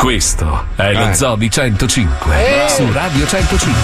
Questo 0.00 0.64
è 0.76 0.92
lo 0.94 1.08
Eh. 1.10 1.14
Zoo 1.14 1.36
di 1.36 1.50
105 1.50 2.64
Eh. 2.64 2.68
su 2.70 2.90
Radio 2.90 3.26
105. 3.26 3.80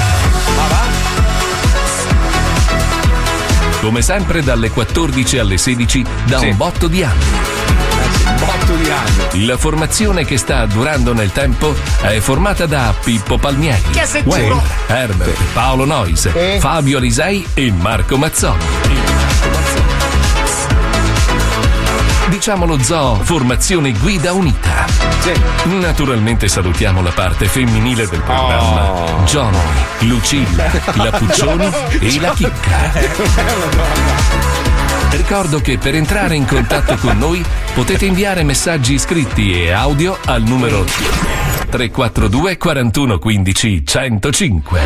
Come 3.82 4.00
sempre 4.00 4.42
dalle 4.42 4.70
14 4.70 5.38
alle 5.38 5.58
16 5.58 6.04
da 6.24 6.40
un 6.40 6.56
botto 6.56 6.88
di 6.88 7.02
anni. 7.04 7.24
Botto 8.38 8.74
di 8.76 8.90
anni. 8.90 9.44
La 9.44 9.58
formazione 9.58 10.24
che 10.24 10.38
sta 10.38 10.64
durando 10.64 11.12
nel 11.12 11.32
tempo 11.32 11.74
è 12.00 12.18
formata 12.20 12.64
da 12.64 12.94
Pippo 13.04 13.36
Palmieri? 13.36 13.82
Wayne, 14.24 14.62
Herbert, 14.86 15.38
Paolo 15.52 15.84
Noise, 15.84 16.32
Eh. 16.54 16.58
Fabio 16.60 16.96
Alisei 16.96 17.46
e 17.52 17.70
Marco 17.72 18.16
Mazzoni. 18.16 18.95
Diciamo 22.28 22.66
lo 22.66 22.82
zoo 22.82 23.14
formazione 23.22 23.92
guida 23.92 24.32
unita. 24.32 24.84
Naturalmente 25.64 26.48
salutiamo 26.48 27.00
la 27.00 27.10
parte 27.10 27.46
femminile 27.46 28.08
del 28.08 28.20
programma. 28.20 28.92
Oh. 28.92 29.22
Johnny, 29.24 29.58
Lucilla, 30.00 30.70
la 30.94 31.10
Puccioni 31.12 31.70
e 32.00 32.20
la 32.20 32.32
Chicca. 32.32 32.92
Ricordo 35.10 35.60
che 35.60 35.78
per 35.78 35.94
entrare 35.94 36.34
in 36.34 36.46
contatto 36.46 36.96
con 36.96 37.16
noi 37.16 37.44
potete 37.74 38.06
inviare 38.06 38.42
messaggi 38.42 38.98
scritti 38.98 39.52
e 39.52 39.70
audio 39.70 40.18
al 40.24 40.42
numero 40.42 40.84
342 40.84 42.56
41 42.56 43.18
15 43.18 43.86
105. 43.86 44.80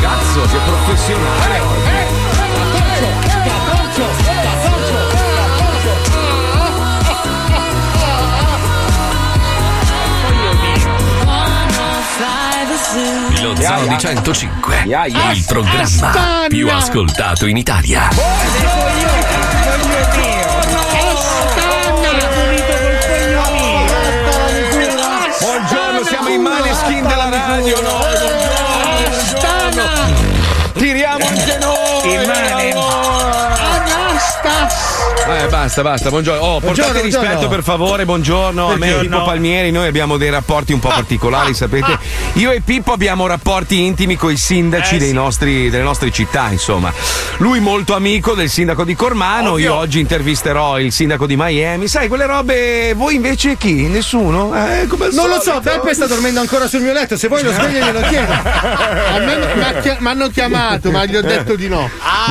Cazzo, 0.00 0.40
che 0.42 0.58
professionale 0.64 1.89
oggi. 13.60 13.68
Lo 13.68 13.76
Zoo 13.76 13.88
di 13.88 13.98
105, 13.98 14.82
il 15.32 15.44
programma 15.46 16.46
più 16.48 16.70
ascoltato 16.70 17.46
in 17.46 17.56
Italia. 17.56 18.08
Buongiorno, 18.12 19.19
basta, 35.60 35.82
basta, 35.82 36.08
buongiorno. 36.08 36.40
Oh, 36.40 36.60
portate 36.60 36.64
Buongiorno, 36.80 37.00
rispetto 37.02 37.24
buongiorno. 37.26 37.48
per 37.54 37.62
favore, 37.62 38.04
buongiorno. 38.06 38.66
A 38.70 38.76
me 38.76 38.86
e 38.86 38.90
Buongiorno. 38.90 39.08
Pippo 39.18 39.24
Palmieri, 39.24 39.70
noi 39.70 39.86
abbiamo 39.88 40.16
dei 40.16 40.30
rapporti 40.30 40.72
un 40.72 40.78
po' 40.80 40.88
particolari, 40.88 41.52
sapete. 41.54 41.98
Io 42.34 42.50
e 42.50 42.60
Pippo 42.62 42.92
abbiamo 42.92 43.26
rapporti 43.26 43.84
intimi 43.84 44.16
con 44.16 44.32
i 44.32 44.36
sindaci 44.38 44.94
Eh, 44.94 44.98
dei 44.98 45.08
sì. 45.08 45.14
nostri- 45.14 45.68
delle 45.70 45.82
nostre 45.82 46.10
città, 46.10 46.48
insomma. 46.50 46.92
Lui 47.38 47.60
molto 47.60 47.94
amico 47.94 48.34
del 48.34 48.48
sindaco 48.48 48.84
di 48.84 48.94
Cormano, 48.94 49.58
io 49.58 49.74
oggi 49.74 50.00
intervisterò 50.00 50.78
il 50.80 50.92
sindaco 50.92 51.26
di 51.26 51.34
Miami. 51.36 51.88
Sai, 51.88 52.08
quelle 52.08 52.24
robe, 52.26 52.94
voi 52.94 53.14
invece 53.16 53.56
chi? 53.56 53.86
Nessuno? 53.88 54.54
Eh, 54.54 54.86
Non 54.86 55.28
lo 55.28 55.40
solito. 55.40 55.40
so, 55.42 55.60
Beppe 55.60 55.92
sta 55.94 56.06
dormendo 56.06 56.40
ancora 56.40 56.66
sul 56.66 56.80
mio 56.80 56.92
letto. 56.92 57.16
Se 57.16 57.28
vuoi 57.28 57.42
lo 57.42 57.52
sveglio 57.52 57.84
glielo 57.84 58.00
chiedo. 58.08 58.32
A 59.12 59.18
me 59.18 59.96
mi 59.98 60.08
hanno 60.08 60.28
chiamato, 60.28 60.90
ma 60.90 61.04
gli 61.04 61.16
ho 61.16 61.22
detto 61.22 61.54
di 61.54 61.68
no. 61.68 61.88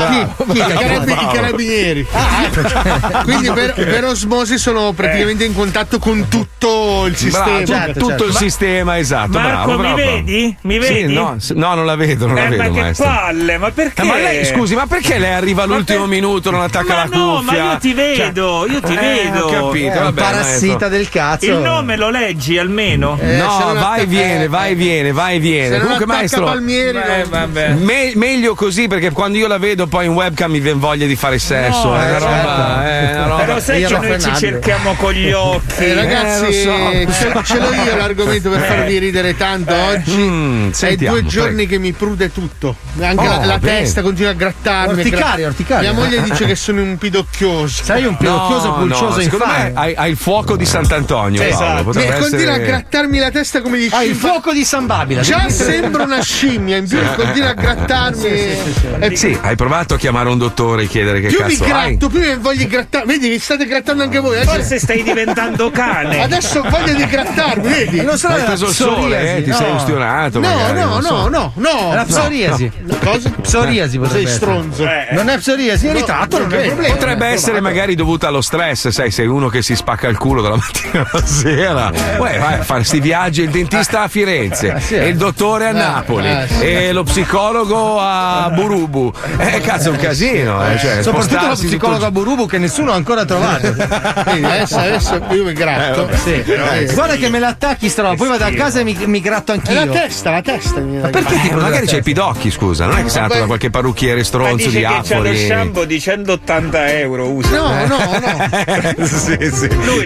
Chi? 0.10 0.28
Chi? 0.52 0.58
I, 0.58 0.62
carabi- 0.62 1.12
i 1.12 1.28
carabinieri. 1.32 2.08
Quindi 3.24 3.52
per, 3.54 3.74
per 3.74 4.04
osmosi 4.06 4.58
sono 4.58 4.92
praticamente 4.94 5.44
in 5.46 5.54
contatto 5.54 6.00
con 6.00 6.28
tutto 6.28 7.06
il 7.08 7.16
sistema. 7.16 7.62
Bravo, 7.62 7.94
tu- 7.94 8.00
tutto 8.08 8.26
il 8.26 8.36
sistema, 8.36 8.98
esatto. 8.98 9.40
Marco, 9.40 9.66
bravo, 9.66 9.72
mi 9.72 9.78
bravo. 9.78 9.96
vedi? 9.96 10.58
Mi 10.62 10.74
Sì, 10.74 10.80
vedi? 10.94 11.14
no, 11.14 11.36
s- 11.38 11.52
no, 11.52 11.74
non 11.76 11.86
la 11.86 11.96
vedo, 11.96 12.26
non 12.28 12.36
la 12.36 12.46
Eh, 12.46 12.50
vedo, 12.50 12.64
ma 12.64 12.70
che 12.70 12.80
maestro. 12.82 13.06
palle, 13.08 13.58
ma 13.58 13.72
perché? 13.72 14.02
Eh, 14.02 14.06
ma 14.06 14.16
lei, 14.16 14.46
scusi, 14.46 14.76
ma 14.76 14.88
perché 14.88 15.18
lei 15.18 15.34
arriva 15.34 15.64
all'ultimo 15.64 16.06
minuto, 16.08 16.52
non 16.52 16.62
attacca 16.62 16.94
Ma 16.94 17.04
la 17.10 17.16
no, 17.18 17.36
cuffia? 17.42 17.64
ma 17.64 17.72
io 17.74 17.78
ti 17.80 17.94
vedo, 17.94 18.66
io 18.70 18.82
ti 18.82 18.94
Eh, 18.94 18.98
vedo. 19.30 19.46
ho 19.46 19.50
capito, 19.68 19.92
È 19.94 20.00
vabbè, 20.00 20.22
parassita 20.22 20.66
maestro. 20.68 20.90
del 20.90 21.10
cazzo. 21.10 21.46
Il 21.46 21.58
nome 21.58 21.96
lo 21.98 22.10
leggi 22.10 22.58
almeno? 22.58 23.18
no, 23.22 23.74
vai 23.76 24.02
e 24.02 24.06
viene, 24.06 24.48
vai 24.48 24.72
e 24.72 24.76
viene, 24.76 25.12
vai 25.12 25.36
e 25.38 25.40
viene. 25.40 25.78
Comunque, 25.80 26.04
attacca 26.06 26.18
maestro. 26.18 26.46
Palmieri, 26.46 26.98
Eh, 26.98 27.02
non- 27.22 27.30
vabbè. 27.30 27.74
me- 27.74 28.12
meglio 28.16 28.56
così 28.56 28.88
perché 28.88 29.12
quando 29.12 29.38
io 29.38 29.48
la 29.48 29.58
vedo 29.58 29.88
poi 29.88 30.06
in 30.06 30.14
webcam 30.14 30.52
mi 30.52 30.60
viene 30.60 30.80
voglia 30.80 31.06
di 31.06 31.16
fare 31.16 31.40
sesso. 31.40 31.88
No, 31.90 32.00
è 32.00 32.08
una 32.10 32.16
eh, 32.16 32.20
roba. 32.20 32.84
Una 33.12 33.28
roba. 33.28 33.44
Però 33.44 33.60
sai 33.60 33.84
che 33.86 33.98
noi 33.98 34.20
ci 34.22 34.36
cerchiamo 34.36 34.94
con 34.96 35.12
gli 35.14 35.32
occhi. 35.32 35.84
Eh, 35.84 35.94
ragazzi, 35.94 36.46
Eh, 36.46 37.06
lo 37.06 37.12
so. 37.12 37.22
ce, 37.22 37.44
ce 37.44 37.60
l'ho 37.60 37.74
io 37.74 37.96
l'argomento 37.96 38.50
per 38.50 38.62
Eh. 38.64 38.66
farvi 38.68 38.98
ridere 39.00 39.36
tanto 39.38 39.74
oggi. 39.76 40.18
Mm, 40.18 40.70
È 40.70 40.74
sentiamo, 40.74 41.20
due 41.20 41.26
giorni 41.30 41.54
prego. 41.56 41.70
che 41.72 41.78
mi 41.80 41.92
prude 41.92 42.32
tutto. 42.32 42.76
Anche 43.00 43.28
Oh, 43.28 43.40
la, 43.40 43.46
la 43.46 43.60
testa 43.60 44.02
continua 44.02 44.32
a 44.32 44.34
grattarmi. 44.34 45.02
Orticaria, 45.02 45.48
orticaria. 45.48 45.92
Mia 45.92 46.00
moglie 46.02 46.22
dice 46.24 46.46
che 46.46 46.56
sono 46.56 46.82
un 46.82 46.98
pidocchioso. 46.98 47.84
Sei 47.84 48.06
un 48.06 48.18
pidocchioso 48.18 48.74
pulcioso 48.74 49.22
secondo 49.22 49.46
me 49.46 49.72
hai, 49.74 49.94
hai 49.96 50.12
il 50.12 50.18
fuoco 50.18 50.56
di 50.56 50.66
Sant'Antonio. 50.66 51.42
Esatto. 51.42 51.92
Paolo, 51.92 52.18
continua 52.20 52.54
a 52.54 52.56
essere- 52.56 52.66
grattarmi 52.66 53.18
la 53.18 53.32
testa 53.32 53.62
come 53.62 53.78
dici. 53.78 53.94
Ah, 53.96 54.04
il 54.04 54.16
fuoco 54.16 54.52
di 54.54 54.64
San 54.64 54.86
Babila. 54.86 55.22
Già 55.22 55.50
sembra 55.50 56.04
una 56.04 56.22
scimmia, 56.22 56.78
in 56.78 56.88
più 56.88 57.00
continua 57.16 57.50
a 57.50 57.54
grattarmi. 57.54 59.16
Sì, 59.16 59.38
hai 59.42 59.56
provato 59.56 59.94
a 59.96 59.98
chiamare 59.98 60.30
un 60.30 60.38
dottore 60.38 60.84
e 60.84 60.88
chiedere 60.88 61.20
che 61.22 61.28
più 61.28 61.44
mi 61.44 61.56
cazzo 61.58 61.64
hai? 61.74 61.98
gratto, 61.98 62.10
più 62.10 62.20
mi 62.20 62.36
voglio 62.38 62.68
grattare. 62.68 62.99
Vedi, 63.06 63.30
vi 63.30 63.40
state 63.40 63.66
grattando 63.66 64.04
anche 64.04 64.20
voi. 64.20 64.36
Adesso- 64.38 64.52
Forse 64.52 64.80
stai 64.80 65.04
diventando 65.04 65.70
cane. 65.72 66.22
Adesso 66.24 66.60
ho 66.60 66.70
voglia 66.70 66.94
di 66.94 67.06
grattarmi, 67.06 67.68
vedi? 67.68 68.02
Non 68.02 68.18
sarà 68.18 68.34
Hai 68.36 68.40
la 68.42 68.46
preso 68.48 68.66
il 68.68 68.74
sole, 68.74 68.92
psoriasi? 68.96 69.26
eh? 69.38 69.44
Ti 69.44 69.50
No. 69.50 69.56
sei 69.56 69.72
ustionato. 69.74 70.40
No, 70.40 70.48
magari, 70.50 70.80
no, 70.80 70.86
non 70.86 71.02
so. 71.02 71.16
no, 71.16 71.28
no, 71.28 71.52
no. 71.56 71.92
È 71.92 71.96
la 71.96 72.06
psoriasi. 72.06 72.72
No. 72.84 72.98
Cosa? 73.04 73.32
Psoriasi 73.42 73.98
potrebbe 73.98 74.26
Sei 74.26 74.36
stronzo. 74.36 74.88
Non 75.12 75.30
è 75.30 75.38
psoriasi, 75.38 75.88
è 75.88 75.92
No, 75.92 75.98
ritratto, 76.00 76.38
non 76.40 76.54
è 76.54 76.66
problema. 76.66 76.94
Potrebbe 76.96 77.28
essere 77.28 77.60
magari 77.62 77.96
dovuta 77.96 78.28
allo 78.28 78.42
stress, 78.42 78.90
sai, 78.90 79.12
sei 79.12 79.28
uno 79.28 79.48
che 79.50 79.62
si 79.62 79.76
spacca 79.76 80.08
il 80.08 80.18
culo 80.18 80.42
dalla 80.42 80.56
mattina 80.62 81.08
alla 81.12 81.26
sera. 81.26 81.92
Uè, 82.18 82.38
vai 82.40 82.54
a 82.60 82.64
fare 82.64 82.84
sti 82.84 83.00
viaggi, 83.00 83.42
il 83.44 83.50
dentista 83.50 84.02
a 84.04 84.08
Firenze, 84.08 84.80
sì. 84.80 84.96
e 84.96 85.08
il 85.08 85.18
dottore 85.18 85.68
a 85.68 85.72
Napoli, 85.72 86.28
eh, 86.30 86.48
sì. 86.48 86.64
e 86.64 86.92
lo 86.92 87.04
psicologo 87.04 88.00
a 88.00 88.50
Burubu. 88.54 89.12
Eh, 89.38 89.62
cazzo, 89.62 89.90
è 89.90 89.92
un 89.92 89.98
casino, 89.98 90.66
eh. 90.70 90.78
Cioè, 90.78 91.02
Soprattutto 91.02 91.48
lo 91.48 91.54
psicologo 91.54 91.94
tutto- 91.96 92.06
a 92.08 92.12
Burubu 92.12 92.46
che 92.46 92.58
nessuno 92.58 92.89
ha 92.92 92.96
ancora 92.96 93.26
trovato. 93.26 93.74
Vedi, 94.26 94.44
adesso, 94.46 94.78
adesso 94.78 95.22
io 95.32 95.44
mi 95.44 95.54
gratto. 95.54 96.02
Eh, 96.02 96.06
vabbè. 96.06 96.18
Sì. 96.18 96.32
Eh, 96.34 96.94
Guarda 96.94 97.16
che 97.16 97.30
me 97.30 97.40
l'attacchi 97.40 97.90
sta 97.90 98.02
roba, 98.04 98.16
poi 98.16 98.28
vado 98.30 98.46
a 98.46 98.52
casa 98.52 98.80
e 98.80 98.84
mi, 98.84 98.98
mi 99.06 99.20
gratto 99.22 99.52
È 99.52 99.56
anch'io. 99.56 99.74
la 99.86 99.88
testa, 99.88 100.32
la 100.32 100.42
testa. 100.42 100.80
Mi 100.80 101.00
Ma 101.00 101.10
perché 101.10 101.40
ti 101.40 101.50
Eh, 101.50 101.56
magari 101.56 101.86
c'hai 101.88 102.00
i 102.00 102.04
pidocchi, 102.04 102.52
scusa, 102.52 102.86
non 102.86 102.98
è 102.98 103.04
che 103.04 103.10
sei 103.10 103.22
andato 103.22 103.40
da 103.40 103.46
qualche 103.48 103.70
parrucchiere 103.70 104.18
Ma 104.20 104.24
stronzo 104.24 104.56
dice 104.56 104.70
di 104.70 104.86
che 104.86 105.02
c'ha 105.04 105.18
lo 105.20 105.34
shampoo 105.36 105.86
di 105.86 106.00
180 106.00 106.92
euro. 107.00 107.30
Usa. 107.32 107.50
No, 107.50 107.86
no, 107.88 107.98
no. 107.98 109.06
sì, 109.06 109.38
sì. 109.54 109.68
Lui 109.84 110.04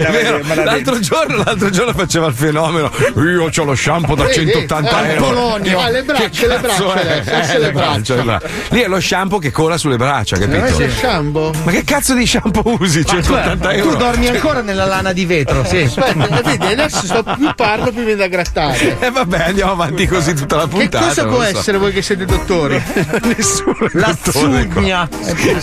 l'altro, 0.63 0.99
giorno, 0.99 1.43
l'altro 1.43 1.69
giorno 1.69 1.93
faceva 1.93 2.27
il 2.27 2.33
fenomeno. 2.33 2.91
Io 3.17 3.49
ho 3.55 3.63
lo 3.63 3.75
shampoo 3.75 4.15
da 4.15 4.25
Vedi? 4.25 4.51
180 4.51 4.95
Ah, 4.95 5.07
euro. 5.07 5.25
Polonio. 5.25 5.79
Ah, 5.79 5.89
le 5.89 6.03
braccia, 6.03 6.29
Che 6.29 6.47
le 6.47 6.59
braccia 6.59 7.53
Eh, 7.53 7.59
le 7.59 7.71
braccia. 7.71 8.41
Lì 8.69 8.79
è 8.81 8.87
lo 8.87 8.99
shampoo 8.99 9.39
che 9.39 9.51
cola 9.51 9.77
sulle 9.77 9.97
braccia, 9.97 10.37
capito? 10.37 10.81
il 10.81 10.91
shampoo. 10.91 11.51
Ma 11.63 11.71
che 11.71 11.83
cazzo 11.83 12.13
di 12.13 12.25
shampoo 12.25 12.72
usi? 12.79 13.05
180 13.05 13.69
Tu 13.69 13.75
euro. 13.77 13.95
dormi 13.97 14.27
ancora 14.27 14.61
nella 14.61 14.85
lana 14.85 15.13
di 15.13 15.25
vetro, 15.25 15.63
sì. 15.65 15.81
Aspetta, 15.83 16.39
eh, 16.39 16.41
vedi, 16.57 16.65
adesso 16.65 17.05
sto 17.05 17.23
più 17.23 17.53
parlo 17.55 17.91
più 17.91 18.03
mi 18.03 18.15
da 18.15 18.27
grattare. 18.27 18.99
E 18.99 19.09
vabbè, 19.11 19.43
andiamo 19.47 19.71
avanti 19.73 20.07
così 20.07 20.33
tutta 20.33 20.55
la 20.57 20.63
Che 20.63 20.69
puntata. 20.69 21.05
cosa 21.07 21.23
non 21.23 21.31
può 21.33 21.43
so. 21.43 21.57
essere 21.59 21.77
voi 21.77 21.91
che 21.91 22.01
siete 22.01 22.25
dottori? 22.25 22.81
Nessuno 23.35 23.75
La 23.93 24.15
dottore 24.23 24.67
qua. 24.67 24.81
zugna. 24.81 25.09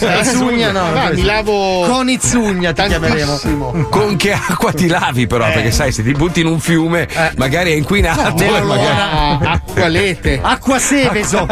La 0.00 0.24
zugna 0.24 0.70
no. 0.72 0.92
Ah, 0.94 1.10
mi 1.12 1.22
lavo 1.22 1.82
Con 1.86 2.08
i 2.08 2.18
zugna 2.22 2.72
ti 2.72 2.82
chiameremo. 2.86 3.86
Con 3.90 4.16
che 4.16 4.32
acqua 4.32 4.72
ti 4.72 4.86
lavi, 4.88 5.26
però? 5.26 5.50
Perché 5.50 5.70
sai, 5.70 5.92
se 5.92 6.02
ti 6.02 6.12
butti 6.12 6.40
in 6.40 6.46
un 6.46 6.60
fiume, 6.60 7.08
magari 7.36 7.72
è 7.72 7.74
inquinato. 7.74 8.42
e 8.42 8.60
magari... 8.62 8.96
Ah, 8.98 9.38
acqualete. 9.52 10.40
Acqua 10.42 10.78
Seveso. 10.78 11.46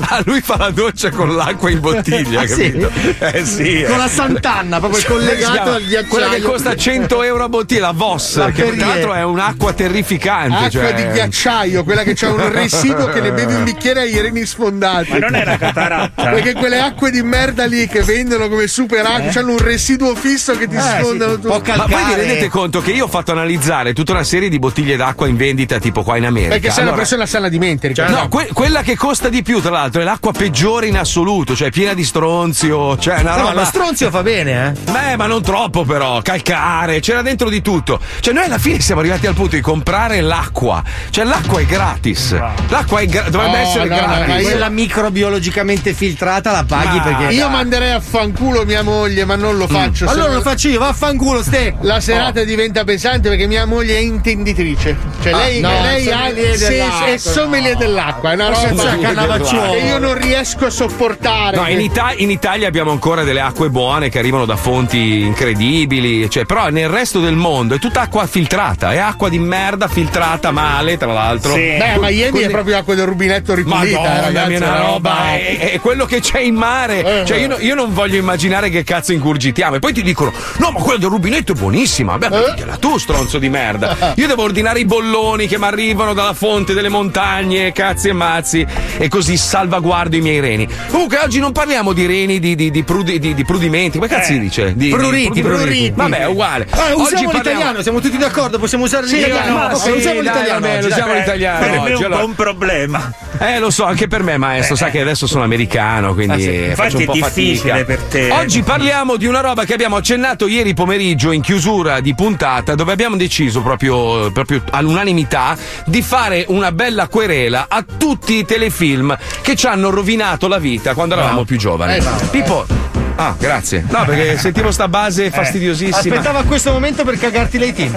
Ah, 0.00 0.22
lui 0.24 0.40
fa 0.40 0.56
la 0.56 0.70
doccia 0.70 1.10
con 1.10 1.34
l'acqua 1.34 1.70
in 1.70 1.80
bottiglia, 1.80 2.40
Ah, 2.42 2.46
sì? 2.46 2.70
capito? 2.72 2.90
Eh 3.18 3.44
sì. 3.44 3.82
Con 3.86 3.94
eh. 3.94 3.98
la 3.98 4.08
Sant'Anna, 4.08 4.78
proprio 4.78 5.00
collegato 5.06 5.70
al 5.72 5.82
ghiacciaio. 5.82 6.08
Quella 6.08 6.28
che 6.28 6.40
costa 6.40 6.76
100 6.76 7.22
euro 7.22 7.44
a 7.44 7.48
bottiglia, 7.48 7.80
la 7.80 7.92
Voss, 7.92 8.36
La 8.36 8.50
che 8.50 8.74
tra 8.76 8.86
l'altro 8.86 9.12
è 9.14 9.22
un'acqua 9.24 9.72
terrificante. 9.72 10.54
Acqua 10.54 10.68
cioè- 10.70 10.94
di 10.94 11.06
ghiacciaio, 11.12 11.84
quella 11.84 12.02
che 12.02 12.14
c'ha 12.14 12.30
un 12.30 12.48
residuo 12.52 13.06
che 13.08 13.20
ne 13.20 13.32
bevi 13.32 13.54
un 13.54 13.64
bicchiere 13.64 14.00
e 14.00 14.02
hai 14.04 14.14
i 14.14 14.20
reni 14.20 14.44
sfondati. 14.46 15.10
Ma 15.10 15.18
non 15.18 15.34
era 15.34 15.56
cataratta? 15.56 16.30
Perché 16.30 16.52
quelle 16.54 16.80
acque 16.80 17.10
di 17.10 17.22
merda 17.22 17.64
lì 17.66 17.86
che 17.86 18.02
vendono 18.02 18.48
come 18.48 18.66
super 18.66 19.04
acque 19.04 19.40
hanno 19.40 19.52
un 19.52 19.58
residuo 19.58 20.14
fisso 20.14 20.56
che 20.56 20.68
ti 20.68 20.76
sfondano 20.78 21.34
tutto. 21.38 21.62
Ma 21.76 21.86
voi 21.86 22.04
vi 22.04 22.14
rendete 22.14 22.48
conto 22.48 22.80
che 22.80 22.92
io 22.92 23.04
ho 23.04 23.08
fatto 23.08 23.32
analizzare 23.32 23.92
tutta 23.92 24.12
una 24.12 24.24
serie 24.24 24.48
di 24.48 24.58
bottiglie 24.58 24.96
d'acqua 24.96 25.26
in 25.28 25.36
vendita 25.36 25.78
tipo 25.78 26.02
qua 26.02 26.16
in 26.16 26.26
America? 26.26 26.52
Perché 26.54 26.68
sei 26.68 26.82
una 26.82 26.92
Allora- 26.92 26.96
persona 26.98 27.26
sana 27.26 27.48
di 27.48 27.58
mente, 27.58 27.88
ricordo. 27.88 28.12
No, 28.16 28.28
que- 28.28 28.48
quella 28.52 28.82
che 28.82 28.96
costa 28.96 29.28
di 29.28 29.42
più, 29.42 29.60
tra 29.60 29.70
l'altro, 29.70 30.00
è 30.00 30.04
l'acqua 30.04 30.32
peggiore 30.32 30.86
in 30.86 30.96
assoluto, 30.96 31.54
cioè 31.54 31.70
piena 31.70 31.94
di 31.94 32.04
stronzio. 32.04 32.96
Cioè, 32.98 33.20
una 33.20 33.30
No, 33.36 33.42
ma 33.42 33.48
roba. 33.50 33.60
lo 33.60 33.64
stronzio 33.66 34.10
fa 34.10 34.22
bene, 34.22 34.66
eh. 34.86 34.92
Beh, 34.94 35.16
ma 35.16 35.26
non 35.26 35.42
troppo, 35.42 35.84
però. 35.84 36.22
Calcare, 36.22 37.00
c'era 37.00 37.20
dentro 37.22 37.48
di 37.48 37.60
tutto. 37.60 37.98
Cioè, 38.20 38.32
noi 38.32 38.44
alla 38.44 38.58
fine 38.58 38.78
siamo 38.80 39.00
arrivati 39.00 39.26
al 39.26 39.34
punto 39.34 39.56
di 39.56 39.60
comprare 39.60 40.20
l'acqua. 40.20 40.82
Cioè, 41.10 41.24
l'acqua 41.24 41.58
è 41.60 41.64
gratis. 41.64 42.36
L'acqua 42.68 43.00
è 43.00 43.06
gra- 43.06 43.28
dovrebbe 43.28 43.56
No, 43.56 43.62
essere 43.62 43.88
no, 43.88 43.96
no, 43.96 44.02
gratis. 44.06 44.26
ma 44.28 44.38
io- 44.38 44.42
Quella 44.44 44.68
microbiologicamente 44.68 45.94
filtrata 45.94 46.50
la 46.52 46.64
paghi 46.66 46.96
Ma- 46.98 47.02
perché. 47.02 47.34
Io 47.34 47.48
manderei 47.48 47.90
a 47.90 48.00
fanculo 48.00 48.64
mia 48.64 48.82
moglie, 48.82 49.24
ma 49.24 49.34
non 49.36 49.56
lo 49.56 49.66
faccio. 49.66 50.06
Allora 50.08 50.28
Se- 50.30 50.34
lo 50.34 50.40
faccio 50.42 50.68
io, 50.68 50.78
vaffanculo, 50.78 51.42
ste. 51.42 51.74
La 51.80 52.00
serata 52.00 52.44
diventa 52.44 52.84
pesante 52.84 53.28
perché 53.28 53.46
mia 53.46 53.66
moglie 53.66 53.96
è 53.96 54.00
intenditrice. 54.00 54.96
Cioè, 55.22 55.32
Ah, 55.32 55.36
lei, 55.38 55.60
no, 55.60 55.68
lei 55.82 56.10
ha 56.10 56.30
sì, 56.54 56.74
è 57.12 57.16
sommelier 57.16 57.76
dell'acqua. 57.76 58.30
È 58.30 58.34
una 58.34 58.48
roba 58.48 59.38
che 59.38 59.78
io 59.86 59.98
non 59.98 60.14
riesco 60.18 60.66
a 60.66 60.70
sopportare. 60.70 61.56
No, 61.56 61.68
in, 61.68 61.80
Ita- 61.80 62.12
in 62.16 62.30
Italia 62.30 62.68
abbiamo 62.68 62.90
ancora 62.90 63.24
delle 63.24 63.40
acque 63.40 63.68
buone 63.70 64.08
che 64.08 64.18
arrivano 64.18 64.44
da 64.44 64.56
fonti 64.74 65.20
incredibili, 65.20 66.28
cioè, 66.28 66.44
però 66.46 66.68
nel 66.68 66.88
resto 66.88 67.20
del 67.20 67.36
mondo 67.36 67.76
è 67.76 67.78
tutta 67.78 68.00
acqua 68.00 68.26
filtrata, 68.26 68.92
è 68.92 68.96
acqua 68.98 69.28
di 69.28 69.38
merda 69.38 69.86
filtrata 69.86 70.50
male, 70.50 70.96
tra 70.96 71.12
l'altro. 71.12 71.52
Sì. 71.54 71.60
Beh, 71.60 71.90
a 71.92 71.98
Miami 72.00 72.30
Con- 72.30 72.40
è 72.42 72.50
proprio 72.50 72.78
acqua 72.78 72.94
del 72.96 73.06
rubinetto 73.06 73.54
ripulita, 73.54 73.98
Madonna, 74.00 74.18
eh, 74.18 74.20
ragazzi. 74.22 74.52
è 74.52 74.56
una 74.56 74.76
roba 74.80 75.32
è, 75.34 75.70
è 75.74 75.80
quello 75.80 76.06
che 76.06 76.18
c'è 76.18 76.40
in 76.40 76.56
mare. 76.56 77.20
Eh. 77.20 77.24
Cioè, 77.24 77.38
io, 77.38 77.46
no- 77.46 77.58
io 77.60 77.76
non 77.76 77.94
voglio 77.94 78.16
immaginare 78.16 78.68
che 78.68 78.82
cazzo 78.82 79.12
ingurgitiamo. 79.12 79.76
E 79.76 79.78
poi 79.78 79.92
ti 79.92 80.02
dicono: 80.02 80.32
No, 80.56 80.70
ma 80.72 80.80
quella 80.80 80.98
del 80.98 81.08
rubinetto 81.08 81.52
è 81.52 81.54
buonissima. 81.54 82.18
Beh, 82.18 82.28
prenditela 82.28 82.76
tu, 82.76 82.98
stronzo 82.98 83.38
di 83.38 83.48
merda. 83.48 84.12
Io 84.16 84.26
devo 84.26 84.42
ordinare 84.42 84.80
i 84.80 84.84
bolloni 84.84 85.46
che 85.46 85.56
mi 85.56 85.66
arrivano 85.66 86.14
dalla 86.14 86.34
fonte 86.34 86.74
delle 86.74 86.88
montagne, 86.88 87.70
cazzi 87.70 88.08
e 88.08 88.12
mazzi. 88.12 88.66
E 88.98 89.06
così 89.08 89.36
salvaguardo 89.36 90.16
i 90.16 90.20
miei 90.20 90.40
reni. 90.40 90.66
Comunque, 90.90 91.18
oggi 91.18 91.38
non 91.38 91.52
parliamo 91.52 91.92
di 91.92 92.06
reni, 92.06 92.40
di, 92.40 92.56
di- 92.56 92.72
di 92.72 92.82
prudi- 92.82 93.20
di- 93.20 93.34
di 93.34 93.44
prudimenti. 93.44 93.98
Come 93.98 94.08
cazzo 94.10 94.32
si 94.32 94.40
dice? 94.40 94.63
Di, 94.72 94.84
di 94.84 94.88
Pruriti, 94.90 95.42
pruriti. 95.42 95.92
Vabbè, 95.94 96.18
è 96.20 96.26
uguale. 96.26 96.66
Ah, 96.70 96.76
Oggi 96.76 96.92
usiamo 96.92 97.02
parliamo- 97.02 97.32
l'italiano, 97.32 97.82
siamo 97.82 98.00
tutti 98.00 98.16
d'accordo, 98.16 98.58
possiamo 98.58 98.84
usare 98.84 99.06
Sì, 99.06 99.16
l'italiano. 99.16 99.52
ma 99.54 99.66
Ok, 99.74 99.76
sì, 99.82 99.90
usiamo 99.90 100.22
dai, 100.22 100.32
l'italiano. 100.32 100.66
oggi, 100.76 100.86
usiamo 100.86 101.08
dai. 101.12 101.18
l'italiano 101.20 101.58
Per 101.58 101.70
me 101.70 101.76
è 101.90 102.06
un 102.18 102.22
un 102.24 102.34
problema. 102.34 103.12
Eh, 103.38 103.58
lo 103.58 103.70
so, 103.70 103.84
anche 103.84 104.06
per 104.08 104.22
me, 104.22 104.36
maestro. 104.36 104.76
Sa 104.76 104.88
che 104.90 105.00
adesso 105.00 105.26
sono 105.26 105.42
americano, 105.44 106.14
quindi 106.14 106.34
Ah, 106.34 106.38
sì. 106.38 106.74
faccio 106.74 106.96
Infatti 106.96 106.96
un 106.96 107.04
po' 107.06 107.12
è 107.12 107.14
difficile 107.32 107.70
fatica. 107.70 107.84
per 107.84 107.98
te. 108.02 108.30
Oggi 108.30 108.62
parliamo 108.62 109.16
di 109.16 109.26
una 109.26 109.40
roba 109.40 109.64
che 109.64 109.74
abbiamo 109.74 109.96
accennato 109.96 110.46
ieri 110.46 110.72
pomeriggio 110.74 111.32
in 111.32 111.40
chiusura 111.42 112.00
di 112.00 112.14
puntata, 112.14 112.74
dove 112.74 112.92
abbiamo 112.92 113.16
deciso 113.16 113.60
proprio, 113.62 114.30
proprio 114.32 114.62
all'unanimità 114.70 115.56
di 115.86 116.00
fare 116.02 116.44
una 116.48 116.72
bella 116.72 117.08
querela 117.08 117.66
a 117.68 117.84
tutti 117.84 118.34
i 118.38 118.44
telefilm 118.44 119.16
che 119.42 119.54
ci 119.56 119.66
hanno 119.66 119.90
rovinato 119.90 120.48
la 120.48 120.58
vita 120.58 120.94
quando 120.94 121.14
eravamo 121.14 121.44
più 121.44 121.56
giovani. 121.56 121.96
Eh, 121.96 122.00
bravo. 122.00 122.26
Pippo. 122.30 122.66
Ah, 123.16 123.34
grazie. 123.38 123.84
No, 123.88 124.04
perché 124.04 124.36
sentivo 124.38 124.70
sta 124.72 124.88
base 124.88 125.30
fastidiosissima. 125.30 125.96
Aspettava 125.98 126.42
questo 126.42 126.72
momento 126.72 127.04
per 127.04 127.18
cagarti 127.18 127.58
lei 127.58 127.72
team. 127.72 127.92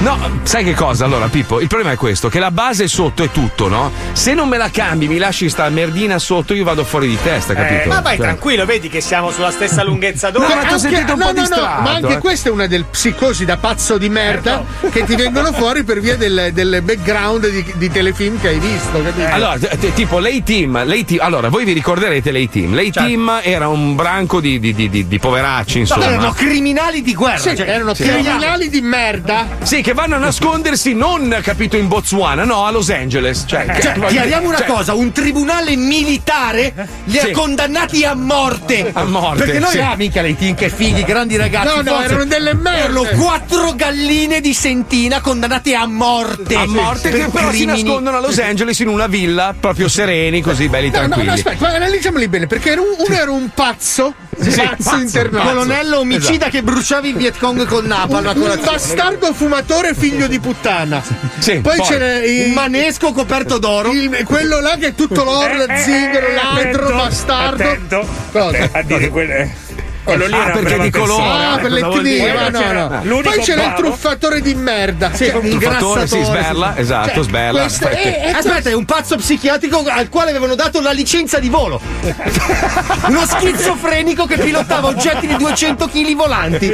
No, 0.00 0.40
sai 0.44 0.64
che 0.64 0.74
cosa? 0.74 1.04
Allora, 1.04 1.26
Pippo, 1.28 1.60
il 1.60 1.66
problema 1.66 1.92
è 1.92 1.96
questo: 1.96 2.28
che 2.28 2.38
la 2.38 2.50
base 2.50 2.86
sotto 2.88 3.22
è 3.24 3.30
tutto, 3.30 3.68
no? 3.68 3.90
Se 4.12 4.32
non 4.32 4.48
me 4.48 4.56
la 4.56 4.70
cambi, 4.70 5.08
mi 5.08 5.18
lasci 5.18 5.48
sta 5.48 5.68
merdina 5.68 6.18
sotto, 6.18 6.54
io 6.54 6.64
vado 6.64 6.84
fuori 6.84 7.08
di 7.08 7.18
testa, 7.20 7.54
capito? 7.54 7.88
Ma 7.88 8.00
vai 8.00 8.16
Cioè- 8.16 8.26
tranquillo, 8.26 8.64
vedi 8.64 8.88
che 8.88 9.00
siamo 9.00 9.30
sulla 9.30 9.50
stessa 9.50 9.82
lunghezza 9.82 10.30
d'onda. 10.30 10.48
No, 10.48 10.54
ma 10.54 10.60
ti 10.60 10.66
ho 10.68 10.74
Anche- 10.74 10.88
sentito 10.88 11.12
un 11.14 11.18
no, 11.18 11.24
po' 11.26 11.32
no, 11.32 11.36
no, 11.36 11.40
distratto, 11.40 11.82
ma 11.82 11.90
anche 11.90 12.12
eh. 12.14 12.18
questa 12.18 12.48
è 12.48 12.52
una 12.52 12.66
del 12.66 12.84
psicosi 12.84 13.44
da 13.44 13.56
pazzo 13.56 13.98
di 13.98 14.08
merda 14.08 14.64
che 14.90 15.04
ti 15.04 15.16
vengono 15.16 15.52
fuori 15.52 15.82
per 15.82 16.00
via 16.00 16.16
del, 16.16 16.50
del 16.52 16.80
background 16.82 17.48
di, 17.48 17.72
di 17.74 17.90
telefilm 17.90 18.40
che 18.40 18.48
hai 18.48 18.58
visto, 18.58 19.02
capito? 19.02 19.28
Allora, 19.30 19.58
t- 19.58 19.92
tipo 19.94 20.18
l'A-Team, 20.20 20.84
l'A-Team, 20.86 21.20
allora 21.22 21.48
voi 21.48 21.64
vi 21.64 21.72
ricorderete 21.72 22.30
l'A-Team. 22.30 22.74
L'A-Team 22.74 23.40
era 23.42 23.66
un 23.68 23.94
branco 23.96 24.40
di, 24.40 24.58
di- 24.60 24.74
di- 24.74 24.88
di- 24.88 25.08
di 25.08 25.18
poveracci, 25.18 25.74
No, 25.76 25.80
insomma. 25.80 26.04
erano 26.06 26.32
criminali 26.32 27.02
di 27.02 27.14
guerra. 27.14 27.38
Sì, 27.38 27.56
cioè, 27.56 27.68
erano 27.68 27.94
sì. 27.94 28.04
criminali 28.04 28.68
di 28.68 28.80
merda. 28.80 29.46
Sì, 29.62 29.80
che 29.82 29.92
vanno 29.94 30.14
a 30.16 30.18
nascondersi 30.18 30.94
non, 30.94 31.36
capito, 31.42 31.76
in 31.76 31.88
Botswana, 31.88 32.44
no, 32.44 32.64
a 32.66 32.70
Los 32.70 32.90
Angeles. 32.90 33.44
Cioè, 33.46 33.66
Cioè, 33.80 33.92
che- 33.94 34.06
chiariamo 34.06 34.46
una 34.48 34.58
cioè, 34.58 34.66
cosa, 34.66 34.94
un 34.94 35.10
tribunale 35.12 35.74
militare 35.76 36.72
li 37.04 37.18
ha 37.18 37.24
Sì. 37.26 37.30
condannati 37.32 38.04
a 38.04 38.14
morte. 38.14 38.90
A 38.92 39.04
morte, 39.04 39.44
Perché 39.44 39.58
noi, 39.58 39.70
sì. 39.70 39.78
ah, 39.78 39.94
minchia, 39.96 40.22
lei 40.22 40.36
team, 40.36 40.54
che 40.54 40.68
fighi, 40.70 41.02
grandi 41.04 41.36
ragazzi. 41.36 41.66
No, 41.76 41.82
no, 41.82 41.90
forse. 41.92 42.04
erano 42.04 42.24
delle 42.24 42.54
merde. 42.54 42.78
Erano 42.80 43.04
quattro 43.22 43.72
galline 43.74 44.40
di 44.40 44.52
sentina 44.54 45.20
condannate 45.20 45.74
a 45.74 45.86
morte. 45.86 46.54
A 46.54 46.66
morte, 46.66 47.10
che 47.10 47.28
però 47.30 47.50
si 47.50 47.58
crimini. 47.64 47.82
nascondono 47.82 48.16
a 48.16 48.20
Los 48.20 48.38
Angeles 48.38 48.78
in 48.80 48.88
una 48.88 49.06
villa, 49.06 49.54
proprio 49.58 49.88
sereni, 49.88 50.40
così 50.42 50.68
belli 50.68 50.86
No, 50.90 50.92
no, 50.92 50.98
tranquilli. 50.98 51.26
no, 51.26 51.32
aspetta, 51.34 51.56
ma 51.68 51.74
analizziamoli 51.74 52.28
bene, 52.28 52.46
perché 52.46 52.72
uno 52.72 53.14
era 53.14 53.30
un 53.30 53.50
pazzo, 53.54 54.14
pazzo 54.44 54.82
pazzo, 54.82 54.96
internato. 54.96 55.48
Colonnello 55.48 55.98
omicida 55.98 56.48
che 56.48 56.62
bruciava 56.62 57.06
il 57.06 57.16
Viet 57.16 57.38
Cong 57.38 57.64
col 57.66 57.86
napalm 57.86 58.32
Un, 58.34 58.42
un 58.50 58.60
bastardo 58.64 59.32
fumatore 59.32 59.94
figlio 59.94 60.26
di 60.26 60.38
puttana. 60.40 61.02
Sì, 61.38 61.60
poi, 61.60 61.76
poi- 61.76 61.86
c'era 61.86 62.18
il, 62.18 62.46
Un 62.46 62.52
manesco 62.52 63.12
coperto 63.12 63.58
d'oro. 63.58 63.92
il- 63.92 64.22
quello 64.24 64.60
là 64.60 64.76
che 64.78 64.88
è 64.88 64.94
tutto 64.94 65.24
l'oro, 65.24 65.64
Eh, 65.64 65.72
eh, 65.72 65.78
zingaro, 65.82 66.26
eh, 66.26 66.34
ladro, 66.34 66.58
attento, 66.86 66.94
bastardo. 66.96 67.62
Attento. 67.62 68.08
Cosa? 68.32 68.56
Eh, 68.56 68.70
a 68.72 68.82
dire 68.82 69.08
quelle. 69.08 69.54
Quello 70.16 70.26
lì 70.26 70.34
Ah, 70.34 70.44
era 70.44 70.52
perché 70.52 70.78
di 70.78 70.90
colore. 70.90 71.24
Ah, 71.24 71.58
per 71.60 71.70
le 71.70 71.80
cosa 71.80 71.86
vuol 71.92 72.00
TD, 72.02 72.06
dire? 72.08 72.32
ma 72.34 72.48
no, 72.48 72.72
no. 72.88 73.00
l'unico 73.04 73.30
Poi 73.30 73.38
c'era 73.40 73.62
il 73.62 73.68
bravo. 73.68 73.82
truffatore 73.82 74.40
di 74.40 74.54
merda. 74.54 75.10
Sì, 75.14 75.24
Cioè, 75.26 75.34
un 75.34 75.50
Truffatore, 75.50 76.06
sì, 76.06 76.16
grassatore, 76.18 76.24
sberla, 76.42 76.72
sì. 76.74 76.80
esatto, 76.80 77.10
Cioè, 77.14 77.22
sberla. 77.22 77.60
è- 77.60 77.64
Aspetta. 77.64 77.96
è- 77.98 78.30
Aspetta, 78.34 78.70
è 78.70 78.72
un 78.74 78.84
pazzo 78.84 79.16
psichiatrico 79.16 79.84
al 79.88 80.08
quale 80.08 80.30
avevano 80.30 80.54
dato 80.54 80.80
la 80.80 80.92
licenza 80.92 81.38
di 81.38 81.48
volo. 81.48 81.80
Uno 83.08 83.26
schizofrenico 83.26 84.26
che 84.26 84.36
pilotava 84.38 84.88
oggetti 84.88 85.26
di 85.26 85.36
200 85.36 85.86
kg 85.88 86.14
volanti. 86.14 86.70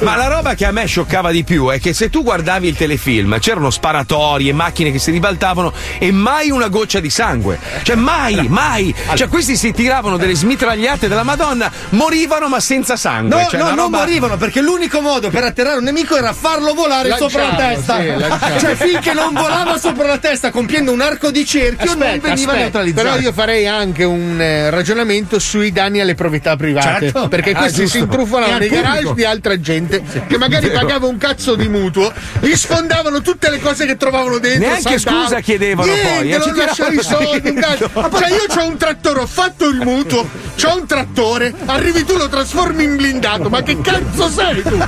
Ma 0.00 0.16
la 0.16 0.26
roba 0.28 0.54
che 0.54 0.64
a 0.66 0.70
me 0.72 0.86
scioccava 0.86 1.30
di 1.30 1.44
più 1.44 1.68
è 1.68 1.78
che 1.80 1.92
se 1.92 2.10
tu 2.10 2.22
guardavi 2.22 2.68
il 2.68 2.76
telefilm 2.76 3.38
c'erano 3.38 3.70
sparatori 3.70 4.48
e 4.48 4.52
macchine 4.52 4.90
che 4.92 4.98
si 4.98 5.10
ribaltavano 5.10 5.72
e 5.98 6.10
mai 6.12 6.50
una 6.50 6.68
goccia 6.68 7.00
di 7.00 7.10
sangue. 7.10 7.58
Cioè 7.82 7.96
mai, 7.96 8.46
mai. 8.48 8.94
Cioè 9.14 9.28
questi 9.28 9.56
si 9.56 9.72
tiravano 9.72 10.16
delle 10.16 10.34
smitragliate 10.34 11.08
della 11.08 11.22
Madonna, 11.22 11.70
morivano 11.90 12.48
ma 12.48 12.60
senza 12.74 12.96
sangue. 12.96 13.40
No, 13.42 13.48
Cioè, 13.48 13.60
no, 13.60 13.66
non 13.66 13.76
roba- 13.76 13.98
morivano 13.98 14.36
perché 14.36 14.60
l'unico 14.60 15.00
modo 15.00 15.30
per 15.30 15.44
atterrare 15.44 15.78
un 15.78 15.84
nemico 15.84 16.16
era 16.16 16.32
farlo 16.32 16.74
volare 16.74 17.08
Lanciarlo, 17.08 17.28
sopra 17.28 17.46
la 17.48 17.74
testa. 17.74 18.00
sì, 18.00 18.58
cioè, 18.58 18.74
finché 18.74 19.12
non 19.12 19.32
volava 19.32 19.78
sopra 19.78 20.06
la 20.08 20.18
testa 20.18 20.50
compiendo 20.50 20.90
un 20.92 21.00
arco 21.00 21.30
di 21.30 21.44
cerchio, 21.46 21.92
non 21.94 22.02
Aspetta, 22.02 22.28
veniva 22.28 22.32
aspetta. 22.52 22.56
neutralizzato. 22.56 23.06
Però 23.08 23.18
io 23.20 23.32
farei 23.32 23.66
anche 23.66 24.04
un 24.04 24.40
eh, 24.40 24.70
ragionamento 24.70 25.38
sui 25.38 25.70
danni 25.72 26.00
alle 26.00 26.14
proprietà 26.14 26.56
private. 26.56 27.10
Certo. 27.10 27.28
Perché 27.28 27.52
Ah, 27.52 27.58
questi 27.58 27.82
giusto. 27.82 27.96
si 27.98 28.02
intrufolano 28.02 28.58
nei 28.58 28.68
pubblico. 28.68 28.88
garage 28.88 29.14
di 29.14 29.24
altra 29.24 29.60
gente 29.60 30.02
che 30.26 30.36
magari 30.38 30.70
pagava 30.70 31.06
un 31.06 31.18
cazzo 31.18 31.54
di 31.54 31.68
mutuo, 31.68 32.12
gli 32.40 32.54
sfondavano 32.54 33.20
tutte 33.20 33.50
le 33.50 33.60
cose 33.60 33.86
che 33.86 33.96
trovavano 33.96 34.38
dentro. 34.38 34.66
Neanche 34.68 34.82
saltavano. 34.98 35.22
scusa 35.24 35.40
chiedevano 35.40 35.92
Niente, 35.92 36.08
poi, 36.18 36.30
eh, 36.32 36.40
ci 36.40 36.48
non 36.48 36.56
lasciavi 36.66 36.96
i 36.96 37.02
soldi, 37.02 37.48
un 37.48 37.54
cazzo. 37.54 37.90
Cioè 37.94 38.28
io 38.30 38.44
c'ho 38.52 38.66
un 38.66 38.76
trattore, 38.76 39.20
ho 39.20 39.26
fatto 39.26 39.68
il 39.68 39.76
mutuo, 39.80 40.26
c'ho 40.60 40.76
un 40.76 40.86
trattore, 40.86 41.54
arrivi 41.66 42.04
tu 42.04 42.16
lo 42.16 42.28
trasformi 42.28 42.53
in 42.62 42.96
blindato, 42.96 43.48
ma 43.48 43.62
che 43.62 43.80
cazzo 43.80 44.28
sei 44.28 44.62
tu? 44.62 44.76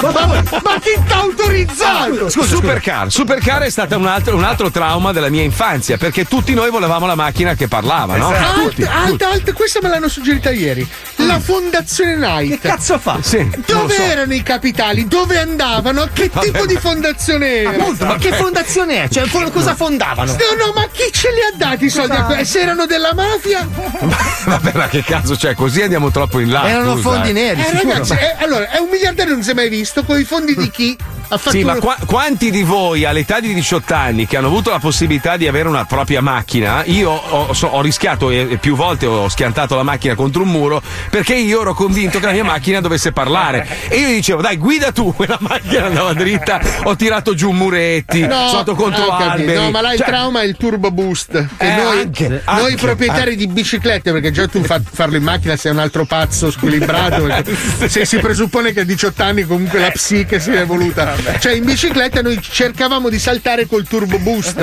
Ma, 0.00 0.26
ma- 0.62 0.78
chi 0.80 0.98
t'ha 1.06 1.16
autorizzato? 1.20 2.30
Scusa, 2.30 2.54
Supercar. 2.54 3.10
Supercar 3.10 3.62
è 3.62 3.70
stato 3.70 3.96
un 3.98 4.06
altro, 4.06 4.36
un 4.36 4.44
altro 4.44 4.70
trauma 4.70 5.12
della 5.12 5.28
mia 5.28 5.42
infanzia 5.42 5.96
perché 5.98 6.24
tutti 6.24 6.54
noi 6.54 6.70
volevamo 6.70 7.06
la 7.06 7.14
macchina 7.14 7.54
che 7.54 7.68
parlava, 7.68 8.16
no? 8.16 8.32
Tutti, 8.54 8.82
Alta, 8.82 9.02
alta, 9.02 9.28
alta, 9.30 9.52
questa 9.52 9.80
me 9.82 9.88
l'hanno 9.88 10.08
suggerita 10.08 10.50
ieri. 10.50 10.88
La 11.16 11.38
fondazione 11.38 12.16
Night. 12.16 12.60
Che 12.60 12.68
cazzo 12.68 12.98
fa? 12.98 13.18
Sì, 13.20 13.48
Dove 13.66 13.94
so. 13.94 14.02
erano 14.02 14.32
i 14.34 14.42
capitali? 14.42 15.06
Dove 15.06 15.38
andavano? 15.38 16.08
Che 16.12 16.30
tipo 16.30 16.66
di 16.66 16.76
fondazione 16.76 17.56
era? 17.56 17.70
Appunto, 17.70 18.06
ma 18.06 18.16
che 18.16 18.32
fondazione 18.32 19.04
è? 19.04 19.08
Cioè, 19.08 19.28
cosa 19.28 19.74
fondavano? 19.74 20.32
No, 20.32 20.66
no, 20.66 20.72
ma 20.74 20.86
chi 20.90 21.10
ce 21.12 21.28
li 21.30 21.40
ha 21.40 21.56
dati 21.56 21.84
i 21.86 21.90
soldi 21.90 22.44
Se 22.44 22.60
erano 22.60 22.86
della 22.86 23.12
mafia? 23.14 23.66
Vabbè, 24.44 24.72
ma 24.74 24.88
che 24.88 25.02
cazzo 25.02 25.34
c'è? 25.34 25.54
Così 25.54 25.82
andiamo 25.82 26.10
troppo 26.10 26.38
in 26.38 26.50
là. 26.50 26.69
Erano 26.70 26.96
scusa, 26.96 27.10
fondi 27.10 27.28
eh. 27.30 27.32
neri, 27.32 27.60
Eh, 27.60 27.72
ragazzi, 27.72 28.12
eh, 28.12 28.36
allora, 28.38 28.70
è 28.70 28.78
un 28.78 28.88
miliardario 28.90 29.32
non 29.34 29.42
si 29.42 29.50
è 29.50 29.54
mai 29.54 29.68
visto 29.68 30.04
con 30.04 30.18
i 30.18 30.24
fondi 30.24 30.54
di 30.54 30.68
chi? 30.72 30.96
Fatto 31.36 31.50
Sì, 31.50 31.62
ma 31.64 31.76
qua- 31.76 31.96
quanti 32.06 32.50
di 32.50 32.62
voi 32.62 33.04
all'età 33.04 33.40
di 33.40 33.54
18 33.54 33.94
anni 33.94 34.26
che 34.26 34.36
hanno 34.36 34.48
avuto 34.48 34.70
la 34.70 34.78
possibilità 34.78 35.36
di 35.36 35.46
avere 35.46 35.68
una 35.68 35.84
propria 35.84 36.20
macchina, 36.20 36.82
io 36.86 37.10
ho, 37.10 37.52
so- 37.52 37.68
ho 37.68 37.80
rischiato 37.82 38.30
e, 38.30 38.46
e 38.50 38.56
più 38.56 38.74
volte 38.76 39.06
ho 39.06 39.28
schiantato 39.28 39.76
la 39.76 39.82
macchina 39.82 40.14
contro 40.14 40.42
un 40.42 40.48
muro 40.48 40.82
perché 41.10 41.34
io 41.34 41.60
ero 41.60 41.74
convinto 41.74 42.18
che 42.18 42.26
la 42.26 42.32
mia 42.32 42.44
macchina 42.44 42.80
dovesse 42.80 43.12
parlare. 43.12 43.66
E 43.88 43.96
io 43.98 44.08
gli 44.08 44.14
dicevo, 44.14 44.42
dai, 44.42 44.56
guida 44.56 44.92
tu, 44.92 45.14
e 45.18 45.26
la 45.26 45.38
macchina 45.40 45.86
andava 45.86 46.12
dritta, 46.12 46.60
ho 46.84 46.96
tirato 46.96 47.34
giù 47.34 47.50
muretti, 47.50 48.26
No, 48.26 48.48
sotto 48.48 48.74
contro 48.74 49.08
alberi. 49.10 49.54
No, 49.58 49.70
ma 49.70 49.80
là 49.80 49.92
il 49.92 49.98
Cioè, 49.98 50.06
trauma 50.06 50.40
è 50.42 50.44
il 50.44 50.56
turbo 50.56 50.90
boost. 50.90 51.34
Eh, 51.58 51.74
noi, 51.76 52.00
anche, 52.00 52.28
noi 52.28 52.40
anche, 52.44 52.76
proprietari 52.76 53.36
di 53.36 53.46
biciclette, 53.46 54.12
perché 54.12 54.30
già 54.30 54.46
tu 54.46 54.62
fa- 54.62 54.80
farlo 54.84 55.16
in 55.16 55.22
macchina 55.22 55.56
sei 55.56 55.72
un 55.72 55.78
altro 55.78 56.04
pazzo 56.04 56.50
squilibrato. 56.50 57.26
se 57.86 58.04
si 58.04 58.18
presuppone 58.18 58.72
che 58.72 58.80
a 58.80 58.84
18 58.84 59.22
anni 59.22 59.44
comunque 59.44 59.78
la 59.78 59.90
psiche 59.90 60.40
si 60.40 60.50
è 60.50 60.60
evoluta. 60.60 61.14
Cioè, 61.38 61.52
in 61.52 61.64
bicicletta 61.64 62.22
noi 62.22 62.40
cercavamo 62.40 63.08
di 63.08 63.18
saltare 63.18 63.66
col 63.66 63.86
turbo 63.86 64.18
boost. 64.18 64.54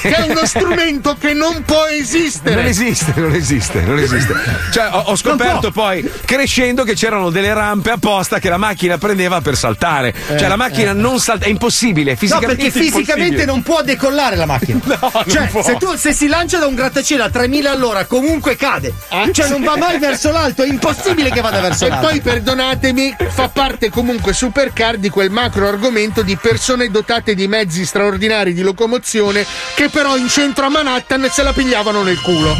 Che 0.00 0.08
è 0.14 0.22
uno 0.28 0.44
strumento 0.46 1.16
che 1.18 1.32
non 1.32 1.62
può 1.64 1.84
esistere. 1.86 2.54
Non 2.56 2.64
esiste, 2.66 3.12
non 3.16 3.32
esiste, 3.34 3.80
non 3.80 3.98
esiste. 3.98 4.34
Cioè, 4.72 4.88
ho, 4.92 4.98
ho 5.06 5.16
scoperto 5.16 5.70
poi 5.70 6.08
crescendo 6.24 6.84
che 6.84 6.94
c'erano 6.94 7.30
delle 7.30 7.52
rampe 7.52 7.90
apposta 7.90 8.38
che 8.38 8.48
la 8.48 8.56
macchina 8.56 8.98
prendeva 8.98 9.40
per 9.40 9.56
saltare. 9.56 10.14
Cioè, 10.26 10.48
la 10.48 10.56
macchina 10.56 10.92
non 10.92 11.18
salta, 11.20 11.46
è 11.46 11.48
impossibile, 11.48 12.12
No, 12.12 12.16
fisicamente. 12.16 12.56
perché 12.56 12.70
fisicamente 12.80 13.44
non 13.44 13.62
può 13.62 13.82
decollare 13.82 14.36
la 14.36 14.46
macchina. 14.46 14.80
non 14.86 15.24
cioè, 15.28 15.50
se, 15.62 15.76
tu, 15.76 15.94
se 15.96 16.12
si 16.12 16.26
lancia 16.28 16.58
da 16.58 16.66
un 16.66 16.74
grattacielo 16.74 17.24
a 17.24 17.30
3000 17.30 17.70
all'ora, 17.70 18.04
comunque 18.06 18.56
cade. 18.56 18.92
Cioè, 19.32 19.48
non 19.48 19.62
va 19.62 19.76
mai 19.76 19.98
verso 19.98 20.30
l'alto, 20.30 20.62
è 20.62 20.68
impossibile 20.68 21.30
che 21.30 21.40
vada 21.40 21.60
verso 21.60 21.86
E 21.86 21.88
l'alto. 21.88 22.06
poi 22.08 22.20
perdonatemi, 22.20 23.16
fa 23.28 23.48
parte 23.48 23.90
comunque 23.90 24.32
Supercar 24.32 24.96
di 24.98 25.08
quel 25.08 25.30
macro 25.30 25.57
argomento 25.66 26.22
di 26.22 26.36
persone 26.36 26.90
dotate 26.90 27.34
di 27.34 27.48
mezzi 27.48 27.84
straordinari 27.84 28.52
di 28.54 28.62
locomozione 28.62 29.44
che 29.74 29.88
però 29.88 30.16
in 30.16 30.28
centro 30.28 30.66
a 30.66 30.68
Manhattan 30.68 31.28
se 31.30 31.42
la 31.42 31.52
pigliavano 31.52 32.02
nel 32.02 32.20
culo. 32.20 32.56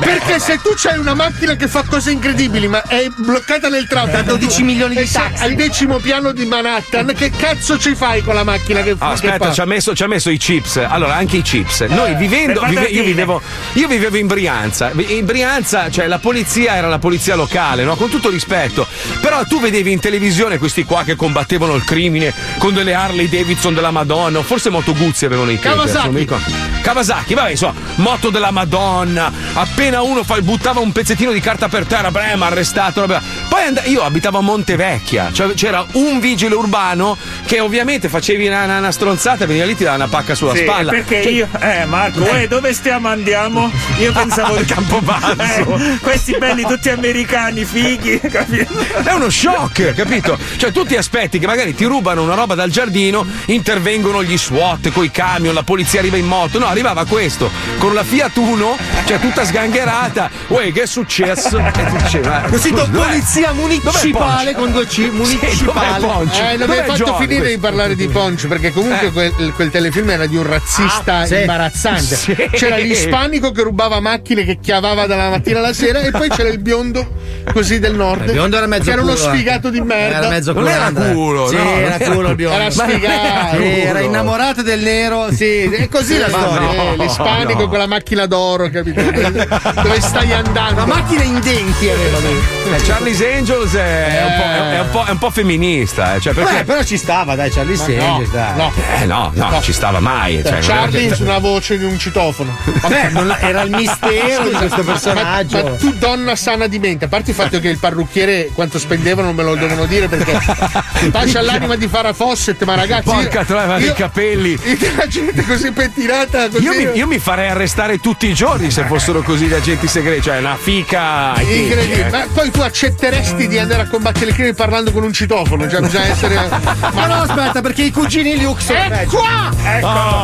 Perché 0.00 0.38
se 0.38 0.60
tu 0.62 0.70
c'hai 0.76 0.98
una 0.98 1.14
macchina 1.14 1.54
che 1.54 1.68
fa 1.68 1.82
cose 1.84 2.10
incredibili 2.10 2.68
ma 2.68 2.82
è 2.82 3.06
bloccata 3.16 3.68
nel 3.68 3.86
traffico 3.86 4.00
Da 4.12 4.22
12 4.22 4.62
milioni 4.62 4.94
di 4.96 5.10
taxi. 5.10 5.42
al 5.42 5.54
decimo 5.54 5.98
piano 5.98 6.32
di 6.32 6.44
Manhattan, 6.44 7.12
che 7.16 7.30
cazzo 7.30 7.78
ci 7.78 7.94
fai 7.94 8.22
con 8.22 8.34
la 8.34 8.44
macchina 8.44 8.82
che, 8.82 8.90
Ah, 8.98 9.08
che 9.08 9.12
aspetta, 9.26 9.46
fa? 9.46 9.52
ci 9.52 9.60
ha, 9.60 9.64
messo, 9.64 9.94
ci 9.94 10.02
ha 10.02 10.06
messo 10.06 10.30
i 10.30 10.36
chips. 10.38 10.76
Allora, 10.76 11.14
anche 11.14 11.38
i 11.38 11.42
chips. 11.42 11.80
Noi 11.82 12.14
vivendo. 12.16 12.62
vive- 12.66 12.86
io, 12.86 13.04
vivevo, 13.04 13.40
io 13.74 13.88
vivevo 13.88 14.16
in 14.16 14.26
Brianza. 14.26 14.90
In 14.94 15.24
Brianza, 15.24 15.90
cioè, 15.90 16.06
la 16.06 16.18
polizia 16.18 16.76
era 16.76 16.88
la 16.88 16.98
polizia 16.98 17.34
locale, 17.34 17.84
no? 17.84 17.96
Con 17.96 18.08
tutto 18.10 18.28
rispetto. 18.28 18.86
Però 19.20 19.44
tu 19.44 19.60
vedevi 19.60 19.92
in 19.92 20.00
televisione 20.00 20.58
questi 20.58 20.84
qua 20.84 21.04
che 21.04 21.16
combattevano 21.16 21.74
il 21.74 21.81
crimine 21.84 22.32
con 22.58 22.74
delle 22.74 22.94
Harley 22.94 23.28
Davidson 23.28 23.74
della 23.74 23.90
Madonna. 23.90 24.38
o 24.38 24.42
Forse 24.42 24.70
Moto 24.70 24.92
Guzzi 24.94 25.24
avevano 25.24 25.50
i 25.50 25.54
ricordo. 25.56 26.70
Kawasaki, 26.82 27.34
vabbè, 27.34 27.50
insomma, 27.50 27.74
moto 27.96 28.30
della 28.30 28.50
Madonna. 28.50 29.30
Appena 29.54 30.02
uno 30.02 30.24
fa- 30.24 30.40
buttava 30.40 30.80
un 30.80 30.90
pezzettino 30.92 31.30
di 31.32 31.40
carta 31.40 31.68
per 31.68 31.86
terra, 31.86 32.10
beh, 32.10 32.34
mi 32.36 32.42
ha 32.42 32.46
arrestato. 32.46 33.00
roba. 33.00 33.20
Poi 33.48 33.62
and- 33.64 33.82
io 33.84 34.02
abitavo 34.02 34.38
a 34.38 34.40
Montevecchia, 34.40 35.30
cioè 35.32 35.54
c'era 35.54 35.84
un 35.92 36.18
vigile 36.20 36.54
urbano 36.54 37.16
che 37.46 37.60
ovviamente 37.60 38.08
facevi 38.08 38.46
una, 38.48 38.64
una- 38.64 38.78
una 38.78 38.90
stronzata 38.90 39.44
e 39.44 39.46
veniva 39.46 39.64
lì 39.66 39.76
ti 39.76 39.84
dava 39.84 39.96
una 39.96 40.08
pacca 40.08 40.34
sulla 40.34 40.54
Sì, 40.54 40.62
spalla. 40.62 40.90
perché 40.90 41.22
Cioè, 41.22 41.32
io, 41.32 41.48
eh 41.60 41.84
Marco, 41.84 42.20
uè, 42.22 42.48
dove 42.48 42.72
stiamo 42.74 43.08
andiamo? 43.08 43.70
Io 43.98 44.10
pensavo 44.12 44.54
Al 44.56 44.64
Campobasso. 44.64 45.36
Eh, 45.76 45.98
questi 46.00 46.36
belli 46.38 46.62
tutti 46.62 46.88
americani, 46.88 47.64
fighi, 47.64 48.18
capito? 48.28 48.72
È 49.04 49.12
uno 49.12 49.30
shock, 49.30 49.94
capito? 49.94 50.36
Cioè, 50.56 50.72
tu 50.72 50.84
ti 50.84 50.96
aspetti 50.96 51.38
che 51.38 51.46
magari 51.46 51.71
ti 51.74 51.84
rubano 51.84 52.22
una 52.22 52.34
roba 52.34 52.54
dal 52.54 52.70
giardino, 52.70 53.24
intervengono 53.46 54.22
gli 54.22 54.36
SWAT 54.36 54.90
coi 54.92 55.10
camion, 55.10 55.54
la 55.54 55.62
polizia 55.62 56.00
arriva 56.00 56.16
in 56.16 56.26
moto. 56.26 56.58
No, 56.58 56.66
arrivava 56.66 57.04
questo 57.04 57.50
con 57.78 57.94
la 57.94 58.02
Fiat 58.04 58.36
Uno, 58.36 58.76
cioè 59.06 59.18
tutta 59.18 59.44
sgangherata. 59.44 60.30
Uè, 60.48 60.72
che 60.72 60.82
è 60.82 60.86
successo? 60.86 61.58
E 61.82 61.84
dicevi, 62.02 62.26
ma 62.28 62.42
Così 62.48 62.72
polizia 62.72 63.52
municipale 63.52 64.54
con 64.54 64.72
due 64.72 64.86
C, 64.86 64.90
Sì, 64.92 65.10
municipale. 65.10 66.06
Poncio? 66.06 66.42
Eh, 66.42 66.56
non 66.56 66.68
mi 66.68 66.76
hai 66.76 66.84
fatto 66.84 66.94
Giorgio? 67.04 67.16
finire 67.18 67.48
di 67.48 67.58
parlare 67.58 67.94
di 67.94 68.06
Poncio 68.08 68.48
perché 68.48 68.72
comunque 68.72 69.08
Eh. 69.08 69.10
quel, 69.12 69.52
quel 69.54 69.70
telefilm 69.70 70.10
era 70.10 70.26
di 70.26 70.36
un 70.36 70.42
razzista 70.46 71.18
Ah, 71.18 71.26
sì. 71.26 71.36
imbarazzante. 71.36 72.16
Sì. 72.16 72.34
C'era 72.52 72.76
l'ispanico 72.76 73.50
che 73.52 73.62
rubava 73.62 74.00
macchine 74.00 74.44
che 74.44 74.58
chiavava 74.60 75.06
dalla 75.06 75.30
mattina 75.30 75.58
alla 75.58 75.72
sera 75.72 76.00
e 76.00 76.10
poi 76.10 76.28
c'era 76.28 76.48
il 76.48 76.58
biondo 76.60 77.20
così 77.52 77.78
del 77.78 77.94
nord. 77.94 78.26
Il 78.26 78.32
biondo 78.32 78.56
era 78.56 78.66
mezzo 78.66 78.84
che 78.84 78.90
era 78.92 79.02
uno 79.02 79.12
culo, 79.14 79.24
eh. 79.24 79.34
sfigato 79.34 79.70
di 79.70 79.80
merda. 79.80 80.16
Era 80.18 80.28
mezzo 80.28 80.52
Non 80.52 80.62
culo. 80.62 80.74
era 80.74 80.84
Andrea. 80.84 81.12
culo, 81.12 81.48
Sì, 81.52 81.62
no, 81.62 81.70
era 81.76 81.98
culo 81.98 82.28
il 82.30 82.34
biondo. 82.34 82.56
Era 82.56 82.64
Ma- 82.74 82.88
sfigato. 82.88 83.56
Sì, 83.56 83.80
era 83.80 84.00
innamorato 84.00 84.62
del 84.62 84.80
nero. 84.80 85.32
Sì, 85.32 85.62
è 85.62 85.88
così 85.88 86.18
la 86.18 86.28
Ma 86.28 86.38
storia. 86.38 86.82
no, 86.82 86.94
l'ispanico 86.96 87.60
no. 87.62 87.68
con 87.68 87.78
la 87.78 87.86
macchina 87.86 88.26
d'oro, 88.26 88.70
capito? 88.70 89.00
Dove, 89.02 90.00
stai 90.00 90.32
andando? 90.32 90.82
Una 90.84 90.94
macchina 90.94 91.22
in 91.22 91.40
denti 91.40 91.88
aveva 91.88 92.18
lui. 92.18 92.40
Eh, 92.74 92.82
Charlie's 92.82 93.20
Angels 93.20 93.74
è, 93.74 94.18
è 94.18 94.24
un 94.24 94.32
po', 94.36 94.42
è, 94.42 94.80
un 94.80 94.90
po', 94.90 95.04
è 95.04 95.10
un 95.10 95.18
po' 95.18 95.30
femminista, 95.30 96.14
eh, 96.14 96.20
cioè 96.20 96.32
perché. 96.32 96.52
Beh, 96.58 96.64
però 96.64 96.82
ci 96.82 96.96
stava, 96.96 97.34
dai, 97.34 97.50
Charlie 97.50 97.76
no, 97.76 97.82
Angels, 97.82 98.30
dai. 98.30 98.56
no. 98.56 98.72
Eh 99.00 99.04
no, 99.04 99.30
no, 99.34 99.50
non 99.50 99.62
ci 99.62 99.72
stava 99.72 100.00
mai. 100.00 100.42
Cioè, 100.44 100.58
Charlie 100.60 101.14
su 101.14 101.22
una 101.22 101.38
voce 101.38 101.76
di 101.78 101.84
un 101.84 101.98
citofono. 101.98 102.56
Vabbè, 102.64 103.10
non- 103.10 103.36
era 103.40 103.62
il 103.62 103.70
mistero 103.70 104.48
di 104.48 104.54
questo 104.54 104.82
Ma, 104.82 104.92
personaggio. 104.92 105.62
ma 105.62 105.70
tu 105.76 105.92
donna 105.94 106.34
sana 106.36 106.66
di 106.66 106.78
mente, 106.78 107.04
a 107.06 107.08
parte 107.08 107.30
il 107.30 107.36
fatto 107.36 107.60
che 107.60 107.68
il 107.68 107.78
parrucchiere 107.78 108.50
quanto 108.54 108.78
spendevano 108.78 109.26
non 109.28 109.36
me 109.36 109.42
lo 109.42 109.54
devono 109.54 109.84
dire 109.86 110.08
perché 110.08 110.38
pace 111.10 111.38
all'anima 111.42 111.76
di 111.76 111.88
Farah 111.88 112.12
Fawcett, 112.12 112.62
ma 112.64 112.74
ragazzi. 112.74 113.04
Porca 113.04 113.44
troia, 113.44 113.78
i 113.78 113.84
io- 113.84 113.94
capelli. 113.94 114.58
La 114.96 115.06
gente 115.06 115.44
così 115.44 115.70
pettinata 115.72 116.48
così. 116.48 116.62
Io 116.62 116.72
mi, 116.72 116.88
io 116.94 117.06
mi 117.06 117.18
farei 117.18 117.50
arrestare 117.50 117.98
tutti 117.98 118.28
i 118.28 118.34
giorni 118.34 118.70
se 118.70 118.84
fossero 118.84 119.22
così 119.22 119.46
gli 119.46 119.52
agenti 119.52 119.86
segreti, 119.86 120.22
cioè 120.22 120.38
una 120.38 120.56
fica. 120.56 121.34
Incredibile, 121.40 122.06
eh. 122.06 122.10
ma 122.10 122.26
poi 122.32 122.50
tu 122.50 122.60
accetteresti 122.60 123.48
di 123.48 123.58
andare 123.58 123.82
a 123.82 123.88
combattere 123.88 124.26
il 124.26 124.34
crimine 124.34 124.54
parlando 124.54 124.90
con 124.92 125.02
un 125.02 125.12
citofono? 125.12 125.68
Cioè, 125.68 125.80
bisogna 125.80 126.06
essere. 126.06 126.34
Ma 126.92 127.06
no, 127.06 127.14
aspetta, 127.22 127.60
perché 127.60 127.82
i 127.82 127.90
cugini 127.90 128.40
Luke 128.40 128.60
sono 128.62 128.78
È 128.78 128.88
peggio. 128.88 129.16
qua! 129.16 129.50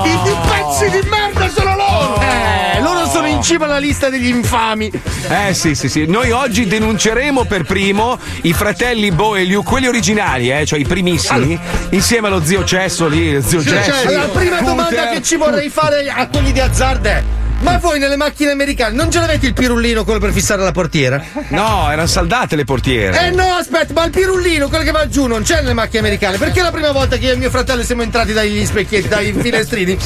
I, 0.04 0.10
i 0.10 0.36
pezzi 0.48 0.90
di 0.90 1.08
merda 1.08 1.48
sono 1.48 1.76
loro! 1.76 2.20
Eh, 2.20 2.80
loro 2.80 3.06
sono 3.08 3.26
in 3.26 3.42
cima 3.42 3.64
alla 3.64 3.78
lista 3.78 4.08
degli 4.08 4.28
infami. 4.28 4.90
Eh 5.28 5.54
sì, 5.54 5.74
sì, 5.74 5.88
sì. 5.88 6.06
Noi 6.06 6.30
oggi 6.30 6.66
denunceremo 6.66 7.44
per 7.44 7.64
primo 7.64 8.18
i 8.42 8.52
fratelli 8.52 9.10
Bo 9.10 9.36
e 9.36 9.44
Liu, 9.44 9.62
quelli 9.62 9.86
originali, 9.86 10.50
eh, 10.50 10.64
cioè 10.66 10.78
i 10.78 10.84
primissimi, 11.16 11.58
insieme 11.90 12.28
allo 12.28 12.42
zio 12.42 12.64
Cesso 12.64 13.08
lì, 13.08 13.40
zio 13.42 13.62
Cesso. 13.62 13.90
Cesso. 13.90 14.10
La 14.10 14.28
prima 14.28 14.60
domanda 14.60 15.08
che 15.10 15.22
ci 15.22 15.36
vorrei 15.36 15.68
fare 15.68 16.08
a 16.08 16.26
quelli 16.28 16.52
di 16.52 16.60
Azzard 16.60 17.06
è: 17.06 17.22
ma 17.60 17.78
voi 17.78 17.98
nelle 17.98 18.16
macchine 18.16 18.50
americane 18.52 18.94
non 18.94 19.10
ce 19.10 19.18
l'avete 19.20 19.46
il 19.46 19.52
pirullino, 19.54 20.04
quello 20.04 20.20
per 20.20 20.32
fissare 20.32 20.62
la 20.62 20.72
portiera? 20.72 21.22
No, 21.48 21.88
erano 21.90 22.06
saldate 22.06 22.56
le 22.56 22.64
portiere. 22.64 23.26
Eh 23.26 23.30
no, 23.30 23.54
aspetta, 23.54 23.92
ma 23.92 24.04
il 24.04 24.10
pirullino, 24.10 24.68
quello 24.68 24.84
che 24.84 24.90
va 24.92 25.08
giù, 25.08 25.26
non 25.26 25.42
c'è 25.42 25.60
nelle 25.62 25.74
macchine 25.74 26.00
americane. 26.00 26.36
Perché 26.38 26.62
la 26.62 26.70
prima 26.70 26.92
volta 26.92 27.16
che 27.16 27.26
io 27.26 27.32
e 27.32 27.36
mio 27.36 27.50
fratello 27.50 27.82
siamo 27.82 28.02
entrati 28.02 28.32
dagli 28.32 28.64
specchietti, 28.64 29.08
dai 29.08 29.32
finestrini? 29.38 29.98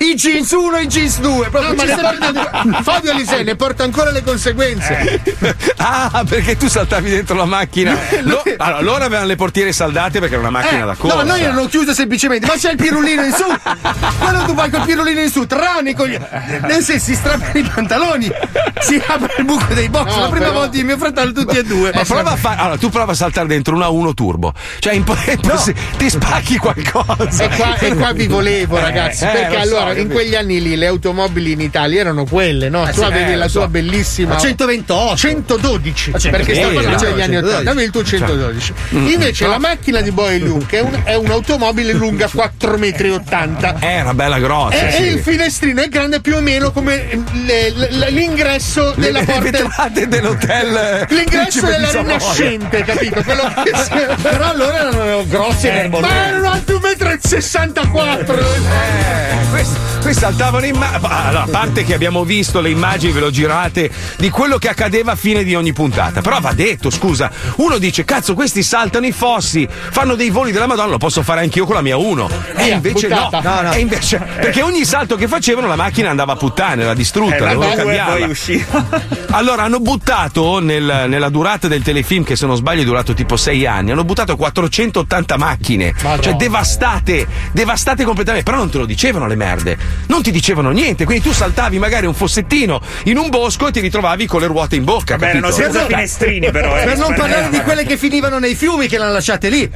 I 0.00 0.14
jeans 0.14 0.50
1 0.52 0.76
e 0.76 0.82
i 0.82 0.86
jeans 0.86 1.18
2. 1.18 1.48
Proprio 1.48 1.70
No, 1.70 1.74
ma 1.74 1.82
ne 1.84 1.96
porta, 1.96 2.82
Fabio 2.82 3.10
Alisei 3.10 3.42
ne 3.42 3.56
porta 3.56 3.82
ancora 3.82 4.10
le 4.12 4.22
conseguenze. 4.22 5.20
Ah, 5.78 6.22
perché 6.28 6.56
tu 6.56 6.68
saltavi 6.68 7.10
dentro 7.10 7.34
la 7.34 7.44
macchina. 7.46 7.96
Lo- 8.22 8.42
allora, 8.58 8.80
loro 8.80 9.04
avevano 9.04 9.26
le 9.26 9.34
portiere 9.34 9.72
saldate 9.72 10.20
perché 10.20 10.34
era 10.36 10.46
una 10.48 10.50
macchina 10.56 10.82
Eh, 10.84 10.86
da 10.86 10.94
corsa. 10.94 11.16
no, 11.16 11.22
noi 11.24 11.42
erano 11.42 11.66
chiuse 11.66 11.94
semplicemente, 11.94 12.46
ma 12.46 12.52
c'è 12.56 12.70
il 12.70 12.76
pirullino 12.76 13.24
in 13.24 13.32
su. 13.32 13.44
Quello 14.18 14.44
tu 14.44 14.54
vai 14.54 14.70
col 14.70 14.82
pirullino 14.84 15.20
in 15.20 15.30
su, 15.30 15.46
tranne 15.46 15.94
con 15.96 16.07
Nel 16.16 16.82
senso, 16.82 17.04
si 17.04 17.14
strappano 17.14 17.58
i 17.58 17.62
pantaloni, 17.62 18.30
si 18.80 19.02
apre 19.06 19.34
il 19.38 19.44
buco 19.44 19.74
dei 19.74 19.88
box. 19.88 20.14
No, 20.14 20.20
la 20.20 20.28
prima 20.28 20.46
però- 20.46 20.58
volta 20.60 20.78
e 20.78 20.82
mio 20.82 20.96
fratello, 20.98 21.32
tutti 21.32 21.56
e 21.58 21.62
due. 21.64 21.90
Ma 21.94 22.04
prova 22.04 22.30
a 22.32 22.36
fare. 22.36 22.60
Allora, 22.60 22.76
tu 22.78 22.88
prova 22.88 23.12
a 23.12 23.14
saltare 23.14 23.46
dentro 23.48 23.74
una 23.74 23.88
1 23.88 24.14
turbo. 24.14 24.52
Cioè, 24.78 24.92
è 24.92 24.96
impossi- 24.96 25.74
ti 25.96 26.08
spacchi 26.10 26.56
qualcosa. 26.56 27.44
E 27.44 27.48
qua, 27.56 27.76
e 27.78 27.94
qua 27.94 28.12
vi 28.12 28.26
volevo, 28.26 28.78
ragazzi. 28.78 29.24
eh, 29.24 29.28
perché 29.28 29.54
so, 29.56 29.60
allora, 29.60 29.90
in 29.90 29.96
capito. 29.96 30.14
quegli 30.14 30.34
anni 30.34 30.60
lì 30.62 30.76
le 30.76 30.86
automobili 30.86 31.52
in 31.52 31.60
Italia 31.60 32.00
erano 32.00 32.24
quelle, 32.24 32.68
no? 32.68 32.84
tu 32.86 32.92
sì, 33.00 33.02
avevi 33.04 33.32
eh, 33.32 33.36
la 33.36 33.48
tua 33.48 33.62
so. 33.62 33.68
bellissima. 33.68 34.34
Ma 34.34 34.40
128. 34.40 35.16
112 35.16 36.10
Ma 36.10 36.18
120, 36.18 36.30
perché 36.30 36.54
stiamo 36.54 36.72
parlando 36.74 37.04
no, 37.04 37.10
degli 37.10 37.20
anni 37.22 37.34
112. 37.34 37.54
80 37.54 37.70
avevi 37.70 37.84
il 37.84 37.90
tuo 37.90 38.04
112 38.04 38.72
invece 39.12 39.46
la 39.46 39.58
macchina 39.58 40.00
di 40.00 40.10
Boy 40.10 40.38
Luke 40.38 40.78
è, 40.78 40.80
un- 40.80 41.00
è 41.04 41.14
un'automobile 41.14 41.92
lunga 41.92 42.26
4,80 42.26 42.78
metri 42.78 43.08
Eh, 43.80 43.86
era 43.86 44.14
bella 44.14 44.38
grossa. 44.38 44.88
e, 44.88 44.90
sì. 44.92 45.02
e 45.02 45.06
il 45.12 45.18
finestrino 45.20 45.80
è 45.82 45.88
grande 45.88 45.97
più 46.22 46.36
o 46.36 46.40
meno 46.40 46.70
come 46.70 47.24
le- 47.44 47.70
le- 47.70 48.10
l'ingresso 48.10 48.92
della 48.96 49.22
porta 49.24 49.88
dell'hotel. 50.06 51.06
l'ingresso 51.10 51.60
Principe 51.60 51.66
della 51.70 51.90
rinascente 51.90 52.84
capito 52.84 53.20
che 53.22 53.34
Però 54.22 54.44
allora 54.44 54.76
erano 54.76 55.26
grossi 55.26 55.66
e 55.66 55.88
ma 55.88 56.26
erano 56.26 56.50
alti 56.50 56.72
un 56.72 56.80
metro 56.82 57.10
e 57.10 57.18
64. 57.20 58.38
Eh, 58.38 59.48
questi, 59.50 59.76
questi 60.00 60.20
saltavano 60.20 60.66
in 60.66 60.76
mano. 60.76 61.08
Allora, 61.08 61.42
a 61.42 61.48
parte 61.50 61.84
che 61.84 61.94
abbiamo 61.94 62.22
visto 62.24 62.60
le 62.60 62.70
immagini, 62.70 63.12
ve 63.12 63.20
lo 63.20 63.30
girate, 63.30 63.90
di 64.16 64.30
quello 64.30 64.58
che 64.58 64.68
accadeva 64.68 65.12
a 65.12 65.16
fine 65.16 65.42
di 65.42 65.54
ogni 65.56 65.72
puntata. 65.72 66.20
Però 66.20 66.38
va 66.40 66.52
detto, 66.52 66.90
scusa, 66.90 67.30
uno 67.56 67.78
dice, 67.78 68.04
cazzo, 68.04 68.34
questi 68.34 68.62
saltano 68.62 69.06
i 69.06 69.12
fossi, 69.12 69.66
fanno 69.68 70.14
dei 70.14 70.30
voli 70.30 70.52
della 70.52 70.66
Madonna, 70.66 70.90
lo 70.92 70.98
posso 70.98 71.22
fare 71.22 71.40
anch'io 71.40 71.66
con 71.66 71.74
la 71.74 71.82
mia 71.82 71.96
1. 71.96 72.30
E 72.56 72.68
invece 72.68 73.08
no, 73.08 73.24
buttata. 73.24 73.54
No, 73.54 73.68
no. 73.68 73.72
E 73.72 73.80
invece, 73.80 74.18
perché 74.18 74.62
ogni 74.62 74.84
salto 74.84 75.16
che 75.16 75.26
facevano 75.26 75.66
la 75.66 75.74
macchina 75.76 75.86
andava 76.08 76.32
a 76.32 76.36
puttane, 76.36 76.82
era 76.82 76.94
distrutta, 76.94 77.36
Eh, 77.36 77.38
dovevano 77.54 77.74
cambiarla. 77.74 78.14
poi 78.18 78.28
usciva. 78.30 78.86
Allora, 79.30 79.64
hanno 79.64 79.78
buttato 79.80 80.58
nel- 80.58 81.04
nella 81.06 81.28
durata 81.28 81.68
del 81.68 81.82
telefilm, 81.82 82.24
che 82.24 82.34
se 82.34 82.46
non 82.46 82.56
sbaglio 82.56 82.80
è 82.80 82.84
durato 82.84 83.12
tipo 83.12 83.36
6 83.36 83.66
anni, 83.66 83.90
hanno 83.90 84.02
buttato 84.04 84.36
480 84.36 85.36
macchine. 85.36 85.94
Cioè, 86.20 86.34
devastate, 86.34 87.26
devastate 87.52 88.04
completamente. 88.04 88.44
Però 88.50 88.56
non 88.62 88.70
te 88.70 88.78
lo 88.78 88.86
dicevano 88.86 89.26
le 89.26 89.34
merde. 89.36 89.76
Non 90.06 90.22
ti 90.22 90.30
dicevano 90.30 90.70
niente. 90.70 91.04
Quindi 91.04 91.22
tu 91.22 91.32
saltavi 91.32 91.78
magari 91.78 92.06
un 92.06 92.14
fossettino 92.14 92.80
in 93.04 93.18
un 93.18 93.28
bosco 93.28 93.66
e 93.68 93.70
ti 93.70 93.80
ritrovavi 93.80 94.26
con 94.26 94.40
le 94.40 94.46
ruote 94.46 94.76
in 94.76 94.84
bocca. 94.84 95.16
Vabbè, 95.18 95.30
erano 95.36 95.48
capito? 95.48 95.62
senza 95.72 95.86
finestrini, 95.86 96.50
però. 96.50 96.76
eh, 96.78 96.84
Per 96.84 96.96
non 96.96 97.14
parlare 97.14 97.50
di 97.50 97.60
quelle 97.60 97.84
che 97.84 97.96
finivano 97.98 98.38
nei 98.38 98.54
fiumi 98.54 98.88
che 98.88 98.96
l'hanno 98.96 99.12
lasciate 99.12 99.50
lì. 99.50 99.70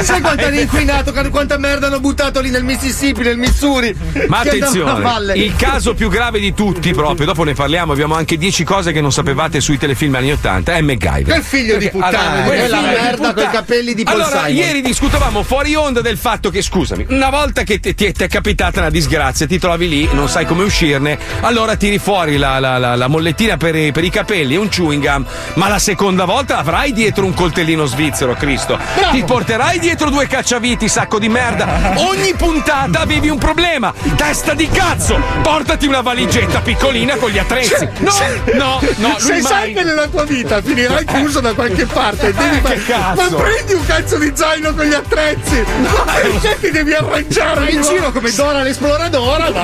Sai 0.00 0.20
quanto 0.22 0.46
hanno 0.46 0.60
inquinato, 0.60 1.12
quanta 1.30 1.58
merda 1.58 1.88
hanno 1.88 2.00
buttato 2.00 2.40
lì 2.40 2.48
nel 2.50 2.64
Mississippi, 2.64 3.20
nel 3.22 3.36
Missouri. 3.36 3.94
Ma 4.28 4.38
attenzione, 4.38 5.00
valle. 5.02 5.34
Il 5.54 5.60
caso 5.60 5.94
più 5.94 6.08
grave 6.10 6.40
di 6.40 6.52
tutti, 6.52 6.92
proprio, 6.92 7.26
dopo 7.26 7.44
ne 7.44 7.54
parliamo, 7.54 7.92
abbiamo 7.92 8.14
anche 8.16 8.36
10 8.36 8.64
cose 8.64 8.90
che 8.90 9.00
non 9.00 9.12
sapevate 9.12 9.60
sui 9.60 9.78
telefilm 9.78 10.16
anni 10.16 10.32
80, 10.32 10.74
è 10.74 10.80
MacGyver. 10.80 11.22
Quel 11.24 11.42
figlio 11.42 11.76
di 11.76 11.88
puttana. 11.90 12.18
Allora, 12.18 12.42
quella 12.42 12.80
merda 12.80 13.10
puttana. 13.16 13.32
coi 13.34 13.50
capelli 13.50 13.94
di 13.94 14.02
Paul 14.02 14.20
Allora, 14.20 14.38
Simon. 14.46 14.54
ieri 14.56 14.82
discutevamo 14.82 15.42
fuori 15.44 15.74
onda 15.76 16.00
del 16.00 16.16
fatto 16.18 16.50
che, 16.50 16.60
scusami, 16.60 17.06
una 17.10 17.30
volta 17.30 17.62
che 17.62 17.78
ti, 17.78 17.94
è 17.94 18.26
capitata 18.28 18.80
una 18.80 18.90
disgrazia, 18.90 19.46
ti 19.46 19.58
trovi 19.60 19.88
lì, 19.88 20.08
non 20.12 20.28
sai 20.28 20.44
come 20.44 20.64
uscirne, 20.64 21.16
allora 21.42 21.76
tiri 21.76 21.98
fuori 21.98 22.36
la, 22.36 22.58
la- 22.58 22.78
la- 22.78 22.96
la 22.96 23.06
mollettina 23.06 23.56
per 23.56 23.76
i, 23.76 23.92
per 23.92 24.02
i 24.02 24.10
capelli 24.10 24.54
e 24.54 24.56
un 24.58 24.68
chewing 24.68 25.02
gum, 25.08 25.24
ma 25.54 25.68
la 25.68 25.78
seconda 25.78 26.24
volta 26.24 26.58
avrai 26.58 26.92
dietro 26.92 27.24
un 27.24 27.32
coltellino 27.32 27.84
svizzero, 27.86 28.34
Cristo. 28.34 28.76
Ti 29.12 29.22
porterai 29.22 29.78
dietro 29.78 30.10
due 30.10 30.26
cacciaviti, 30.26 30.88
sacco 30.88 31.20
di 31.20 31.28
merda. 31.28 31.92
Ogni 31.98 32.34
puntata 32.34 33.00
avevi 33.00 33.28
un 33.28 33.38
problema. 33.38 33.92
Testa 34.16 34.52
di 34.54 34.68
cazzo! 34.68 35.42
Portati 35.44 35.86
una 35.86 36.00
valigetta 36.00 36.60
piccolina 36.60 37.16
con 37.16 37.28
gli 37.30 37.36
attrezzi. 37.38 37.86
No, 37.98 38.12
no, 38.54 38.80
no, 38.96 39.08
lui 39.08 39.20
Se 39.20 39.40
sai 39.42 39.72
mai. 39.72 39.74
che 39.74 39.82
nella 39.84 40.06
tua 40.08 40.24
vita 40.24 40.62
finirai 40.62 41.04
chiuso 41.04 41.40
da 41.40 41.52
qualche 41.52 41.84
parte, 41.84 42.32
devi 42.32 42.56
Eh, 42.56 42.62
che 42.62 42.84
cazzo? 42.86 43.22
ma 43.30 43.42
prendi 43.42 43.74
un 43.74 43.86
cazzo 43.86 44.16
di 44.18 44.32
zaino 44.34 44.74
con 44.74 44.84
gli 44.86 44.94
attrezzi, 44.94 45.62
perché 46.12 46.56
ti 46.60 46.70
devi 46.70 46.94
arrangiare 46.94 47.60
Vai 47.60 47.74
in 47.74 47.82
giro 47.82 48.10
come 48.10 48.32
Dora 48.32 48.62
l'esploradora. 48.62 49.50
Ma 49.50 49.62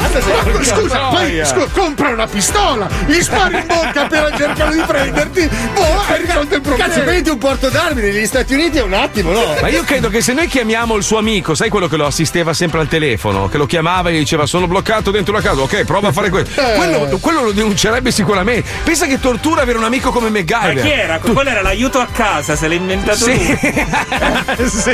Scusa, 0.63 0.99
poi 1.09 1.41
scu- 1.45 1.73
compra 1.73 2.09
una 2.11 2.27
pistola, 2.27 2.87
gli 3.07 3.21
spari 3.21 3.57
in 3.57 3.67
bocca 3.67 4.07
per 4.07 4.35
cercare 4.37 4.75
di 4.75 4.83
prenderti, 4.87 5.49
boh, 5.75 6.03
hai 6.09 6.25
risolto 6.25 6.55
il 6.57 6.61
problema. 6.61 6.89
Cazzo, 6.93 7.01
prendi 7.05 7.31
un 7.31 7.39
porto 7.39 7.69
d'armi 7.71 8.03
negli 8.03 8.27
Stati 8.27 8.53
Uniti 8.55 8.79
è 8.79 8.83
un 8.83 8.93
attimo, 8.93 9.33
no? 9.33 9.55
Ma 9.61 9.69
io 9.69 9.83
credo 9.85 10.09
che 10.11 10.21
se 10.21 10.35
noi 10.35 10.47
chiamiamo 10.47 10.95
il 10.97 11.03
suo 11.03 11.17
amico, 11.19 11.55
sai 11.55 11.71
quello 11.71 11.89
che 11.89 11.97
lo 11.97 12.05
assisteva 12.07 12.53
sempre 12.53 12.81
al 12.81 12.89
telefono, 12.89 13.49
che 13.49 13.57
lo 13.57 13.65
chiamava 13.67 14.11
e 14.11 14.15
gli 14.15 14.19
diceva 14.19 14.45
sono 14.47 14.67
bloccato 14.67 15.11
dentro 15.11 15.33
la 15.33 15.41
casa, 15.41 15.61
ok, 15.71 15.85
prova 15.85 16.09
a 16.09 16.13
fare 16.13 16.29
questo. 16.31 16.61
Eh. 16.61 16.75
Quello, 16.77 17.19
quello 17.21 17.43
lo 17.45 17.53
denuncerebbe 17.53 18.11
sicuramente. 18.11 18.69
Pensa 18.83 19.07
che 19.07 19.21
tortura 19.21 19.63
avere 19.63 19.79
un 19.79 19.85
amico 19.85 20.11
come 20.11 20.29
Ma 20.31 20.39
MacGyver. 20.39 20.83
chi 20.83 20.91
era? 20.91 21.19
Quello 21.19 21.49
era 21.51 21.63
l'aiuto 21.63 21.99
a 22.01 22.07
casa, 22.11 22.57
se 22.57 22.67
l'ha 22.69 22.75
inventato 22.75 23.19
Sì. 23.25 23.37
lui. 23.37 23.59
Sì. 24.71 24.91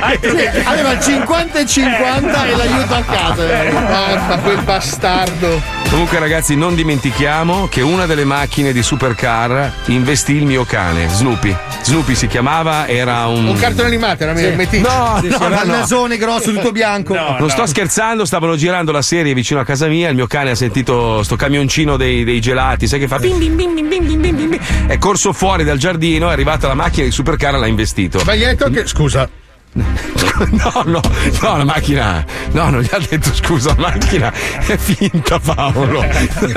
Aveva 0.64 0.92
il 0.92 1.00
50 1.00 1.59
e 1.61 1.66
50 1.66 2.47
e 2.47 2.56
l'aiuto 2.56 2.95
a 2.95 3.02
casa. 3.02 3.62
eh. 3.62 3.73
Mamma, 3.73 4.38
quel 4.38 4.62
bastardo. 4.62 5.61
Comunque, 5.90 6.18
ragazzi, 6.18 6.56
non 6.56 6.75
dimentichiamo 6.75 7.68
che 7.68 7.80
una 7.80 8.06
delle 8.06 8.25
macchine 8.25 8.73
di 8.73 8.83
Supercar 8.83 9.73
investì 9.87 10.35
il 10.35 10.45
mio 10.45 10.64
cane, 10.64 11.09
Snoopy. 11.09 11.56
Snoopy 11.83 12.14
si 12.14 12.26
chiamava, 12.26 12.87
era 12.88 13.26
un. 13.26 13.47
Un 13.47 13.56
cartone 13.56 13.87
animato, 13.88 14.25
era 14.25 14.35
sì. 14.37 14.50
No, 14.80 15.18
Sì, 15.21 15.28
no, 15.28 15.37
sì, 15.37 15.38
no, 15.38 15.47
il 15.47 15.61
no. 15.66 15.76
nasone 15.76 16.16
grosso, 16.16 16.52
tutto 16.52 16.73
bianco. 16.73 17.14
No, 17.14 17.23
Non 17.30 17.37
no. 17.42 17.49
sto 17.49 17.66
scherzando, 17.66 18.25
stavano 18.25 18.56
girando 18.56 18.90
la 18.92 19.02
serie 19.02 19.33
vicino 19.35 19.61
a 19.61 19.64
casa 19.64 19.87
mia. 19.87 20.09
Il 20.09 20.16
mio 20.16 20.26
cane 20.26 20.50
ha 20.50 20.54
sentito 20.54 20.65
sto 20.70 21.37
camioncino 21.37 21.96
dei, 21.96 22.25
dei 22.25 22.40
gelati, 22.40 22.87
sai 22.87 22.99
che 22.99 23.08
fa? 23.08 23.18
Bim, 23.18 23.38
bim, 23.38 23.56
bim, 23.56 23.75
bim, 23.75 23.88
bim, 23.88 24.06
bim, 24.06 24.20
bim, 24.20 24.49
bim. 24.50 24.58
È 24.87 24.99
corso 24.99 25.32
fuori 25.32 25.64
dal 25.64 25.78
giardino, 25.78 26.28
è 26.28 26.32
arrivata 26.32 26.66
la 26.68 26.75
macchina 26.75 27.04
di 27.04 27.11
Supercar 27.11 27.54
e 27.54 27.58
l'ha 27.58 27.66
investito. 27.66 28.20
Ma 28.25 28.35
gli 28.35 28.44
hai 28.44 28.56
detto 28.56 28.70
che. 28.70 28.87
Scusa, 28.87 29.28
No, 29.76 30.83
no, 30.85 31.00
no, 31.42 31.56
la 31.56 31.64
macchina. 31.64 32.25
No, 32.52 32.71
non 32.71 32.80
gli 32.83 32.88
ha 32.90 32.99
detto 32.99 33.33
scusa, 33.35 33.75
la 33.76 33.88
macchina 33.90 34.33
è 34.66 34.76
finta, 34.76 35.38
Paolo. 35.38 36.04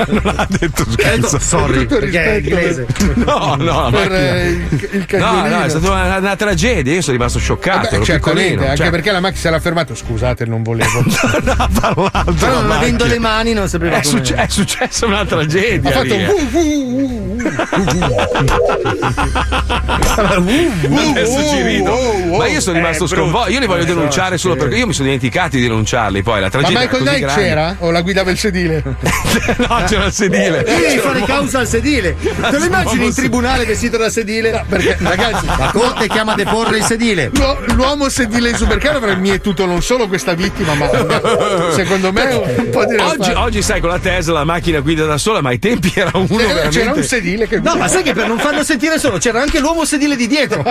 Non 0.08 0.34
ha 0.36 0.46
detto 0.48 0.84
scusa. 0.90 1.38
Sorry, 1.38 1.86
tutto 1.86 2.00
perché 2.00 2.22
è 2.22 2.34
inglese. 2.38 2.86
No, 3.14 3.56
no, 3.58 3.88
la 3.88 3.90
per 3.90 4.10
macchina. 4.10 4.36
eh, 4.36 4.48
il, 4.48 4.88
il 4.92 5.06
No, 5.18 5.46
no, 5.46 5.62
è 5.62 5.68
stata 5.68 5.90
una, 5.90 6.16
una 6.18 6.36
tragedia. 6.36 6.92
Io 6.94 7.00
sono 7.02 7.16
rimasto 7.16 7.38
scioccato. 7.38 7.78
Vabbè, 7.84 7.94
ero 7.94 8.04
certamente, 8.04 8.64
anche 8.64 8.76
Cioè, 8.76 8.90
perché 8.90 9.10
la 9.12 9.20
macchina 9.20 9.40
si 9.40 9.46
era 9.46 9.60
fermata. 9.60 9.94
Scusate, 9.94 10.44
non 10.46 10.62
volevo. 10.62 11.02
non 11.42 11.54
ha 11.56 11.68
parlato. 11.80 12.32
Però 12.32 12.60
non 12.60 12.70
avendo 12.70 13.04
le 13.06 13.18
mani 13.18 13.52
non 13.52 13.68
sapeva 13.68 13.98
È, 13.98 14.02
succe- 14.02 14.34
è 14.34 14.46
successa 14.48 15.06
una 15.06 15.24
tragedia. 15.24 15.88
ha 15.90 15.92
fatto 15.92 16.14
lì, 16.14 16.24
un 16.24 16.30
eh. 16.30 17.48
uh, 20.16 20.42
uh, 20.42 20.44
uh. 20.44 21.10
Adesso 21.10 21.48
ci 21.48 21.62
rido. 21.62 21.94
Ma 22.36 22.46
io 22.46 22.60
sono 22.60 22.76
rimasto 22.76 23.06
Eh, 23.14 23.18
sconvolto. 23.18 23.50
Io 23.50 23.60
li 23.60 23.66
voglio 23.66 23.82
Eh, 23.82 23.86
denunciare 23.86 24.38
solo 24.38 24.56
perché 24.56 24.76
io 24.76 24.86
mi 24.86 24.92
sono 24.92 25.06
dimenticato 25.06 25.56
di 25.56 25.62
denunciarli. 25.62 26.22
Poi 26.22 26.36
la 26.40 26.46
Ma 26.46 26.50
tragedia. 26.50 26.78
Michael 26.80 27.02
era 27.02 27.10
così 27.10 27.22
Knight 27.24 27.38
c'era? 27.40 27.76
O 27.80 27.90
la 27.90 28.00
guidava 28.02 28.30
il 28.30 28.38
sedile? 28.38 28.82
no, 28.84 29.84
c'era 29.86 30.04
il 30.06 30.12
sedile. 30.12 30.62
Devi 30.62 30.82
C'era 30.82 31.00
fare 31.02 31.22
causa 31.22 31.58
al 31.60 31.66
sedile. 31.68 32.16
Te 32.20 32.58
lo 32.58 32.64
immagini 32.64 33.06
in 33.06 33.14
tribunale 33.14 33.64
vestito 33.64 33.96
da 33.96 34.10
sedile? 34.10 34.64
Perché, 34.68 34.96
ragazzi, 35.00 35.46
La 35.46 35.70
corte 35.72 36.08
chiama 36.08 36.32
a 36.32 36.36
deporre 36.36 36.78
il 36.78 36.84
sedile. 36.84 37.30
l'uo- 37.34 37.58
l'uomo 37.74 38.08
sedile 38.08 38.50
in 38.50 38.56
supercar 38.56 38.96
avrà 38.96 39.14
mietuto 39.14 39.66
non 39.66 39.82
solo 39.82 40.06
questa 40.08 40.34
vittima, 40.34 40.74
ma 40.74 40.88
secondo 41.74 42.12
me 42.12 42.22
un 42.56 42.70
po' 42.70 42.84
di 42.86 42.96
Oggi, 42.96 43.30
oggi, 43.32 43.62
sai, 43.62 43.80
con 43.80 43.90
la 43.90 43.98
Tesla 43.98 44.34
la 44.40 44.44
macchina 44.44 44.80
guida 44.80 45.04
da 45.06 45.18
sola, 45.18 45.40
ma 45.40 45.48
ai 45.50 45.58
tempi 45.58 45.92
era 45.94 46.10
uno 46.14 46.26
Eh, 46.38 46.46
veramente. 46.46 46.78
c'era 46.78 46.92
un 46.92 47.02
sedile 47.02 47.46
che 47.48 47.58
No, 47.60 47.74
ma 47.76 47.88
sai 47.88 48.02
che 48.02 48.12
per 48.12 48.26
non 48.26 48.38
farlo 48.38 48.62
sentire 48.64 48.98
solo 48.98 49.18
c'era 49.18 49.40
anche 49.40 49.58
l'uomo 49.60 49.84
sedile 49.84 50.16
di 50.16 50.26
dietro. 50.26 50.62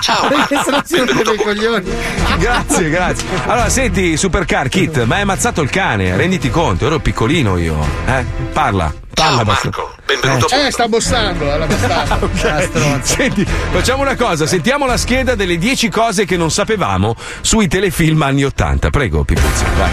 Ciao. 0.00 0.28
Perché 0.28 0.60
se 0.64 0.70
no 0.70 0.82
si 0.84 0.96
rompe 0.96 1.36
dei 1.38 1.44
coglioni. 1.44 1.84
Grazie, 2.38 2.90
grazie. 2.90 3.26
Allora, 3.46 3.68
senti, 3.68 4.16
Supercar 4.16 4.68
Kit, 4.68 5.04
ma 5.04 5.16
hai 5.16 5.22
ammazzato 5.22 5.60
il 5.60 5.70
cane, 5.70 6.16
renditi 6.16 6.50
conto, 6.50 6.86
ero 6.86 6.98
piccolino 6.98 7.56
io. 7.56 7.76
Eh? 8.06 8.24
Parla. 8.52 8.92
Parla, 9.12 9.36
Ciao. 9.38 9.44
Marco, 9.44 9.94
benvenuto 10.06 10.46
Eh, 10.54 10.70
sta 10.70 10.86
bossando 10.86 11.50
alla 11.52 11.66
bastarda. 11.66 13.00
Senti, 13.02 13.44
facciamo 13.44 14.02
una 14.02 14.14
cosa, 14.14 14.46
sentiamo 14.46 14.86
la 14.86 14.96
scheda 14.96 15.34
delle 15.34 15.58
10 15.58 15.88
cose 15.88 16.24
che 16.24 16.36
non 16.36 16.52
sapevamo 16.52 17.16
sui 17.40 17.66
telefilm 17.66 18.22
anni 18.22 18.44
80. 18.44 18.90
Prego, 18.90 19.24
Pipuzzi, 19.24 19.64
vai. 19.76 19.90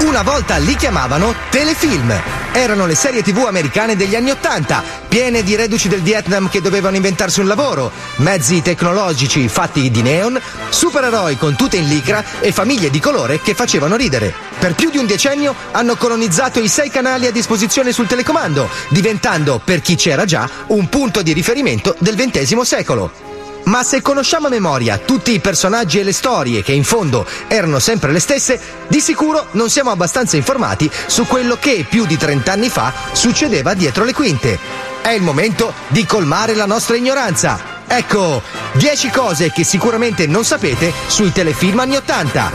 Una 0.00 0.22
volta 0.22 0.56
li 0.58 0.76
chiamavano 0.76 1.34
telefilm. 1.50 2.14
Erano 2.52 2.86
le 2.86 2.94
serie 2.94 3.22
tv 3.22 3.46
americane 3.46 3.96
degli 3.96 4.14
anni 4.14 4.30
Ottanta, 4.30 4.82
piene 5.08 5.42
di 5.42 5.56
reduci 5.56 5.88
del 5.88 6.02
Vietnam 6.02 6.48
che 6.48 6.60
dovevano 6.60 6.94
inventarsi 6.94 7.40
un 7.40 7.48
lavoro, 7.48 7.90
mezzi 8.16 8.62
tecnologici 8.62 9.48
fatti 9.48 9.90
di 9.90 10.02
neon, 10.02 10.40
supereroi 10.68 11.36
con 11.36 11.56
tute 11.56 11.78
in 11.78 11.88
licra 11.88 12.24
e 12.40 12.52
famiglie 12.52 12.90
di 12.90 13.00
colore 13.00 13.40
che 13.40 13.54
facevano 13.54 13.96
ridere. 13.96 14.32
Per 14.58 14.74
più 14.74 14.90
di 14.90 14.98
un 14.98 15.06
decennio 15.06 15.54
hanno 15.72 15.96
colonizzato 15.96 16.60
i 16.60 16.68
sei 16.68 16.90
canali 16.90 17.26
a 17.26 17.32
disposizione 17.32 17.90
sul 17.92 18.06
telecomando, 18.06 18.68
diventando, 18.90 19.60
per 19.62 19.80
chi 19.80 19.96
c'era 19.96 20.24
già, 20.24 20.48
un 20.68 20.88
punto 20.88 21.22
di 21.22 21.32
riferimento 21.32 21.96
del 21.98 22.14
XX 22.14 22.60
secolo. 22.60 23.27
Ma 23.68 23.82
se 23.82 24.00
conosciamo 24.00 24.46
a 24.46 24.50
memoria 24.50 24.96
tutti 24.96 25.32
i 25.32 25.40
personaggi 25.40 25.98
e 25.98 26.02
le 26.02 26.14
storie 26.14 26.62
che 26.62 26.72
in 26.72 26.84
fondo 26.84 27.26
erano 27.48 27.78
sempre 27.78 28.12
le 28.12 28.18
stesse, 28.18 28.58
di 28.88 28.98
sicuro 28.98 29.48
non 29.52 29.68
siamo 29.68 29.90
abbastanza 29.90 30.36
informati 30.36 30.90
su 31.06 31.26
quello 31.26 31.58
che 31.60 31.84
più 31.86 32.06
di 32.06 32.16
30 32.16 32.50
anni 32.50 32.70
fa 32.70 32.94
succedeva 33.12 33.74
dietro 33.74 34.04
le 34.04 34.14
quinte. 34.14 34.58
È 35.02 35.10
il 35.10 35.20
momento 35.20 35.74
di 35.88 36.06
colmare 36.06 36.54
la 36.54 36.64
nostra 36.64 36.96
ignoranza. 36.96 37.84
Ecco, 37.86 38.42
10 38.72 39.10
cose 39.10 39.52
che 39.52 39.64
sicuramente 39.64 40.26
non 40.26 40.44
sapete 40.44 40.90
sui 41.06 41.30
telefilm 41.30 41.78
anni 41.80 41.96
80. 41.96 42.52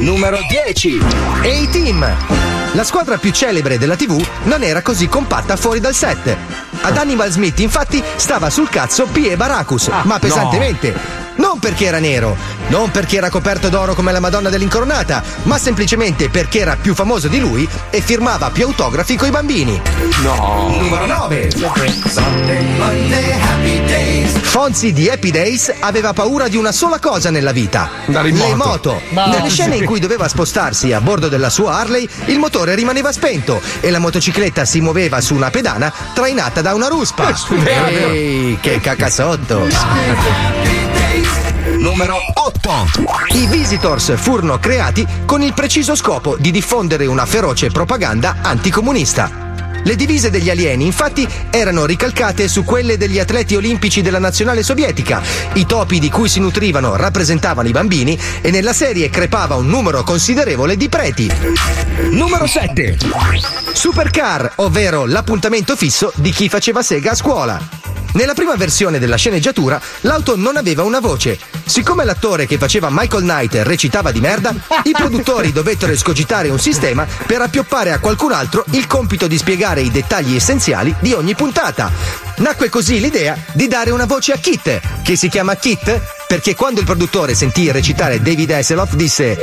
Numero 0.00 0.40
10 0.48 1.00
A-Team 1.40 2.53
La 2.74 2.82
squadra 2.82 3.18
più 3.18 3.30
celebre 3.30 3.78
della 3.78 3.94
TV 3.94 4.20
non 4.44 4.64
era 4.64 4.82
così 4.82 5.06
compatta 5.06 5.54
fuori 5.56 5.78
dal 5.78 5.94
set. 5.94 6.36
Ad 6.82 6.96
Animal 6.96 7.30
Smith 7.30 7.60
infatti 7.60 8.02
stava 8.16 8.50
sul 8.50 8.68
cazzo 8.68 9.06
P.E. 9.06 9.36
Baracus, 9.36 9.90
ma 10.02 10.18
pesantemente. 10.18 11.23
Non 11.36 11.58
perché 11.58 11.86
era 11.86 11.98
nero, 11.98 12.36
non 12.68 12.90
perché 12.90 13.16
era 13.16 13.28
coperto 13.28 13.68
d'oro 13.68 13.94
come 13.94 14.12
la 14.12 14.20
Madonna 14.20 14.48
dell'Incoronata, 14.50 15.22
ma 15.44 15.58
semplicemente 15.58 16.28
perché 16.28 16.60
era 16.60 16.76
più 16.80 16.94
famoso 16.94 17.28
di 17.28 17.40
lui 17.40 17.68
e 17.90 18.00
firmava 18.00 18.50
più 18.50 18.64
autografi 18.66 19.16
coi 19.16 19.30
bambini. 19.30 19.80
No. 20.22 20.76
Numero 20.78 21.06
9. 21.06 21.50
Fonzi 24.42 24.92
di 24.92 25.08
Happy 25.08 25.30
Days 25.30 25.72
aveva 25.80 26.12
paura 26.12 26.46
di 26.48 26.56
una 26.56 26.70
sola 26.72 26.98
cosa 27.00 27.30
nella 27.30 27.52
vita: 27.52 27.90
Andare 28.06 28.28
in 28.28 28.36
le 28.36 28.54
moto. 28.54 29.00
Ma- 29.10 29.26
Nelle 29.26 29.48
scene 29.48 29.76
in 29.76 29.84
cui 29.84 29.98
doveva 29.98 30.28
spostarsi 30.28 30.92
a 30.92 31.00
bordo 31.00 31.28
della 31.28 31.50
sua 31.50 31.78
Harley, 31.78 32.08
il 32.26 32.38
motore 32.38 32.74
rimaneva 32.74 33.10
spento 33.12 33.60
e 33.80 33.90
la 33.90 33.98
motocicletta 33.98 34.64
si 34.64 34.80
muoveva 34.80 35.20
su 35.20 35.34
una 35.34 35.50
pedana 35.50 35.92
trainata 36.14 36.60
da 36.60 36.74
una 36.74 36.86
ruspa. 36.88 37.32
Ehi, 37.88 38.58
che 38.60 38.80
cacasotto! 38.80 39.66
Numero 41.84 42.16
8. 42.32 42.70
I 43.34 43.46
Visitors 43.46 44.16
furono 44.16 44.58
creati 44.58 45.06
con 45.26 45.42
il 45.42 45.52
preciso 45.52 45.94
scopo 45.94 46.34
di 46.38 46.50
diffondere 46.50 47.04
una 47.04 47.26
feroce 47.26 47.68
propaganda 47.68 48.36
anticomunista. 48.40 49.82
Le 49.84 49.94
divise 49.94 50.30
degli 50.30 50.48
alieni, 50.48 50.86
infatti, 50.86 51.28
erano 51.50 51.84
ricalcate 51.84 52.48
su 52.48 52.64
quelle 52.64 52.96
degli 52.96 53.18
atleti 53.18 53.54
olimpici 53.54 54.00
della 54.00 54.18
nazionale 54.18 54.62
sovietica. 54.62 55.20
I 55.52 55.66
topi 55.66 55.98
di 55.98 56.08
cui 56.08 56.30
si 56.30 56.40
nutrivano 56.40 56.96
rappresentavano 56.96 57.68
i 57.68 57.72
bambini 57.72 58.18
e 58.40 58.50
nella 58.50 58.72
serie 58.72 59.10
crepava 59.10 59.56
un 59.56 59.66
numero 59.66 60.04
considerevole 60.04 60.78
di 60.78 60.88
preti. 60.88 61.30
Numero 62.12 62.46
7. 62.46 62.96
Supercar, 63.74 64.52
ovvero 64.56 65.04
l'appuntamento 65.04 65.76
fisso 65.76 66.10
di 66.14 66.30
chi 66.30 66.48
faceva 66.48 66.82
sega 66.82 67.10
a 67.10 67.14
scuola. 67.14 67.93
Nella 68.14 68.34
prima 68.34 68.54
versione 68.54 69.00
della 69.00 69.16
sceneggiatura, 69.16 69.80
l'auto 70.02 70.36
non 70.36 70.56
aveva 70.56 70.84
una 70.84 71.00
voce. 71.00 71.36
Siccome 71.64 72.04
l'attore 72.04 72.46
che 72.46 72.58
faceva 72.58 72.88
Michael 72.88 73.24
Knight 73.24 73.54
recitava 73.64 74.12
di 74.12 74.20
merda, 74.20 74.54
i 74.84 74.92
produttori 74.92 75.50
dovettero 75.52 75.90
escogitare 75.90 76.48
un 76.48 76.60
sistema 76.60 77.06
per 77.26 77.40
appioppare 77.40 77.90
a 77.90 77.98
qualcun 77.98 78.30
altro 78.30 78.64
il 78.70 78.86
compito 78.86 79.26
di 79.26 79.36
spiegare 79.36 79.80
i 79.80 79.90
dettagli 79.90 80.36
essenziali 80.36 80.94
di 81.00 81.12
ogni 81.12 81.34
puntata. 81.34 81.90
Nacque 82.36 82.68
così 82.68 83.00
l'idea 83.00 83.36
di 83.52 83.66
dare 83.66 83.90
una 83.90 84.06
voce 84.06 84.32
a 84.32 84.36
Kit, 84.36 84.80
che 85.02 85.16
si 85.16 85.28
chiama 85.28 85.56
Kit 85.56 86.23
perché 86.34 86.56
quando 86.56 86.80
il 86.80 86.86
produttore 86.86 87.32
sentì 87.32 87.70
recitare 87.70 88.20
David 88.20 88.50
Hasselhoff 88.50 88.94
disse 88.94 89.38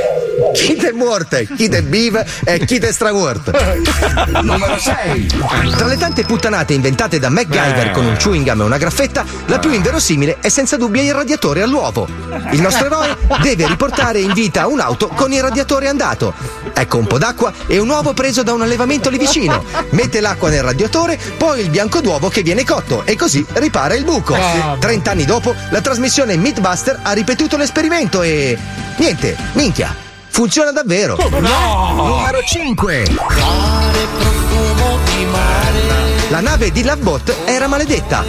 Kit 0.52 0.84
è 0.84 0.92
morte, 0.92 1.46
Kit 1.46 1.74
è 1.74 1.82
viva 1.82 2.24
e 2.44 2.58
Kit 2.64 2.84
è 2.84 2.92
stramorto. 2.92 3.52
Numero 4.42 4.78
6. 4.78 5.26
Tra 5.76 5.86
le 5.86 5.96
tante 5.96 6.24
puttanate 6.24 6.74
inventate 6.74 7.18
da 7.18 7.30
MacGyver 7.30 7.90
con 7.90 8.04
un 8.04 8.16
chewing 8.16 8.44
gum 8.44 8.60
e 8.60 8.64
una 8.64 8.76
graffetta, 8.76 9.24
la 9.46 9.58
più 9.58 9.72
inverosimile 9.72 10.38
è 10.40 10.48
senza 10.48 10.76
dubbio 10.76 11.02
il 11.02 11.14
radiatore 11.14 11.62
all'uovo. 11.62 12.06
Il 12.50 12.60
nostro 12.60 12.86
eroe 12.86 13.16
deve 13.40 13.66
riportare 13.66 14.20
in 14.20 14.32
vita 14.32 14.66
un'auto 14.66 15.08
con 15.08 15.32
il 15.32 15.40
radiatore 15.40 15.88
andato. 15.88 16.34
Ecco 16.74 16.98
un 16.98 17.06
po' 17.06 17.18
d'acqua 17.18 17.52
e 17.66 17.78
un 17.78 17.88
uovo 17.88 18.12
preso 18.12 18.42
da 18.42 18.52
un 18.52 18.62
allevamento 18.62 19.10
lì 19.10 19.18
vicino. 19.18 19.64
Mette 19.90 20.20
l'acqua 20.20 20.50
nel 20.50 20.62
radiatore, 20.62 21.18
poi 21.36 21.60
il 21.60 21.70
bianco 21.70 22.00
d'uovo 22.00 22.28
che 22.28 22.42
viene 22.42 22.64
cotto 22.64 23.04
e 23.04 23.16
così 23.16 23.44
ripara 23.54 23.94
il 23.94 24.04
buco. 24.04 24.34
Ah. 24.34 24.76
Trent'anni 24.78 25.24
dopo, 25.24 25.54
la 25.70 25.80
trasmissione 25.80 26.36
Meatbuster 26.82 26.98
ha 27.02 27.12
ripetuto 27.12 27.56
l'esperimento 27.56 28.22
e. 28.22 28.58
Niente, 28.96 29.36
minchia. 29.52 29.94
Funziona 30.28 30.72
davvero. 30.72 31.16
Numero 31.30 32.42
5. 32.44 33.04
La 36.30 36.40
nave 36.40 36.72
di 36.72 36.82
Lovebot 36.82 37.34
era 37.44 37.68
maledetta. 37.68 38.24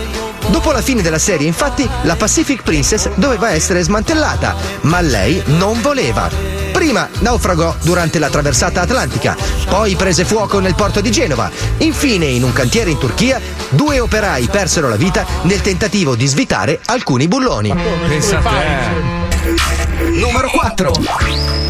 Dopo 0.47 0.71
la 0.71 0.81
fine 0.81 1.01
della 1.01 1.19
serie, 1.19 1.47
infatti, 1.47 1.89
la 2.03 2.15
Pacific 2.15 2.61
Princess 2.63 3.09
doveva 3.15 3.51
essere 3.51 3.81
smantellata, 3.81 4.55
ma 4.81 4.99
lei 5.01 5.41
non 5.45 5.81
voleva. 5.81 6.62
Prima 6.73 7.07
naufragò 7.19 7.75
durante 7.83 8.19
la 8.19 8.29
traversata 8.29 8.81
atlantica, 8.81 9.37
poi 9.69 9.95
prese 9.95 10.25
fuoco 10.25 10.59
nel 10.59 10.75
porto 10.75 10.99
di 10.99 11.11
Genova. 11.11 11.49
Infine, 11.77 12.25
in 12.25 12.43
un 12.43 12.51
cantiere 12.51 12.89
in 12.89 12.97
Turchia, 12.97 13.39
due 13.69 13.99
operai 13.99 14.47
persero 14.47 14.89
la 14.89 14.97
vita 14.97 15.25
nel 15.43 15.61
tentativo 15.61 16.15
di 16.15 16.25
svitare 16.25 16.81
alcuni 16.85 17.27
bulloni. 17.27 17.73
Pensa 18.07 18.39
a 18.39 18.41
te. 18.41 20.09
Numero 20.09 20.49
4. 20.49 20.93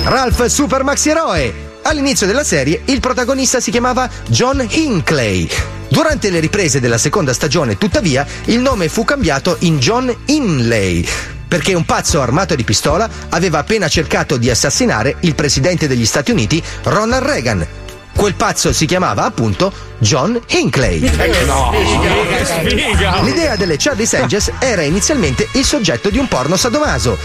Ralph 0.05 0.45
Super 0.45 0.83
Maxi 0.83 1.09
Eroe. 1.09 1.71
All'inizio 1.83 2.25
della 2.25 2.45
serie 2.45 2.81
il 2.85 3.01
protagonista 3.01 3.59
si 3.59 3.69
chiamava 3.69 4.09
John 4.27 4.65
Hinckley. 4.67 5.47
Durante 5.89 6.29
le 6.29 6.39
riprese 6.39 6.79
della 6.79 6.97
seconda 6.97 7.33
stagione, 7.33 7.77
tuttavia, 7.77 8.25
il 8.45 8.59
nome 8.59 8.87
fu 8.87 9.03
cambiato 9.03 9.57
in 9.59 9.77
John 9.79 10.15
Inley. 10.25 11.07
Perché 11.53 11.75
un 11.75 11.85
pazzo 11.85 12.19
armato 12.19 12.55
di 12.55 12.63
pistola 12.63 13.07
aveva 13.29 13.59
appena 13.59 13.87
cercato 13.87 14.37
di 14.37 14.49
assassinare 14.49 15.17
il 15.19 15.35
presidente 15.35 15.87
degli 15.87 16.03
Stati 16.03 16.31
Uniti, 16.31 16.59
Ronald 16.85 17.23
Reagan. 17.23 17.67
Quel 18.15 18.33
pazzo 18.33 18.73
si 18.73 18.87
chiamava 18.87 19.23
appunto 19.23 19.71
John 19.99 20.41
Hinckley. 20.47 20.99
No, 21.45 21.69
che 21.69 22.43
sfiga. 22.43 23.21
L'idea 23.21 23.55
delle 23.55 23.77
Charlie 23.77 24.09
Angels 24.13 24.51
era 24.57 24.81
inizialmente 24.81 25.47
il 25.51 25.63
soggetto 25.63 26.09
di 26.09 26.17
un 26.17 26.27
porno 26.27 26.55
sadomaso. 26.55 27.19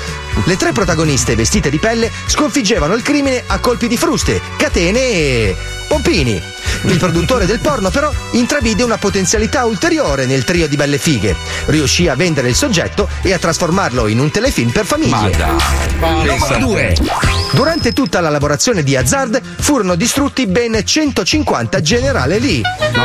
Le 0.44 0.56
tre 0.58 0.72
protagoniste 0.72 1.34
vestite 1.34 1.70
di 1.70 1.78
pelle 1.78 2.10
sconfiggevano 2.26 2.92
il 2.92 3.02
crimine 3.02 3.44
a 3.46 3.58
colpi 3.60 3.88
di 3.88 3.96
fruste, 3.96 4.42
catene 4.58 5.00
e. 5.00 5.56
pompini. 5.88 6.40
Il 6.82 6.96
produttore 6.98 7.46
del 7.46 7.58
porno, 7.58 7.90
però, 7.90 8.12
intravide 8.32 8.84
una 8.84 8.98
potenzialità 8.98 9.64
ulteriore 9.64 10.26
nel 10.26 10.44
trio 10.44 10.68
di 10.68 10.76
belle 10.76 10.98
fighe. 10.98 11.34
Riuscì 11.66 12.06
a 12.06 12.14
vendere 12.14 12.48
il 12.48 12.54
soggetto 12.54 13.08
e 13.22 13.32
a 13.32 13.38
trasformarlo 13.38 14.06
in 14.06 14.20
un 14.20 14.30
telefilm 14.30 14.70
per 14.70 14.84
famiglie. 14.84 15.36
Numero 15.98 16.46
te. 16.46 16.58
2. 16.58 16.96
Durante 17.52 17.92
tutta 17.92 18.20
la 18.20 18.28
lavorazione 18.28 18.84
di 18.84 18.94
Hazard 18.94 19.40
furono 19.58 19.96
distrutti 19.96 20.46
ben 20.46 20.80
150 20.84 21.80
Generale 21.80 22.38
Lee. 22.38 22.62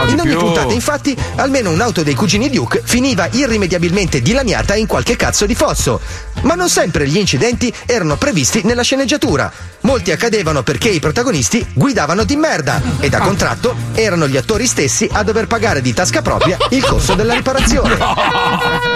In 0.10 0.20
ogni 0.20 0.36
puntata, 0.36 0.74
infatti, 0.74 1.18
almeno 1.36 1.72
un'auto 1.72 2.04
dei 2.04 2.14
cugini 2.14 2.50
Duke 2.50 2.82
finiva 2.84 3.28
irrimediabilmente 3.32 4.22
dilaniata 4.22 4.76
in 4.76 4.86
qualche 4.86 5.16
cazzo 5.16 5.46
di 5.46 5.56
fosso. 5.56 6.00
Ma 6.42 6.56
non 6.56 6.70
sempre 6.70 7.08
gli 7.08 7.18
incidenti 7.18 7.74
erano 7.86 8.18
previsti 8.18 8.62
nella 8.64 8.84
sceneggiatura. 8.84 9.73
Molti 9.84 10.12
accadevano 10.12 10.64
perché 10.64 10.90
i 10.90 11.00
protagonisti 11.00 11.66
guidavano 11.74 12.24
di 12.24 12.36
merda 12.36 12.82
e 13.00 13.10
da 13.10 13.20
contratto 13.20 13.76
erano 13.94 14.28
gli 14.28 14.38
attori 14.38 14.66
stessi 14.66 15.10
a 15.12 15.24
dover 15.24 15.48
pagare 15.48 15.82
di 15.82 15.94
tasca 15.94 16.22
propria 16.22 16.58
il 16.70 16.84
costo 16.84 17.16
della 17.16 17.34
riparazione. 17.34 18.93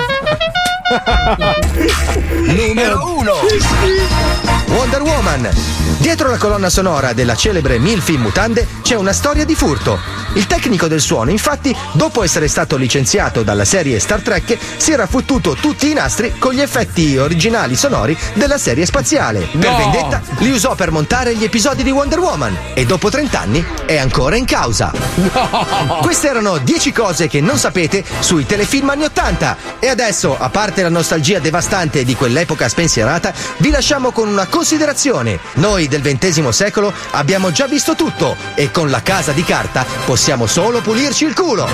Numero 2.46 3.18
1 3.18 3.32
Wonder 4.68 5.02
Woman. 5.02 5.50
Dietro 5.98 6.30
la 6.30 6.38
colonna 6.38 6.70
sonora 6.70 7.12
della 7.12 7.36
celebre 7.36 7.78
Milfi 7.78 8.14
in 8.14 8.22
mutande 8.22 8.66
c'è 8.84 8.96
una 8.96 9.12
storia 9.12 9.44
di 9.44 9.56
furto. 9.56 10.00
Il 10.34 10.46
tecnico 10.48 10.88
del 10.88 11.02
suono, 11.02 11.32
infatti, 11.32 11.76
dopo 11.94 12.22
essere 12.24 12.48
stato 12.48 12.78
licenziato 12.78 13.44
dalla 13.44 13.66
serie 13.66 14.00
Star 14.00 14.22
Trek, 14.22 14.58
si 14.78 14.92
era 14.92 15.08
fottuto 15.08 15.56
tutti 15.56 15.90
i 15.90 15.94
nastri 15.94 16.36
con 16.38 16.54
gli 16.54 16.62
effetti 16.62 17.18
originali 17.18 17.76
sonori 17.76 18.16
della 18.34 18.58
serie 18.58 18.86
spaziale. 18.86 19.40
Per 19.58 19.70
No. 19.72 19.78
vendetta 19.78 20.22
li 20.40 20.52
usò 20.52 20.76
per 20.76 20.92
montare 20.92 21.36
gli 21.36 21.44
episodi 21.44 21.82
di 21.84 21.92
Wonder 21.92 22.20
Woman 22.20 22.56
e 22.76 22.86
dopo 22.86 23.10
30 23.10 23.40
anni 23.40 23.66
è 23.86 23.98
ancora 23.98 24.36
in 24.38 24.46
causa. 24.46 24.92
Queste 26.02 26.28
erano 26.30 26.58
10 26.60 26.92
cose 26.94 27.28
che 27.28 27.42
non 27.42 27.58
sapete 27.58 28.04
sui 28.20 28.46
telefilm 28.46 28.90
anni 28.90 29.04
80. 29.06 29.58
E 29.80 29.88
adesso, 29.88 30.38
a 30.38 30.50
parte 30.50 30.77
la 30.82 30.90
nostalgia 30.90 31.40
devastante 31.40 32.04
di 32.04 32.16
quell'epoca 32.16 32.68
spensierata, 32.70 33.34
vi 33.58 33.70
lasciamo 33.70 34.12
con 34.12 34.28
una 34.28 34.46
considerazione. 34.48 35.40
Noi 35.56 35.88
del 35.88 36.02
XX 36.02 36.48
secolo 36.50 36.94
abbiamo 37.12 37.52
già 37.52 37.68
visto 37.68 37.96
tutto 37.96 38.36
e 38.56 38.72
con 38.72 38.90
la 38.90 39.02
casa 39.02 39.32
di 39.32 39.44
carta 39.44 39.86
possiamo 40.06 40.46
solo 40.46 40.82
pulirci 40.82 41.26
il 41.26 41.34
culo. 41.34 41.68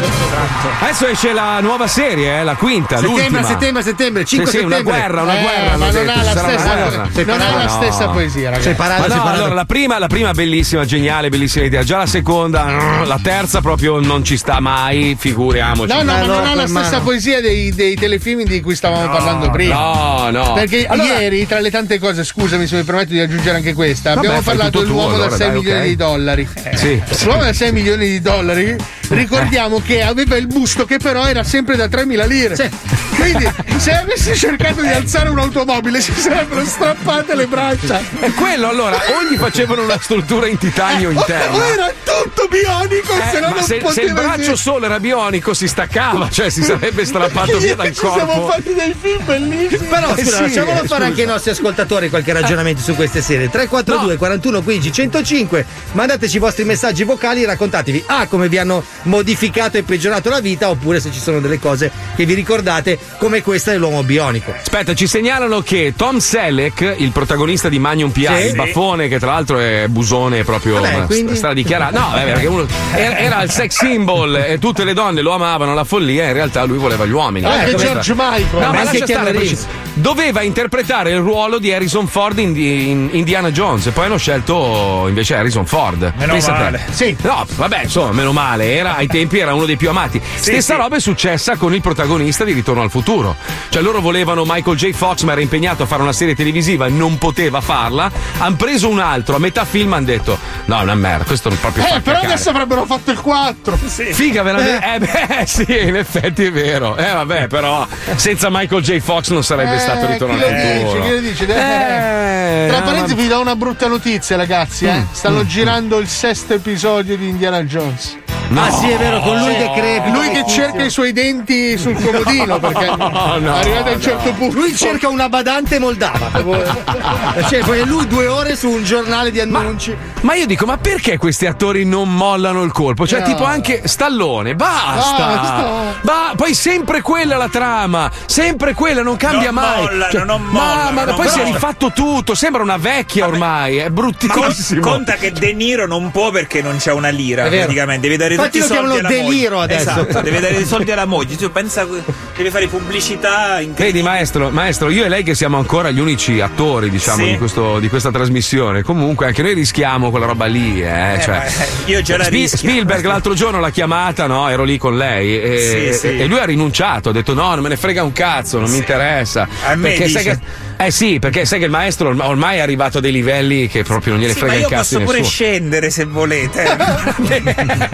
Adesso 0.82 1.08
esce 1.08 1.34
la 1.34 1.60
nuova 1.60 1.88
serie, 1.88 2.40
eh, 2.40 2.44
la 2.44 2.56
quinta, 2.56 2.98
Settembre, 2.98 3.22
l'ultima. 3.24 3.44
settembre, 3.48 3.84
settembre, 3.84 4.26
5 4.26 4.52
Sì, 4.52 4.58
sì, 4.58 4.64
una 4.64 4.78
settembre. 4.78 5.00
guerra, 5.00 5.22
una 5.22 5.38
Eh, 5.38 5.42
guerra, 5.42 5.78
Ma 5.78 5.92
non 5.92 6.10
ha 6.10 6.16
la 6.16 6.32
una 6.32 6.32
stessa, 6.32 6.74
guerra. 6.74 7.10
non 7.26 7.42
ha 7.42 7.56
la 7.56 7.64
No. 7.64 7.70
stessa 7.70 8.08
poesia, 8.10 8.50
ragazzi. 8.50 8.76
Ma 8.78 9.08
no, 9.08 9.24
allora 9.24 9.54
la 9.54 9.66
prima, 9.66 10.00
la 10.00 10.08
prima 10.08 10.32
bellissima, 10.32 10.86
geniale, 10.86 11.30
bellissima 11.30 11.66
idea. 11.66 11.84
Già 11.84 11.98
la 11.98 12.06
seconda, 12.06 13.04
la 13.06 13.20
terza 13.22 13.62
proprio 13.62 14.00
non 14.00 14.24
ci 14.24 14.38
sta 14.38 14.60
mai, 14.60 15.16
figuriamoci. 15.18 15.92
No, 15.92 16.02
no, 16.04 16.12
ma 16.12 16.22
non 16.26 16.46
ha 16.46 16.54
la 16.56 16.68
stessa 16.68 16.92
mano. 16.92 17.04
poesia 17.04 17.42
dei, 17.42 17.74
dei 17.74 17.96
telefilm 17.96 18.44
di 18.44 18.62
cui 18.62 18.76
stavamo 18.76 18.93
parlando 18.94 19.50
prima. 19.50 19.76
No, 19.76 20.30
no. 20.32 20.54
Perché 20.54 20.86
Allora- 20.86 21.20
ieri, 21.20 21.46
tra 21.48 21.60
le 21.60 21.70
tante 21.72 22.00
cose, 22.00 22.24
scusami 22.24 22.68
se 22.68 22.76
mi 22.78 22.84
permetto 22.84 23.14
di 23.14 23.20
aggiungere 23.20 23.58
anche 23.58 23.74
questa, 23.74 24.14
Vabbè, 24.14 24.28
abbiamo 24.28 24.44
parlato 24.44 24.80
dell'uomo 24.80 25.10
da 25.18 25.26
allora, 25.26 25.36
6 25.36 25.48
dai, 25.48 25.56
milioni 25.58 25.80
ok. 25.80 25.86
di 25.88 25.96
dollari. 25.96 26.50
Sì. 26.76 27.02
L'uomo 27.26 27.44
da 27.44 27.54
6 27.54 27.72
milioni 27.72 28.08
di 28.08 28.22
dollari 28.22 28.76
ricordiamo 29.18 29.82
che 29.82 30.02
aveva 30.02 30.36
il 30.38 30.48
busto 30.48 30.86
che 30.86 30.98
però 30.98 31.26
era 31.26 31.44
sempre 31.44 31.76
da 31.76 31.86
3.000 31.86 32.28
lire. 32.28 32.72
Quindi 33.16 33.50
se 33.78 33.92
avessi 33.94 34.36
cercato 34.36 34.82
di 34.82 34.88
alzare 34.88 35.30
un'automobile 35.30 36.02
si 36.02 36.12
sarebbero 36.14 36.66
strappate 36.66 37.36
le 37.36 37.46
braccia. 37.48 38.00
E 38.20 38.32
quello 38.34 38.68
allora, 38.68 38.96
o 38.96 39.24
gli 39.32 39.38
facevano 39.38 39.84
una 39.84 40.00
struttura 40.02 40.48
in 40.48 40.58
titanio 40.58 41.10
O, 41.10 41.12
interna. 41.12 41.56
o 41.56 41.64
era 41.64 41.92
tutto 42.04 42.48
bionico, 42.50 43.14
Eh, 43.14 43.30
se 43.32 43.40
no 43.40 43.50
non 43.50 43.64
se, 43.64 43.76
poteva 43.76 43.92
se 43.94 44.02
il 44.02 44.14
braccio 44.14 44.34
esistere. 44.34 44.56
solo 44.58 44.86
era 44.86 45.00
bionico 45.00 45.54
si 45.54 45.68
staccava, 45.68 46.28
cioè 46.30 46.50
si 46.50 46.64
sarebbe 46.64 47.06
strappato 47.06 47.58
via 47.60 47.76
dal 47.76 47.88
Ci 47.94 48.00
siamo 48.00 48.26
corpo. 48.26 48.48
fatti 48.50 48.74
dei 48.74 48.96
film 49.00 49.24
bellissimi. 49.26 49.88
Però 49.88 50.16
Eh 50.16 50.24
scusa, 50.24 50.36
sì, 50.38 50.42
lasciamolo 50.42 50.82
eh, 50.84 50.88
fare 50.88 51.06
anche 51.06 51.22
ai 51.22 51.28
nostri 51.28 51.52
ascoltatori 51.52 52.10
qualche 52.10 52.34
ragionamento 52.34 52.82
su 52.82 52.96
queste 52.96 53.22
serie. 53.22 53.50
342 53.50 54.18
41 54.18 54.62
15 54.64 54.92
105. 54.92 55.66
Mandateci 55.92 56.36
i 56.36 56.40
vostri 56.40 56.64
messaggi 56.64 57.04
vocali, 57.04 57.46
raccontatevi 57.46 58.04
A 58.08 58.26
come 58.28 58.50
vi 58.50 58.58
hanno 58.58 58.84
modificato 59.04 59.78
e 59.78 59.84
peggiorato 59.84 60.30
la 60.30 60.40
vita, 60.40 60.70
oppure 60.70 61.00
se 61.00 61.12
ci 61.12 61.20
sono 61.20 61.40
delle 61.40 61.60
cose 61.60 61.92
che 62.16 62.26
vi 62.26 62.34
ricordate, 62.34 62.98
come 63.18 63.42
questa 63.42 63.72
dell'uomo 63.72 64.04
bionico. 64.04 64.54
Aspetta, 64.58 64.94
ci 64.94 65.08
segnalano 65.08 65.62
che 65.62 65.94
Tom 65.96 66.18
Selleck, 66.20 66.96
il 66.98 67.12
protagonista 67.12 67.70
di 67.70 67.80
Magnum 67.80 68.10
PI, 68.12 68.26
Sì. 68.26 68.46
il 68.48 68.56
baffone 68.56 69.08
che 69.08 69.20
tra 69.20 69.32
l'altro 69.34 69.60
è 69.60 69.86
busone 69.90 70.44
proprio 70.44 70.80
Vabbè, 70.82 71.06
quindi- 71.06 71.36
sta 71.36 71.54
dichiarato. 71.54 71.98
No, 72.00 72.10
vabbè, 72.12 72.24
perché 72.26 72.46
uno 72.48 72.66
era, 72.94 73.18
era 73.18 73.42
il 73.42 73.50
sex 73.52 73.78
symbol 73.78 74.36
e 74.36 74.60
tutte 74.60 74.84
le 74.84 74.94
donne 74.94 75.22
lo 75.22 75.32
amavano 75.34 75.72
alla 75.72 75.84
follia, 75.84 76.26
in 76.28 76.34
realtà 76.34 76.64
lui 76.64 76.78
voleva 76.78 77.06
gli 77.06 77.12
uomini. 77.12 77.46
Anche 77.46 77.76
George 77.76 78.14
questa- 78.14 78.14
Michael. 78.14 78.48
No, 78.52 78.60
ma 78.60 78.80
Anche 78.80 79.00
lascia 79.00 79.06
stare, 79.06 79.32
Reeves. 79.32 79.68
doveva 79.94 80.42
interpretare 80.42 81.12
il 81.12 81.18
ruolo 81.20 81.60
di 81.60 81.72
Harrison 81.74 82.08
Ford 82.08 82.38
in, 82.40 82.56
in 82.58 83.10
Indiana 83.12 83.52
Jones 83.52 83.88
e 83.88 83.92
poi 83.92 84.06
hanno 84.06 84.18
scelto 84.18 85.06
invece 85.08 85.36
Harrison 85.36 85.66
Ford. 85.66 86.14
Meno 86.18 86.34
Pensa 86.34 86.52
male. 86.54 86.82
Sì. 86.92 87.16
No, 87.22 87.46
vabbè, 87.56 87.82
insomma, 87.84 88.12
meno 88.12 88.32
male. 88.32 88.72
Era, 88.74 88.93
ai 88.98 89.08
tempi 89.08 89.40
era 89.40 89.54
uno 89.54 89.66
dei 89.66 89.78
più 89.78 89.90
amati. 89.90 90.22
Stessa 90.36 90.74
sì. 90.76 90.80
roba 90.80 90.96
è 90.96 91.00
successa 91.00 91.56
con 91.56 91.74
il 91.74 91.82
protagonista 91.82 92.44
di 92.44 92.54
Ritorno 92.54 92.82
al 92.82 92.90
futuro. 92.90 93.36
Cioè, 93.70 93.82
loro 93.82 94.02
volevano 94.02 94.44
Michael 94.46 94.78
J. 94.78 94.92
Fox, 94.92 95.24
ma 95.24 95.32
era 95.34 95.42
impegnato 95.42 95.84
a 95.84 95.86
fare 95.86 96.02
una 96.02 96.14
serie 96.14 96.36
televisiva 96.36 96.86
e 96.86 96.90
non 96.90 97.18
poteva 97.18 97.62
farla. 97.62 98.12
Hanno 98.40 98.56
preso 98.56 98.90
un 98.90 99.00
altro. 99.00 99.36
A 99.36 99.40
metà 99.40 99.66
film 99.66 99.94
hanno 99.94 100.06
detto: 100.06 100.38
No, 100.66 100.80
è 100.80 100.84
una 100.84 100.96
merda, 100.96 101.24
questo 101.26 101.50
non 101.50 101.60
proprio 101.60 101.84
Eh, 101.84 101.88
fa 101.88 102.00
però 102.00 102.16
cacare." 102.18 102.34
adesso 102.34 102.50
avrebbero 102.50 102.86
fatto 102.86 103.12
il 103.12 103.20
4. 103.20 103.78
Figa, 103.78 104.44
veramente. 104.44 104.86
Eh. 104.94 105.00
beh, 105.00 105.46
sì, 105.48 105.66
in 105.68 105.96
effetti 105.96 106.46
è 106.46 106.52
vero. 106.52 106.96
Eh, 106.96 107.12
vabbè, 107.12 107.48
però 107.48 107.86
senza 108.16 108.48
Michael 108.50 108.82
J. 108.82 109.00
Fox 109.00 109.30
non 109.30 109.44
sarebbe 109.44 109.78
stato 109.80 110.06
Ritorno 110.08 110.36
al 110.36 110.42
futuro. 110.42 111.04
chi 111.04 111.10
lo 111.10 111.20
dice? 111.20 111.44
Eh, 111.46 112.68
Tra 112.68 112.80
no, 112.80 112.86
parentesi 112.86 113.16
ma- 113.16 113.22
vi 113.22 113.28
do 113.28 113.40
una 113.40 113.56
brutta 113.56 113.88
notizia 113.88 114.36
ragazzi, 114.36 114.86
eh. 114.86 115.06
Stanno 115.12 115.46
girando 115.46 115.98
il 116.00 116.08
sesto 116.08 116.54
episodio 116.54 117.18
di 117.18 117.28
Indiana 117.28 117.64
Jones. 117.64 118.18
Ah, 118.56 118.72
sì, 118.72 118.90
è 118.90 118.98
vero, 118.98 119.20
con 119.22 119.38
lui 119.38 119.56
che 119.56 119.72
crepita. 119.76 120.16
Lui 120.16 120.30
che 120.30 120.46
cerca 120.48 120.84
i 120.84 120.90
suoi 120.90 121.12
denti 121.12 121.78
sul 121.78 121.96
comodino 121.96 122.60
perché 122.62 122.86
no, 122.86 123.54
arrivato 123.54 123.90
a 123.90 123.94
un 123.94 124.02
certo 124.02 124.32
punto. 124.34 124.58
Lui 124.60 124.76
cerca 124.76 125.08
una 125.10 125.30
badante 125.30 125.80
moldava. 125.80 126.30
cioè, 127.50 127.60
poi 127.60 127.86
lui 127.86 128.08
due 128.08 128.28
ore 128.28 128.56
su 128.56 128.70
un 128.70 128.84
giornale 128.84 129.32
di 129.32 129.40
annunci. 129.40 129.96
Ma 130.22 130.36
io 130.36 130.46
dico, 130.46 130.66
ma 130.66 130.78
perché 130.78 131.18
questi 131.18 131.46
attori 131.46 131.86
non 131.86 132.14
mollano 132.14 132.64
il 132.64 132.72
colpo? 132.72 133.06
Cioè, 133.08 133.20
No. 133.20 133.26
tipo 133.26 133.44
anche 133.46 133.82
Stallone, 133.86 134.56
basta! 134.56 135.26
Basta. 135.26 135.66
Ba- 136.02 136.34
poi 136.36 136.54
sempre 136.54 137.02
quella 137.02 137.38
la 137.38 137.50
trama, 137.50 138.10
sempre 138.26 138.74
quella, 138.74 139.02
non 139.02 139.18
cambia 139.18 139.52
Non 139.52 139.64
mai. 139.64 139.82
mollano, 139.84 140.12
Cioè, 140.12 140.24
non 140.26 140.42
ma, 140.44 140.50
mollano, 140.52 140.92
ma 140.92 141.04
non 141.06 141.16
poi 141.16 141.28
si 141.30 141.40
è 141.40 141.44
rifatto 141.46 141.92
tutto, 141.92 142.36
sembra 142.36 142.62
una 142.62 142.78
vecchia 142.78 143.28
ormai, 143.28 143.78
è 143.78 143.90
bruttissimo. 143.90 144.82
conta 144.82 145.14
che 145.14 145.32
De 145.32 145.54
Niro 145.54 145.88
non 145.88 146.12
può 146.12 146.32
perché 146.32 146.62
non 146.62 146.78
c'è 146.78 146.92
una 146.92 147.10
lira, 147.10 147.48
praticamente. 147.48 148.08
Deve 148.08 148.18
dare 148.18 148.36
Infatti 148.46 148.60
lo 148.60 148.66
chiamano 148.68 148.94
alla 148.94 149.08
De 149.08 149.22
Niro 149.22 149.56
moglie. 149.58 149.74
adesso. 149.76 149.90
Esatto, 149.90 150.22
deve 150.22 150.40
dare 150.40 150.56
i 150.58 150.66
soldi 150.66 150.92
alla 150.92 151.06
moglie. 151.06 151.36
Tu 151.36 151.52
pensa, 151.52 151.88
deve 152.36 152.50
fare 152.52 152.68
pubblicità. 152.68 153.60
Vedi 153.76 154.02
maestro, 154.02 154.50
maestro, 154.50 154.90
io 154.90 155.06
e 155.06 155.10
lei 155.10 155.24
che 155.24 155.36
siamo 155.36 155.58
ancora 155.58 155.90
gli 155.92 156.00
unici 156.00 156.40
attori, 156.42 156.90
diciamo, 156.90 157.24
Sì. 157.24 157.30
di, 157.32 157.38
questo- 157.38 157.80
di 157.80 157.90
questa 157.90 158.12
trasmissione. 158.12 158.82
Comunque 158.84 159.26
anche 159.28 159.42
noi 159.42 159.54
rischiamo 159.54 160.10
quella 160.10 160.26
roba 160.26 160.46
lì, 160.46 160.82
eh. 160.82 161.14
Eh, 161.16 161.22
cioè, 161.22 161.38
ma, 161.38 161.46
eh, 161.46 161.52
io 161.86 162.02
già 162.02 162.18
la 162.18 162.26
Spi- 162.26 162.36
rischio. 162.36 162.70
Spielberg 162.70 163.04
l'altro 163.06 163.34
giorno 163.34 163.60
l'ha 163.60 163.70
chiamata, 163.72 164.28
no? 164.28 164.48
Ero 164.50 164.64
lì 164.64 164.78
con 164.78 164.98
lei 164.98 165.42
e, 165.42 165.94
Sì, 165.94 165.98
sì. 166.00 166.20
e 166.20 166.26
lui 166.26 166.40
ha 166.40 166.46
rinunciato, 166.46 167.10
ha 167.10 167.12
detto 167.12 167.34
no, 167.34 167.50
non 167.54 167.62
me 167.62 167.70
ne 167.70 167.78
frega 167.78 168.04
un 168.04 168.12
cazzo, 168.12 168.60
non 168.60 168.70
mi 168.70 168.78
interessa. 168.78 169.48
A 169.66 169.76
me 169.76 169.90
perché 169.90 170.08
sai 170.10 170.24
dice. 170.24 170.40
che 170.40 170.72
eh 170.86 170.92
sì, 170.92 171.20
perché 171.20 171.46
sai 171.46 171.60
che 171.60 171.66
il 171.66 171.72
maestro 171.72 172.10
orm- 172.10 172.20
ormai 172.22 172.58
è 172.58 172.62
arrivato 172.62 172.98
a 172.98 173.02
dei 173.02 173.12
livelli 173.12 173.68
che 173.68 173.84
proprio 173.84 174.14
non 174.14 174.22
gliene 174.22 174.34
Sì, 174.34 174.40
frega 174.40 174.54
ma 174.54 174.58
il 174.60 174.64
io 174.66 174.70
cazzo 174.70 174.82
posso 174.84 174.98
di 174.98 175.04
pure 175.06 175.18
nessuno. 175.20 175.34
scendere 175.48 175.90
se 175.92 176.06
volete. 176.06 176.78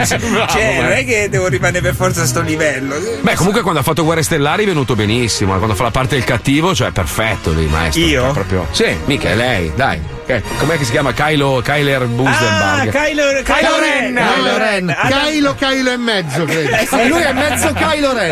Cioè, 0.48 0.80
non 0.80 0.92
è 0.92 1.04
che 1.04 1.28
devo 1.28 1.48
rimanere 1.48 1.80
per 1.80 1.94
forza 1.94 2.22
a 2.22 2.26
sto 2.26 2.40
livello. 2.40 2.94
Beh, 3.20 3.34
comunque 3.34 3.62
quando 3.62 3.80
ha 3.80 3.82
fatto 3.82 4.04
Guerre 4.04 4.22
Stellari 4.22 4.64
è 4.64 4.66
venuto 4.66 4.94
benissimo, 4.94 5.54
eh, 5.54 5.58
quando 5.58 5.74
fa 5.74 5.84
la 5.84 5.90
parte 5.90 6.14
del 6.14 6.24
cattivo, 6.24 6.74
cioè 6.74 6.90
perfetto 6.90 7.52
lì, 7.52 7.66
maestro. 7.66 8.02
Io? 8.02 8.32
Proprio... 8.32 8.66
Sì, 8.70 8.96
mica 9.06 9.30
è 9.30 9.34
lei, 9.34 9.72
dai. 9.74 10.18
Che- 10.30 10.42
Com'è 10.58 10.78
che 10.78 10.84
si 10.84 10.90
chiama? 10.92 11.12
Kylo, 11.12 11.60
Kyler 11.64 12.02
Ah, 12.02 12.06
Busenberg. 12.06 12.90
Kylo, 12.92 13.22
Kylo 13.42 13.78
Ren. 13.80 14.14
Kylo 14.14 14.58
Ren. 14.58 14.96
Kylo, 15.08 15.54
Kylo 15.56 15.90
e 15.90 15.96
mezzo, 15.96 16.44
credo. 16.44 16.70
E 16.76 17.08
lui 17.08 17.20
è 17.22 17.32
mezzo 17.32 17.72
Kylo 17.72 18.12
Ren. 18.12 18.30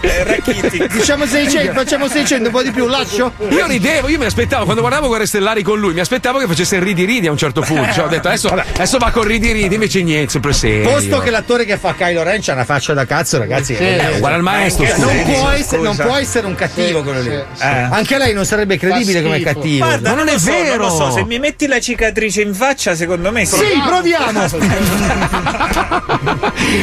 Eh, 0.00 0.42
eh. 0.44 0.88
Diciamo 0.88 1.26
600, 1.26 1.72
facciamo 1.72 2.08
600, 2.08 2.46
un 2.46 2.52
po' 2.52 2.62
di 2.62 2.70
più, 2.70 2.86
lascio? 2.86 3.32
Io 3.50 3.66
ridevo, 3.66 4.08
io 4.08 4.18
mi 4.18 4.24
aspettavo, 4.24 4.64
quando 4.64 4.80
guardavo 4.80 5.08
Guerre 5.08 5.26
Stellari 5.26 5.62
con 5.62 5.78
lui, 5.78 5.92
mi 5.92 6.00
aspettavo 6.00 6.38
che 6.38 6.46
facesse 6.46 6.76
il 6.76 6.82
ridi 6.82 7.04
ridi 7.04 7.26
a 7.26 7.30
un 7.30 7.36
certo 7.36 7.60
punto. 7.60 7.92
Cioè, 7.92 8.04
ho 8.04 8.08
detto 8.08 8.28
adesso, 8.28 8.48
adesso 8.48 8.98
va 8.98 9.10
con 9.10 9.24
ridi 9.24 9.52
ridi, 9.52 9.74
invece 9.74 10.02
niente, 10.02 10.30
sempre 10.30 10.52
serio. 10.52 10.88
Posto 10.88 11.18
che 11.18 11.30
l'attore 11.30 11.64
che 11.64 11.76
fa 11.76 11.94
Kylo 11.94 12.22
Ren 12.22 12.40
c'ha 12.40 12.52
una 12.54 12.64
faccia 12.64 12.94
da 12.94 13.04
cazzo, 13.04 13.38
ragazzi. 13.38 13.74
Eh, 13.74 14.14
uguale 14.16 14.36
al 14.36 14.42
maestro. 14.42 14.84
Anche 14.84 14.94
scusa. 14.96 15.06
non, 15.06 15.16
Sì, 15.26 15.32
può 15.32 15.50
sì, 15.52 15.60
essere, 15.60 15.82
non 15.82 15.96
può 15.96 16.16
essere 16.16 16.46
un 16.46 16.54
cattivo 16.54 17.02
quello 17.02 17.20
lì. 17.20 17.30
sì, 17.52 17.60
sì. 17.60 17.64
Anche 17.66 18.18
lei 18.18 18.32
non 18.32 18.44
sarebbe 18.46 18.78
credibile 18.78 19.22
come 19.22 19.40
cattivo. 19.40 19.84
Guarda, 19.86 20.10
Ma 20.10 20.14
non 20.16 20.24
lo 20.26 20.32
è 20.32 20.38
so, 20.38 20.50
vero. 20.50 20.76
Non 20.76 20.88
lo 20.88 20.94
so, 20.94 21.10
se 21.10 21.24
mi 21.26 21.38
metti 21.38 21.66
la 21.66 21.80
cicatrice 21.80 22.42
in 22.42 22.54
faccia, 22.54 22.94
secondo 22.94 23.32
me 23.32 23.44
Sì, 23.44 23.80
proviamo. 23.84 24.46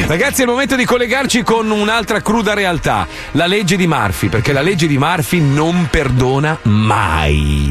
Ragazzi, 0.06 0.40
è 0.40 0.44
il 0.44 0.50
momento 0.50 0.76
di 0.76 0.84
collegarci 0.84 1.42
con 1.42 1.70
un'altra 1.70 2.20
cruda 2.20 2.54
realtà, 2.54 3.06
la 3.32 3.46
legge 3.46 3.76
di 3.76 3.86
Murphy, 3.86 4.28
perché 4.28 4.52
la 4.52 4.62
legge 4.62 4.86
di 4.86 4.98
Murphy 4.98 5.40
non 5.40 5.88
perdona 5.90 6.58
mai. 6.62 7.68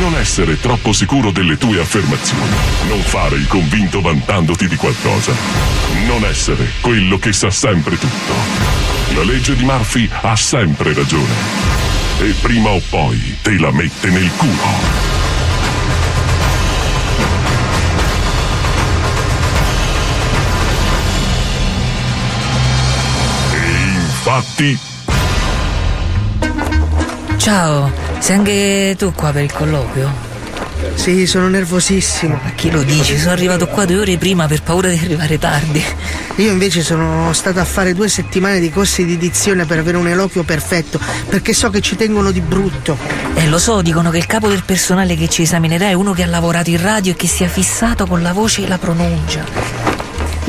Non 0.00 0.16
essere 0.16 0.60
troppo 0.60 0.92
sicuro 0.92 1.30
delle 1.30 1.56
tue 1.56 1.80
affermazioni. 1.80 2.50
Non 2.88 3.00
fare 3.00 3.36
il 3.36 3.46
convinto 3.46 4.00
vantandoti 4.00 4.68
di 4.68 4.76
qualcosa. 4.76 5.32
Non 6.06 6.24
essere 6.24 6.72
quello 6.80 7.18
che 7.18 7.32
sa 7.32 7.50
sempre 7.50 7.98
tutto. 7.98 8.32
La 9.14 9.24
legge 9.24 9.56
di 9.56 9.64
Murphy 9.64 10.08
ha 10.22 10.36
sempre 10.36 10.92
ragione. 10.92 11.32
E 12.20 12.34
prima 12.40 12.70
o 12.70 12.80
poi 12.90 13.36
te 13.42 13.58
la 13.58 13.72
mette 13.72 14.10
nel 14.10 14.30
culo. 14.36 14.97
Infatti 24.38 24.78
Ciao, 27.38 27.90
sei 28.20 28.36
anche 28.36 28.94
tu 28.96 29.12
qua 29.12 29.32
per 29.32 29.42
il 29.42 29.52
colloquio? 29.52 30.26
Sì, 30.94 31.26
sono 31.26 31.48
nervosissimo. 31.48 32.38
Ma 32.40 32.50
chi 32.50 32.70
lo 32.70 32.84
dici? 32.84 33.18
Sono 33.18 33.32
arrivato 33.32 33.66
qua 33.66 33.84
due 33.84 33.98
ore 33.98 34.16
prima 34.16 34.46
per 34.46 34.62
paura 34.62 34.88
di 34.90 34.98
arrivare 35.02 35.38
tardi. 35.38 35.84
Io 36.36 36.52
invece 36.52 36.82
sono 36.82 37.32
stato 37.32 37.58
a 37.58 37.64
fare 37.64 37.94
due 37.94 38.08
settimane 38.08 38.60
di 38.60 38.70
corsi 38.70 39.04
di 39.04 39.16
dizione 39.16 39.64
per 39.64 39.78
avere 39.78 39.96
un 39.96 40.06
eloquio 40.06 40.44
perfetto, 40.44 41.00
perché 41.28 41.52
so 41.52 41.70
che 41.70 41.80
ci 41.80 41.96
tengono 41.96 42.30
di 42.30 42.40
brutto. 42.40 42.96
E 43.34 43.48
lo 43.48 43.58
so, 43.58 43.82
dicono 43.82 44.10
che 44.10 44.18
il 44.18 44.26
capo 44.26 44.48
del 44.48 44.62
personale 44.64 45.16
che 45.16 45.28
ci 45.28 45.42
esaminerà 45.42 45.86
è 45.86 45.94
uno 45.94 46.12
che 46.12 46.22
ha 46.22 46.28
lavorato 46.28 46.70
in 46.70 46.80
radio 46.80 47.12
e 47.12 47.16
che 47.16 47.26
si 47.26 47.42
è 47.42 47.48
fissato 47.48 48.06
con 48.06 48.22
la 48.22 48.32
voce 48.32 48.62
e 48.62 48.68
la 48.68 48.78
pronuncia. 48.78 49.77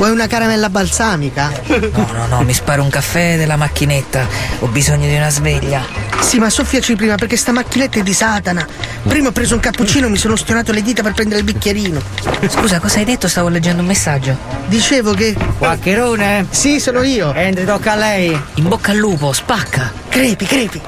Vuoi 0.00 0.12
una 0.12 0.28
caramella 0.28 0.70
balsamica? 0.70 1.52
No, 1.66 2.06
no, 2.14 2.26
no, 2.26 2.40
mi 2.40 2.54
sparo 2.54 2.82
un 2.82 2.88
caffè 2.88 3.36
della 3.36 3.56
macchinetta. 3.56 4.26
Ho 4.60 4.66
bisogno 4.68 5.06
di 5.06 5.14
una 5.14 5.28
sveglia. 5.28 5.84
Sì, 6.20 6.38
ma 6.38 6.48
soffiaci 6.48 6.96
prima 6.96 7.16
perché 7.16 7.36
sta 7.36 7.52
macchinetta 7.52 7.98
è 7.98 8.02
di 8.02 8.14
Satana. 8.14 8.66
Prima 9.06 9.28
ho 9.28 9.32
preso 9.32 9.52
un 9.52 9.60
cappuccino 9.60 10.06
e 10.06 10.08
mi 10.08 10.16
sono 10.16 10.36
stionato 10.36 10.72
le 10.72 10.80
dita 10.80 11.02
per 11.02 11.12
prendere 11.12 11.40
il 11.40 11.44
bicchierino. 11.44 12.00
Scusa, 12.48 12.80
cosa 12.80 12.96
hai 12.96 13.04
detto? 13.04 13.28
Stavo 13.28 13.48
leggendo 13.48 13.82
un 13.82 13.88
messaggio. 13.88 14.34
Dicevo 14.68 15.12
che. 15.12 15.36
Quaccherone? 15.58 16.46
Sì, 16.48 16.80
sono 16.80 17.02
io. 17.02 17.34
Entri, 17.34 17.66
tocca 17.66 17.92
a 17.92 17.96
lei. 17.96 18.42
In 18.54 18.68
bocca 18.68 18.92
al 18.92 18.96
lupo, 18.96 19.34
spacca. 19.34 19.92
Crepi, 20.08 20.46
crepi. 20.46 20.80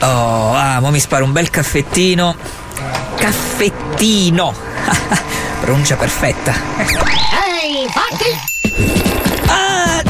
Oh, 0.00 0.52
ah, 0.52 0.80
mo 0.80 0.90
mi 0.90 0.98
sparo 0.98 1.24
un 1.24 1.30
bel 1.30 1.48
caffettino. 1.48 2.34
Caffettino! 3.14 4.52
Pronuncia 5.62 5.94
perfetta. 5.94 7.38
Fatti! 7.92 9.48
Ah! 9.48 10.02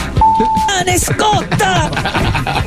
ne 0.84 0.98
scotta! 0.98 1.90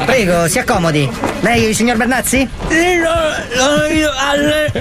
Prego, 0.06 0.48
si 0.48 0.60
accomodi. 0.60 1.10
Lei 1.42 1.66
è 1.66 1.68
il 1.70 1.76
signor 1.76 1.98
Bernazzi? 1.98 2.48
Sì, 2.70 2.96
no, 2.98 3.14
no, 3.56 3.86
io 3.86 4.12
alle... 4.16 4.72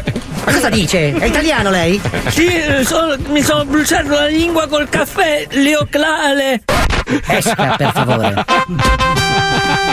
Ma 0.45 0.53
cosa 0.53 0.68
dice? 0.68 1.14
È 1.14 1.25
italiano 1.25 1.71
lei? 1.71 2.01
Sì, 2.29 2.51
so- 2.85 3.16
mi 3.29 3.42
sono 3.42 3.64
bruciato 3.64 4.11
la 4.11 4.27
lingua 4.27 4.66
col 4.66 4.88
caffè, 4.88 5.47
Leoclale. 5.51 6.62
Esca, 7.27 7.75
per 7.77 7.92
favore. 7.92 8.45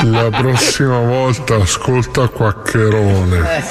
La 0.04 0.30
prossima 0.30 1.00
volta 1.00 1.56
ascolta 1.56 2.28
Quaccherone. 2.28 3.64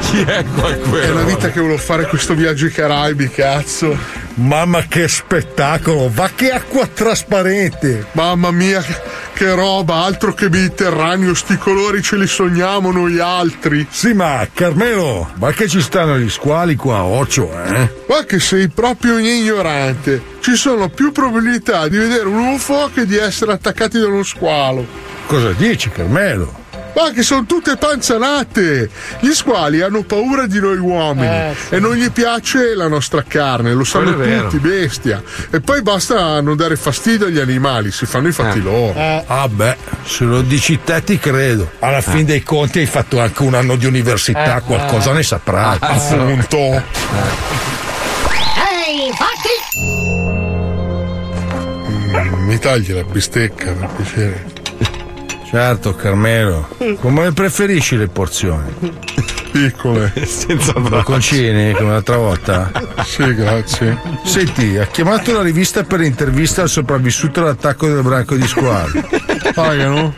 Chi 0.00 0.20
è 0.20 0.44
È 0.44 1.08
la 1.08 1.22
vita 1.22 1.50
che 1.50 1.60
volevo 1.60 1.78
fare 1.78 2.06
questo 2.06 2.34
viaggio 2.34 2.66
ai 2.66 2.72
Caraibi, 2.72 3.30
cazzo. 3.30 4.25
Mamma 4.36 4.82
che 4.82 5.08
spettacolo! 5.08 6.10
Va 6.12 6.28
che 6.34 6.50
acqua 6.50 6.86
trasparente! 6.86 8.06
Mamma 8.12 8.50
mia, 8.50 8.84
che, 9.32 9.54
roba, 9.54 10.04
altro 10.04 10.34
che 10.34 10.50
Mediterraneo, 10.50 11.32
sti 11.32 11.56
colori 11.56 12.02
ce 12.02 12.16
li 12.18 12.26
sogniamo 12.26 12.92
noi 12.92 13.18
altri. 13.18 13.86
Sì, 13.88 14.12
ma 14.12 14.46
Carmelo, 14.52 15.30
ma 15.36 15.52
che 15.52 15.68
ci 15.68 15.80
stanno 15.80 16.18
gli 16.18 16.28
squali 16.28 16.76
qua 16.76 16.98
a 16.98 17.04
occhio, 17.04 17.50
eh? 17.50 17.90
Ma 18.06 18.24
che 18.26 18.38
sei 18.38 18.68
proprio 18.68 19.14
un 19.14 19.24
ignorante. 19.24 20.22
Ci 20.40 20.54
sono 20.54 20.90
più 20.90 21.12
probabilità 21.12 21.88
di 21.88 21.96
vedere 21.96 22.28
un 22.28 22.36
UFO 22.36 22.90
che 22.92 23.06
di 23.06 23.16
essere 23.16 23.52
attaccati 23.52 23.98
da 23.98 24.08
uno 24.08 24.22
squalo. 24.22 24.86
Cosa 25.26 25.52
dici, 25.52 25.88
Carmelo? 25.88 26.64
Ma 26.96 27.10
che 27.10 27.22
sono 27.22 27.44
tutte 27.44 27.76
panzanate! 27.76 28.88
Gli 29.20 29.30
squali 29.32 29.82
hanno 29.82 30.02
paura 30.02 30.46
di 30.46 30.58
noi 30.58 30.78
uomini 30.78 31.26
Eh, 31.26 31.54
sì. 31.68 31.74
e 31.74 31.78
non 31.78 31.94
gli 31.94 32.10
piace 32.10 32.74
la 32.74 32.88
nostra 32.88 33.22
carne, 33.22 33.74
lo 33.74 33.84
sanno 33.84 34.14
tutti, 34.16 34.56
bestia. 34.58 35.22
E 35.50 35.60
poi 35.60 35.82
basta 35.82 36.40
non 36.40 36.56
dare 36.56 36.74
fastidio 36.76 37.26
agli 37.26 37.38
animali, 37.38 37.90
si 37.92 38.06
fanno 38.06 38.28
i 38.28 38.32
fatti 38.32 38.62
loro. 38.62 38.94
Ah 39.26 39.46
beh, 39.46 39.76
se 40.04 40.24
lo 40.24 40.40
dici 40.40 40.80
te 40.82 41.04
ti 41.04 41.18
credo. 41.18 41.70
Alla 41.80 42.00
fin 42.00 42.24
dei 42.24 42.42
conti 42.42 42.78
hai 42.78 42.86
fatto 42.86 43.20
anche 43.20 43.42
un 43.42 43.52
anno 43.52 43.76
di 43.76 43.84
università, 43.84 44.56
Eh. 44.56 44.62
qualcosa 44.62 45.12
ne 45.12 45.22
saprai. 45.22 45.76
Appunto. 45.78 46.56
Ehi, 46.56 46.82
fatti! 49.12 49.54
Mm, 52.18 52.46
Mi 52.46 52.58
tagli 52.58 52.92
la 52.94 53.02
bistecca 53.02 53.70
per 53.72 53.88
piacere. 53.96 54.55
Certo, 55.48 55.94
Carmelo. 55.94 56.68
Come 57.00 57.32
preferisci 57.32 57.96
le 57.96 58.08
porzioni? 58.08 58.74
Piccole. 59.52 60.12
Senza 60.26 60.72
Bocconcini 60.72 61.72
come 61.72 61.92
l'altra 61.92 62.16
volta? 62.16 62.70
Sì, 63.06 63.34
grazie. 63.34 63.98
Senti, 64.24 64.76
ha 64.76 64.86
chiamato 64.86 65.32
la 65.32 65.42
rivista 65.42 65.84
per 65.84 66.00
intervista 66.00 66.62
al 66.62 66.68
sopravvissuto 66.68 67.40
all'attacco 67.40 67.86
del 67.86 68.02
branco 68.02 68.34
di 68.34 68.46
squadra. 68.46 69.00
Pagano? 69.54 70.14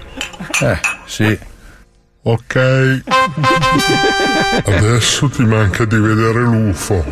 Eh, 0.63 0.79
sì. 1.05 1.39
Ok. 2.29 3.03
Adesso 4.67 5.31
ti 5.31 5.45
manca 5.45 5.87
di 5.87 5.97
vedere 5.97 6.41
l'UFO. 6.41 7.03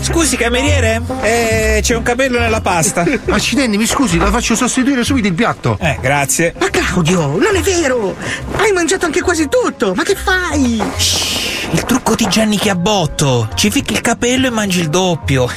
Scusi, 0.00 0.36
cameriere? 0.36 1.00
Eh, 1.22 1.78
c'è 1.80 1.94
un 1.94 2.02
capello 2.02 2.40
nella 2.40 2.60
pasta. 2.60 3.06
Accidenti, 3.28 3.76
mi 3.76 3.86
scusi, 3.86 4.18
la 4.18 4.26
faccio 4.32 4.56
sostituire 4.56 5.04
subito 5.04 5.28
il 5.28 5.34
piatto. 5.34 5.78
Eh, 5.80 5.98
grazie. 6.00 6.52
Ma 6.58 6.68
Claudio, 6.68 7.38
non 7.38 7.54
è 7.54 7.60
vero! 7.60 8.16
Hai 8.56 8.72
mangiato 8.72 9.06
anche 9.06 9.20
quasi 9.20 9.48
tutto! 9.48 9.94
Ma 9.94 10.02
che 10.02 10.16
fai? 10.16 10.82
Il 11.70 11.84
trucco 11.84 12.16
di 12.16 12.26
Gianni 12.28 12.58
Chiabbotto. 12.58 13.50
Ci 13.54 13.70
ficchi 13.70 13.92
il 13.92 14.00
capello 14.00 14.48
e 14.48 14.50
mangi 14.50 14.80
il 14.80 14.88
doppio. 14.88 15.48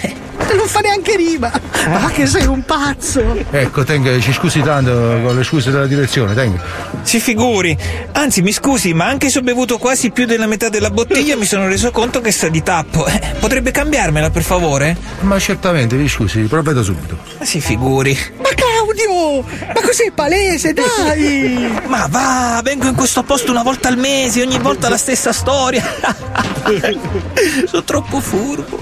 Non 0.56 0.68
fa 0.68 0.80
neanche 0.80 1.16
rima! 1.16 1.52
Ma 1.88 2.10
che 2.12 2.26
sei 2.26 2.46
un 2.46 2.64
pazzo! 2.64 3.46
Ecco, 3.50 3.84
tenga, 3.84 4.20
ci 4.20 4.34
scusi 4.34 4.62
tanto 4.62 4.92
con 4.92 5.36
le 5.36 5.44
scuse 5.44 5.72
della 5.72 5.88
direzione, 5.88 6.34
tenga. 6.34 6.62
Si 7.04 7.20
figuri. 7.20 7.78
Anzi, 8.12 8.42
mi 8.42 8.52
scusi, 8.52 8.94
ma 8.94 9.08
anche 9.08 9.30
se 9.30 9.40
ho 9.40 9.42
bevuto 9.42 9.78
quasi 9.78 10.12
più 10.12 10.26
della 10.26 10.46
metà 10.46 10.70
della 10.70 10.90
bottiglia 10.92 11.36
mi 11.36 11.46
sono 11.46 11.68
reso 11.68 11.92
conto 11.92 12.22
che 12.22 12.32
sta 12.32 12.48
di 12.50 12.62
tappo. 12.62 13.06
Eh, 13.06 13.36
potrebbe 13.40 13.72
cambiarmela, 13.72 14.30
per 14.30 14.44
favore? 14.44 14.96
Ma 15.22 15.40
certamente, 15.40 15.96
vi 15.96 16.08
scusi, 16.08 16.42
provvedo 16.42 16.84
subito. 16.84 17.18
Ma 17.40 17.46
si 17.46 17.60
figuri. 17.60 18.18
Ma 18.38 18.50
Claudio! 18.54 19.44
Ma 19.74 19.82
cos'è 19.82 20.12
palese, 20.14 20.74
dai! 20.74 21.82
Ma 21.88 22.08
va, 22.10 22.62
vengo 22.64 22.88
in 22.88 22.96
questo 22.96 23.24
posto 23.24 23.52
una 23.52 23.64
volta 23.64 23.88
al 23.88 23.98
mese, 23.98 24.42
ogni 24.42 24.60
volta 24.60 24.90
la 24.90 24.98
stessa 24.98 25.32
storia. 25.32 25.84
Sono 27.66 27.84
troppo 27.84 28.20
furbo. 28.20 28.80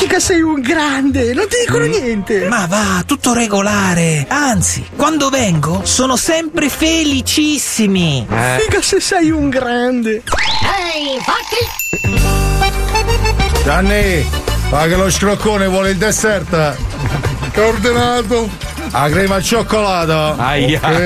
Figa 0.00 0.18
sei 0.18 0.40
un 0.40 0.62
grande, 0.62 1.34
non 1.34 1.46
ti 1.46 1.58
dicono 1.66 1.84
niente! 1.84 2.48
Ma 2.48 2.64
va, 2.64 3.02
tutto 3.04 3.34
regolare. 3.34 4.24
Anzi, 4.30 4.82
quando 4.96 5.28
vengo 5.28 5.82
sono 5.84 6.16
sempre 6.16 6.70
felicissimi. 6.70 8.26
Figa 8.60 8.80
se 8.80 8.98
sei 8.98 9.30
un 9.30 9.50
grande! 9.50 10.22
Ehi, 10.94 11.20
fatti! 11.20 11.58
Gianni, 13.62 14.26
paga 14.70 14.96
lo 14.96 15.10
scroccone, 15.10 15.66
vuole 15.66 15.90
il 15.90 15.98
dessert? 15.98 16.76
Che 17.50 17.60
ordinato? 17.60 18.48
La 18.92 19.06
crema 19.10 19.34
al 19.34 19.44
cioccolato. 19.44 20.40
Aia. 20.40 20.80
Ok. 20.82 20.98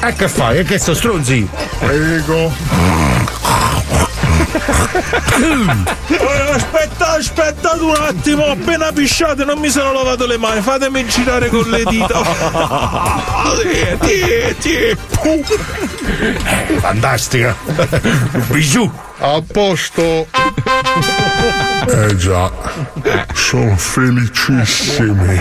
E 0.00 0.14
che 0.16 0.28
fai? 0.28 0.60
E 0.60 0.62
che 0.62 0.78
sto 0.78 0.94
stronzi? 0.94 1.46
Prego. 1.78 3.13
Eh, 6.06 6.52
aspetta, 6.54 7.14
aspettate 7.14 7.82
un 7.82 7.94
attimo, 7.98 8.44
ho 8.44 8.52
appena 8.52 8.92
pisciato, 8.92 9.44
non 9.44 9.58
mi 9.58 9.68
sono 9.68 9.92
lavato 9.92 10.26
le 10.26 10.36
mani, 10.36 10.60
fatemi 10.60 11.06
girare 11.06 11.48
con 11.48 11.68
le 11.68 11.82
dita. 11.84 12.22
Ti, 14.60 14.96
Fantastica. 16.78 17.56
Bijou. 18.48 18.90
A 19.26 19.40
posto. 19.40 20.26
Eh 21.88 22.16
già, 22.16 22.52
sono 23.32 23.74
felicissimi. 23.74 25.38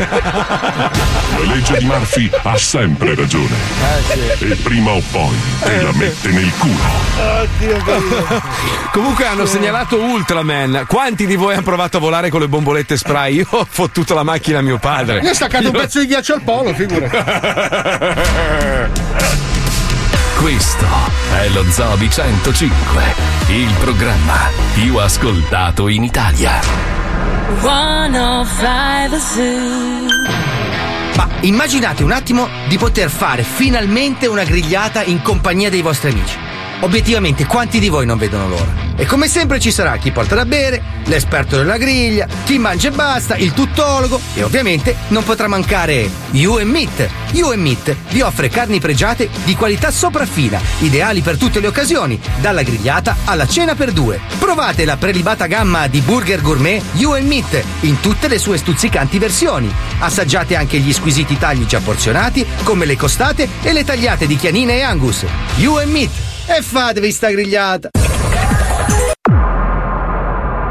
La 0.00 1.44
legge 1.44 1.78
di 1.78 1.84
Murphy 1.84 2.28
ha 2.42 2.58
sempre 2.58 3.14
ragione. 3.14 3.54
E 4.40 4.56
prima 4.56 4.90
o 4.90 5.02
poi 5.12 5.36
te 5.62 5.80
la 5.80 5.92
mette 5.92 6.30
nel 6.30 6.50
culo. 6.58 6.82
Comunque 8.90 9.26
hanno 9.26 9.46
segnalato 9.46 10.00
Ultraman. 10.00 10.86
Quanti 10.88 11.24
di 11.24 11.36
voi 11.36 11.52
hanno 11.52 11.62
provato 11.62 11.98
a 11.98 12.00
volare 12.00 12.30
con 12.30 12.40
le 12.40 12.48
bombolette 12.48 12.96
spray? 12.96 13.36
Io 13.36 13.46
ho 13.48 13.64
fottuto 13.70 14.12
la 14.12 14.24
macchina 14.24 14.58
a 14.58 14.62
mio 14.62 14.78
padre. 14.78 15.20
Mi 15.20 15.28
ha 15.28 15.34
staccato 15.34 15.66
un 15.66 15.72
pezzo 15.72 16.00
di 16.00 16.06
ghiaccio 16.06 16.34
al 16.34 16.42
polo, 16.42 16.74
figurati. 16.74 17.16
Questo 20.40 20.86
è 21.34 21.50
lo 21.50 21.70
Zobi 21.70 22.08
105, 22.08 23.02
il 23.48 23.74
programma 23.78 24.48
più 24.72 24.96
ascoltato 24.96 25.86
in 25.86 26.02
Italia. 26.02 26.60
105 27.60 29.18
Zoo. 29.18 30.06
Ma 31.14 31.28
immaginate 31.40 32.02
un 32.02 32.12
attimo 32.12 32.48
di 32.68 32.78
poter 32.78 33.10
fare 33.10 33.42
finalmente 33.42 34.26
una 34.26 34.44
grigliata 34.44 35.02
in 35.02 35.20
compagnia 35.20 35.68
dei 35.68 35.82
vostri 35.82 36.08
amici. 36.08 36.38
Obiettivamente, 36.82 37.44
quanti 37.44 37.78
di 37.78 37.90
voi 37.90 38.06
non 38.06 38.16
vedono 38.16 38.48
l'ora? 38.48 38.88
E 38.96 39.04
come 39.04 39.28
sempre 39.28 39.60
ci 39.60 39.70
sarà 39.70 39.96
chi 39.98 40.12
porta 40.12 40.34
da 40.34 40.46
bere, 40.46 40.82
l'esperto 41.04 41.56
della 41.56 41.76
griglia, 41.76 42.26
chi 42.44 42.58
mangia 42.58 42.88
e 42.88 42.92
basta, 42.92 43.36
il 43.36 43.52
tuttologo 43.52 44.18
e 44.34 44.42
ovviamente 44.42 44.96
non 45.08 45.22
potrà 45.22 45.46
mancare 45.46 46.08
You 46.30 46.62
Meat. 46.64 47.08
You 47.32 47.54
Meat 47.54 47.94
vi 48.10 48.22
offre 48.22 48.48
carni 48.48 48.80
pregiate 48.80 49.28
di 49.44 49.54
qualità 49.56 49.90
sopraffina, 49.90 50.58
ideali 50.80 51.20
per 51.20 51.36
tutte 51.36 51.60
le 51.60 51.66
occasioni, 51.66 52.18
dalla 52.40 52.62
grigliata 52.62 53.16
alla 53.24 53.46
cena 53.46 53.74
per 53.74 53.92
due. 53.92 54.18
Provate 54.38 54.86
la 54.86 54.96
prelibata 54.96 55.46
gamma 55.46 55.86
di 55.86 56.00
burger 56.00 56.40
gourmet 56.40 56.82
You 56.94 57.18
Meat 57.22 57.62
in 57.80 58.00
tutte 58.00 58.26
le 58.26 58.38
sue 58.38 58.56
stuzzicanti 58.56 59.18
versioni. 59.18 59.72
Assaggiate 59.98 60.56
anche 60.56 60.78
gli 60.78 60.92
squisiti 60.94 61.36
tagli 61.36 61.66
già 61.66 61.80
porzionati, 61.80 62.46
come 62.62 62.86
le 62.86 62.96
costate 62.96 63.48
e 63.62 63.72
le 63.72 63.84
tagliate 63.84 64.26
di 64.26 64.36
chianina 64.36 64.72
e 64.72 64.80
angus. 64.80 65.24
You 65.56 65.86
Meat 65.86 66.29
e 66.56 66.62
fatevi 66.62 67.12
sta 67.12 67.30
grigliata. 67.30 67.99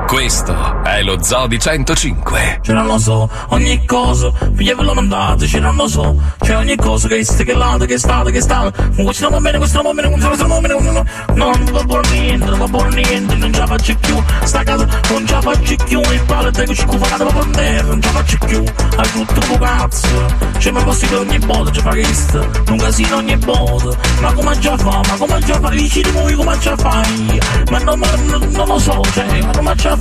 Questo 0.09 0.81
è 0.83 1.03
lo 1.03 1.21
Zobi 1.21 1.59
105. 1.59 2.61
Ce 2.63 2.73
non 2.73 2.87
lo 2.87 2.97
so, 2.97 3.29
ogni 3.49 3.85
cosa, 3.85 4.31
figliavolo 4.55 4.95
mandate, 4.95 5.45
ce 5.45 5.59
non 5.59 5.75
lo 5.75 5.87
so, 5.87 6.19
c'è 6.39 6.57
ogni 6.57 6.75
cosa 6.75 7.07
che 7.07 7.17
esiste, 7.17 7.43
che 7.43 7.53
lato, 7.53 7.85
che 7.85 7.93
è 7.93 7.97
stato, 7.99 8.31
che 8.31 8.39
è 8.39 8.41
stato, 8.41 8.73
questo 8.95 9.29
non 9.29 9.33
va 9.33 9.39
bene, 9.39 9.59
questo 9.59 9.83
non 9.83 9.93
va 9.93 10.01
bene, 10.01 10.09
questo 10.09 10.47
non 10.47 10.49
va 10.49 10.67
bene, 10.67 10.73
non 10.73 10.93
va 10.93 11.79
va 11.79 11.83
buono 11.83 12.09
niente, 12.09 12.45
non 12.45 12.59
va 12.59 12.67
buono 12.67 12.89
niente, 12.89 13.35
non 13.35 13.53
ce 13.53 13.59
la 13.59 13.67
faccio 13.67 13.95
più, 13.97 14.23
sta 14.43 14.63
casa 14.63 14.87
non 15.09 15.27
ce 15.27 15.33
la 15.33 15.41
faccio 15.41 15.75
più, 15.85 15.99
il 15.99 16.23
palo 16.25 16.51
te 16.51 16.63
che 16.65 16.75
ci 16.75 16.85
cufato 16.85 17.25
per 17.25 17.45
terra, 17.51 17.87
non 17.87 18.01
ce 18.01 18.11
la 18.11 18.19
faccio 18.19 18.37
più, 18.45 18.63
hai 18.97 19.11
tutto 19.11 19.51
un 19.51 19.59
cazzo, 19.59 20.25
c'è 20.57 20.71
mai 20.71 20.83
possibile 20.83 21.19
ogni 21.19 21.39
volta, 21.39 21.71
ci 21.71 21.81
fa 21.81 21.89
questo, 21.89 22.49
un 22.69 22.77
casino 22.77 23.17
ogni 23.17 23.35
volta, 23.37 23.97
ma 24.21 24.33
come 24.33 24.59
già 24.59 24.77
fa, 24.77 25.01
ma 25.07 25.15
come 25.17 25.39
già 25.39 25.59
fa, 25.59 25.69
dici 25.69 26.01
di 26.01 26.09
voi 26.09 26.33
come 26.33 26.57
già 26.59 26.75
fai, 26.75 27.39
ma 27.69 27.77
non, 27.79 27.99
ma 27.99 28.07
non 28.15 28.67
lo 28.67 28.79
so, 28.79 29.01
cioè, 29.13 29.41
ma 29.41 29.51
come 29.51 29.75
già 29.75 29.95
fa, 29.95 29.98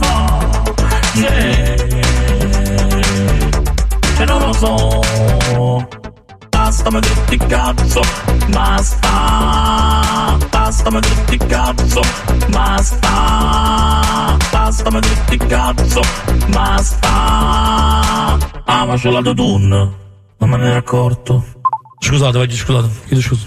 cioè, 1.14 1.74
cioè 4.16 4.26
non 4.26 4.40
lo 4.40 4.52
so, 4.52 5.00
basta 6.48 6.90
ma 6.90 7.00
tutti 7.00 7.36
cazzo, 7.36 8.00
basta, 8.48 10.36
basta 10.50 10.90
ma 10.90 11.00
tutti 11.00 11.36
cazzo, 11.36 12.00
basta, 12.48 14.36
basta 14.50 14.90
ma 14.90 15.00
che 15.00 15.36
cazzo, 15.36 16.00
basta. 16.48 17.08
Ah, 18.64 18.84
ma 18.86 18.96
c'ho 18.96 19.10
la 19.10 19.22
tutun. 19.22 19.68
Non 20.38 20.50
me 20.50 20.56
ne 20.56 20.68
ero 20.68 20.78
accorto. 20.78 21.44
Scusate, 21.98 22.38
vai, 22.38 22.50
scusate, 22.50 22.88
chiedo 23.06 23.22
scusa. 23.22 23.46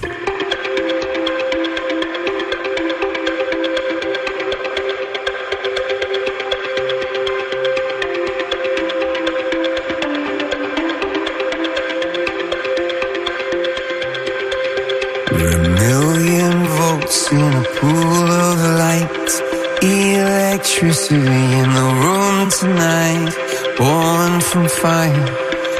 Electricity 20.81 21.43
in 21.61 21.69
the 21.79 21.89
room 22.03 22.49
tonight. 22.49 23.29
Born 23.77 24.41
from 24.41 24.67
fire, 24.67 25.27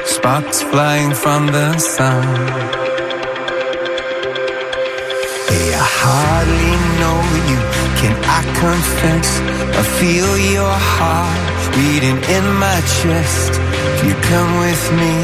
sparks 0.06 0.62
flying 0.62 1.12
from 1.12 1.48
the 1.48 1.76
sun. 1.78 2.22
Hey, 5.50 5.74
I 5.74 5.86
hardly 6.02 6.74
know 7.00 7.18
you. 7.50 7.58
Can 7.98 8.14
I 8.38 8.40
confess? 8.62 9.28
I 9.74 9.82
feel 9.98 10.38
your 10.38 10.76
heart 10.94 11.50
beating 11.74 12.18
in 12.36 12.44
my 12.62 12.78
chest. 13.02 13.58
If 13.94 14.04
you 14.06 14.14
come 14.30 14.50
with 14.62 14.84
me, 15.02 15.14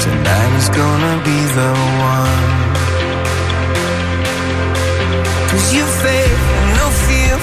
tonight 0.00 0.52
is 0.56 0.68
gonna 0.80 1.16
be 1.28 1.40
the 1.58 1.72
one. 2.08 2.42
Cause 5.50 5.74
you 5.74 5.84
faith 5.84 6.53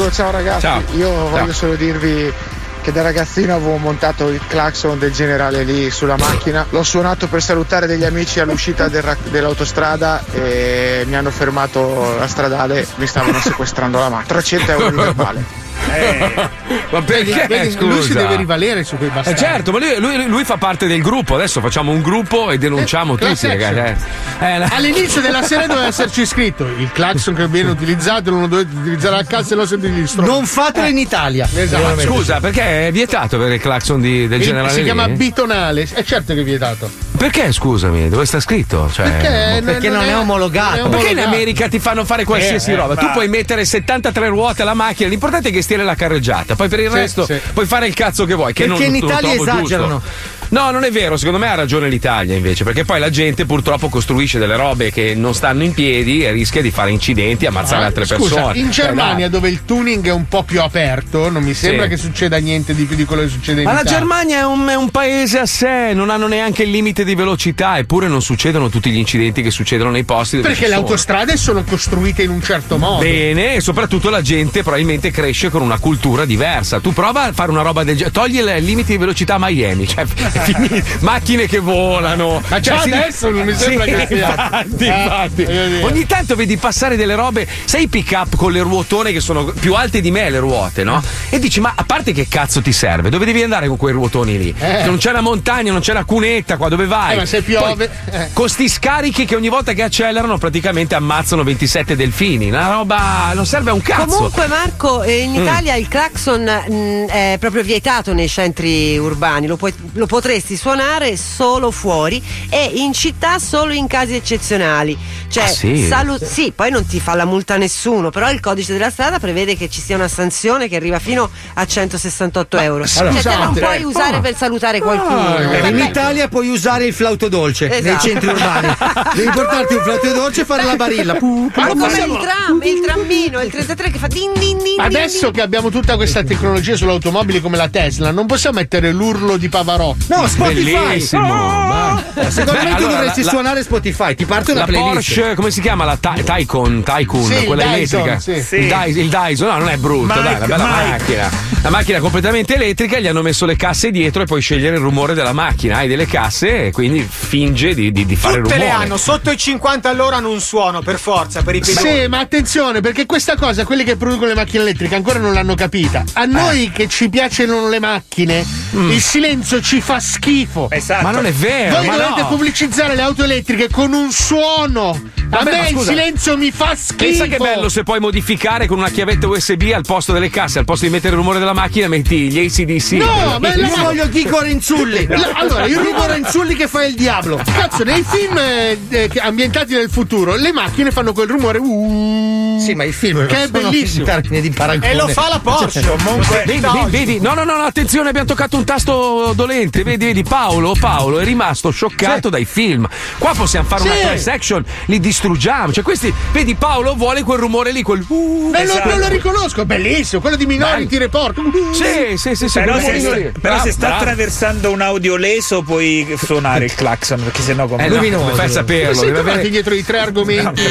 Marco, 0.00 0.10
ciao 0.10 0.30
ragazzi. 0.30 0.60
Ciao. 0.60 0.82
Io 0.96 1.10
voglio 1.10 1.44
Ciao. 1.44 1.52
solo 1.52 1.74
dirvi 1.74 2.32
che 2.80 2.92
da 2.92 3.02
ragazzino 3.02 3.54
avevo 3.54 3.76
montato 3.76 4.28
il 4.28 4.40
clacson 4.48 4.98
del 4.98 5.12
generale 5.12 5.62
lì 5.62 5.90
sulla 5.90 6.16
macchina. 6.16 6.64
L'ho 6.70 6.82
suonato 6.82 7.28
per 7.28 7.42
salutare 7.42 7.86
degli 7.86 8.04
amici 8.04 8.40
all'uscita 8.40 8.88
del 8.88 9.02
ra- 9.02 9.16
dell'autostrada 9.28 10.24
e 10.32 11.04
mi 11.06 11.16
hanno 11.16 11.30
fermato 11.30 12.16
la 12.18 12.26
stradale, 12.26 12.86
mi 12.94 13.06
stavano 13.06 13.38
sequestrando 13.38 13.98
la 13.98 14.08
macchina. 14.08 14.40
300 14.40 14.70
euro 14.72 14.90
di 14.90 14.96
verbale. 14.96 15.44
Ma 16.90 17.02
perché? 17.02 17.46
Vedi, 17.48 17.70
scusa? 17.72 17.84
lui 17.86 18.02
si 18.02 18.12
deve 18.14 18.36
rivalere 18.36 18.84
su 18.84 18.96
quei 18.96 19.08
Eh 19.08 19.12
bastardi. 19.12 19.38
certo, 19.40 19.72
ma 19.72 19.78
lui, 19.78 19.98
lui- 19.98 20.26
lui 20.26 20.44
fa 20.44 20.56
parte 20.56 20.86
del 20.86 21.00
gruppo. 21.02 21.34
Adesso 21.36 21.60
facciamo 21.60 21.90
un 21.92 22.00
gruppo 22.02 22.50
e 22.50 22.58
denunciamo 22.58 23.14
class 23.16 23.40
tutti, 23.40 23.46
ragazzi. 23.46 24.04
Eh, 24.40 24.46
eh, 24.54 24.58
la- 24.58 24.68
All'inizio 24.72 25.20
della 25.20 25.42
serie 25.42 25.66
doveva 25.66 25.86
esserci 25.86 26.24
scritto 26.26 26.64
il 26.66 26.90
clacson 26.92 27.34
che 27.34 27.46
viene 27.48 27.70
utilizzato, 27.70 28.30
non 28.30 28.40
lo 28.42 28.46
dovete 28.46 28.74
utilizzare 28.76 29.16
a 29.18 29.24
casa 29.24 29.54
e 29.54 29.56
non 29.56 29.66
sentite 29.66 29.92
gli 29.92 30.06
stronzi. 30.06 30.30
Non 30.30 30.46
fatelo 30.46 30.86
in 30.86 30.98
Italia. 30.98 31.48
Ma 31.52 32.00
scusa, 32.00 32.40
perché 32.40 32.88
è 32.88 32.92
vietato 32.92 33.36
avere 33.36 33.54
il 33.54 33.60
clacson 33.60 34.00
di- 34.00 34.26
del 34.28 34.40
Il- 34.40 34.46
generale? 34.46 34.70
si 34.72 34.78
lì? 34.78 34.84
chiama 34.84 35.08
bitonale, 35.08 35.86
è 35.92 36.02
certo 36.04 36.34
che 36.34 36.40
è 36.40 36.44
vietato. 36.44 36.90
Perché, 37.20 37.52
scusami, 37.52 38.08
dove 38.08 38.24
sta 38.24 38.40
scritto? 38.40 38.90
Cioè, 38.90 39.10
Perché 39.10 39.62
Perché 39.62 39.88
non 39.90 39.98
non 39.98 40.08
è 40.08 40.12
è- 40.12 40.16
omologato. 40.16 40.76
non 40.84 40.86
è 40.94 40.96
Perché 40.96 41.10
in. 41.10 41.18
America 41.18 41.68
ti 41.68 41.78
fanno 41.78 42.06
fare 42.06 42.24
qualsiasi 42.24 42.70
Eh, 42.70 42.72
eh, 42.72 42.76
roba? 42.76 42.96
Tu 42.96 43.04
ma- 43.04 43.10
puoi 43.12 43.28
mettere 43.28 43.66
73 43.66 44.28
ruote 44.28 44.62
alla 44.62 44.72
macchina, 44.72 45.06
l'importante 45.10 45.50
è 45.50 45.52
che 45.52 45.60
stiene 45.60 45.84
la 45.84 45.94
carreggiata. 45.94 46.56
Poi 46.56 46.68
per 46.68 46.80
il 46.80 46.88
Sì, 46.88 46.94
resto 46.96 47.24
sì. 47.26 47.38
puoi 47.52 47.66
fare 47.66 47.86
il 47.86 47.92
cazzo 47.92 48.24
che 48.24 48.32
vuoi. 48.32 48.54
Che 48.54 48.64
Perché 48.64 48.86
non, 48.86 48.94
in 48.96 49.04
Italia 49.04 49.34
esagerano. 49.34 50.00
giusto. 50.00 50.38
No, 50.52 50.72
non 50.72 50.82
è 50.82 50.90
vero, 50.90 51.16
secondo 51.16 51.38
me 51.38 51.46
ha 51.48 51.54
ragione 51.54 51.88
l'Italia 51.88 52.34
invece, 52.34 52.64
perché 52.64 52.84
poi 52.84 52.98
la 52.98 53.10
gente 53.10 53.44
purtroppo 53.46 53.88
costruisce 53.88 54.40
delle 54.40 54.56
robe 54.56 54.90
che 54.90 55.14
non 55.14 55.32
stanno 55.32 55.62
in 55.62 55.74
piedi 55.74 56.24
e 56.24 56.32
rischia 56.32 56.60
di 56.60 56.72
fare 56.72 56.90
incidenti 56.90 57.44
e 57.44 57.48
ammazzare 57.48 57.84
Ah, 57.84 57.86
altre 57.86 58.04
Scusa, 58.04 58.34
persone. 58.34 58.58
in 58.58 58.66
Eh, 58.66 58.70
Germania 58.70 59.28
dove 59.28 59.48
il 59.48 59.64
tuning 59.64 60.04
è 60.06 60.10
un 60.12 60.26
po' 60.26 60.42
più 60.42 60.60
aperto, 60.60 61.28
non 61.30 61.44
mi 61.44 61.54
sembra 61.54 61.84
Sì. 61.84 61.90
che 61.90 61.96
succeda 61.98 62.38
niente 62.38 62.74
di 62.74 62.82
più 62.84 62.96
di 62.96 63.04
quello 63.04 63.22
che 63.22 63.28
succede 63.28 63.60
in 63.60 63.66
Ma 63.68 63.74
la 63.74 63.80
Italia. 63.82 63.98
Germania 63.98 64.38
è 64.40 64.44
un, 64.44 64.66
è 64.66 64.74
un 64.74 64.90
paese 64.90 65.38
a 65.38 65.46
sé, 65.46 65.92
non 65.94 66.10
hanno 66.10 66.26
neanche 66.26 66.64
il 66.64 66.70
limite 66.70 67.04
di 67.04 67.09
velocità, 67.14 67.78
eppure 67.78 68.08
non 68.08 68.22
succedono 68.22 68.68
tutti 68.68 68.90
gli 68.90 68.96
incidenti 68.96 69.42
che 69.42 69.50
succedono 69.50 69.90
nei 69.90 70.04
posti 70.04 70.36
dove 70.36 70.48
Perché 70.48 70.64
le 70.66 70.74
sono. 70.74 70.80
autostrade 70.86 71.36
sono 71.36 71.62
costruite 71.64 72.22
in 72.22 72.30
un 72.30 72.42
certo 72.42 72.76
modo. 72.78 73.02
Bene, 73.02 73.54
e 73.56 73.60
soprattutto 73.60 74.10
la 74.10 74.22
gente 74.22 74.62
probabilmente 74.62 75.10
cresce 75.10 75.50
con 75.50 75.62
una 75.62 75.78
cultura 75.78 76.24
diversa. 76.24 76.80
Tu 76.80 76.92
prova 76.92 77.24
a 77.24 77.32
fare 77.32 77.50
una 77.50 77.62
roba 77.62 77.84
del 77.84 77.94
genere, 77.96 78.12
togli 78.12 78.38
il 78.38 78.64
limite 78.64 78.92
di 78.92 78.98
velocità 78.98 79.34
a 79.34 79.38
Miami, 79.40 79.86
cioè 79.86 80.04
macchine 81.00 81.46
che 81.46 81.58
volano. 81.58 82.42
Ma 82.48 82.60
Cioè, 82.60 82.78
si- 82.80 82.90
adesso 82.90 83.30
non 83.30 83.44
mi 83.46 83.54
sembra 83.54 83.84
Sì, 83.84 83.90
che 83.90 84.06
sia. 84.08 84.28
Infatti, 84.28 84.84
Eh, 84.84 85.02
infatti. 85.02 85.44
dire. 85.46 85.82
Ogni 85.82 86.06
tanto 86.06 86.34
vedi 86.34 86.56
passare 86.56 86.96
delle 86.96 87.14
robe, 87.14 87.46
sai 87.64 87.82
i 87.82 87.88
pick 87.88 88.12
up 88.12 88.36
con 88.36 88.52
le 88.52 88.60
ruotone 88.60 89.12
che 89.12 89.20
sono 89.20 89.44
più 89.44 89.74
alte 89.74 90.00
di 90.00 90.10
me 90.10 90.28
le 90.30 90.38
ruote, 90.38 90.84
no? 90.84 91.02
E 91.28 91.38
dici, 91.38 91.60
ma 91.60 91.72
a 91.74 91.84
parte 91.84 92.12
che 92.12 92.26
cazzo 92.28 92.60
ti 92.60 92.72
serve? 92.72 93.10
Dove 93.10 93.24
devi 93.24 93.42
andare 93.42 93.68
con 93.68 93.76
quei 93.76 93.92
ruotoni 93.92 94.38
lì? 94.38 94.54
Eh. 94.58 94.84
Non 94.84 94.96
c'è 94.98 95.12
la 95.12 95.20
montagna, 95.20 95.72
non 95.72 95.80
c'è 95.80 95.92
la 95.92 96.04
cunetta 96.04 96.56
qua, 96.56 96.68
dove 96.68 96.86
vai? 96.86 96.99
Fai? 97.00 97.12
Eh, 97.14 97.16
ma 97.16 97.26
se 97.26 97.42
piove, 97.42 97.88
Poi, 97.88 98.18
Con 98.32 98.48
sti 98.48 98.68
scarichi 98.68 99.24
che 99.24 99.36
ogni 99.36 99.48
volta 99.48 99.72
che 99.72 99.82
accelerano 99.82 100.38
praticamente 100.38 100.94
ammazzano 100.94 101.42
27 101.42 101.96
delfini. 101.96 102.48
Una 102.48 102.68
roba 102.72 103.32
non 103.34 103.46
serve 103.46 103.70
a 103.70 103.74
un 103.74 103.82
cazzo. 103.82 104.06
Comunque 104.16 104.46
Marco, 104.46 105.02
eh, 105.02 105.18
in 105.20 105.30
Mm. 105.32 105.42
Italia 105.42 105.74
il 105.76 105.88
clacson 105.88 106.42
mh, 106.42 107.06
è 107.10 107.36
proprio 107.38 107.62
vietato 107.62 108.12
nei 108.12 108.28
centri 108.28 108.96
urbani, 108.98 109.46
lo, 109.46 109.56
puoi- 109.56 109.74
lo 109.94 110.06
potresti 110.06 110.56
suonare 110.56 111.16
solo 111.16 111.70
fuori 111.70 112.22
e 112.48 112.70
in 112.74 112.92
città 112.92 113.38
solo 113.38 113.72
in 113.72 113.86
casi 113.86 114.14
eccezionali. 114.14 114.96
Cioè, 115.28 115.44
Ah, 115.44 115.48
sì? 115.48 115.86
salu- 115.86 116.22
sì, 116.24 116.52
poi 116.54 116.70
non 116.70 116.84
ti 116.86 116.98
fa 117.00 117.14
la 117.14 117.24
multa 117.24 117.56
nessuno, 117.56 118.10
però 118.10 118.30
il 118.30 118.40
codice 118.40 118.72
della 118.72 118.90
strada 118.90 119.18
prevede 119.18 119.56
che 119.56 119.68
ci 119.70 119.80
sia 119.80 119.94
una 119.96 120.08
sanzione 120.08 120.68
che 120.68 120.76
arriva 120.76 120.98
fino 120.98 121.30
a 121.54 121.64
168 121.66 122.58
euro. 122.58 122.84
allora, 122.98 123.20
cioè, 123.20 123.32
te 123.32 123.38
non 123.38 123.54
puoi 123.54 123.82
usare 123.84 124.16
Ah. 124.16 124.20
per 124.20 124.36
salutare 124.36 124.80
qualcuno. 124.80 125.36
Eh, 125.38 125.68
in. 125.68 125.78
Italia 125.78 126.28
puoi 126.28 126.48
usare 126.48 126.89
il 126.90 126.94
flauto 126.96 127.28
dolce 127.28 127.68
nei 127.68 127.78
Esatto. 127.80 128.06
centri 128.08 128.28
urbani. 128.28 128.68
Devi 129.14 129.30
portarti 129.30 129.74
un 129.74 129.82
flauto 129.82 130.12
dolce 130.12 130.40
e 130.42 130.44
fare 130.44 130.64
la 130.64 130.76
barilla. 130.76 131.14
Pu- 131.14 131.50
pu- 131.52 131.60
Ma 131.60 131.66
come 131.68 131.86
possiamo- 131.86 132.14
il 132.14 132.20
tram, 132.20 132.60
il 132.62 132.80
trammino, 132.84 133.40
il 133.40 133.50
33 133.50 133.90
che 133.90 133.98
fa 133.98 134.06
din 134.06 134.32
din 134.34 134.58
din. 134.58 134.58
din, 134.62 134.80
Adesso 134.80 135.30
che 135.30 135.40
abbiamo 135.40 135.70
tutta 135.70 135.96
questa 135.96 136.22
tecnologia 136.22 136.76
sulle 136.76 136.90
automobili 136.92 137.40
come 137.40 137.56
la 137.56 137.68
Tesla, 137.68 138.10
non 138.10 138.26
possiamo 138.26 138.58
mettere 138.58 138.92
l'urlo 138.92 139.36
di 139.36 139.48
Pavarotti. 139.48 140.06
No, 140.08 140.26
Spotify. 140.26 140.72
Bellissimo. 140.76 141.22
Ah! 141.32 142.02
Secondo 142.28 142.52
Beh, 142.52 142.64
me 142.64 142.70
tu 142.70 142.76
allora, 142.76 142.92
dovresti 142.94 143.22
la- 143.22 143.30
suonare 143.30 143.62
Spotify, 143.62 144.14
ti 144.14 144.24
parte 144.26 144.50
una 144.52 144.60
la 144.60 144.66
playlist. 144.66 144.92
Porsche, 145.14 145.34
come 145.34 145.50
si 145.50 145.60
chiama? 145.60 145.84
La 145.84 145.96
Ty- 145.96 146.22
Tycoon, 146.22 146.82
Tycoon, 146.82 147.24
Sì, 147.24 147.44
quella 147.44 147.64
Dyson, 147.64 148.00
elettrica. 148.00 148.18
sì. 148.20 148.30
Il, 148.32 148.42
Sì. 148.44 148.56
Dy- 148.92 149.00
il 149.00 149.08
Dyson, 149.08 149.48
no, 149.48 149.58
non 149.58 149.68
è 149.68 149.76
brutto, 149.76 150.06
Mike, 150.14 150.22
dai, 150.22 150.34
una 150.36 150.46
bella 150.46 150.64
Mike. 150.64 150.88
macchina. 150.90 151.30
La 151.62 151.70
macchina 151.70 151.98
è 151.98 152.00
completamente 152.00 152.54
elettrica, 152.54 152.98
gli 152.98 153.06
hanno 153.06 153.22
messo 153.22 153.44
le 153.46 153.56
casse 153.56 153.90
dietro 153.90 154.22
e 154.22 154.24
puoi 154.26 154.40
scegliere 154.40 154.76
il 154.76 154.82
rumore 154.82 155.14
della 155.14 155.32
macchina. 155.32 155.76
Hai 155.78 155.88
delle 155.88 156.06
casse 156.06 156.66
e 156.66 156.70
quindi 156.80 157.06
finge 157.06 157.74
di, 157.74 157.92
di- 157.92 158.06
di 158.06 158.16
fare 158.16 158.40
Tutte 158.40 158.54
rumore. 158.54 158.64
le 158.70 158.70
hanno, 158.74 158.96
sotto 158.96 159.30
i 159.30 159.36
50 159.36 159.90
all'ora 159.90 160.16
hanno 160.16 160.30
un 160.30 160.40
suono, 160.40 160.80
per 160.80 160.98
forza, 160.98 161.42
per 161.42 161.54
i 161.54 161.60
pedoni. 161.60 162.00
Sì, 162.02 162.08
ma 162.08 162.20
attenzione, 162.20 162.80
perché 162.80 163.04
questa 163.04 163.36
cosa, 163.36 163.64
quelli 163.66 163.84
che 163.84 163.96
producono 163.96 164.28
le 164.28 164.34
macchine 164.34 164.62
elettriche 164.62 164.94
ancora 164.94 165.18
non 165.18 165.34
l'hanno 165.34 165.54
capita. 165.54 166.02
A 166.14 166.24
noi 166.24 166.70
che 166.72 166.88
ci 166.88 167.10
piacciono 167.10 167.68
le 167.68 167.80
macchine, 167.80 168.42
il 168.72 169.00
silenzio 169.00 169.60
ci 169.60 169.82
fa 169.82 170.00
schifo. 170.00 170.68
Esatto. 170.70 171.02
Ma 171.02 171.10
non 171.10 171.26
è 171.26 171.32
vero, 171.32 171.76
Voi 171.76 171.86
ma 171.86 171.96
dovete 171.98 172.20
no. 172.22 172.28
pubblicizzare 172.28 172.94
le 172.94 173.02
auto 173.02 173.24
elettriche 173.24 173.68
con 173.68 173.92
un 173.92 174.10
suono. 174.10 174.98
A 175.32 175.36
Vabbè, 175.44 175.50
me 175.50 175.60
ma 175.60 175.68
il 175.68 175.78
silenzio 175.86 176.36
mi 176.38 176.50
fa 176.50 176.74
schifo. 176.74 177.04
Pensa 177.04 177.26
che 177.26 177.36
bello 177.36 177.68
se 177.68 177.82
puoi 177.82 178.00
modificare 178.00 178.66
con 178.66 178.78
una 178.78 178.88
chiavetta 178.88 179.28
USB 179.28 179.70
al 179.74 179.84
posto 179.86 180.12
delle 180.12 180.30
casse, 180.30 180.58
al 180.58 180.64
posto 180.64 180.86
di 180.86 180.90
mettere 180.90 181.10
il 181.12 181.18
rumore 181.18 181.38
della 181.38 181.52
macchina, 181.52 181.86
metti 181.88 182.30
gli 182.30 182.38
ACDC. 182.38 182.92
No, 182.92 183.38
ma 183.38 183.54
Io 183.60 183.68
voglio 183.76 184.08
Chico 184.08 184.40
Renzulli. 184.40 185.06
Allora, 185.34 185.66
io 185.66 185.82
Chico 185.84 186.06
Renzulli 186.06 186.54
che 186.54 186.66
fa 186.70 186.84
il 186.84 186.94
diavolo. 186.94 187.36
Cazzo, 187.44 187.82
nei 187.82 188.04
film 188.04 188.38
eh, 188.38 189.10
ambientati 189.18 189.74
nel 189.74 189.90
futuro, 189.90 190.36
le 190.36 190.52
macchine 190.52 190.92
fanno 190.92 191.12
quel 191.12 191.26
rumore. 191.26 191.58
uh, 191.58 192.49
Sì, 192.60 192.74
ma 192.74 192.84
i 192.84 192.92
film 192.92 193.26
che 193.26 193.44
è 193.44 193.46
sono 193.46 193.68
bellissimo. 193.70 194.00
in 194.00 194.04
termini 194.06 194.40
di 194.40 194.50
paragone. 194.50 194.90
E 194.90 194.94
lo 194.94 195.08
fa 195.08 195.28
la 195.28 195.38
Porsche, 195.40 195.80
comunque. 195.84 196.42
Vedi, 196.46 196.60
vedi, 196.60 196.90
vedi? 196.90 197.20
No, 197.20 197.34
no, 197.34 197.44
no, 197.44 197.56
no, 197.56 197.62
attenzione, 197.64 198.08
abbiamo 198.08 198.26
toccato 198.26 198.56
un 198.56 198.64
tasto 198.64 199.32
dolente. 199.34 199.82
Vedi, 199.82 200.04
vedi, 200.06 200.22
Paolo, 200.22 200.74
Paolo 200.78 201.18
è 201.20 201.24
rimasto 201.24 201.70
scioccato 201.70 202.28
dai 202.28 202.44
film. 202.44 202.86
Qua 203.18 203.32
possiamo 203.34 203.66
fare 203.66 203.82
una 203.82 203.94
Sì. 203.94 204.00
class 204.00 204.26
action, 204.26 204.64
li 204.86 205.00
distruggiamo. 205.00 205.72
Cioè, 205.72 205.82
questi, 205.84 206.12
vedi, 206.32 206.54
Paolo 206.54 206.94
vuole 206.94 207.22
quel 207.22 207.38
rumore 207.38 207.72
lì, 207.72 207.82
quel. 207.82 208.04
Uh, 208.06 208.50
Beh, 208.50 208.64
lo- 208.64 208.72
esatto. 208.72 208.88
non 208.90 208.98
lo 209.00 209.08
riconosco, 209.08 209.64
bellissimo, 209.64 210.20
quello 210.20 210.36
di 210.36 210.46
Minority 210.46 210.96
Report. 210.98 211.38
Uh, 211.38 211.72
Sì, 211.72 212.16
sì, 212.16 212.34
sì, 212.34 212.48
sì. 212.48 212.58
Però, 212.60 212.78
se, 212.78 212.92
lì. 212.92 213.00
però 213.00 213.14
se 213.22 213.30
Bravo, 213.40 213.70
sta 213.70 213.86
bravo. 213.86 213.94
attraversando 214.02 214.70
un 214.70 214.80
audio 214.80 215.16
leso 215.16 215.62
puoi 215.62 216.16
suonare 216.22 216.66
il 216.66 216.74
clacson 216.74 217.22
perché 217.22 217.42
sennò 217.42 217.66
come 217.66 217.86
Eh, 217.86 217.88
no, 217.88 218.18
come 218.18 218.34
fai 218.34 218.46
a 218.46 218.50
saperlo? 218.50 219.00
Deve 219.00 219.18
avere- 219.18 219.48
dietro 219.48 219.74
i 219.74 219.84
tre 219.84 219.98
argomenti. 219.98 220.62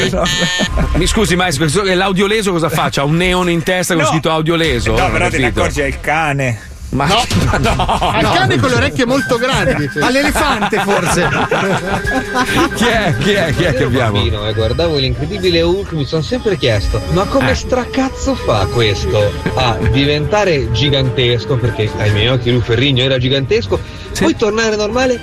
Mi 0.96 1.08
scusi, 1.08 1.36
maestro, 1.36 1.68
so 1.68 1.79
leso 1.84 2.52
cosa 2.52 2.70
faccia? 2.70 3.04
Un 3.04 3.16
neon 3.18 3.50
in 3.50 3.64
testa 3.64 3.94
con 3.94 4.04
No. 4.04 4.10
scritto 4.10 4.30
audio 4.32 4.56
leso? 4.56 4.96
No, 4.98 5.10
però 5.12 5.30
te 5.30 5.38
ne 5.38 5.48
accorgi 5.48 5.82
è 5.82 5.86
il 5.86 6.00
cane. 6.00 6.68
Ma 6.92 7.06
No. 7.06 7.22
no, 7.60 7.86
Al 8.10 8.22
no. 8.24 8.32
cane 8.32 8.58
con 8.60 8.70
le 8.70 8.76
orecchie 8.78 9.06
molto 9.06 9.38
grandi. 9.38 9.88
All'elefante 10.00 10.80
forse. 10.80 11.28
Chi 12.76 12.86
è? 12.86 13.16
Chi 13.20 13.32
è? 13.32 13.54
Chi 13.56 13.64
è 13.64 13.74
che 13.76 13.84
abbiamo? 13.84 14.14
bambino 14.14 14.48
e 14.48 14.54
guardavo 14.54 14.98
l'incredibile 14.98 15.62
Hulk 15.62 15.92
mi 15.92 16.06
sono 16.06 16.22
sempre 16.24 16.58
chiesto 16.58 17.02
ma 17.12 17.26
come 17.26 17.54
stracazzo 17.54 18.34
fa 18.36 18.66
questo 18.72 19.32
a 19.56 19.78
diventare 19.92 20.72
gigantesco 20.72 21.58
perché 21.58 21.92
ai 21.98 22.12
miei 22.12 22.30
occhi 22.30 22.52
lui 22.52 22.62
Ferrigno 22.62 23.04
era 23.04 23.18
gigantesco 23.18 23.80
poi 24.20 24.36
tornare 24.36 24.76
normale 24.76 25.20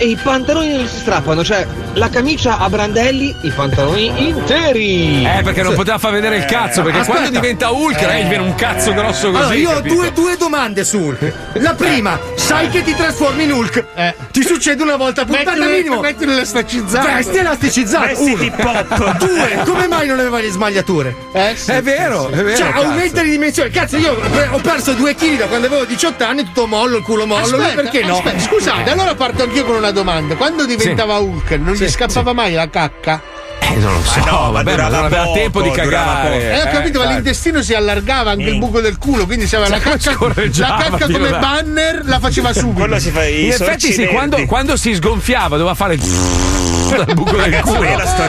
e 0.00 0.06
i 0.06 0.16
pantaloni 0.16 0.76
non 0.76 0.86
si 0.88 0.96
strappano 1.00 1.44
cioè 1.44 1.66
la 1.92 2.08
camicia 2.08 2.56
a 2.58 2.70
brandelli 2.70 3.34
i 3.42 3.50
pantaloni 3.50 4.28
interi 4.28 5.24
Eh, 5.24 5.42
perché 5.42 5.62
non 5.62 5.74
poteva 5.74 5.98
far 5.98 6.12
vedere 6.12 6.36
il 6.38 6.44
cazzo, 6.46 6.82
perché 6.82 7.00
Aspetta. 7.00 7.18
quando 7.18 7.38
diventa 7.38 7.70
Hulk, 7.70 8.00
eh, 8.00 8.24
viene 8.28 8.44
un 8.44 8.54
cazzo 8.54 8.92
grosso 8.94 9.30
così. 9.30 9.42
Allora, 9.42 9.54
io 9.54 9.70
ho 9.72 9.80
due, 9.80 10.12
due 10.12 10.36
domande 10.36 10.84
su 10.84 10.98
Hulk. 10.98 11.32
La 11.54 11.74
prima, 11.74 12.18
sai 12.36 12.68
che 12.70 12.82
ti 12.82 12.94
trasformi 12.94 13.42
in 13.44 13.52
Hulk? 13.52 13.84
Ti 14.30 14.42
succede 14.42 14.82
una 14.82 14.96
volta 14.96 15.22
a 15.22 15.24
puntata 15.24 15.50
Mettilo- 15.50 15.70
minimo. 15.70 16.00
mettilo 16.00 16.32
elasticizzato. 16.32 17.06
Vesti 17.12 17.36
elasticizzato. 17.36 18.06
Vestiti 18.06 18.50
pop. 18.56 19.16
Due, 19.18 19.62
come 19.64 19.86
mai 19.88 20.06
non 20.06 20.18
aveva 20.18 20.40
le 20.40 20.50
smagliature? 20.50 21.14
Eh, 21.32 21.54
sì, 21.56 21.72
È 21.72 21.82
vero, 21.82 22.28
è 22.28 22.36
vero. 22.36 22.56
Cioè, 22.56 22.70
cazzo. 22.72 22.86
aumenta 22.86 23.22
di 23.22 23.30
dimensione. 23.30 23.70
Cazzo, 23.70 23.96
io 23.96 24.16
ho 24.50 24.58
perso 24.58 24.92
due 24.94 25.14
chili 25.14 25.36
da 25.36 25.46
quando 25.46 25.66
avevo 25.66 25.84
18 25.84 26.24
anni, 26.24 26.44
tutto 26.44 26.66
mollo, 26.66 26.96
il 26.98 27.02
culo 27.02 27.26
mollo. 27.26 27.42
Aspetta, 27.56 27.74
perché 27.82 28.04
no? 28.04 28.14
aspetta, 28.16 28.38
scusate, 28.38 28.90
allora 28.90 29.14
parto 29.14 29.42
anch'io 29.42 29.64
con 29.64 29.76
una 29.76 29.89
domanda. 29.90 30.36
Quando 30.36 30.66
diventava 30.66 31.18
Hulk, 31.18 31.50
non 31.52 31.74
gli 31.74 31.88
scappava 31.88 32.32
mai 32.32 32.54
la 32.54 32.68
cacca? 32.68 33.39
Eh, 33.72 33.78
non 33.78 33.92
lo 33.94 34.02
so, 34.02 34.20
Ma 34.20 34.30
no, 34.30 34.40
ma 34.40 34.50
vabbè, 34.50 34.76
ma 34.76 34.88
non 34.88 35.04
aveva 35.04 35.32
tempo 35.32 35.62
di 35.62 35.70
cagare. 35.70 36.52
Eh, 36.52 36.60
ho 36.62 36.70
capito, 36.70 36.98
ma 36.98 37.04
dai. 37.06 37.14
l'intestino 37.14 37.62
si 37.62 37.74
allargava 37.74 38.30
anche 38.30 38.44
il 38.44 38.58
buco 38.58 38.80
del 38.80 38.98
culo, 38.98 39.26
quindi 39.26 39.46
se 39.46 39.56
aveva 39.56 39.76
la 39.76 39.98
Cioè, 39.98 40.16
cacca, 40.16 40.34
la 40.56 40.76
cacca 40.82 41.06
come 41.06 41.30
banner 41.30 42.02
la 42.04 42.18
faceva 42.18 42.52
subito. 42.52 42.80
Quello 42.80 42.98
si 42.98 43.10
fa 43.10 43.24
i 43.24 43.44
In 43.44 43.50
effetti 43.52 43.92
sì, 43.92 44.06
quando, 44.06 44.44
quando 44.46 44.76
si 44.76 44.94
sgonfiava 44.94 45.56
doveva 45.56 45.74
fare 45.74 45.96
dal 45.96 47.06
buco 47.14 47.36
del 47.36 47.60
culo. 47.60 47.78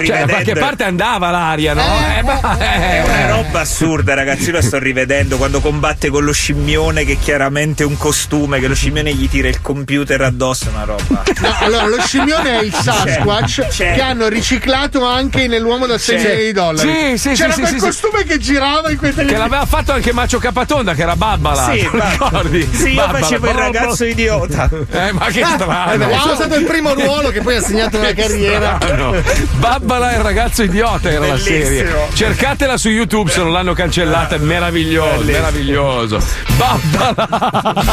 Cioè, 0.06 0.20
da 0.20 0.28
qualche 0.28 0.54
parte 0.54 0.84
andava 0.84 1.30
l'aria, 1.30 1.74
no? 1.74 1.82
Eh, 1.82 2.24
ma- 2.24 2.58
È 2.58 3.02
eh, 3.06 3.10
una 3.10 3.36
roba 3.36 3.62
assurda, 3.62 4.14
ragazzi. 4.14 4.46
Io 4.46 4.54
la 4.54 4.62
sto 4.62 4.78
rivedendo 4.80 5.38
quando 5.38 5.60
combatte 5.60 6.10
con 6.10 6.24
lo 6.24 6.32
scimmione, 6.32 7.04
che 7.06 7.18
chiaramente 7.18 7.84
è 7.84 7.86
un 7.86 7.98
costume, 7.98 8.60
che 8.60 8.68
lo 8.68 8.76
scimmione 8.76 9.14
gli 9.14 9.28
tira 9.30 9.48
il 9.48 9.62
computer 9.62 10.22
addosso. 10.22 10.66
È 10.66 10.74
una 10.74 10.84
roba. 10.84 11.24
No, 11.42 11.56
allora, 11.60 11.88
lo 11.88 12.02
scimmione 12.02 12.60
è 12.60 12.64
il 12.64 12.74
Sasquatch 12.74 13.68
C'è. 13.68 13.94
che 13.96 14.02
hanno 14.02 14.28
riciclato 14.28 15.06
anche 15.06 15.31
nell'uomo 15.48 15.86
da 15.86 15.98
6 15.98 16.16
C'è. 16.16 16.22
milioni 16.24 16.44
di 16.46 16.52
dollari. 16.52 16.90
Sì, 16.90 17.18
sì, 17.18 17.30
C'era 17.36 17.54
sì, 17.54 17.60
quel 17.62 17.74
sì, 17.74 17.80
sì, 17.80 17.86
costume 17.86 18.24
che 18.24 18.38
girava 18.38 18.90
in 18.92 18.98
quei 18.98 19.10
Che 19.12 19.16
telefoni. 19.18 19.40
l'aveva 19.42 19.66
fatto 19.66 19.92
anche 19.94 20.14
Macio 20.14 20.40
Capatonda, 20.40 20.94
che 20.94 21.02
era 21.02 21.16
Babbala. 21.16 21.72
Sì, 21.74 21.90
ricordi? 21.92 22.70
sì, 22.72 22.90
io 22.90 22.96
Babbala, 22.96 23.20
facevo 23.20 23.48
il 23.50 23.54
ragazzo 23.56 24.06
idiota. 24.06 24.70
Eh, 24.92 25.12
ma 25.12 25.26
che 25.28 25.40
Eh 25.40 25.44
beh, 25.98 26.06
strano. 26.06 26.32
è 26.32 26.36
stato 26.36 26.56
il 26.56 26.66
primo 26.66 26.94
ruolo 26.94 27.30
che 27.30 27.42
poi 27.42 27.56
ha 27.56 27.62
segnato 27.62 27.98
una 27.98 28.14
carriera. 28.14 28.78
Strano. 28.80 29.16
Babbala 29.58 30.12
e 30.14 30.16
il 30.18 30.22
ragazzo 30.24 30.64
idiota 30.64 31.10
era 31.10 31.20
la 31.28 31.34
Bellissimo. 31.34 31.64
serie. 31.64 31.96
Cercatela 32.14 32.78
su 32.78 32.90
YouTube 32.90 33.30
se 33.32 33.40
non 33.40 33.52
l'hanno 33.52 33.74
cancellata, 33.74 34.36
è 34.36 34.40
meraviglioso, 34.40 35.24
meraviglioso. 35.24 36.20
Babbala! 36.58 37.84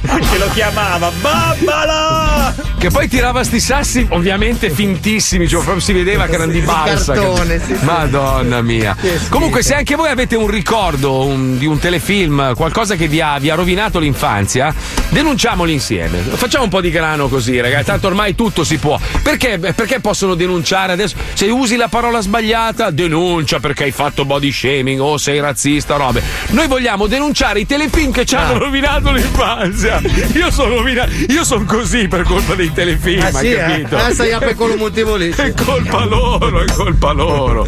che 0.30 0.38
lo 0.38 0.48
chiamava 0.52 1.10
Babbala! 1.20 2.54
Che 2.78 2.88
poi 2.90 3.08
tirava 3.08 3.44
sti 3.44 3.60
sassi 3.60 4.06
ovviamente 4.10 4.70
fintissimi, 4.70 5.46
cioè 5.48 5.62
proprio 5.62 5.82
si 5.82 5.92
vedeva 5.92 6.19
che 6.26 6.34
erano 6.34 6.52
di 6.52 6.60
balsa. 6.60 7.12
cartone, 7.14 7.60
sì. 7.64 7.76
Madonna 7.82 8.62
mia. 8.62 8.96
Comunque, 9.28 9.62
se 9.62 9.74
anche 9.74 9.94
voi 9.94 10.08
avete 10.10 10.36
un 10.36 10.48
ricordo 10.48 11.24
un- 11.24 11.58
di 11.58 11.66
un 11.66 11.78
telefilm, 11.78 12.54
qualcosa 12.54 12.94
che 12.96 13.06
vi 13.08 13.20
ha, 13.20 13.38
vi 13.38 13.50
ha 13.50 13.54
rovinato 13.54 13.98
l'infanzia, 13.98 14.74
denunciamoli 15.08 15.72
insieme. 15.72 16.18
Facciamo 16.18 16.64
un 16.64 16.70
po' 16.70 16.80
di 16.80 16.90
grano 16.90 17.28
così, 17.28 17.60
ragazzi. 17.60 17.84
Tanto 17.86 18.06
ormai 18.08 18.34
tutto 18.34 18.64
si 18.64 18.76
può. 18.78 18.98
Perché, 19.22 19.58
perché 19.58 20.00
possono 20.00 20.34
denunciare 20.34 20.92
adesso? 20.92 21.16
Se 21.32 21.46
usi 21.46 21.76
la 21.76 21.88
parola 21.88 22.20
sbagliata, 22.20 22.90
denuncia 22.90 23.58
perché 23.60 23.84
hai 23.84 23.90
fatto 23.90 24.24
body 24.24 24.52
shaming 24.52 25.00
o 25.00 25.16
sei 25.18 25.40
razzista, 25.40 25.96
robe. 25.96 26.22
Noi 26.48 26.66
vogliamo 26.68 27.06
denunciare 27.06 27.60
i 27.60 27.66
telefilm 27.66 28.12
che 28.12 28.24
ci 28.24 28.34
hanno 28.34 28.58
rovinato 28.58 29.10
l'infanzia. 29.12 30.00
Io 30.34 30.50
sono 30.50 30.76
rovinato. 30.76 31.10
Io 31.28 31.44
sono 31.44 31.64
così 31.64 32.06
per 32.08 32.22
colpa 32.22 32.54
dei 32.54 32.72
telefilm, 32.72 33.22
Ah, 33.22 33.26
hai 33.26 33.32
sì, 33.34 33.50
eh? 33.52 33.56
capito? 33.56 33.96
Eh, 34.06 34.12
stai 34.12 34.32
a 34.32 34.38
con 34.54 34.70
un 34.70 34.78
motivo 34.78 35.14
lì. 35.16 35.30
È 35.36 35.52
colpa 35.64 36.04
loro, 36.10 36.60
è 36.60 36.64
colpa 36.66 37.12
loro. 37.12 37.66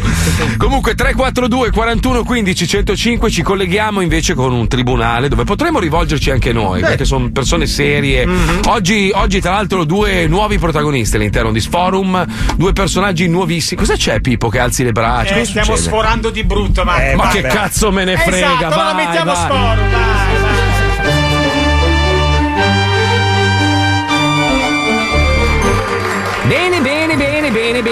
Comunque 0.57 0.93
342 0.93 1.71
41 1.71 2.23
15 2.23 2.67
105 2.67 3.29
ci 3.31 3.41
colleghiamo 3.41 4.01
invece 4.01 4.33
con 4.33 4.51
un 4.53 4.67
tribunale 4.67 5.29
dove 5.29 5.43
potremo 5.45 5.79
rivolgerci 5.79 6.29
anche 6.29 6.51
noi, 6.53 6.81
perché 6.81 7.05
sono 7.05 7.31
persone 7.31 7.65
serie. 7.65 8.25
Mhm. 8.25 8.59
Oggi, 8.67 9.11
oggi, 9.13 9.39
tra 9.39 9.51
l'altro, 9.53 9.85
due 9.85 10.27
nuovi 10.27 10.59
protagonisti 10.59 11.15
all'interno 11.15 11.51
di 11.51 11.59
Sforum, 11.59 12.25
due 12.55 12.73
personaggi 12.73 13.27
nuovissimi. 13.27 13.79
Cosa 13.79 13.95
c'è 13.95 14.19
Pippo 14.19 14.49
che 14.49 14.59
alzi 14.59 14.83
le 14.83 14.91
braccia? 14.91 15.35
Eh, 15.35 15.45
stiamo 15.45 15.75
succede? 15.75 15.87
sforando 15.87 16.29
di 16.29 16.43
brutto, 16.43 16.83
ma. 16.83 16.97
Ma 17.15 17.27
che 17.29 17.41
cazzo 17.41 17.91
me 17.91 18.03
ne 18.03 18.17
frega? 18.17 18.55
Esatto, 18.57 18.75
vai, 18.75 18.95
mettiamo 18.95 19.31
vai. 19.31 19.35
sforo, 19.35 19.81
vai, 19.81 20.42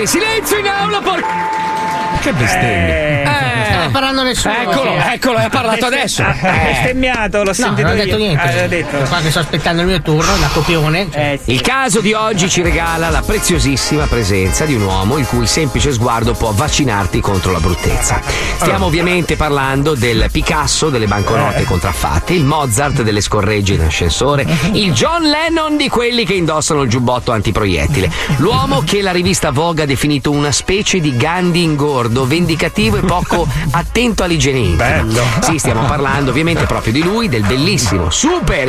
silenzio 0.08 0.58
in 0.58 0.68
aula, 0.68 1.02
por... 1.02 1.71
Che 2.20 2.34
bestemmie. 2.34 3.24
Eh, 3.24 3.66
sta 3.66 3.90
parlando 3.92 4.24
nessuno. 4.24 4.54
Eccolo, 4.56 4.96
eccolo, 4.96 5.38
ha 5.38 5.50
parlato 5.50 5.86
adesso. 5.86 6.22
Ha 6.24 6.36
bestemmiato, 6.64 7.38
l'ho 7.40 7.44
No, 7.46 7.54
sentito 7.54 7.88
non 7.88 7.92
ho 7.92 8.00
io. 8.00 8.04
detto 8.06 8.18
niente. 8.18 8.64
Ah, 8.64 8.68
detto. 8.68 8.98
Qua 9.08 9.20
che 9.22 9.30
sto 9.32 9.40
aspettando 9.40 9.82
il 9.82 9.88
mio 9.88 10.02
turno, 10.02 10.36
da 10.38 10.48
copione. 10.54 11.08
cioè. 11.12 11.40
Il 11.46 11.62
caso 11.62 12.00
di 12.00 12.14
oggi 12.14 12.48
ci 12.50 12.62
regala 12.62 13.10
la 13.10 13.22
preziosissima 13.22 14.06
presenza 14.06 14.66
di 14.66 14.76
un 14.76 14.84
uomo 14.84 15.18
il 15.18 15.26
cui 15.26 15.48
semplice 15.48 15.92
sguardo 15.92 16.34
può 16.34 16.52
vaccinarti 16.52 17.20
contro 17.22 17.52
la 17.52 17.60
bruttezza. 17.60 18.22
Stiamo 18.60 18.86
ovviamente 18.86 19.36
parlando 19.36 19.96
del 19.96 20.30
Picasso 20.32 20.90
delle 20.90 21.08
banconote 21.08 21.64
contraffatte, 21.64 22.34
il 22.34 22.44
Mozart 22.44 23.02
delle 23.02 23.22
scorregge 23.22 23.74
in 23.74 23.82
ascensore, 23.82 24.46
il 24.74 24.94
John 24.94 25.24
Lennon 25.24 25.76
di 25.78 25.90
quelli 25.90 26.24
che 26.26 26.34
indossano 26.34 26.82
il 26.84 26.90
giubbotto 26.90 27.32
antiproiettile, 27.32 28.12
l'uomo 28.38 28.82
che 28.86 29.02
la 29.02 29.12
rivista 29.12 29.50
Vogue 29.52 29.84
ha 29.84 29.86
definito 29.86 30.30
una 30.32 30.52
specie 30.52 31.00
di 31.00 31.16
Gandhi 31.18 31.64
ingordo, 32.02 32.26
vendicativo 32.26 32.98
e 32.98 33.02
poco 33.02 33.48
attento 33.72 34.24
all'igiene. 34.24 34.76
Bello. 34.76 35.24
Sì, 35.42 35.58
stiamo 35.60 35.86
parlando 35.86 36.32
ovviamente 36.32 36.66
proprio 36.66 36.94
di 36.94 37.04
lui, 37.04 37.30
del 37.30 37.44
bellissimo 37.44 38.10
super 38.10 38.68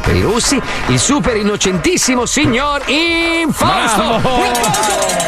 per 0.00 0.16
i 0.16 0.22
russi, 0.22 0.60
il 0.86 0.98
super 0.98 1.36
innocentissimo 1.36 2.24
signor 2.24 2.82
Infausto. 2.86 4.02
Un 4.02 4.12
applauso! 4.12 4.56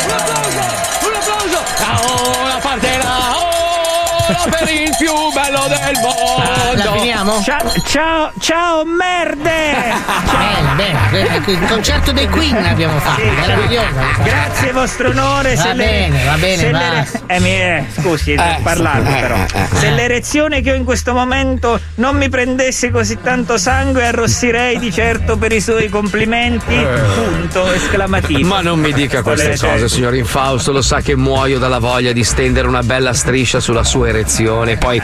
Un 0.05 0.11
applauso! 0.11 0.59
Un 1.07 1.15
applauso! 1.15 1.59
Ciao, 1.77 2.47
la 2.47 2.59
parte 2.61 2.99
là! 2.99 3.37
Oh, 3.37 3.58
per 4.51 4.69
il 4.69 4.91
più 4.99 5.13
bello 5.35 5.67
del 5.69 5.99
mondo! 6.01 7.43
Ciao, 7.43 7.73
ciao, 7.87 8.33
ciao, 8.39 8.85
merde! 8.85 9.97
Bene, 10.37 10.75
bene, 10.77 10.99
bene. 11.11 11.43
Il 11.47 11.67
concerto 11.69 12.13
dei 12.13 12.29
Queen 12.29 12.57
abbiamo 12.65 12.99
fatto, 13.01 13.23
meraviglioso. 13.25 13.89
Grazie, 14.23 14.73
vostro 14.73 15.11
onore. 15.11 15.55
Va 15.55 15.63
se 15.63 15.73
le- 15.75 15.85
bene, 15.85 16.25
va 16.25 16.35
bene, 16.37 16.57
se 16.57 16.71
va. 16.71 16.79
l'ere- 16.79 17.09
eh, 17.27 17.41
mi- 17.41 17.61
eh, 17.61 17.85
scusi, 18.01 18.33
Eh, 18.33 18.59
parlato 18.63 19.09
eh, 19.11 19.21
però. 19.21 19.35
eh, 19.37 19.47
eh. 19.53 19.77
Se 19.77 19.91
l'erezione 19.91 20.61
che 20.61 20.73
ho 20.73 20.75
in 20.75 20.85
questo 20.85 21.13
momento 21.15 21.81
non 21.97 22.17
mi 22.17 22.29
prendesse 22.29 22.91
così 22.91 23.19
tanto 23.21 23.57
sangue, 23.59 24.07
arrossirei 24.07 24.79
di 24.79 24.93
certo 24.93 25.37
per 25.37 25.53
i 25.53 25.61
suoi 25.61 25.89
complimenti. 25.89 26.77
Punto 26.77 27.73
esclamativo. 27.73 28.47
Ma 28.47 28.61
non 28.61 28.79
mi 28.79 28.93
dica 28.93 29.23
queste 29.23 29.57
cose, 29.59 29.89
signor 29.89 30.15
Infausto, 30.15 30.73
lo 30.73 30.83
sa 30.83 31.01
che 31.01 31.17
muoio 31.17 31.59
dalla 31.59 31.79
voglia 31.79 32.13
di 32.13 32.23
stendere 32.25 32.69
una 32.69 32.83
bella 32.83 33.13
striscia 33.13 33.61
sulla 33.61 33.85
sua 33.85 34.09
erezione 34.09 34.27
e 34.73 34.77
poi 34.77 35.01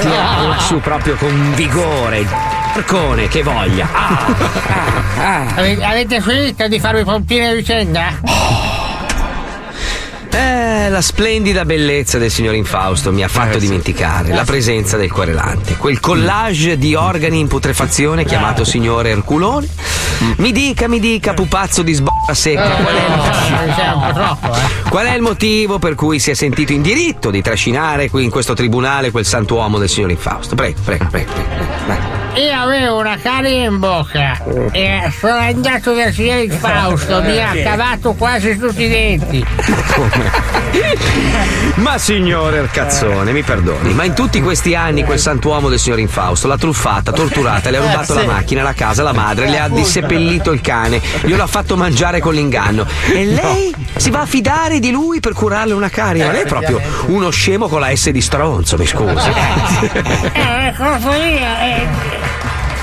tirarla 0.00 0.58
su 0.58 0.78
proprio 0.80 1.16
con 1.16 1.54
vigore. 1.54 2.26
Porcone, 2.74 3.28
che 3.28 3.42
voglia. 3.42 3.88
Ah, 3.92 4.26
ah, 4.66 5.22
ah. 5.22 5.46
Ave- 5.56 5.84
Avete 5.84 6.20
finito 6.20 6.68
di 6.68 6.78
farmi 6.78 7.02
pompine 7.04 7.48
a 7.48 7.54
vicenda? 7.54 8.71
Eh, 10.34 10.88
la 10.88 11.02
splendida 11.02 11.64
bellezza 11.66 12.16
del 12.16 12.30
signor 12.30 12.54
Infausto 12.54 13.12
mi 13.12 13.22
ha 13.22 13.28
fatto 13.28 13.58
dimenticare 13.58 14.32
la 14.32 14.44
presenza 14.44 14.96
del 14.96 15.12
querelante. 15.12 15.76
Quel 15.76 16.00
collage 16.00 16.78
di 16.78 16.94
organi 16.94 17.38
in 17.38 17.48
putrefazione 17.48 18.24
chiamato 18.24 18.64
signore 18.64 19.10
Erculone. 19.10 19.68
Mi 20.36 20.52
dica, 20.52 20.88
mi 20.88 21.00
dica, 21.00 21.34
pupazzo 21.34 21.82
di 21.82 21.92
sbocca 21.92 22.32
secca, 22.32 22.76
qual 22.76 22.94
è 22.94 23.92
un 23.92 24.00
po' 24.00 24.12
troppo, 24.12 24.54
eh. 24.54 24.88
Qual 24.88 25.06
è 25.06 25.14
il 25.14 25.22
motivo 25.22 25.78
per 25.78 25.94
cui 25.94 26.18
si 26.18 26.30
è 26.30 26.34
sentito 26.34 26.72
in 26.72 26.80
diritto 26.80 27.30
di 27.30 27.42
trascinare 27.42 28.08
qui 28.08 28.24
in 28.24 28.30
questo 28.30 28.54
tribunale 28.54 29.10
quel 29.10 29.26
santuomo 29.26 29.78
del 29.78 29.88
signor 29.88 30.10
Infausto? 30.10 30.54
Prego, 30.54 30.80
prego, 30.84 31.06
prego. 31.10 31.32
prego. 31.86 32.31
Io 32.34 32.58
avevo 32.58 32.98
una 32.98 33.18
carie 33.18 33.64
in 33.64 33.78
bocca 33.78 34.42
e 34.72 35.12
sono 35.18 35.36
andato 35.36 35.94
dal 35.94 36.12
signor 36.12 36.48
Fausto, 36.48 37.20
mi 37.22 37.38
ha 37.38 37.52
cavato 37.62 38.14
quasi 38.14 38.56
tutti 38.56 38.84
i 38.84 38.88
denti. 38.88 39.46
Ma 41.74 41.98
signore 41.98 42.58
Ercazzone, 42.58 43.32
mi 43.32 43.42
perdoni, 43.42 43.92
ma 43.92 44.04
in 44.04 44.14
tutti 44.14 44.40
questi 44.40 44.74
anni 44.74 45.04
quel 45.04 45.18
santuomo 45.18 45.68
del 45.68 45.78
signor 45.78 45.98
Infausto 45.98 46.48
l'ha 46.48 46.56
truffata, 46.56 47.12
torturata, 47.12 47.68
le 47.68 47.76
ha 47.76 47.80
rubato 47.82 48.14
Eh, 48.14 48.24
la 48.24 48.32
macchina, 48.32 48.62
la 48.62 48.72
casa, 48.72 49.02
la 49.02 49.12
madre, 49.12 49.50
le 49.50 49.58
ha 49.58 49.68
disseppellito 49.68 50.52
il 50.52 50.62
cane, 50.62 51.02
glielo 51.22 51.42
ha 51.42 51.46
fatto 51.46 51.76
mangiare 51.76 52.20
con 52.20 52.32
l'inganno. 52.32 52.86
E 53.12 53.26
lei 53.26 53.74
si 53.96 54.08
va 54.08 54.20
a 54.20 54.26
fidare 54.26 54.78
di 54.78 54.90
lui 54.90 55.20
per 55.20 55.34
curarle 55.34 55.74
una 55.74 55.90
carie? 55.90 56.24
Ma 56.24 56.32
lei 56.32 56.42
è 56.42 56.46
proprio 56.46 56.80
uno 57.08 57.28
scemo 57.28 57.68
con 57.68 57.80
la 57.80 57.94
S 57.94 58.08
di 58.08 58.22
stronzo, 58.22 58.78
mi 58.78 58.86
scusi. 58.86 59.30
Eh, 60.32 60.72
cosa 60.76 61.14
io? 61.16 62.21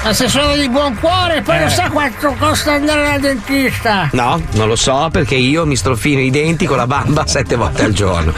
Ma 0.02 0.14
se 0.14 0.30
sono 0.30 0.56
di 0.56 0.70
buon 0.70 0.95
cuore, 0.97 1.41
poi 1.41 1.58
Eh. 1.58 1.60
non 1.60 1.70
sa 1.70 1.89
quanto 1.89 2.34
costa 2.39 2.72
andare 2.74 3.04
dal 3.04 3.20
dentista. 3.20 4.10
No, 4.14 4.41
non 4.54 4.68
lo 4.70 4.76
so 4.78 5.10
perché 5.12 5.36
io 5.36 5.66
mi 5.66 5.76
strofino 5.76 6.22
i 6.22 6.30
denti 6.32 6.66
con 6.66 6.78
la 6.78 6.88
bamba 6.88 7.28
sette 7.28 7.56
volte 7.58 7.84
al 7.84 7.91
giorno. 7.91 8.34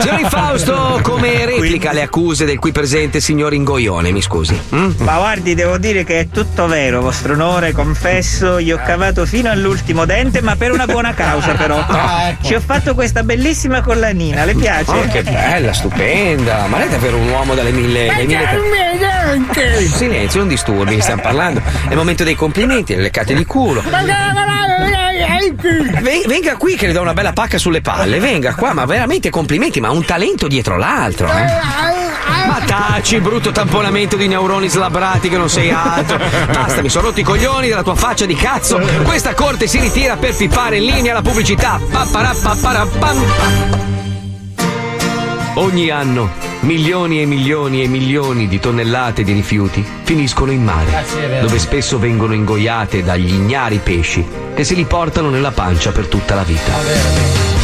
Signor 0.00 0.20
Infausto, 0.20 1.00
come 1.02 1.44
replica 1.44 1.92
le 1.92 2.00
accuse 2.02 2.46
del 2.46 2.58
qui 2.58 2.72
presente 2.72 3.20
signor 3.20 3.52
Ingoione, 3.52 4.10
mi 4.10 4.22
scusi? 4.22 4.58
mm? 4.74 4.90
Ma 4.98 5.16
guardi, 5.18 5.54
devo 5.54 5.76
dire 5.76 6.02
che 6.02 6.20
è 6.20 6.28
tutto 6.28 6.66
vero, 6.66 7.02
vostro 7.02 7.34
onore, 7.34 7.72
confesso, 7.72 8.58
gli 8.58 8.72
ho 8.72 8.80
cavato 8.84 9.26
fino 9.26 9.50
all'ultimo 9.50 10.06
dente, 10.06 10.40
ma 10.40 10.56
per 10.56 10.72
una 10.72 10.86
buona 10.86 11.12
causa 11.14 11.52
però. 11.52 11.80
Ah, 11.92 12.28
ecco. 12.30 12.46
Ci 12.46 12.54
ho 12.54 12.60
fatto 12.60 12.94
questa 12.94 13.22
bellissima 13.22 13.82
collanina, 13.82 14.44
le 14.44 14.54
piace? 14.54 14.90
Oh, 14.90 15.06
che 15.08 15.22
bella, 15.22 15.72
stupenda! 15.74 16.66
Ma 16.68 16.78
lei 16.78 16.86
è 16.86 16.90
davvero 16.90 17.16
un 17.18 17.28
uamo 17.28 17.54
dalle 17.54 17.70
mille. 17.70 18.06
Ma 18.06 18.14
dai 18.14 18.26
mille 18.26 18.38
che 19.52 19.60
miei 19.60 19.78
denti! 19.78 19.88
Silenzio, 19.88 20.40
non 20.40 20.48
disturbi, 20.48 21.00
stiamo 21.00 21.22
parlando. 21.22 21.60
È 21.60 21.90
il 21.90 21.96
momento 21.96 22.24
dei 22.24 22.34
complimenti, 22.34 22.94
le 22.94 23.02
leccate 23.02 23.34
di 23.34 23.44
culo. 23.44 23.82
Venga 26.26 26.56
qui 26.56 26.76
che 26.76 26.86
le 26.86 26.92
do 26.92 27.00
una 27.00 27.12
bella 27.12 27.32
pacca 27.32 27.58
sulle 27.58 27.80
palle, 27.80 28.18
venga 28.18 28.54
qua, 28.54 28.72
ma 28.72 28.84
veramente 28.84 29.30
complimenti, 29.30 29.80
ma 29.80 29.90
un 29.90 30.04
talento 30.04 30.48
dietro 30.48 30.76
l'altro, 30.76 31.28
eh? 31.28 32.00
Ma 32.46 32.60
taci, 32.64 33.20
brutto 33.20 33.52
tamponamento 33.52 34.16
di 34.16 34.26
neuroni 34.26 34.68
slabrati 34.68 35.28
che 35.28 35.36
non 35.36 35.48
sei 35.48 35.70
altro. 35.70 36.18
Basta, 36.18 36.82
mi 36.82 36.88
sono 36.88 37.08
rotti 37.08 37.20
i 37.20 37.24
coglioni 37.24 37.68
della 37.68 37.82
tua 37.82 37.94
faccia 37.94 38.26
di 38.26 38.34
cazzo. 38.34 38.80
Questa 39.04 39.34
corte 39.34 39.66
si 39.66 39.78
ritira 39.78 40.16
per 40.16 40.34
pippare 40.34 40.78
in 40.78 40.84
linea 40.84 41.14
la 41.14 41.22
pubblicità. 41.22 41.80
Papparappaparapam. 41.90 44.01
Ogni 45.54 45.90
anno 45.90 46.30
milioni 46.60 47.20
e 47.20 47.26
milioni 47.26 47.82
e 47.82 47.88
milioni 47.88 48.48
di 48.48 48.58
tonnellate 48.58 49.22
di 49.22 49.32
rifiuti 49.32 49.84
finiscono 50.02 50.50
in 50.50 50.64
mare, 50.64 50.94
Ah, 50.94 51.40
dove 51.40 51.58
spesso 51.58 51.98
vengono 51.98 52.32
ingoiate 52.32 53.02
dagli 53.02 53.34
ignari 53.34 53.78
pesci 53.78 54.26
che 54.54 54.64
se 54.64 54.74
li 54.74 54.84
portano 54.84 55.28
nella 55.28 55.50
pancia 55.50 55.92
per 55.92 56.06
tutta 56.06 56.34
la 56.34 56.42
vita. 56.42 57.61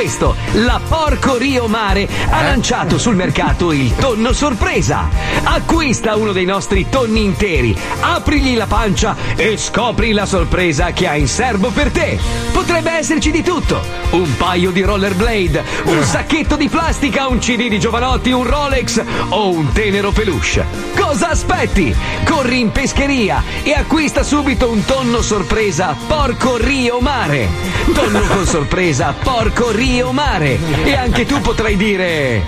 Questo 0.00 0.34
la 0.52 0.80
Porco 0.88 1.36
Rio 1.36 1.66
Mare 1.66 2.08
ha 2.30 2.40
lanciato 2.40 2.96
sul 2.96 3.14
mercato 3.14 3.70
il 3.70 3.94
tonno 3.96 4.32
sorpresa. 4.32 5.10
Acquista 5.42 6.16
uno 6.16 6.32
dei 6.32 6.46
nostri 6.46 6.86
tonni 6.88 7.22
interi, 7.22 7.76
aprigli 8.00 8.56
la 8.56 8.66
pancia 8.66 9.14
e 9.36 9.58
scopri 9.58 10.12
la 10.12 10.24
sorpresa 10.24 10.92
che 10.92 11.06
ha 11.06 11.16
in 11.16 11.28
serbo 11.28 11.68
per 11.68 11.90
te. 11.90 12.18
Potrebbe 12.50 12.92
esserci 12.92 13.30
di 13.30 13.42
tutto: 13.42 13.82
un 14.12 14.36
paio 14.38 14.70
di 14.70 14.80
rollerblade, 14.80 15.64
un 15.84 16.02
sacchetto 16.02 16.56
di 16.56 16.70
plastica, 16.70 17.26
un 17.26 17.38
CD 17.38 17.68
di 17.68 17.78
Giovanotti, 17.78 18.30
un 18.30 18.48
Rolex 18.48 19.02
o 19.28 19.50
un 19.50 19.70
tenero 19.72 20.12
peluche. 20.12 20.64
Cosa 20.98 21.28
aspetti? 21.28 21.94
Corri 22.24 22.60
in 22.60 22.72
pescheria 22.72 23.42
e 23.62 23.74
acquista 23.74 24.22
subito 24.22 24.70
un 24.70 24.82
tonno 24.86 25.20
sorpresa 25.20 25.94
Porco 26.06 26.56
Rio 26.56 27.00
Mare. 27.00 27.48
Tonno 27.92 28.20
con 28.28 28.46
sorpresa 28.46 29.14
Porco 29.22 29.70
Rio 29.70 29.88
Mare. 30.12 30.58
E 30.84 30.94
anche 30.94 31.26
tu 31.26 31.40
potrai 31.40 31.76
dire. 31.76 32.42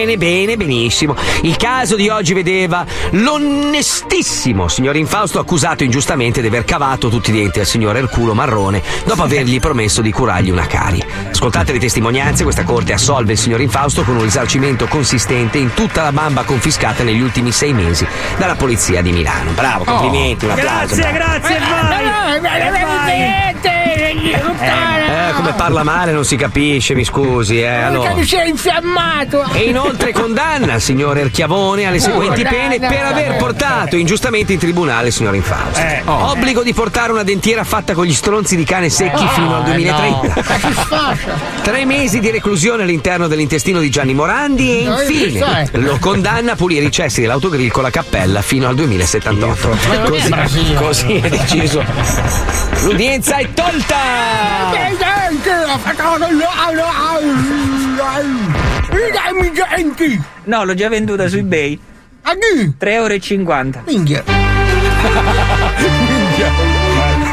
bene, 0.00 0.16
bene, 0.16 0.56
benissimo. 0.56 1.14
Il 1.42 1.56
caso 1.56 1.94
di 1.96 2.08
oggi 2.08 2.32
vedeva 2.32 2.86
l'onestissimo 3.10 4.68
signor 4.68 4.96
Infausto 4.96 5.38
accusato 5.38 5.84
ingiustamente 5.84 6.40
di 6.40 6.46
aver 6.46 6.64
cavato 6.64 7.08
tutti 7.08 7.30
i 7.30 7.32
denti 7.34 7.60
al 7.60 7.66
signor 7.66 7.96
Erculo 7.96 8.32
Marrone 8.34 8.82
dopo 9.04 9.22
avergli 9.22 9.58
promesso 9.60 10.00
di 10.00 10.10
curargli 10.10 10.50
una 10.50 10.66
carie. 10.66 11.06
Ascoltate 11.30 11.72
le 11.72 11.78
testimonianze, 11.78 12.44
questa 12.44 12.64
corte 12.64 12.92
assolve 12.92 13.32
il 13.32 13.38
signor 13.38 13.60
Infausto 13.60 14.02
con 14.02 14.16
un 14.16 14.22
risarcimento 14.22 14.86
consistente 14.86 15.58
in 15.58 15.74
tutta 15.74 16.02
la 16.02 16.12
bamba 16.12 16.44
confiscata 16.44 17.02
negli 17.02 17.20
ultimi 17.20 17.52
sei 17.52 17.74
mesi 17.74 18.06
dalla 18.38 18.54
polizia 18.54 19.02
di 19.02 19.12
Milano. 19.12 19.50
Bravo, 19.52 19.84
complimenti, 19.84 20.46
un 20.46 20.52
applauso. 20.52 20.94
Grazie, 20.94 21.12
bravo. 21.12 21.38
grazie, 21.40 21.58
vai! 21.58 22.36
Eh, 22.36 23.54
vai. 23.62 23.79
Eh, 24.22 25.32
come 25.34 25.52
parla 25.54 25.82
male 25.82 26.12
non 26.12 26.24
si 26.24 26.36
capisce, 26.36 26.94
mi 26.94 27.04
scusi, 27.04 27.60
eh. 27.60 27.66
Allora. 27.66 28.14
Mi 28.14 28.24
sei 28.24 28.50
infiammato! 28.50 29.44
E 29.52 29.64
inoltre 29.64 30.12
condanna 30.12 30.74
il 30.74 30.80
signor 30.80 31.16
Erchiavone 31.18 31.86
alle 31.86 31.98
seguenti 31.98 32.42
pene 32.42 32.78
no, 32.78 32.88
per 32.88 33.02
no, 33.02 33.08
aver 33.08 33.28
no. 33.30 33.36
portato 33.36 33.96
ingiustamente 33.96 34.52
in 34.52 34.58
tribunale 34.58 35.08
il 35.08 35.12
signor 35.12 35.34
Infausto. 35.34 35.80
Eh, 35.80 36.02
oh. 36.04 36.30
Obbligo 36.30 36.62
di 36.62 36.74
portare 36.74 37.12
una 37.12 37.22
dentiera 37.22 37.64
fatta 37.64 37.94
con 37.94 38.04
gli 38.04 38.12
stronzi 38.12 38.56
di 38.56 38.64
cane 38.64 38.90
secchi 38.90 39.24
Eh, 39.24 39.28
fino 39.28 39.54
al 39.56 39.62
no, 39.62 39.68
2030. 39.68 40.34
Ma 40.34 40.58
si 40.58 40.72
sfascia! 40.72 41.38
Tre 41.62 41.84
mesi 41.84 42.20
di 42.20 42.30
reclusione 42.30 42.82
all'interno 42.82 43.26
dell'intestino 43.26 43.80
di 43.80 43.90
Gianni 43.90 44.14
Morandi 44.14 44.70
e 44.70 44.82
infine 44.82 45.68
lo 45.72 45.98
condanna 45.98 46.52
a 46.52 46.56
pulire 46.56 46.84
i 46.84 46.90
cessi 46.90 47.20
dell'autogrill 47.20 47.70
con 47.70 47.82
la 47.82 47.90
cappella 47.90 48.42
fino 48.42 48.68
al 48.68 48.74
2078. 48.74 49.68
Ma 49.88 49.96
non 49.96 50.14
è 50.14 50.48
Così, 50.50 50.74
così 50.74 51.14
è 51.14 51.28
deciso. 51.28 51.84
L'udienza 52.82 53.36
è 53.36 53.52
tolta! 53.52 53.96
No, 60.44 60.64
l'ho 60.64 60.74
già 60.74 60.88
venduta 60.88 61.28
su 61.28 61.36
eBay. 61.36 61.78
A 62.22 62.32
chi? 62.32 62.74
3,50 62.78 62.86
euro. 62.88 63.82
Minchia! 63.86 64.24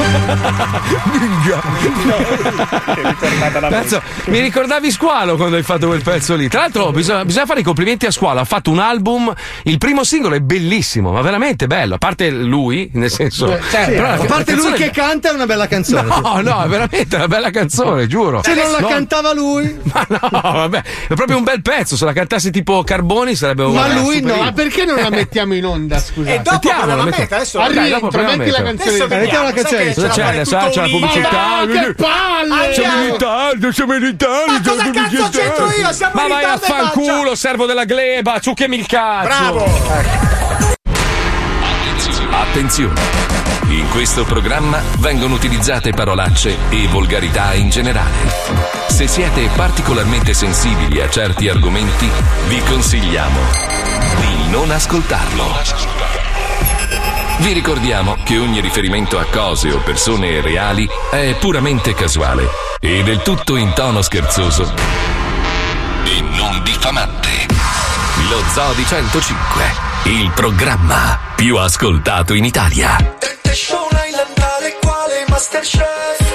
Cazzo, 3.70 4.02
mi 4.26 4.40
ricordavi 4.40 4.92
Squalo 4.92 5.36
quando 5.36 5.56
hai 5.56 5.64
fatto 5.64 5.88
quel 5.88 6.02
pezzo 6.02 6.36
lì. 6.36 6.48
Tra 6.50 6.62
l'altro, 6.62 6.92
bisogna, 6.92 7.24
bisogna 7.26 7.46
fare 7.46 7.60
i 7.62 7.64
complimenti 7.64 8.06
a 8.06 8.12
Squalo. 8.12 8.40
Ha 8.40 8.46
fatto 8.46 8.72
un 8.72 8.80
album. 8.80 9.34
Il 9.64 9.78
primo 9.78 10.04
singolo 10.04 10.36
è 10.36 10.40
bellissimo, 10.40 11.12
ma 11.12 11.22
veramente 11.22 11.68
bello. 11.68 11.96
A 11.96 11.98
parte 11.98 12.30
lui, 12.30 12.90
nel 12.94 13.12
senso. 13.12 13.54
Eh, 13.56 13.60
certo. 13.70 13.92
però 13.92 14.08
la- 14.08 14.14
a 14.14 14.18
la 14.18 14.26
parte 14.26 14.54
lui 14.56 14.72
che 14.74 14.90
canta 14.92 15.30
è 15.30 15.34
una 15.34 15.46
bella 15.46 15.68
canzone. 15.68 16.08
No, 16.08 16.42
no, 16.42 16.64
è 16.64 16.68
veramente 16.68 17.16
una 17.16 17.28
bella 17.28 17.50
canzone, 17.52 18.08
giuro. 18.08 18.42
Se 18.44 18.54
non 18.54 18.72
la 18.72 18.80
No, 18.80 18.88
cantava 18.88 19.34
lui. 19.34 19.78
Ma 19.92 20.06
no, 20.08 20.20
vabbè, 20.30 20.84
è 21.10 21.14
proprio 21.14 21.38
un 21.38 21.44
bel 21.44 21.62
pezzo. 21.62 21.98
Se 21.98 22.06
la 22.06 22.14
cantasse 22.14 22.52
tipo 22.52 22.84
Carboni 22.84 23.36
sarebbe 23.36 23.64
un 23.64 23.74
Ma 23.74 23.88
lui 23.94 24.22
no, 24.22 24.36
ma 24.36 24.52
perché 24.52 24.86
non 24.86 24.98
la 24.98 25.10
mettiamo 25.10 25.54
in 25.56 25.66
onda? 25.66 25.98
Scusa. 26.00 26.32
E 26.34 26.38
dopo 26.40 26.52
Mettiamola, 26.56 26.84
quella 26.86 26.96
la 26.98 27.04
metti- 27.06 27.20
meta, 27.22 27.36
adesso 27.36 27.60
Al 27.60 27.74
dai, 27.74 27.84
rientro, 27.86 28.00
dopo 28.00 28.12
proviamo 28.12 28.34
a 28.34 28.38
metti 28.38 28.52
la 28.52 28.64
canzone. 28.64 28.90
Adesso 28.90 29.08
Mettiamo 29.08 29.24
vediamo, 29.24 29.46
la 29.46 29.52
canzone. 29.54 29.84
Cosa 29.98 30.10
c'è 30.10 30.22
adesso? 30.22 30.56
Ah, 30.56 30.70
c'è 30.70 30.82
la 30.82 30.90
pubblicità. 30.90 31.66
Ma 31.66 31.66
che 31.66 31.94
palle! 31.96 32.74
Siamo 32.76 33.02
in 33.02 33.12
ritardo, 33.12 33.72
siamo 33.72 33.94
in 33.96 34.00
ritardo. 34.00 34.52
Ma 34.52 34.62
cosa 34.64 34.90
cazzo 34.92 35.30
c'entro 35.30 35.72
io? 35.72 35.92
Siamo 35.92 36.14
Ma 36.14 36.28
vai 36.28 36.44
a 36.44 36.58
fanculo, 36.60 37.34
servo 37.34 37.66
della 37.66 37.86
gleba, 37.86 38.38
ciucchiami 38.38 38.78
il 38.78 38.86
cazzo. 38.86 39.26
Bravo! 39.26 39.66
Attenzione! 42.30 43.02
In 43.70 43.90
questo 43.90 44.24
programma 44.24 44.80
vengono 45.00 45.34
utilizzate 45.34 45.90
parolacce 45.94 46.56
e 46.70 46.88
volgarità 46.90 47.56
in 47.56 47.72
generale. 47.72 48.36
Se 48.90 49.08
siete 49.08 49.50
particolarmente 49.56 50.36
sensibili 50.36 51.02
a 51.02 51.10
certi 51.10 51.50
argomenti, 51.50 52.08
vi 52.46 52.62
consigliamo 52.62 53.40
di 54.20 54.52
non 54.52 54.70
ascoltarlo. 54.70 56.27
Vi 57.40 57.54
ricordiamo 57.54 58.18
che 58.24 58.40
ogni 58.40 58.60
riferimento 58.62 59.20
a 59.20 59.26
cose 59.26 59.72
o 59.72 59.80
persone 59.80 60.42
reali 60.42 60.90
è 61.12 61.36
puramente 61.40 61.94
casuale 61.94 62.48
e 62.80 63.04
del 63.04 63.22
tutto 63.22 63.56
in 63.56 63.74
tono 63.74 64.02
scherzoso 64.02 64.74
e 66.04 66.22
non 66.22 66.64
diffamante. 66.64 67.30
Lo 68.30 68.42
Zoo 68.52 68.74
di 68.74 68.84
105, 68.84 69.64
il 70.06 70.32
programma 70.34 71.20
più 71.36 71.58
ascoltato 71.58 72.34
in 72.34 72.44
Italia. 72.44 72.96
Temptation 73.20 73.88
Islandale 74.08 74.78
quale 74.82 75.26
Masterchef 75.28 76.27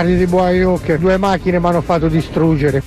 Bastardi 0.00 0.16
di 0.16 0.26
Boyok, 0.26 0.94
due 0.94 1.18
macchine 1.18 1.58
mi 1.58 1.66
hanno 1.66 1.82
fatto 1.82 2.08
distruggere. 2.08 2.82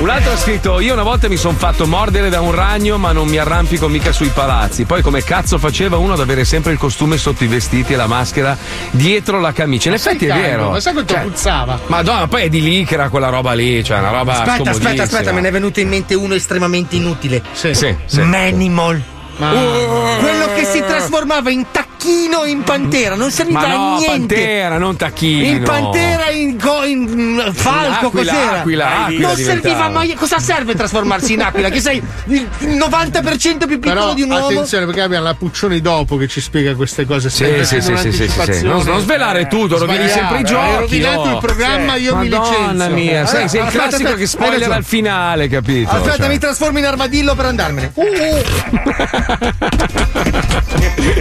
Un 0.00 0.08
altro 0.10 0.32
ha 0.32 0.36
scritto: 0.36 0.78
Io 0.80 0.92
una 0.92 1.02
volta 1.02 1.28
mi 1.28 1.38
sono 1.38 1.56
fatto 1.56 1.86
mordere 1.86 2.28
da 2.28 2.40
un 2.40 2.54
ragno, 2.54 2.98
ma 2.98 3.12
non 3.12 3.28
mi 3.28 3.38
arrampico 3.38 3.88
mica 3.88 4.12
sui 4.12 4.28
palazzi. 4.28 4.84
Poi, 4.84 5.00
come 5.00 5.24
cazzo 5.24 5.56
faceva 5.58 5.96
uno 5.96 6.12
ad 6.12 6.20
avere 6.20 6.44
sempre 6.44 6.72
il 6.72 6.78
costume 6.78 7.16
sotto 7.16 7.44
i 7.44 7.46
vestiti 7.46 7.94
e 7.94 7.96
la 7.96 8.06
maschera 8.06 8.56
dietro 8.90 9.40
la 9.40 9.52
camicia? 9.52 9.88
In 9.88 9.94
effetti 9.94 10.26
è 10.26 10.34
vero. 10.34 10.70
Ma 10.70 10.80
sai 10.80 10.92
quanto 10.92 11.14
Cioè, 11.14 11.22
puzzava? 11.22 11.80
Madonna, 11.86 12.26
poi 12.26 12.42
è 12.42 12.48
di 12.50 12.60
lì 12.60 12.84
che 12.84 12.94
era 12.94 13.08
quella 13.08 13.30
roba 13.30 13.54
lì, 13.54 13.82
cioè 13.82 14.00
una 14.00 14.10
roba. 14.10 14.42
Aspetta, 14.42 14.70
aspetta, 14.70 15.02
aspetta, 15.04 15.32
me 15.32 15.40
ne 15.40 15.48
è 15.48 15.52
venuto 15.52 15.80
in 15.80 15.88
mente 15.88 16.14
uno 16.14 16.34
estremamente 16.34 16.96
inutile. 16.96 17.42
Sì, 17.52 17.72
sì. 17.72 17.96
Manimal. 18.20 19.02
Uh. 19.38 20.20
Quello 20.20 20.52
che 20.54 20.64
si 20.64 20.80
trasformava 20.80 21.50
in 21.50 21.64
tacchino 22.02 22.44
in 22.44 22.62
pantera, 22.62 23.14
non 23.14 23.30
serviva 23.30 23.60
Ma 23.60 23.68
no, 23.68 23.94
a 23.94 23.98
niente. 23.98 24.34
pantera, 24.34 24.78
non 24.78 24.96
tacchino. 24.96 25.46
In 25.46 25.62
pantera, 25.62 26.30
in, 26.30 26.56
go- 26.56 26.82
in 26.82 27.00
mm, 27.08 27.50
falco, 27.52 28.06
Aquila, 28.08 28.32
cos'era? 28.32 28.58
aquila, 28.60 29.04
aquila 29.04 29.26
non 29.28 29.36
diventava. 29.36 29.74
serviva 29.74 29.88
mai. 29.88 30.14
Cosa 30.14 30.38
serve 30.40 30.74
trasformarsi 30.74 31.34
in 31.34 31.42
aquila? 31.42 31.68
Che 31.68 31.80
sei 31.80 32.02
il 32.26 32.48
90% 32.60 33.66
più 33.66 33.78
piccolo 33.78 33.94
Però 33.94 34.14
di 34.14 34.22
un 34.22 34.30
uomo? 34.32 34.46
attenzione 34.46 34.84
perché 34.86 35.00
abbiamo 35.02 35.24
la 35.24 35.34
Puccioni 35.34 35.80
dopo 35.80 36.16
che 36.16 36.26
ci 36.28 36.40
spiega 36.40 36.74
queste 36.74 37.06
cose 37.06 37.30
Sì, 37.30 37.64
sì, 37.64 37.80
sì, 37.80 37.96
sì, 37.96 38.12
sì, 38.12 38.28
sì, 38.28 38.52
sì. 38.52 38.62
Non, 38.64 38.82
non 38.84 39.00
svelare 39.00 39.46
tutto, 39.46 39.78
rovini 39.78 40.08
sempre 40.08 40.40
i 40.40 40.44
giochi. 40.44 40.70
Hai 40.70 40.76
rovinato 40.78 41.20
oh. 41.20 41.32
il 41.32 41.38
programma, 41.38 41.94
io 41.96 42.16
mi 42.16 42.28
licenzio. 42.28 42.58
Madonna 42.60 42.88
mia, 42.88 43.26
sei, 43.26 43.48
sei 43.48 43.62
il 43.62 43.68
classico 43.68 43.96
aspetta, 44.02 44.14
che 44.16 44.26
spoiler 44.26 44.70
al 44.72 44.84
finale, 44.84 45.48
capito? 45.48 45.90
Aspetta, 45.90 46.16
Cioè. 46.16 46.28
mi 46.28 46.38
trasformo 46.38 46.78
in 46.78 46.84
armadillo 46.86 47.34
per 47.34 47.46
andarmene. 47.46 47.92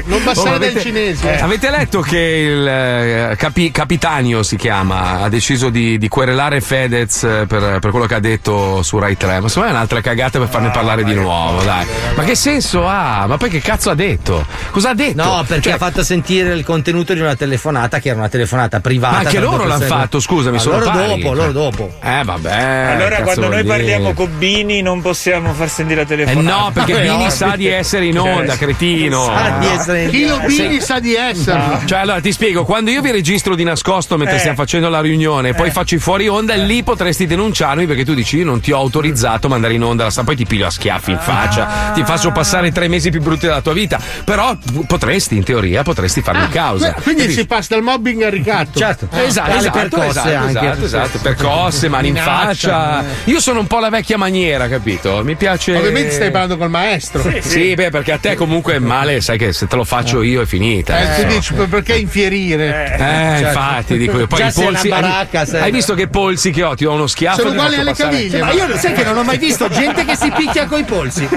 Non 0.05 0.21
Oh, 0.21 0.23
passare 0.23 0.70
avete, 0.71 0.81
cinese. 0.81 1.37
eh, 1.37 1.41
avete 1.41 1.69
letto 1.69 2.01
che 2.01 2.17
il 2.17 2.67
eh, 2.67 3.35
capi- 3.37 3.71
Capitanio 3.71 4.43
si 4.43 4.55
chiama, 4.55 5.21
ha 5.21 5.29
deciso 5.29 5.69
di, 5.69 5.97
di 5.97 6.07
querelare 6.07 6.61
Fedez 6.61 7.23
eh, 7.23 7.45
per, 7.47 7.79
per 7.79 7.91
quello 7.91 8.05
che 8.05 8.15
ha 8.15 8.19
detto 8.19 8.81
su 8.83 8.97
Rai 8.99 9.17
3? 9.17 9.39
Ma 9.39 9.47
secondo 9.47 9.67
me 9.69 9.73
è 9.73 9.75
un'altra 9.77 10.01
cagata 10.01 10.39
per 10.39 10.47
farne 10.49 10.69
parlare 10.69 11.03
di 11.03 11.13
nuovo, 11.13 11.61
dai. 11.63 11.85
Ma 12.15 12.23
che 12.23 12.35
senso 12.35 12.87
ha? 12.87 13.25
Ma 13.27 13.37
poi 13.37 13.49
che 13.49 13.59
cazzo 13.61 13.89
ha 13.89 13.95
detto? 13.95 14.45
Cosa 14.71 14.89
ha 14.89 14.93
detto? 14.93 15.23
No, 15.23 15.43
perché 15.47 15.63
Cioè, 15.63 15.73
ha 15.73 15.77
fatto 15.77 16.03
sentire 16.03 16.53
il 16.53 16.63
contenuto 16.63 17.13
di 17.13 17.19
una 17.19 17.35
telefonata 17.35 17.99
che 17.99 18.09
era 18.09 18.17
una 18.17 18.29
telefonata 18.29 18.79
privata. 18.79 19.13
Ma 19.13 19.19
anche 19.19 19.39
loro 19.39 19.65
l'hanno 19.65 19.79
persone. 19.79 19.99
fatto, 20.01 20.19
scusami, 20.19 20.55
Ma 20.55 20.61
sono 20.61 20.77
loro 20.79 20.91
pari, 20.91 21.07
dopo, 21.07 21.21
cioè. 21.21 21.35
loro 21.35 21.51
dopo. 21.51 21.93
Eh, 22.01 22.21
vabbè. 22.23 22.61
Allora, 22.95 23.21
quando 23.21 23.47
noi 23.49 23.61
dire? 23.63 23.67
parliamo 23.75 24.13
con 24.13 24.29
Bini, 24.37 24.81
non 24.81 25.01
possiamo 25.01 25.53
far 25.53 25.69
sentire 25.69 25.97
la 25.97 26.01
Eh 26.03 26.15
telefonata. 26.15 26.55
no, 26.63 26.71
perché 26.71 26.97
Eh, 26.99 27.01
Bini 27.09 27.23
no. 27.23 27.29
sa 27.29 27.55
di 27.55 27.67
essere 27.67 28.05
in 28.05 28.19
onda, 28.19 28.55
cretino. 28.57 29.23
Sa 29.25 29.55
di 29.59 29.67
essere 29.67 30.01
in 30.03 30.31
onda. 30.31 30.45
Bini 30.45 30.60
sa 30.81 30.99
di 30.99 31.13
esserlo. 31.15 31.79
Cioè, 31.85 31.99
allora 31.99 32.19
ti 32.21 32.31
spiego: 32.31 32.63
quando 32.65 32.91
io 32.91 33.01
vi 33.01 33.11
registro 33.11 33.55
di 33.55 33.63
nascosto 33.63 34.17
mentre 34.17 34.35
Eh. 34.35 34.39
stiamo 34.39 34.57
facendo 34.57 34.89
la 34.89 35.01
riunione 35.01 35.49
e 35.49 35.53
poi 35.53 35.71
faccio 35.71 35.95
i 35.95 35.99
fuori 35.99 36.27
onda, 36.27 36.53
lì 36.55 36.83
potresti 36.83 37.25
denunciarmi 37.27 37.85
perché 37.85 38.05
tu 38.05 38.13
dici: 38.13 38.37
Io 38.37 38.45
non 38.45 38.59
ti 38.59 38.71
ho 38.71 38.77
autorizzato 38.77 39.47
a 39.47 39.49
mandare 39.49 39.73
in 39.73 39.83
onda 39.83 40.03
la 40.03 40.09
stampa, 40.09 40.31
poi 40.31 40.39
ti 40.43 40.45
piglio 40.47 40.67
a 40.67 40.69
schiaffi 40.69 41.11
in 41.11 41.19
faccia, 41.19 41.91
ti 41.93 42.03
faccio 42.03 42.31
passare 42.31 42.71
tre 42.71 42.87
mesi 42.87 43.09
più 43.09 43.21
brutti 43.21 43.45
della 43.47 43.61
tua 43.61 43.73
vita. 43.73 43.99
Però 44.23 44.57
potresti, 44.87 45.35
in 45.35 45.43
teoria, 45.43 45.83
potresti 45.83 46.21
farmi 46.21 46.47
causa. 46.49 46.93
Que- 46.93 47.03
Quindi 47.03 47.31
si 47.31 47.45
passa 47.45 47.75
dal 47.75 47.83
mobbing 47.83 48.21
al 48.23 48.31
ricatto. 48.31 48.77
Certo. 48.79 49.07
Eh, 49.11 49.25
Esatto, 49.25 49.55
esatto, 49.57 49.77
percosse 49.79 50.09
esatto, 50.09 50.37
anche. 50.37 50.59
esatto, 50.59 50.85
esatto, 50.85 51.19
percosse, 51.21 51.89
mani 51.89 52.07
in 52.09 52.15
faccia. 52.15 53.03
Io 53.25 53.39
sono 53.39 53.59
un 53.59 53.67
po' 53.67 53.79
la 53.79 53.89
vecchia 53.89 54.17
maniera, 54.17 54.67
capito? 54.67 55.21
Mi 55.23 55.35
piace. 55.35 55.75
Ovviamente 55.75 56.11
stai 56.11 56.31
parlando 56.31 56.57
col 56.57 56.69
maestro. 56.69 57.23
Sì, 57.41 57.73
beh, 57.73 57.89
perché 57.89 58.11
a 58.13 58.17
te 58.17 58.35
comunque 58.35 58.75
è 58.75 58.79
male, 58.79 59.21
sai 59.21 59.37
che 59.37 59.53
se 59.53 59.67
te 59.67 59.75
lo 59.75 59.83
faccio 59.83 60.21
io 60.21 60.41
è 60.41 60.45
finita. 60.51 60.99
Eh, 60.99 61.03
tu 61.05 61.09
insomma. 61.11 61.33
dici 61.33 61.53
per- 61.53 61.67
perché 61.69 61.95
infierire? 61.95 62.95
Eh, 62.97 63.39
infatti, 63.39 63.97
dico 63.97 64.17
io. 64.17 64.27
Poi 64.27 64.39
i 64.45 64.51
polsi. 64.51 64.89
hai- 64.91 65.01
baracca, 65.01 65.45
sei. 65.45 65.61
hai 65.61 65.71
visto 65.71 65.93
che 65.93 66.07
polsi 66.09 66.51
che 66.51 66.63
ho? 66.63 66.75
Ti 66.75 66.83
do 66.83 66.91
uno 66.91 67.07
schiaffo. 67.07 67.39
Sono 67.41 67.51
uguali 67.51 67.75
alle 67.75 67.91
passare- 67.91 68.11
caviglie. 68.15 68.39
Ma 68.41 68.51
io 68.51 68.77
sai 68.77 68.93
che 68.93 69.03
non 69.03 69.17
ho 69.17 69.23
mai 69.23 69.37
visto 69.37 69.69
gente 69.69 70.03
che 70.03 70.15
si 70.17 70.29
picchia 70.31 70.65
coi 70.65 70.83
polsi. 70.83 71.27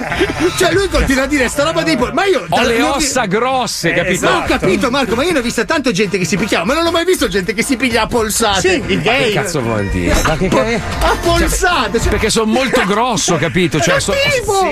Cioè 0.59 0.73
lui 0.73 0.89
continua 0.89 1.25
a 1.25 1.27
dire 1.27 1.49
sta 1.49 1.63
roba 1.63 1.83
dei 1.85 1.97
polsi. 1.97 2.13
Ma 2.15 2.25
io 2.25 2.45
Ho 2.49 2.63
le 2.63 2.83
ossa 2.83 3.27
grosse, 3.27 3.93
capito? 3.93 4.29
No, 4.29 4.39
ho 4.39 4.43
capito 4.45 4.91
Marco, 4.91 5.15
ma 5.15 5.23
io 5.25 5.33
ne 5.33 5.39
ho 5.39 5.43
vista 5.43 5.65
tanto 5.65 5.93
gente 5.93 6.19
che 6.19 6.25
si 6.25 6.37
picchiava, 6.37 6.65
ma 6.65 6.75
non 6.75 6.85
ho 6.87 6.91
mai 6.91 7.05
visto 7.05 7.29
gente 7.29 7.55
che 7.55 7.63
si 7.63 7.77
piglia 7.77 8.03
a 8.03 8.07
polsate. 8.07 8.61
Sì, 8.61 8.83
I 8.87 8.97
Ma 8.97 9.03
gay. 9.03 9.25
che 9.29 9.33
cazzo 9.33 9.61
vuol 9.61 9.87
dire? 9.91 10.15
Ma 10.27 10.37
che 10.37 10.49
a 11.01 11.17
polsate. 11.23 12.01
Cioè, 12.01 12.09
Perché 12.11 12.31
sono 12.31 12.51
molto 12.51 12.83
grosso, 12.85 13.37
capito? 13.37 13.79
Cioè, 13.81 14.01
so-! 14.01 14.13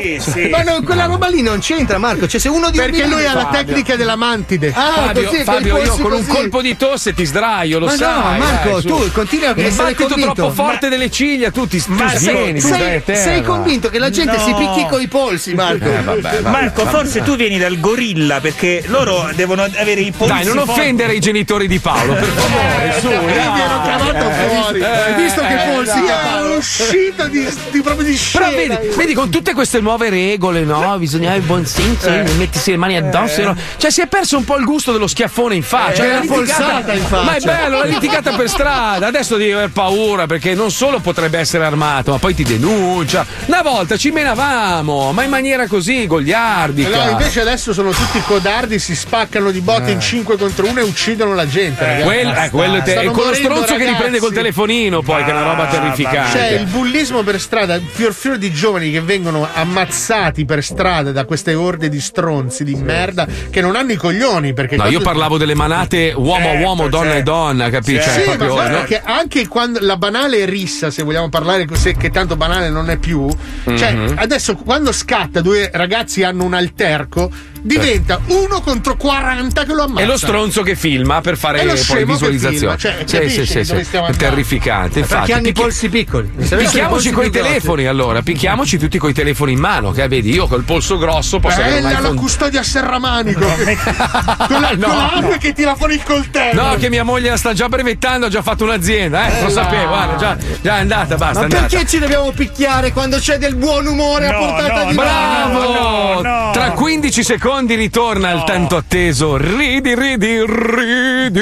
Sì, 0.02 0.18
sì. 0.18 0.48
Ma 0.48 0.62
no, 0.62 0.82
quella 0.82 1.04
roba 1.06 1.28
lì 1.28 1.42
non 1.42 1.60
c'entra, 1.60 1.98
Marco. 1.98 2.26
Cioè, 2.26 2.40
se 2.40 2.48
uno 2.48 2.70
di 2.70 2.78
Perché 2.78 3.06
lui 3.06 3.24
ha 3.26 3.34
la 3.34 3.46
tecnica 3.46 3.96
della 3.96 4.16
mantide. 4.32 4.72
Ah, 4.74 4.92
Fabio, 5.06 5.28
così, 5.28 5.44
Fabio, 5.44 5.76
io 5.78 5.92
con 5.96 6.12
un 6.12 6.18
così. 6.18 6.30
colpo 6.30 6.62
di 6.62 6.76
tosse 6.76 7.14
ti 7.14 7.24
sdraio, 7.24 7.78
lo 7.78 7.86
Ma 7.86 7.96
sai. 7.96 8.14
no, 8.14 8.38
Marco, 8.44 8.70
dai, 8.70 8.80
su. 8.80 8.86
tu 8.88 9.12
continui 9.12 9.46
a 9.46 9.50
Il 9.54 9.64
essere 9.64 9.82
battito 9.90 10.08
convinto. 10.08 10.32
troppo 10.34 10.52
forte 10.52 10.88
delle 10.88 11.10
ciglia, 11.10 11.50
tu 11.50 11.66
ti 11.66 11.82
tu 11.82 11.92
Marco, 11.92 12.18
svieni, 12.18 12.60
sei, 12.60 13.02
sei 13.06 13.42
convinto 13.42 13.88
che 13.90 13.98
la 13.98 14.10
gente 14.10 14.36
No. 14.36 14.44
si 14.44 14.54
picchi 14.54 14.86
coi 14.88 15.06
polsi, 15.08 15.54
Marco? 15.54 15.84
Eh, 15.84 16.00
vabbè, 16.02 16.20
vabbè, 16.20 16.40
Marco, 16.50 16.84
vabbè. 16.84 16.96
forse 16.96 17.22
tu 17.22 17.36
vieni 17.36 17.58
dal 17.58 17.78
gorilla 17.80 18.40
perché 18.40 18.82
loro 18.86 19.28
devono 19.34 19.62
avere 19.62 20.00
i 20.00 20.10
polsi 20.12 20.32
Dai, 20.32 20.44
non 20.44 20.54
forti. 20.64 20.70
offendere 20.70 21.14
i 21.14 21.20
genitori 21.20 21.66
di 21.68 21.78
Paolo, 21.78 22.14
per 22.14 22.24
favore, 22.24 22.94
su. 23.00 23.06
Io 23.08 23.20
dai. 23.20 23.52
mi 23.52 23.60
ero 23.60 23.82
cavato 23.82 24.30
fuori. 24.30 24.80
eh, 24.80 24.84
Hai 24.84 25.22
visto 25.22 25.40
che 25.40 25.54
eh, 25.54 25.68
polsi 25.74 25.98
è 25.98 26.56
uscito 26.56 27.26
di, 27.28 27.46
proprio 27.82 28.06
di 28.06 28.18
Però 28.32 28.48
scena. 28.50 28.76
vedi, 28.78 28.94
vedi, 28.96 29.12
con 29.14 29.30
tutte 29.30 29.52
queste 29.52 29.80
nuove 29.80 30.08
regole, 30.10 30.62
no? 30.62 30.96
Bisogna 30.98 31.30
avere 31.30 31.44
buon 31.44 31.66
senso, 31.66 32.08
Eh. 32.08 32.24
mettersi 32.38 32.70
le 32.70 32.76
mani 32.76 32.96
addosso. 32.96 33.54
Cioè, 33.76 33.90
si 33.90 34.00
è 34.00 34.06
perso 34.06 34.21
un 34.30 34.44
po' 34.44 34.56
il 34.56 34.64
gusto 34.64 34.92
dello 34.92 35.06
schiaffone 35.06 35.54
in 35.54 35.62
faccia. 35.62 36.04
Eh, 36.04 36.20
litigata- 36.20 36.34
polsata 36.34 36.92
in 36.92 37.02
faccia. 37.04 37.22
Ma 37.24 37.34
è 37.36 37.40
bello, 37.40 37.78
la 37.78 37.84
litigata 37.84 38.32
per 38.32 38.48
strada. 38.48 39.06
Adesso 39.06 39.36
devi 39.36 39.52
aver 39.52 39.70
paura 39.70 40.26
perché 40.26 40.54
non 40.54 40.70
solo 40.70 41.00
potrebbe 41.00 41.38
essere 41.38 41.64
armato, 41.64 42.12
ma 42.12 42.18
poi 42.18 42.34
ti 42.34 42.42
denuncia. 42.44 43.24
Una 43.46 43.62
volta 43.62 43.96
ci 43.96 44.10
menavamo, 44.10 45.12
ma 45.12 45.22
in 45.24 45.30
maniera 45.30 45.66
così, 45.66 46.02
Eh 46.02 46.06
goliardica. 46.06 47.04
No, 47.04 47.10
invece 47.10 47.40
adesso 47.40 47.72
sono 47.72 47.90
tutti 47.90 48.20
codardi, 48.22 48.78
si 48.78 48.94
spaccano 48.94 49.50
di 49.50 49.60
botte 49.60 49.90
in 49.90 50.00
5 50.00 50.36
contro 50.36 50.66
1 50.66 50.80
e 50.80 50.82
uccidono 50.82 51.34
la 51.34 51.46
gente. 51.46 51.84
ragazzi. 51.84 52.02
Quel- 52.04 52.28
eh, 52.28 52.50
quello 52.50 52.82
te- 52.82 52.94
è 53.00 53.06
quello 53.10 53.34
stronzo 53.34 53.72
che 53.74 53.78
ragazzi. 53.78 53.96
prende 53.96 54.18
col 54.18 54.32
telefonino, 54.32 55.02
poi, 55.02 55.24
che 55.24 55.30
è 55.30 55.32
una 55.34 55.42
roba 55.44 55.66
terrificante. 55.66 56.38
C'è 56.38 56.48
il 56.52 56.66
bullismo 56.66 57.22
per 57.22 57.40
strada, 57.40 57.80
fior 57.84 58.12
fior 58.12 58.36
di 58.38 58.52
giovani 58.52 58.90
che 58.90 59.00
vengono 59.00 59.46
ammazzati 59.52 60.44
per 60.44 60.62
strada 60.62 61.12
da 61.12 61.24
queste 61.24 61.54
orde 61.54 61.88
di 61.88 62.00
stronzi 62.00 62.64
di 62.64 62.74
merda 62.74 63.26
che 63.50 63.60
non 63.60 63.76
hanno 63.76 63.92
i 63.92 63.96
coglioni. 63.96 64.11
Perché 64.54 64.76
No, 64.76 64.86
io 64.88 65.00
parlavo 65.00 65.38
delle 65.38 65.54
manate 65.54 66.12
uomo 66.16 66.50
a 66.50 66.52
uomo, 66.60 66.88
donna 66.88 67.14
e 67.16 67.22
donna, 67.22 67.70
capisci? 67.70 68.02
Cioè, 68.02 68.12
Sì, 68.30 68.36
proprio, 68.36 68.68
no? 68.68 68.82
che 68.84 69.00
anche 69.02 69.48
quando 69.48 69.78
la 69.82 69.96
banale 69.96 70.44
rissa, 70.44 70.90
se 70.90 71.02
vogliamo 71.02 71.28
parlare 71.28 71.64
così, 71.66 71.94
che 71.96 72.10
tanto 72.10 72.36
banale 72.36 72.68
non 72.70 72.90
è 72.90 72.96
più, 72.96 73.28
cioè 73.64 73.92
Mhm. 73.92 74.14
adesso 74.16 74.54
quando 74.56 74.92
scatta 74.92 75.40
due 75.40 75.70
ragazzi 75.72 76.22
hanno 76.22 76.44
un 76.44 76.54
alterco, 76.54 77.30
diventa 77.62 78.20
uno 78.26 78.60
contro 78.60 78.96
40 78.96 79.64
che 79.64 79.72
lo 79.72 79.84
ammazza. 79.84 80.02
È 80.02 80.06
lo 80.06 80.16
stronzo 80.18 80.62
che 80.62 80.74
filma 80.74 81.20
per 81.20 81.36
fare 81.36 81.64
lo 81.64 81.74
poi 81.86 82.04
visualizzazione. 82.04 82.76
filma, 82.76 83.04
cioè, 83.06 83.28
sì, 83.28 83.46
sì, 83.46 83.64
sì, 83.64 83.84
sì. 83.84 84.16
terrificante. 84.16 84.98
Infatti, 84.98 85.32
hanno 85.32 85.46
i 85.48 85.52
polsi 85.52 85.88
piccoli. 85.88 86.28
Picchiamoci 86.36 87.10
coi 87.12 87.30
telefoni 87.30 87.86
allora, 87.86 88.20
picchiamoci 88.22 88.78
tutti 88.78 88.98
coi 88.98 89.12
telefoni 89.12 89.52
in 89.52 89.60
mano, 89.60 89.92
che 89.92 90.06
vedi, 90.08 90.32
io 90.34 90.46
col 90.46 90.64
polso 90.64 90.98
grosso 90.98 91.38
posso 91.38 91.60
avere 91.60 91.76
Bella 91.76 91.90
la 91.92 91.98
iPhone- 92.00 92.18
custodia 92.18 92.60
a 92.60 92.64
serramanico 92.64 93.40
con 93.40 94.60
la, 94.60 94.70
No, 94.76 94.86
con 94.88 94.96
la 94.96 95.10
no. 95.20 95.28
app 95.28 95.38
che 95.38 95.52
tira 95.52 95.74
fuori 95.76 95.94
il 95.94 96.02
coltello. 96.02 96.62
No, 96.68 96.74
che 96.74 96.88
mia 96.90 97.04
moglie 97.04 97.30
la 97.30 97.36
sta 97.36 97.52
già 97.52 97.68
brevettando, 97.68 98.26
ha 98.26 98.28
già 98.28 98.42
fatto 98.42 98.64
un'azienda, 98.64 99.26
eh, 99.38 99.40
lo 99.42 99.48
Eh, 99.48 99.50
sapevo, 99.50 99.82
no. 99.84 99.88
guarda, 99.88 100.16
già, 100.16 100.36
già 100.60 100.76
è 100.76 100.80
andata, 100.80 101.16
basta. 101.16 101.38
Ma 101.40 101.44
andata. 101.44 101.66
perché 101.66 101.86
ci 101.86 101.98
dobbiamo 101.98 102.30
picchiare 102.32 102.92
quando 102.92 103.18
c'è 103.18 103.38
del 103.38 103.54
buon 103.54 103.86
umore 103.86 104.26
a 104.26 104.32
No, 104.32 104.38
portata 104.38 104.82
no, 104.84 104.90
di 104.90 104.96
mano? 104.96 105.58
Bravo! 105.60 105.72
No, 105.72 106.20
no. 106.22 106.50
Tra 106.52 106.70
15 106.72 107.22
secondi 107.22 107.50
ritorna 107.60 108.32
il 108.32 108.44
tanto 108.44 108.76
atteso 108.76 109.36
ridi, 109.36 109.94
ridi. 109.94 110.42
Ridi, 110.44 111.40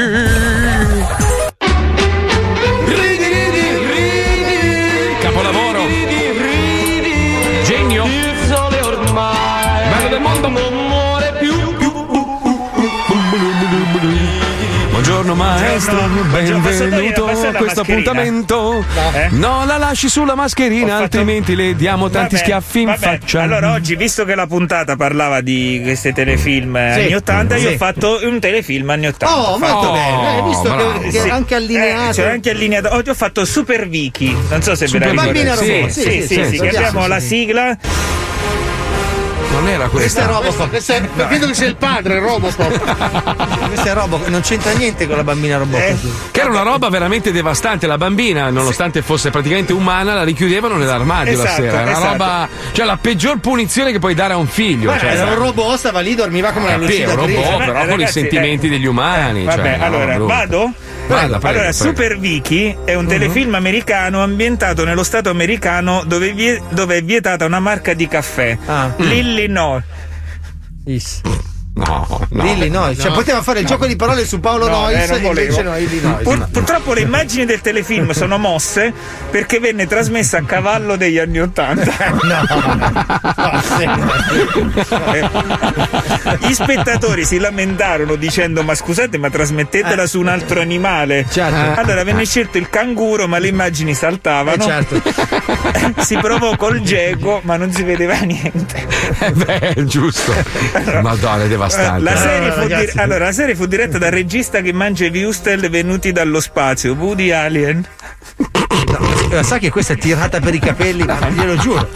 Buongiorno 15.35 15.35
maestro, 15.63 16.09
Buongiorno, 16.29 16.59
benvenuto 16.61 17.27
a 17.29 17.53
questo 17.53 17.81
appuntamento. 17.83 18.85
Eh? 19.15 19.29
Non 19.31 19.65
la 19.67 19.77
lasci 19.77 20.09
sulla 20.09 20.35
mascherina, 20.35 20.89
fatto- 20.89 21.03
altrimenti 21.05 21.55
le 21.55 21.77
diamo 21.77 22.11
tanti 22.11 22.35
Vabbè, 22.35 22.45
schiaffi 22.45 22.81
in 22.81 22.87
vabbè. 22.87 22.99
faccia. 22.99 23.43
Allora, 23.43 23.73
oggi, 23.73 23.95
visto 23.95 24.25
che 24.25 24.35
la 24.35 24.49
puntata 24.49 24.97
parlava 24.97 25.41
di 25.41 25.79
questi 25.85 26.13
telefilm 26.13 26.75
Sì. 26.95 27.01
anni 27.01 27.15
80, 27.15 27.57
io 27.59 27.71
ho 27.71 27.77
fatto 27.77 28.19
un 28.25 28.41
telefilm 28.41 28.91
anni 28.91 29.07
80. 29.07 29.37
Oh, 29.39 29.57
molto 29.59 29.67
fatto- 29.67 29.93
bene. 29.93 30.27
Hai 30.27 30.43
visto 30.43 30.77
che, 31.01 31.09
che 31.11 31.21
Sì. 31.21 31.29
anche 31.29 31.55
allineato. 31.55 32.11
Eh, 32.11 32.13
c'è 32.25 32.31
anche 32.31 32.51
allineato. 32.51 32.95
Oggi 32.95 33.11
ho 33.11 33.15
fatto 33.15 33.45
Super 33.45 33.89
Vicky. 33.89 34.37
Non 34.49 34.63
so 34.63 34.75
se 34.75 34.89
Super 34.89 35.11
ve 35.11 35.15
la 35.15 35.31
ricordate. 35.31 35.91
Sì, 35.91 36.27
Sì, 36.27 36.45
sì, 36.45 36.59
abbiamo 36.67 37.07
la 37.07 37.21
sigla. 37.21 37.77
Non 39.51 39.67
era 39.69 39.89
Questo 39.89 40.21
questa. 40.21 40.23
è 40.23 40.27
Robocop. 40.27 40.69
Questo 40.69 40.93
è- 40.93 41.09
Credo 41.27 41.47
che 41.49 41.55
sia 41.55 41.67
il 41.67 41.77
padre, 41.77 42.19
Robocop. 42.21 43.67
Questo 43.67 43.89
è 43.89 43.93
Robocop, 43.95 44.29
non 44.29 44.41
c'entra 44.43 44.73
niente 44.73 45.07
con 45.09 45.17
la 45.17 45.25
bambina 45.25 45.59
Robocop. 45.59 46.31
Che 46.31 46.41
era 46.41 46.51
una 46.51 46.63
roba 46.63 46.89
veramente 46.89 47.33
devastante. 47.33 47.87
La 47.87 47.99
bambina, 47.99 48.49
nonostante 48.51 49.03
fosse 49.03 49.31
praticamente 49.31 49.73
umana, 49.73 50.15
la 50.15 50.23
richiudevano 50.23 50.77
nell'armadio 50.77 51.37
la 51.37 51.43
Esatto, 51.45 51.63
sera. 51.63 51.73
Era 51.73 51.83
una 51.83 51.91
esatto. 51.93 52.11
roba. 52.13 52.49
Cioè, 52.73 52.87
la 52.87 52.97
peggior 53.01 53.39
punizione 53.39 53.91
che 53.93 53.99
puoi 53.99 54.15
dare 54.15 54.35
a 54.35 54.37
un 54.37 54.47
figlio. 54.47 54.97
Cioè, 54.99 55.11
era 55.17 55.25
un 55.31 55.35
robot, 55.35 55.77
stava 55.79 56.01
lì, 56.01 56.15
dormiva 56.15 56.53
come 56.53 56.67
una 56.67 56.79
Capì, 56.79 56.85
un 56.85 56.89
lucidatrice. 56.91 57.43
robot, 57.43 57.65
però 57.65 57.87
con 57.87 58.01
i 58.01 58.07
sentimenti 58.07 58.69
degli 58.69 58.87
umani. 58.87 59.45
Vabbè, 59.45 59.77
cioè, 59.79 59.85
allora 59.85 60.19
vado? 60.19 60.73
Vada, 61.11 61.39
prego, 61.39 61.59
allora, 61.59 61.73
prego. 61.73 61.73
Super 61.73 62.19
Vicky 62.19 62.77
è 62.85 62.95
un 62.95 63.07
telefilm 63.07 63.55
americano 63.55 64.23
ambientato 64.23 64.85
nello 64.85 65.03
stato 65.03 65.31
americano 65.31 66.03
dove, 66.07 66.33
vie- 66.33 66.63
dove 66.71 66.97
è 66.99 67.03
vietata 67.03 67.45
una 67.45 67.61
marca 67.61 67.95
di 67.95 68.07
caffè. 68.07 68.57
Ah. 68.67 68.93
L'Illinois. 68.97 69.83
No, 71.73 72.27
no. 72.31 72.43
L'Illinois, 72.43 72.99
cioè 72.99 73.11
No. 73.11 73.15
poteva 73.15 73.43
fare 73.43 73.61
il 73.61 73.65
No. 73.65 73.71
gioco 73.71 73.87
di 73.87 73.97
parole 73.97 74.27
su 74.27 74.41
Paolo 74.41 74.69
No, 74.69 74.81
Nois 74.81 75.09
eh, 75.09 75.15
e 75.15 75.27
invece 75.27 75.63
no, 75.63 75.77
Illinois. 75.77 76.23
Pur- 76.23 76.49
purtroppo 76.51 76.93
le 76.93 77.01
immagini 77.03 77.45
del 77.47 77.61
telefilm 77.61 78.11
sono 78.13 78.39
mosse 78.39 78.93
perché 79.31 79.61
venne 79.61 79.87
trasmessa 79.87 80.39
a 80.39 80.43
cavallo 80.43 80.97
degli 80.97 81.19
anni 81.19 81.41
Ottanta. 81.41 81.93
Gli 86.41 86.53
spettatori 86.53 87.25
si 87.25 87.39
lamentarono 87.39 88.15
dicendo: 88.17 88.63
Ma 88.63 88.75
scusate, 88.75 89.19
ma 89.19 89.31
trasmettetela 89.31 90.07
su 90.07 90.19
un 90.21 90.29
altro 90.29 90.61
animale. 90.61 91.27
Certo. 91.31 91.81
Allora 91.81 92.03
venne 92.05 92.25
scelto 92.25 92.59
il 92.59 92.69
canguro, 92.69 93.27
ma 93.29 93.39
le 93.39 93.49
immagini 93.49 93.95
saltavano. 93.95 94.63
Eh, 94.63 94.67
certo. 94.67 95.03
si 96.03 96.17
provò 96.17 96.57
col 96.57 96.81
geco, 96.83 97.41
ma 97.45 97.57
non 97.57 97.73
si 97.73 97.83
vedeva 97.83 98.19
niente. 98.21 98.87
Eh 99.21 99.31
beh, 99.33 99.85
giusto. 99.87 100.33
Madonna, 101.03 101.45
è 101.45 101.49
devastante. 101.69 102.03
La 102.03 102.17
serie, 102.17 102.49
Eh, 102.49 102.53
fu 102.53 102.67
dir- 102.67 102.99
allora, 102.99 103.25
la 103.27 103.33
serie 103.33 103.55
fu 103.55 103.67
diretta 103.67 103.99
dal 103.99 104.11
regista 104.11 104.61
che 104.61 104.73
mangia 104.73 105.07
i 105.07 105.25
Wustel 105.25 105.69
venuti 105.71 106.13
dallo 106.13 106.41
spazio, 106.41 106.95
Woody 106.95 107.31
Allen. 107.31 107.87
No, 108.87 108.99
sai 109.43 109.59
che 109.61 109.71
questa 109.71 109.93
è 109.95 109.97
tirata 109.97 110.41
per 110.41 110.55
i 110.55 110.59
capelli, 110.59 111.05
ma 111.05 111.19
glielo 111.31 111.57
giuro. 111.57 111.89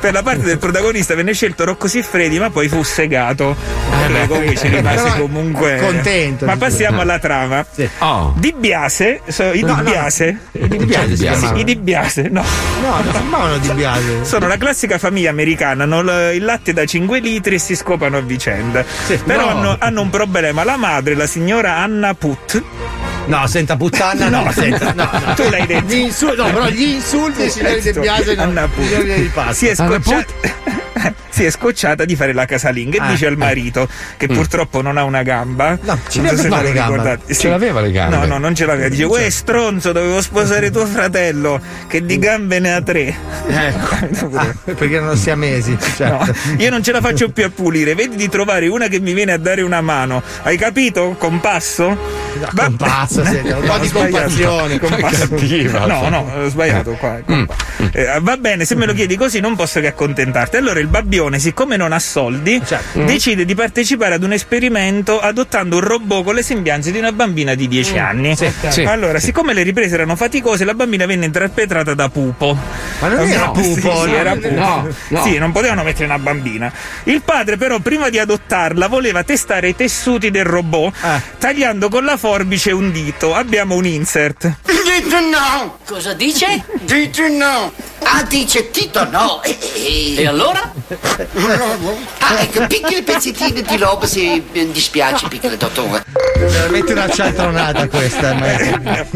Per 0.00 0.12
la 0.12 0.22
parte 0.22 0.42
del 0.42 0.58
protagonista 0.58 1.14
venne 1.14 1.32
scelto 1.32 1.64
Rocco 1.64 1.86
Siffredi, 1.86 2.38
ma 2.38 2.50
poi 2.50 2.68
fu 2.68 2.82
segato. 2.82 3.54
Perché 3.90 4.26
comunque 4.26 4.56
ci 4.56 4.68
rimase 4.68 5.18
comunque. 5.18 5.78
contento, 5.80 6.44
Ma 6.46 6.56
passiamo 6.56 7.00
alla 7.00 7.18
trama. 7.18 7.64
Oh. 7.98 8.34
Di 8.36 8.52
Biase, 8.56 9.20
so- 9.28 9.52
i 9.52 9.60
No, 9.60 9.74
Di 9.76 9.82
no. 9.82 9.90
Biase. 9.90 10.38
I 10.52 10.68
Di 10.68 10.76
Biase 10.78 11.16
Sì. 11.16 11.58
I 11.58 11.64
Di 11.64 11.76
Biase, 11.76 12.28
no. 12.30 12.42
No, 12.82 13.02
non 13.02 13.12
sembravano 13.12 13.58
di 13.58 13.68
Biase. 13.70 14.24
Sono 14.24 14.46
la 14.48 14.56
classica 14.56 14.98
famiglia 14.98 15.30
americana, 15.30 15.84
hanno 15.84 16.00
il 16.30 16.44
latte 16.44 16.72
da 16.72 16.84
5 16.84 17.20
litri 17.20 17.54
e 17.56 17.58
si 17.58 17.76
scopano 17.76 18.16
a 18.16 18.20
vicenda. 18.20 18.84
Però 19.24 19.44
no. 19.44 19.48
hanno, 19.48 19.76
hanno 19.78 20.00
un 20.00 20.10
problema. 20.10 20.64
La 20.64 20.76
madre, 20.76 21.14
la 21.14 21.26
signora 21.26 21.76
Anna 21.76 22.14
Putt. 22.14 22.62
No, 23.30 23.46
senta 23.46 23.76
puttana, 23.76 24.28
no, 24.28 24.50
senta, 24.52 24.92
no, 24.92 25.08
no. 25.12 25.34
Tu 25.34 25.48
l'hai 25.48 25.66
detto. 25.66 25.86
Gli 25.86 25.98
insulti, 25.98 26.36
no, 26.36 26.50
però 26.50 26.68
gli 26.68 26.82
insulti 26.82 27.48
signori 27.48 27.80
De 27.80 27.92
Biase 27.92 28.34
non 28.34 28.68
Putt. 28.74 28.90
non 28.90 29.02
glieli 29.02 29.28
passa. 29.28 29.52
Si 29.52 29.66
è 29.68 29.74
scocciata. 29.74 30.32
Si 31.30 31.44
è 31.44 31.50
scocciata 31.50 32.04
di 32.04 32.16
fare 32.16 32.32
la 32.34 32.44
casalinga 32.44 32.96
e 32.96 33.00
Ah, 33.00 33.10
dice 33.10 33.26
al 33.26 33.32
eh. 33.34 33.36
marito 33.36 33.88
che 34.16 34.26
Mm. 34.30 34.34
purtroppo 34.34 34.82
non 34.82 34.96
ha 34.98 35.04
una 35.04 35.22
gamba. 35.22 35.78
No, 35.80 35.98
ce 36.08 36.20
Non 36.20 36.30
so 36.36 36.42
se 36.42 36.48
l'aveva 36.48 36.56
ve 36.56 36.62
lo 36.62 36.62
le 36.62 36.72
gambe. 36.72 36.96
ricordate. 36.96 37.34
Ce 37.34 37.48
l'aveva 37.48 37.80
le 37.80 37.92
gambe. 37.92 38.16
No, 38.16 38.24
no, 38.26 38.38
non 38.38 38.54
ce 38.54 38.66
l'aveva. 38.66 38.88
Dice, 38.88 39.04
uè 39.04 39.30
stronzo, 39.30 39.92
dovevo 39.92 40.20
sposare 40.20 40.70
tuo 40.70 40.84
fratello, 40.86 41.60
che 41.86 42.04
di 42.04 42.18
gambe 42.18 42.58
ne 42.58 42.74
ha 42.74 42.82
tre. 42.82 43.14
Ecco. 43.48 43.98
Ah, 44.40 44.54
perché 44.64 44.94
erano 44.94 45.14
siamesi, 45.14 45.76
certo. 45.96 46.24
No, 46.26 46.34
io 46.58 46.70
non 46.70 46.82
ce 46.82 46.92
la 46.92 47.00
faccio 47.00 47.30
più 47.30 47.44
a 47.44 47.50
pulire. 47.50 47.94
Vedi 47.94 48.16
di 48.16 48.28
trovare 48.28 48.68
una 48.68 48.86
che 48.88 49.00
mi 49.00 49.12
viene 49.12 49.32
a 49.32 49.38
dare 49.38 49.62
una 49.62 49.80
mano. 49.80 50.22
Hai 50.42 50.56
capito? 50.56 51.14
Compasso? 51.18 51.96
Va- 52.52 52.64
Compazzo, 52.64 53.24
senta, 53.24 53.56
un 53.56 53.66
po' 53.66 53.78
di 53.78 53.88
compassione. 53.90 54.78
Compasso. 54.78 55.28
Cattiva. 55.28 55.86
No, 55.86 56.08
no, 56.08 56.32
ho 56.36 56.48
sbagliato 56.48 56.92
qua. 56.92 57.18
Mm. 57.30 57.44
Eh, 57.92 58.18
va 58.20 58.36
bene, 58.36 58.64
se 58.64 58.74
me 58.76 58.86
lo 58.86 58.92
chiedi 58.94 59.16
così 59.16 59.40
non 59.40 59.56
posso 59.56 59.80
che 59.80 59.88
accontentarti. 59.88 60.56
Allora 60.56 60.79
il 60.80 60.86
babbione, 60.88 61.38
siccome 61.38 61.76
non 61.76 61.92
ha 61.92 61.98
soldi, 61.98 62.60
Certo. 62.64 63.02
decide 63.04 63.44
di 63.44 63.54
partecipare 63.54 64.14
ad 64.14 64.22
un 64.22 64.32
esperimento 64.32 65.20
adottando 65.20 65.76
un 65.76 65.82
robot 65.82 66.24
con 66.24 66.34
le 66.34 66.42
sembianze 66.42 66.90
di 66.90 66.98
una 66.98 67.12
bambina 67.12 67.54
di 67.54 67.68
10 67.68 67.98
anni. 67.98 68.36
sì, 68.36 68.82
allora, 68.82 69.18
sì. 69.18 69.26
siccome 69.26 69.52
le 69.52 69.62
riprese 69.62 69.94
erano 69.94 70.16
faticose, 70.16 70.64
la 70.64 70.74
bambina 70.74 71.06
venne 71.06 71.26
interpretata 71.26 71.94
da 71.94 72.08
Pupo. 72.08 72.56
Ma 73.00 73.08
non 73.08 73.28
era 73.28 73.44
No, 73.46 73.52
Pupo, 73.52 73.74
sì, 73.74 73.80
sì, 73.80 73.86
no, 73.86 74.06
era 74.06 74.34
no, 74.34 74.40
Pupo. 74.40 74.54
no, 74.54 74.88
no. 75.08 75.22
Sì, 75.24 75.38
non 75.38 75.52
potevano 75.52 75.82
mettere 75.82 76.04
una 76.04 76.18
bambina. 76.18 76.72
Il 77.04 77.22
padre, 77.22 77.56
però, 77.56 77.78
prima 77.78 78.08
di 78.10 78.18
adottarla, 78.18 78.86
voleva 78.88 79.22
testare 79.24 79.68
i 79.68 79.76
tessuti 79.76 80.30
del 80.30 80.44
robot, 80.44 80.94
Ah. 81.00 81.20
tagliando 81.38 81.88
con 81.88 82.04
la 82.04 82.16
forbice 82.16 82.70
un 82.72 82.90
dito. 82.92 83.34
Abbiamo 83.34 83.74
un 83.74 83.86
insert. 83.86 84.52
Dite 84.64 85.20
no! 85.20 85.78
Cosa 85.86 86.12
dice? 86.14 86.64
Dite 86.80 87.28
no! 87.28 87.72
Ah, 88.02 88.22
dice 88.24 88.70
Tito 88.70 89.08
no! 89.10 89.40
E 89.42 90.26
allora? 90.26 90.69
Ah, 92.18 92.40
ecco, 92.42 92.66
piccoli 92.66 93.02
pezzettini 93.02 93.62
di 93.62 93.76
roba 93.76 94.06
se 94.06 94.42
mi 94.52 94.70
dispiace, 94.70 95.26
piccolo 95.28 95.56
dottore. 95.56 96.04
Veramente 96.38 96.92
una 96.92 97.08
cialtronata 97.08 97.88
questa. 97.88 98.34
ma- 98.34 99.06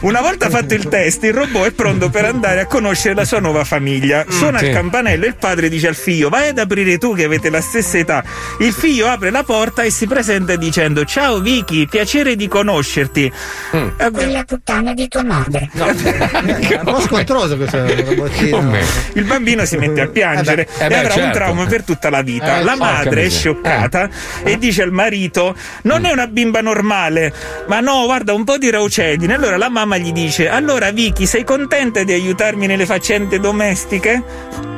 Una 0.00 0.20
volta 0.20 0.50
fatto 0.50 0.74
il 0.74 0.88
test, 0.88 1.22
il 1.24 1.32
robot 1.32 1.66
è 1.66 1.70
pronto 1.72 2.10
per 2.10 2.24
andare 2.26 2.60
a 2.60 2.66
conoscere 2.66 3.14
la 3.14 3.24
sua 3.24 3.40
nuova 3.40 3.64
famiglia. 3.64 4.24
Suona 4.28 4.58
sì. 4.58 4.66
il 4.66 4.72
campanello 4.72 5.24
e 5.24 5.28
il 5.28 5.36
padre 5.36 5.68
dice 5.68 5.88
al 5.88 5.94
figlio: 5.94 6.28
Vai 6.28 6.48
ad 6.48 6.58
aprire 6.58 6.98
tu 6.98 7.14
che 7.14 7.24
avete 7.24 7.48
la 7.50 7.60
stessa 7.60 7.98
età. 7.98 8.22
Il 8.58 8.72
figlio 8.72 9.06
apre 9.08 9.30
la 9.30 9.42
porta 9.42 9.82
e 9.82 9.90
si 9.90 10.06
presenta 10.06 10.56
dicendo: 10.56 11.04
Ciao 11.04 11.40
Vicky, 11.40 11.86
piacere 11.86 12.36
di 12.36 12.46
conoscerti. 12.48 13.32
Eh, 13.70 14.10
Quella 14.10 14.44
puttana 14.44 14.92
di 14.92 15.08
tua 15.08 15.24
madre. 15.24 15.70
È 15.76 16.74
un 16.74 16.80
po' 16.84 17.00
scontroso 17.00 17.56
questo 17.56 17.78
robottino. 18.04 18.76
Il 19.14 19.24
bambino 19.24 19.64
si 19.64 19.76
mette 19.76 20.00
a 20.02 20.08
piangere 20.08 20.68
Eh 20.78 20.88
beh, 20.88 20.95
e 20.96 20.98
avrà 21.00 21.14
un 21.14 21.20
certo. 21.20 21.38
trauma 21.38 21.66
per 21.66 21.84
tutta 21.84 22.10
la 22.10 22.22
vita. 22.22 22.58
Eh, 22.58 22.62
la 22.62 22.76
madre 22.76 23.24
è 23.24 23.30
scioccata 23.30 24.08
e 24.42 24.58
dice 24.58 24.82
al 24.82 24.92
marito: 24.92 25.54
Non 25.82 26.04
è 26.04 26.12
una 26.12 26.26
bimba 26.26 26.60
normale, 26.60 27.32
ma 27.68 27.80
no, 27.80 28.04
guarda, 28.04 28.32
un 28.32 28.44
po' 28.44 28.58
di 28.58 28.70
raucedine. 28.70 29.34
Allora 29.34 29.56
la 29.56 29.68
mamma 29.68 29.96
gli 29.96 30.12
dice: 30.12 30.48
Allora, 30.48 30.90
Vicky, 30.90 31.26
sei 31.26 31.44
contenta 31.44 32.02
di 32.02 32.12
aiutarmi 32.12 32.66
nelle 32.66 32.86
faccende 32.86 33.38
domestiche? 33.38 34.74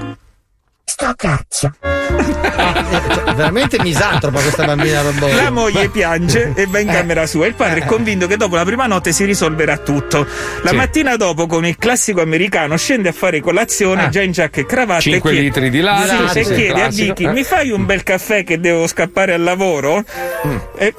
Sto 1.00 1.12
cazzo. 1.14 1.72
Cioè, 1.80 3.22
veramente 3.36 3.80
misantropa 3.80 4.40
questa 4.40 4.64
bambina 4.64 5.00
robot. 5.02 5.30
La 5.32 5.50
moglie 5.50 5.90
piange 5.90 6.52
e 6.56 6.66
va 6.66 6.80
in 6.80 6.88
camera 6.88 7.24
sua. 7.24 7.46
Il 7.46 7.54
padre 7.54 7.82
è 7.82 7.84
convinto 7.84 8.26
che 8.26 8.36
dopo 8.36 8.56
la 8.56 8.64
prima 8.64 8.86
notte 8.86 9.12
si 9.12 9.24
risolverà 9.24 9.76
tutto. 9.78 10.26
La 10.62 10.70
Sì. 10.70 10.74
mattina 10.74 11.14
dopo, 11.14 11.46
come 11.46 11.68
il 11.68 11.76
classico 11.78 12.20
americano, 12.20 12.76
scende 12.76 13.10
a 13.10 13.12
fare 13.12 13.40
colazione 13.40 14.06
Ah. 14.06 14.08
già 14.08 14.22
in 14.22 14.32
giacca 14.32 14.60
e 14.60 14.66
cravatta. 14.66 14.98
e 14.98 15.02
5 15.12 15.30
chiede- 15.30 15.44
litri 15.46 15.70
di 15.70 15.80
latte, 15.80 16.28
Sì, 16.30 16.38
e 16.50 16.54
chiede 16.56 16.82
a. 16.82 16.88
Vicky: 16.88 17.24
Eh. 17.26 17.30
Mi 17.32 17.44
fai 17.44 17.70
un 17.70 17.86
bel 17.86 18.02
caffè 18.02 18.42
che 18.42 18.58
devo 18.58 18.88
scappare 18.88 19.34
al 19.34 19.42
lavoro? 19.44 20.02
Mm. 20.48 20.56
E 20.78 20.94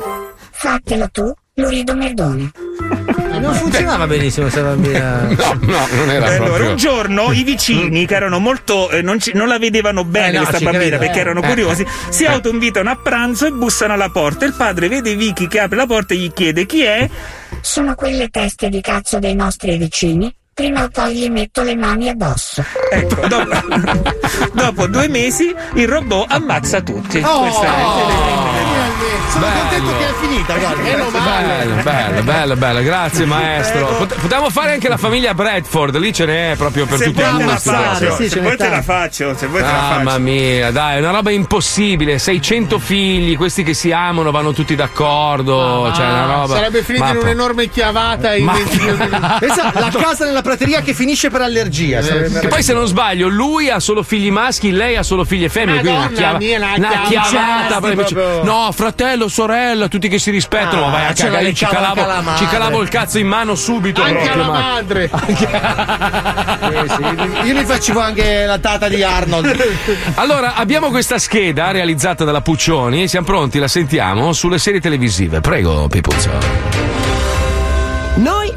Fatelo 0.51 1.09
tu, 1.11 1.33
Lurido 1.59 1.95
Merdone. 1.95 2.51
Non 3.39 3.53
funzionava 3.53 4.07
benissimo 4.07 4.43
questa 4.49 4.61
bambina. 4.63 5.27
No, 5.39 5.57
no, 5.61 5.87
non 5.93 6.09
era 6.11 6.25
Eh, 6.31 6.35
allora, 6.35 6.45
proprio. 6.45 6.69
un 6.71 6.75
giorno 6.75 7.31
i 7.31 7.43
vicini, 7.43 8.05
che 8.05 8.15
erano 8.15 8.39
molto. 8.39 8.89
eh, 8.89 9.01
non, 9.01 9.19
ci- 9.19 9.31
non 9.33 9.47
la 9.47 9.57
vedevano 9.59 10.03
bene 10.03 10.27
Eh, 10.29 10.39
no, 10.39 10.45
questa 10.45 10.59
bambina 10.59 10.97
credo. 10.97 10.97
perché 10.97 11.19
erano 11.19 11.41
Eh, 11.41 11.47
curiosi, 11.47 11.85
si 12.09 12.25
autoinvitano 12.25 12.89
a 12.89 12.95
pranzo 13.01 13.45
e 13.45 13.51
bussano 13.51 13.93
alla 13.93 14.09
porta. 14.09 14.45
Il 14.45 14.53
padre 14.53 14.87
vede 14.89 15.15
Vicky 15.15 15.47
che 15.47 15.59
apre 15.59 15.77
la 15.77 15.85
porta 15.85 16.13
e 16.13 16.17
gli 16.17 16.33
chiede 16.33 16.65
chi 16.65 16.83
è. 16.83 17.09
Sono 17.61 17.95
quelle 17.95 18.29
teste 18.29 18.69
di 18.69 18.81
cazzo 18.81 19.19
dei 19.19 19.35
nostri 19.35 19.77
vicini. 19.77 20.33
Prima 20.53 20.83
o 20.83 20.89
poi 20.89 21.15
gli 21.15 21.29
metto 21.29 21.61
le 21.63 21.75
mani 21.75 22.09
addosso. 22.09 22.63
Ecco, 22.91 23.27
dopo, 23.27 23.55
dopo 24.51 24.87
due 24.87 25.07
mesi 25.07 25.53
il 25.75 25.87
robot 25.87 26.25
ammazza 26.31 26.81
tutti. 26.81 27.19
Oh, 27.23 27.39
Questa 27.41 27.65
è- 27.65 28.68
Sono 29.31 29.45
Bello. 29.45 29.59
contento 29.59 29.97
che 29.97 30.07
è 30.09 30.13
finita, 30.19 30.57
guarda. 30.57 30.81
Meno 30.81 31.09
male. 31.09 31.47
Bello, 31.47 31.81
bello, 31.83 32.23
bello, 32.23 32.55
bello, 32.55 32.81
grazie 32.83 33.25
maestro. 33.25 33.85
Pot- 33.97 34.15
Potevamo 34.19 34.49
fare 34.49 34.71
anche 34.73 34.87
la 34.89 34.97
famiglia 34.97 35.33
Bradford, 35.33 35.97
lì 35.97 36.13
ce 36.13 36.25
n'è 36.25 36.55
proprio 36.57 36.85
per 36.85 36.97
Se 36.97 37.05
tutti 37.05 37.19
i 37.19 37.23
vuoi 37.23 37.37
te 37.39 37.45
la 37.71 37.97
gusti. 37.97 38.05
sì, 38.15 38.23
se 38.23 38.29
ce 38.29 38.39
vuoi 38.41 38.57
te 38.57 38.69
la 38.69 38.81
faccio, 38.81 39.35
se 39.35 39.47
vuoi 39.47 39.61
te 39.61 39.67
la 39.67 39.73
Mamma 39.73 40.11
faccio. 40.11 40.19
mia, 40.21 40.71
dai, 40.71 40.97
è 40.97 40.99
una 40.99 41.11
roba 41.11 41.31
impossibile. 41.31 42.17
600 42.19 42.79
figli, 42.79 43.35
questi 43.37 43.63
che 43.63 43.73
si 43.73 43.91
amano, 43.91 44.31
vanno 44.31 44.53
tutti 44.53 44.75
d'accordo. 44.75 45.91
cioè, 45.95 46.05
una 46.05 46.25
roba. 46.25 46.55
Sarebbe 46.55 46.83
finita 46.83 47.05
Ma 47.05 47.11
in 47.11 47.17
un'enorme 47.17 47.69
chiavata 47.69 48.35
in 48.35 48.45
Ma- 48.45 48.53
20 48.53 48.77
minuti. 48.81 49.09
Pensa, 49.39 49.71
la 49.73 49.89
casa 49.91 50.25
nella 50.25 50.41
prateria 50.41 50.81
che 50.81 50.93
finisce 50.93 51.29
per 51.29 51.41
allergia. 51.41 52.01
sarebbe- 52.01 52.39
Che 52.41 52.47
poi, 52.47 52.63
se 52.63 52.73
non 52.73 52.85
sbaglio, 52.87 53.27
lui 53.27 53.69
ha 53.69 53.79
solo 53.79 54.03
figli 54.03 54.31
maschi, 54.31 54.71
lei 54.71 54.95
ha 54.95 55.03
solo 55.03 55.23
figlie 55.23 55.49
femmine. 55.49 55.79
quindi 55.79 55.97
una, 55.97 55.99
Madonna 56.09 56.17
chiava- 56.19 56.37
mia, 56.37 56.57
una 56.57 56.73
una 56.75 57.01
chiavata. 57.07 58.41
No, 58.43 58.71
fratello, 58.73 58.97
fratello, 58.99 59.29
sorella, 59.29 59.87
tutti 59.87 60.09
che 60.09 60.19
si 60.19 60.29
rispettano, 60.29 60.83
Ah, 60.83 60.89
ma 60.89 60.91
vai 60.91 61.05
a 61.05 61.13
cagare, 61.13 61.53
ci 61.53 61.63
anche 61.63 61.75
calavo, 61.77 62.35
ci 62.35 62.45
calavo 62.47 62.81
il 62.81 62.89
cazzo 62.89 63.17
in 63.17 63.27
mano 63.27 63.55
subito. 63.55 64.01
Anche 64.01 64.23
proprio, 64.23 64.41
la 64.41 64.47
ma- 64.47 64.59
madre. 64.59 65.09
Eh, 66.59 66.87
sì, 66.87 67.47
Io 67.47 67.55
mi 67.55 67.63
facevo 67.63 67.99
anche 68.01 68.45
la 68.45 68.59
tata 68.59 68.89
di 68.89 69.01
Arnold. 69.01 69.55
Allora, 70.15 70.55
abbiamo 70.55 70.89
questa 70.89 71.17
scheda 71.17 71.71
realizzata 71.71 72.25
dalla 72.25 72.41
Puccioni, 72.41 73.07
siamo 73.07 73.25
pronti, 73.25 73.57
la 73.59 73.67
sentiamo 73.69 74.33
sulle 74.33 74.59
serie 74.59 74.81
televisive. 74.81 75.39
Prego, 75.39 75.87
Pipuzzo. 75.87 77.08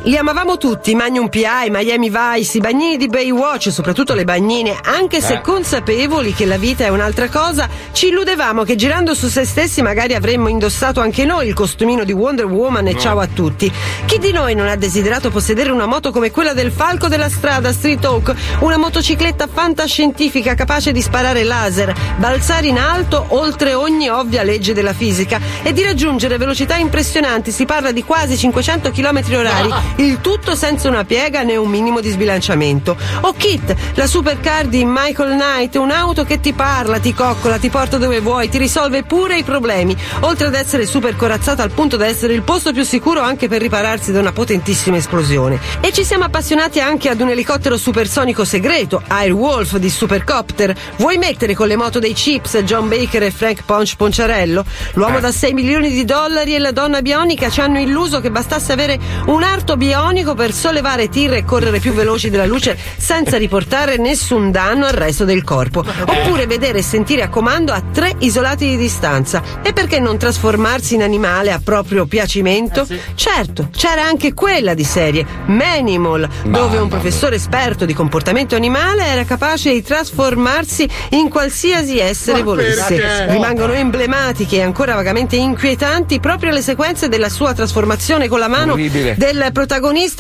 Li 0.05 0.17
amavamo 0.17 0.57
tutti, 0.59 0.97
Magnum 0.97 1.29
PI, 1.29 1.69
Miami 1.69 2.11
Vice, 2.11 2.57
i 2.57 2.61
bagnini 2.61 2.97
di 2.97 3.07
Baywatch, 3.07 3.71
soprattutto 3.71 4.15
le 4.15 4.25
bagnine, 4.25 4.77
anche 4.83 5.21
se 5.21 5.35
Eh. 5.35 5.41
consapevoli 5.41 6.35
che 6.35 6.45
la 6.45 6.57
vita 6.57 6.85
è 6.85 6.89
un'altra 6.89 7.29
cosa, 7.29 7.69
ci 7.93 8.09
illudevamo 8.09 8.65
che 8.65 8.75
girando 8.75 9.15
su 9.15 9.29
se 9.29 9.45
stessi 9.45 9.81
magari 9.81 10.15
avremmo 10.15 10.49
indossato 10.49 11.01
anche 11.01 11.25
noi 11.25 11.47
il 11.47 11.55
costumino 11.55 12.03
di 12.03 12.11
Wonder 12.11 12.47
Woman 12.47 12.89
e 12.89 12.95
No. 12.95 12.99
ciao 12.99 13.21
a 13.21 13.29
tutti. 13.29 13.73
Chi 14.07 14.19
di 14.19 14.33
noi 14.33 14.57
non 14.57 14.67
ha 14.67 14.75
desiderato 14.75 15.31
possedere 15.31 15.71
una 15.71 15.87
moto 15.87 16.11
come 16.11 16.33
quella 16.33 16.53
del 16.53 16.73
falco 16.73 17.07
della 17.07 17.29
strada, 17.29 17.73
Street 17.73 18.05
Hawk, 18.05 18.35
una 18.61 18.79
motocicletta 18.79 19.47
fantascientifica 19.47 20.55
capace 20.55 20.91
di 20.91 21.01
sparare 21.01 21.45
laser, 21.45 21.95
balzare 22.17 22.67
in 22.67 22.79
alto 22.79 23.27
oltre 23.29 23.75
ogni 23.75 24.09
ovvia 24.09 24.43
legge 24.43 24.75
della 24.75 24.95
fisica 24.95 25.39
e 25.63 25.73
di 25.73 25.85
raggiungere 25.85 26.39
velocità 26.39 26.75
impressionanti, 26.75 27.53
si 27.53 27.65
parla 27.67 27.93
di 27.93 28.03
quasi 28.03 28.37
500 28.37 28.91
km 28.91 29.23
orari, 29.37 29.71
il 29.97 30.21
tutto 30.21 30.55
senza 30.55 30.89
una 30.89 31.05
piega 31.05 31.43
né 31.43 31.57
un 31.57 31.69
minimo 31.69 32.01
di 32.01 32.11
sbilanciamento. 32.11 32.97
O 33.23 33.33
Kit, 33.33 33.75
la 33.95 34.07
supercar 34.07 34.67
di 34.67 34.85
Michael 34.85 35.33
Knight, 35.33 35.75
un'auto 35.77 36.25
che 36.25 36.41
ti 36.41 36.53
parla, 36.53 36.99
ti 36.99 37.15
coccola, 37.15 37.59
ti 37.59 37.69
porta 37.69 37.99
dove 37.99 38.21
vuoi, 38.21 38.49
ti 38.49 38.59
risolve 38.59 39.03
pure 39.03 39.39
i 39.39 39.43
problemi, 39.43 39.97
oltre 40.21 40.47
ad 40.47 40.55
essere 40.55 40.87
super 40.87 41.17
corazzata 41.17 41.63
al 41.63 41.71
punto 41.71 41.97
da 41.97 42.07
essere 42.07 42.35
il 42.35 42.43
posto 42.43 42.73
più 42.73 42.85
sicuro 42.85 43.21
anche 43.21 43.49
per 43.49 43.61
ripararsi 43.61 44.13
da 44.13 44.21
una 44.21 44.33
potentissima 44.33 44.97
esplosione. 44.97 45.59
E 45.81 45.93
ci 45.93 46.05
siamo 46.05 46.25
appassionati 46.25 46.81
anche 46.81 47.09
ad 47.09 47.21
un 47.21 47.31
elicottero 47.31 47.77
supersonico 47.77 48.45
segreto, 48.45 49.03
Airwolf 49.07 49.77
di 49.77 49.91
Supercopter. 49.91 50.75
Vuoi 50.97 51.19
mettere 51.19 51.55
con 51.55 51.67
le 51.67 51.77
moto 51.77 51.99
dei 51.99 52.13
Chips 52.13 52.59
John 52.59 52.89
Baker 52.89 53.23
e 53.25 53.31
Frank 53.31 53.65
Ponch 53.65 53.97
Ponciarello? 53.97 54.65
L'uomo 54.95 55.21
da 55.21 55.33
6 55.33 55.53
milioni 55.53 55.91
di 55.91 56.05
dollari 56.05 56.55
e 56.55 56.59
la 56.59 56.73
donna 56.73 57.03
bionica 57.03 57.51
ci 57.51 57.61
hanno 57.61 57.81
illuso 57.81 58.21
che 58.21 58.31
bastasse 58.31 58.73
avere 58.73 58.99
un 59.27 59.43
arto 59.43 59.77
bionico 59.83 60.35
per 60.35 60.53
sollevare 60.53 61.09
tir 61.09 61.33
e 61.33 61.45
correre 61.45 61.81
più 61.81 61.93
veloci 61.93 62.31
della 62.31 62.47
luce 62.47 62.79
senza 62.97 63.37
riportare 63.37 63.97
nessun 63.97 64.53
danno 64.53 64.87
al 64.87 64.93
resto 64.93 65.25
del 65.25 65.43
corpo. 65.43 65.81
Oppure 65.81 66.47
vedere 66.47 66.79
e 66.79 66.83
sentire 66.83 67.23
a 67.23 67.29
comando 67.29 67.73
a 67.73 67.83
tre 67.93 68.15
isolati 68.19 68.65
di 68.69 68.77
distanza. 68.77 69.43
E 69.61 69.73
perché 69.73 69.99
non 69.99 70.19
trasformarsi 70.19 70.95
in 70.95 71.03
animale 71.03 71.51
a 71.51 71.61
proprio 71.63 72.07
piacimento? 72.07 72.87
Certo, 73.17 73.71
c'era 73.73 74.05
anche 74.05 74.35
quella 74.35 74.75
di 74.75 74.85
serie, 74.85 75.27
Manimal, 75.47 76.29
dove 76.45 76.79
un 76.79 76.89
professore 76.89 77.35
esperto 77.35 77.85
di 77.85 77.93
comportamento 77.93 78.55
animale 78.55 79.05
era 79.05 79.25
capace 79.25 79.73
di 79.73 79.83
trasformarsi 79.83 80.89
in 81.11 81.29
qualsiasi 81.29 81.99
essere 81.99 82.45
volesse. 82.45 83.27
Rimangono 83.27 83.73
emblematiche 83.73 84.59
e 84.59 84.63
ancora 84.63 84.95
vagamente 84.95 85.35
inquietanti 85.35 86.21
proprio 86.21 86.53
le 86.53 86.63
sequenze 86.63 87.09
della 87.09 87.29
sua 87.29 87.53
trasformazione 87.53 88.29
con 88.29 88.39
la 88.39 88.49
mano 88.49 88.75
Orribile. 88.75 89.17
del 89.19 89.51
protagonista 89.53 89.71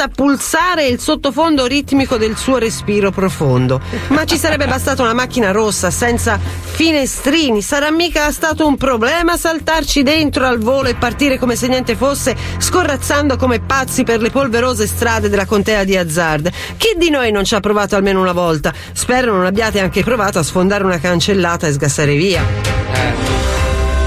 pulsare 0.09 0.86
il 0.86 1.00
sottofondo 1.00 1.66
ritmico 1.66 2.16
del 2.16 2.36
suo 2.36 2.59
respiro 2.59 3.11
profondo. 3.11 3.80
Ma 4.09 4.24
ci 4.24 4.38
sarebbe 4.38 4.66
bastata 4.66 5.03
una 5.03 5.12
macchina 5.12 5.50
rossa 5.50 5.90
senza 5.90 6.38
finestrini, 6.38 7.61
sarà 7.61 7.90
mica 7.90 8.30
stato 8.30 8.66
un 8.66 8.76
problema 8.76 9.36
saltarci 9.36 10.03
dentro 10.03 10.46
al 10.46 10.59
volo 10.59 10.88
e 10.88 10.94
partire 10.94 11.38
come 11.38 11.57
se 11.57 11.68
niente 11.68 11.96
fosse, 11.96 12.36
scorrazzando 12.59 13.36
come 13.36 13.61
pazzi 13.61 14.05
per 14.05 14.20
le 14.20 14.30
polverose 14.30 14.86
strade 14.86 15.28
della 15.28 15.46
contea 15.46 15.84
di 15.84 15.96
Hazard. 15.96 16.50
Chi 16.76 16.94
di 16.96 17.11
noi 17.11 17.30
non 17.30 17.44
ci 17.44 17.55
ha 17.55 17.61
provato 17.61 17.96
almeno 17.96 18.20
una 18.20 18.32
volta? 18.32 18.72
Spero 18.92 19.32
non 19.32 19.44
abbiate 19.44 19.80
anche 19.80 20.03
provato 20.03 20.38
a 20.38 20.42
sfondare 20.42 20.84
una 20.84 20.98
cancellata 20.98 21.66
e 21.66 21.72
sgassare 21.72 22.14
via. 22.14 22.42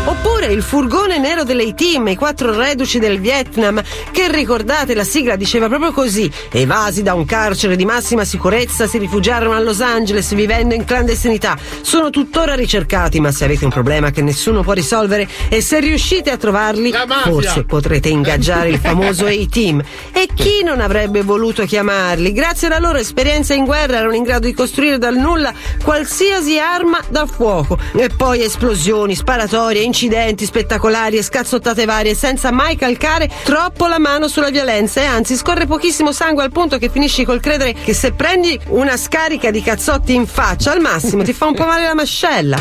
Oppure 0.06 0.35
il 0.52 0.64
furgone 0.64 1.18
nero 1.18 1.44
delle 1.44 1.74
team, 1.74 2.08
i 2.08 2.16
quattro 2.16 2.54
reduci 2.56 3.00
del 3.00 3.20
Vietnam, 3.20 3.82
che 4.12 4.32
ricordate 4.32 4.94
la 4.94 5.04
sigla 5.04 5.36
diceva 5.36 5.68
proprio 5.68 5.92
così: 5.92 6.30
evasi 6.52 7.04
da 7.04 7.14
un 7.14 7.26
carcere 7.26 7.76
di 7.76 7.86
massima 7.86 8.26
sicurezza 8.26 8.88
si 8.88 8.98
rifugiarono 8.98 9.54
a 9.54 9.60
Los 9.60 9.82
Angeles 9.82 10.34
vivendo 10.34 10.74
in 10.74 10.84
clandestinità. 10.84 11.58
Sono 11.82 12.10
tuttora 12.10 12.56
ricercati, 12.56 13.20
ma 13.20 13.32
se 13.32 13.46
avete 13.46 13.64
un 13.66 13.72
problema 13.72 14.12
che 14.12 14.22
nessuno 14.22 14.62
può 14.62 14.74
risolvere 14.74 15.28
e 15.50 15.62
se 15.62 15.80
riuscite 15.80 16.32
a 16.32 16.38
trovarli, 16.38 16.94
forse 17.24 17.64
potrete 17.64 18.10
ingaggiare 18.10 18.70
il 18.70 18.80
famoso 18.80 19.26
A-Team. 19.26 19.82
E 20.12 20.28
chi 20.34 20.64
non 20.64 20.82
avrebbe 20.82 21.22
voluto 21.22 21.64
chiamarli? 21.64 22.32
Grazie 22.34 22.68
alla 22.68 22.80
loro 22.80 22.98
esperienza 22.98 23.54
in 23.54 23.66
guerra 23.66 23.98
erano 23.98 24.16
in 24.16 24.24
grado 24.24 24.48
di 24.48 24.54
costruire 24.54 24.98
dal 24.98 25.16
nulla 25.16 25.54
qualsiasi 25.84 26.60
arma 26.60 27.00
da 27.10 27.26
fuoco. 27.26 27.78
E 27.96 28.10
poi 28.10 28.42
esplosioni, 28.44 29.16
sparatorie, 29.16 29.82
incidenti 29.82 30.35
spettacolari 30.44 31.18
e 31.18 31.24
scazzottate 31.24 31.86
varie 31.86 32.16
senza 32.16 32.52
mai 32.52 32.76
calcare 32.76 33.30
troppo 33.44 33.88
la 33.88 34.00
mano 34.00 34.28
sulla 34.28 34.50
violenza 34.50 35.00
e 35.02 35.06
anzi 35.06 35.36
scorre 35.38 35.68
pochissimo 35.68 36.12
sangue 36.12 36.44
al 36.44 36.52
punto 36.52 36.78
che 36.78 36.90
finisci 36.90 37.24
col 37.24 37.40
credere 37.40 37.72
che 37.74 37.94
se 37.94 38.12
prendi 38.12 38.60
una 38.70 38.98
scarica 38.98 39.52
di 39.52 39.62
cazzotti 39.62 40.14
in 40.14 40.26
faccia 40.28 40.72
al 40.72 40.82
massimo 40.82 41.24
ti 41.24 41.32
fa 41.32 41.46
un 41.46 41.54
po' 41.54 41.66
male 41.66 41.86
la 41.86 41.94
mascella. 41.94 42.58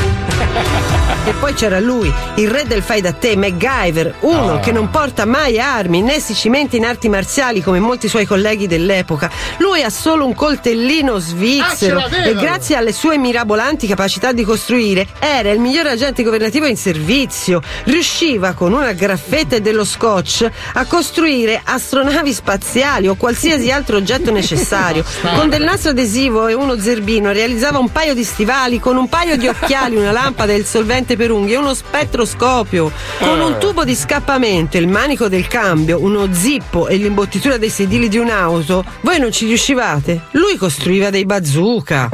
E 1.27 1.33
poi 1.41 1.55
c'era 1.55 1.81
lui, 1.81 2.13
il 2.37 2.51
re 2.51 2.65
del 2.67 2.83
fai 2.83 3.01
da 3.01 3.13
te, 3.13 3.35
MacGyver, 3.35 4.17
uno 4.21 4.43
Oh. 4.55 4.61
che 4.61 4.73
non 4.73 4.91
porta 4.91 5.25
mai 5.25 5.59
armi 5.59 6.03
né 6.03 6.21
si 6.21 6.35
cimenta 6.35 6.77
in 6.77 6.85
arti 6.85 7.09
marziali 7.09 7.63
come 7.63 7.79
molti 7.81 8.09
suoi 8.09 8.27
colleghi 8.27 8.67
dell'epoca. 8.67 9.31
Lui 9.59 9.83
ha 9.83 9.89
solo 9.89 10.27
un 10.27 10.35
coltellino 10.35 11.19
svizzero 11.19 11.99
Ah, 12.01 12.17
e 12.27 12.35
grazie 12.35 12.77
alle 12.77 12.93
sue 12.93 13.17
mirabolanti 13.17 13.87
capacità 13.87 14.33
di 14.33 14.45
costruire 14.45 15.07
era 15.19 15.51
il 15.51 15.61
miglior 15.61 15.87
agente 15.87 16.23
governativo 16.23 16.67
in 16.67 16.77
servizio. 16.77 17.63
Riusciva 17.85 18.53
con 18.53 18.73
una 18.73 18.93
graffetta 18.93 19.57
e 19.57 19.61
dello 19.61 19.85
scotch 19.85 20.49
a 20.75 20.85
costruire 20.87 21.61
astronavi 21.63 22.33
spaziali 22.33 23.09
o 23.09 23.15
qualsiasi 23.15 23.71
altro 23.71 23.97
oggetto 23.97 24.31
necessario. 24.31 25.05
Con 25.35 25.49
del 25.49 25.63
nastro 25.63 25.91
adesivo 25.91 26.47
e 26.49 26.55
uno 26.55 26.79
zerbino 26.79 27.33
realizzava 27.33 27.79
un 27.79 27.91
paio 27.91 28.15
di 28.15 28.25
stivali 28.25 28.79
con 28.79 28.97
un 28.97 29.09
paio 29.09 29.37
di 29.37 29.47
occhiali, 29.47 29.97
una 29.97 30.13
lampada 30.13 30.53
e 30.53 30.57
il 30.57 30.65
solvente 30.65 31.17
per 31.17 31.31
unghie 31.31 31.57
uno 31.57 31.75
spettroscopio. 31.75 32.91
Con 33.19 33.41
un 33.41 33.59
tubo 33.59 33.85
di 33.85 33.95
scappamento, 33.95 34.77
il 34.77 34.89
manico 34.89 35.29
del 35.29 35.47
cambio, 35.47 36.01
uno 36.01 36.29
zippo 36.33 36.89
e 36.89 36.97
l'imbottitura 36.97 37.57
dei 37.57 37.71
sedili 37.71 38.09
di 38.09 38.19
un'auto, 38.19 38.85
voi 39.01 39.19
non 39.19 39.33
ci 39.33 39.47
riuscivate? 39.47 40.23
Lui 40.33 40.57
costruiva 40.57 41.11
dei 41.11 41.25
bazooka. 41.25 42.11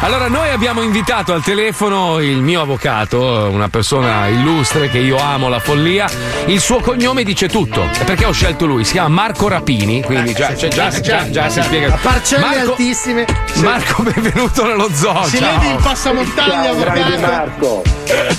Allora, 0.03 0.27
noi 0.27 0.49
abbiamo 0.49 0.81
invitato 0.81 1.31
al 1.31 1.43
telefono 1.43 2.19
il 2.19 2.41
mio 2.41 2.61
avvocato, 2.61 3.49
una 3.51 3.69
persona 3.69 4.27
illustre 4.29 4.89
che 4.89 4.97
io 4.97 5.17
amo 5.17 5.47
la 5.47 5.59
follia. 5.59 6.09
Il 6.47 6.59
suo 6.59 6.79
cognome 6.79 7.23
dice 7.23 7.47
tutto. 7.47 7.87
Perché 8.03 8.25
ho 8.25 8.31
scelto 8.31 8.65
lui? 8.65 8.83
Si 8.83 8.93
chiama 8.93 9.09
Marco 9.09 9.47
Rapini, 9.47 10.01
quindi 10.01 10.33
già, 10.33 10.55
cioè, 10.55 10.69
già, 10.69 10.89
già, 10.89 11.29
già 11.29 11.49
si 11.49 11.61
spiega. 11.61 11.99
Parcelle 12.01 12.45
Marco, 12.45 12.71
altissime. 12.71 13.27
Marco, 13.61 14.01
benvenuto 14.01 14.65
nello 14.65 14.89
zoo. 14.91 15.23
Si 15.25 15.37
ciao. 15.37 15.59
vede 15.59 15.73
il 15.73 15.79
passamontagna, 15.83 16.73
Ciao. 16.73 17.19
Marco. 17.19 17.83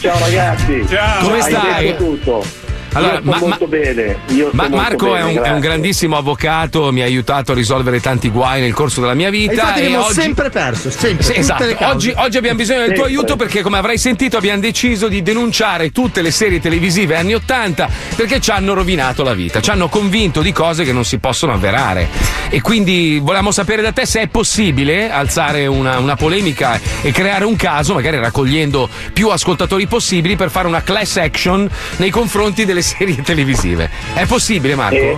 Ciao 0.01 0.19
ragazzi. 0.19 0.85
Ciao. 0.89 1.23
Come 1.23 1.41
Hai 1.41 1.53
stai? 1.53 1.85
detto 1.87 2.05
tutto. 2.05 2.62
Allora, 2.93 3.15
Io 3.15 3.21
sto 3.21 3.31
ma- 3.31 3.39
ma- 3.39 3.47
molto 3.47 3.67
bene. 3.67 4.19
Io 4.29 4.49
sto 4.49 4.57
Ma 4.57 4.63
molto 4.69 4.77
Marco 4.77 5.07
bene, 5.13 5.19
è, 5.19 5.39
un, 5.39 5.45
è 5.45 5.51
un 5.51 5.61
grandissimo 5.61 6.17
avvocato, 6.17 6.93
mi 6.93 7.01
ha 7.03 7.05
aiutato 7.05 7.53
a 7.53 7.55
risolvere 7.55 8.01
tanti 8.01 8.29
guai 8.29 8.61
nel 8.61 8.73
corso 8.75 9.01
della 9.01 9.15
mia 9.15 9.29
E 9.29 9.31
vita. 9.31 9.53
infatti 9.53 9.81
e 9.81 9.85
abbiamo 9.87 10.05
oggi... 10.05 10.21
sempre 10.21 10.51
perso, 10.51 10.91
sempre. 10.91 11.25
Sì, 11.25 11.33
esatto. 11.37 11.65
Oggi, 11.87 12.13
oggi 12.17 12.37
abbiamo 12.37 12.57
bisogno 12.57 12.81
del 12.81 12.93
tuo 12.95 13.05
aiuto 13.05 13.37
perché, 13.37 13.63
come 13.63 13.79
avrai 13.79 13.99
sentito, 13.99 14.37
abbiamo 14.37 14.61
deciso 14.61 15.09
di 15.09 15.23
denunciare 15.23 15.91
tutte 15.91 16.23
le 16.23 16.31
serie 16.31 16.61
televisive 16.61 17.17
anni 17.17 17.35
80 17.35 17.89
perché 18.17 18.41
ci 18.41 18.51
hanno 18.51 18.75
rovinato 18.75 19.23
la 19.23 19.35
vita, 19.35 19.61
ci 19.61 19.71
hanno 19.71 19.89
convinto 19.89 20.43
di 20.43 20.53
cose 20.53 20.85
che 20.85 20.93
non 20.93 21.05
si 21.05 21.19
possono 21.19 21.53
avverare. 21.53 22.09
E 22.51 22.61
quindi 22.61 23.19
volevamo 23.21 23.51
sapere 23.51 23.81
da 23.83 23.93
te 23.93 24.05
se 24.05 24.21
è 24.23 24.27
possibile 24.29 25.11
alzare 25.11 25.67
una, 25.67 25.99
una 25.99 26.17
polemica 26.17 26.79
e 27.01 27.11
creare 27.13 27.45
un 27.45 27.57
caso, 27.57 27.95
magari 27.95 28.19
raccogliendo 28.19 28.89
più 29.13 29.29
ascoltatori 29.31 29.87
possibili, 29.87 30.37
per 30.37 30.51
fare 30.51 30.67
una 30.69 30.83
class 30.83 31.17
action 31.17 31.69
nei 31.97 32.11
confronti 32.11 32.65
delle 32.67 32.82
serie 32.83 33.23
televisive. 33.23 33.89
È 34.15 34.27
possibile, 34.27 34.75
Marco? 34.75 34.95
Eh, 34.97 35.17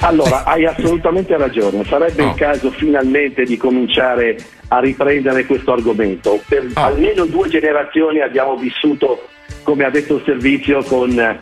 allora, 0.00 0.44
hai 0.44 0.64
assolutamente 0.66 1.36
ragione. 1.36 1.84
Sarebbe 1.84 2.22
Oh. 2.22 2.28
il 2.28 2.34
caso 2.34 2.70
finalmente 2.70 3.44
di 3.44 3.56
cominciare 3.56 4.36
a 4.68 4.80
riprendere 4.80 5.46
questo 5.46 5.72
argomento. 5.72 6.40
Per 6.48 6.66
Oh. 6.74 6.80
almeno 6.82 7.24
due 7.26 7.48
generazioni 7.48 8.20
abbiamo 8.20 8.56
vissuto, 8.56 9.26
come 9.62 9.84
ha 9.84 9.90
detto 9.90 10.16
il 10.16 10.22
servizio, 10.24 10.82
con 10.82 11.18
eh, 11.18 11.40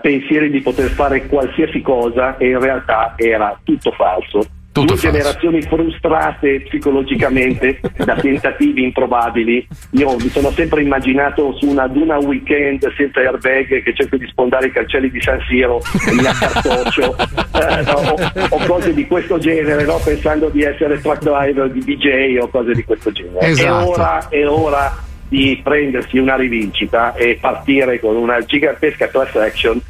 pensieri 0.00 0.50
di 0.50 0.60
poter 0.60 0.88
fare 0.90 1.26
qualsiasi 1.26 1.80
cosa 1.82 2.36
e 2.36 2.48
in 2.48 2.60
realtà 2.60 3.14
era 3.16 3.58
tutto 3.64 3.90
falso. 3.92 4.46
Tutto 4.74 4.94
due 4.94 4.96
generazioni 4.96 5.62
frustrate 5.62 6.62
psicologicamente 6.62 7.78
da 7.94 8.16
tentativi 8.20 8.82
improbabili. 8.82 9.64
Io 9.90 10.16
mi 10.16 10.28
sono 10.30 10.50
sempre 10.50 10.82
immaginato 10.82 11.56
su 11.56 11.68
una 11.68 11.86
Duna 11.86 12.18
weekend 12.18 12.84
senza 12.96 13.20
airbag 13.20 13.84
che 13.84 13.94
cerco 13.94 14.16
di 14.16 14.26
spondare 14.26 14.66
i 14.66 14.72
cancelli 14.72 15.12
di 15.12 15.20
San 15.20 15.38
Siro 15.48 15.80
e 16.08 16.12
mi 16.12 16.26
accartoccio 16.26 17.16
eh, 17.16 17.82
no, 17.86 17.92
o, 17.92 18.16
o 18.48 18.66
cose 18.66 18.92
di 18.92 19.06
questo 19.06 19.38
genere, 19.38 19.84
no? 19.84 20.00
pensando 20.04 20.48
di 20.48 20.64
essere 20.64 21.00
truck 21.00 21.22
driver, 21.22 21.70
di 21.70 21.78
DJ 21.78 22.38
o 22.40 22.48
cose 22.48 22.72
di 22.72 22.82
questo 22.82 23.12
genere. 23.12 23.46
Esatto. 23.46 23.84
È 23.84 23.86
ora, 23.86 24.28
è 24.28 24.48
ora 24.48 24.96
di 25.28 25.60
prendersi 25.62 26.18
una 26.18 26.34
rivincita 26.34 27.14
e 27.14 27.38
partire 27.40 28.00
con 28.00 28.16
una 28.16 28.40
gigantesca 28.40 29.06
class 29.06 29.36
action 29.36 29.80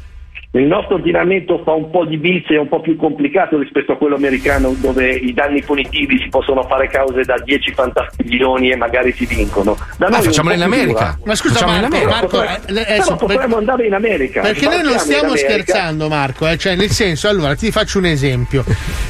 il 0.59 0.67
nostro 0.67 0.95
ordinamento 0.95 1.61
fa 1.63 1.73
un 1.73 1.89
po' 1.89 2.05
di 2.05 2.17
bis, 2.17 2.45
è 2.47 2.57
un 2.57 2.69
po' 2.69 2.79
più 2.79 2.95
complicato 2.95 3.57
rispetto 3.59 3.91
a 3.91 3.97
quello 3.97 4.15
americano 4.15 4.73
dove 4.77 5.11
i 5.13 5.33
danni 5.33 5.61
punitivi 5.61 6.17
si 6.19 6.29
possono 6.29 6.63
fare 6.63 6.87
cause 6.87 7.23
da 7.23 7.35
10 7.43 7.73
fantastiglioni 7.73 8.71
e 8.71 8.75
magari 8.77 9.11
si 9.13 9.25
vincono. 9.25 9.75
Da 9.97 10.05
Ah, 10.05 10.09
noi 10.09 10.17
è 10.17 10.21
un 10.21 10.25
facciamolo 10.27 10.55
in 10.55 10.61
America. 10.61 10.93
dura. 10.93 11.17
Ma 11.25 11.35
scusa 11.35 11.53
Facciamo 11.55 11.73
in 11.75 11.81
Marco, 11.81 11.95
America. 11.95 12.15
Marco, 12.21 12.65
Però 12.65 12.83
eh, 13.13 13.15
potremmo- 13.17 13.57
andare 13.57 13.85
in 13.85 13.93
America. 13.93 14.41
Perché 14.41 14.65
noi 14.67 14.81
non 14.83 14.97
stiamo 14.99 15.31
in 15.31 15.37
scherzando, 15.37 16.07
Marco, 16.07 16.47
eh, 16.47 16.57
cioè 16.57 16.75
nel 16.75 16.89
senso, 16.91 17.27
allora 17.27 17.53
ti 17.55 17.69
faccio 17.71 17.97
un 17.97 18.05
esempio. 18.05 18.63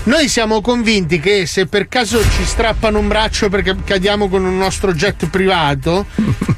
Noi 0.05 0.27
siamo 0.27 0.61
convinti 0.61 1.19
che 1.19 1.45
se 1.45 1.67
per 1.67 1.87
caso 1.87 2.19
ci 2.21 2.43
strappano 2.43 2.97
un 2.99 3.07
braccio 3.07 3.49
perché 3.49 3.75
cadiamo 3.85 4.29
con 4.29 4.43
un 4.43 4.57
nostro 4.57 4.93
jet 4.93 5.29
privato, 5.29 6.05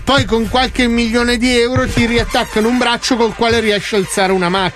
poi 0.04 0.24
con 0.26 0.48
qualche 0.50 0.88
milione 0.88 1.36
di 1.38 1.58
euro 1.60 1.86
ti 1.88 2.06
riattaccano 2.06 2.68
un 2.70 2.78
braccio 2.78 3.16
col 3.18 3.36
quale 3.36 3.60
riesci 3.60 3.96
a 3.96 3.98
alzare 3.98 4.32
una 4.32 4.48
macchina. 4.50 4.76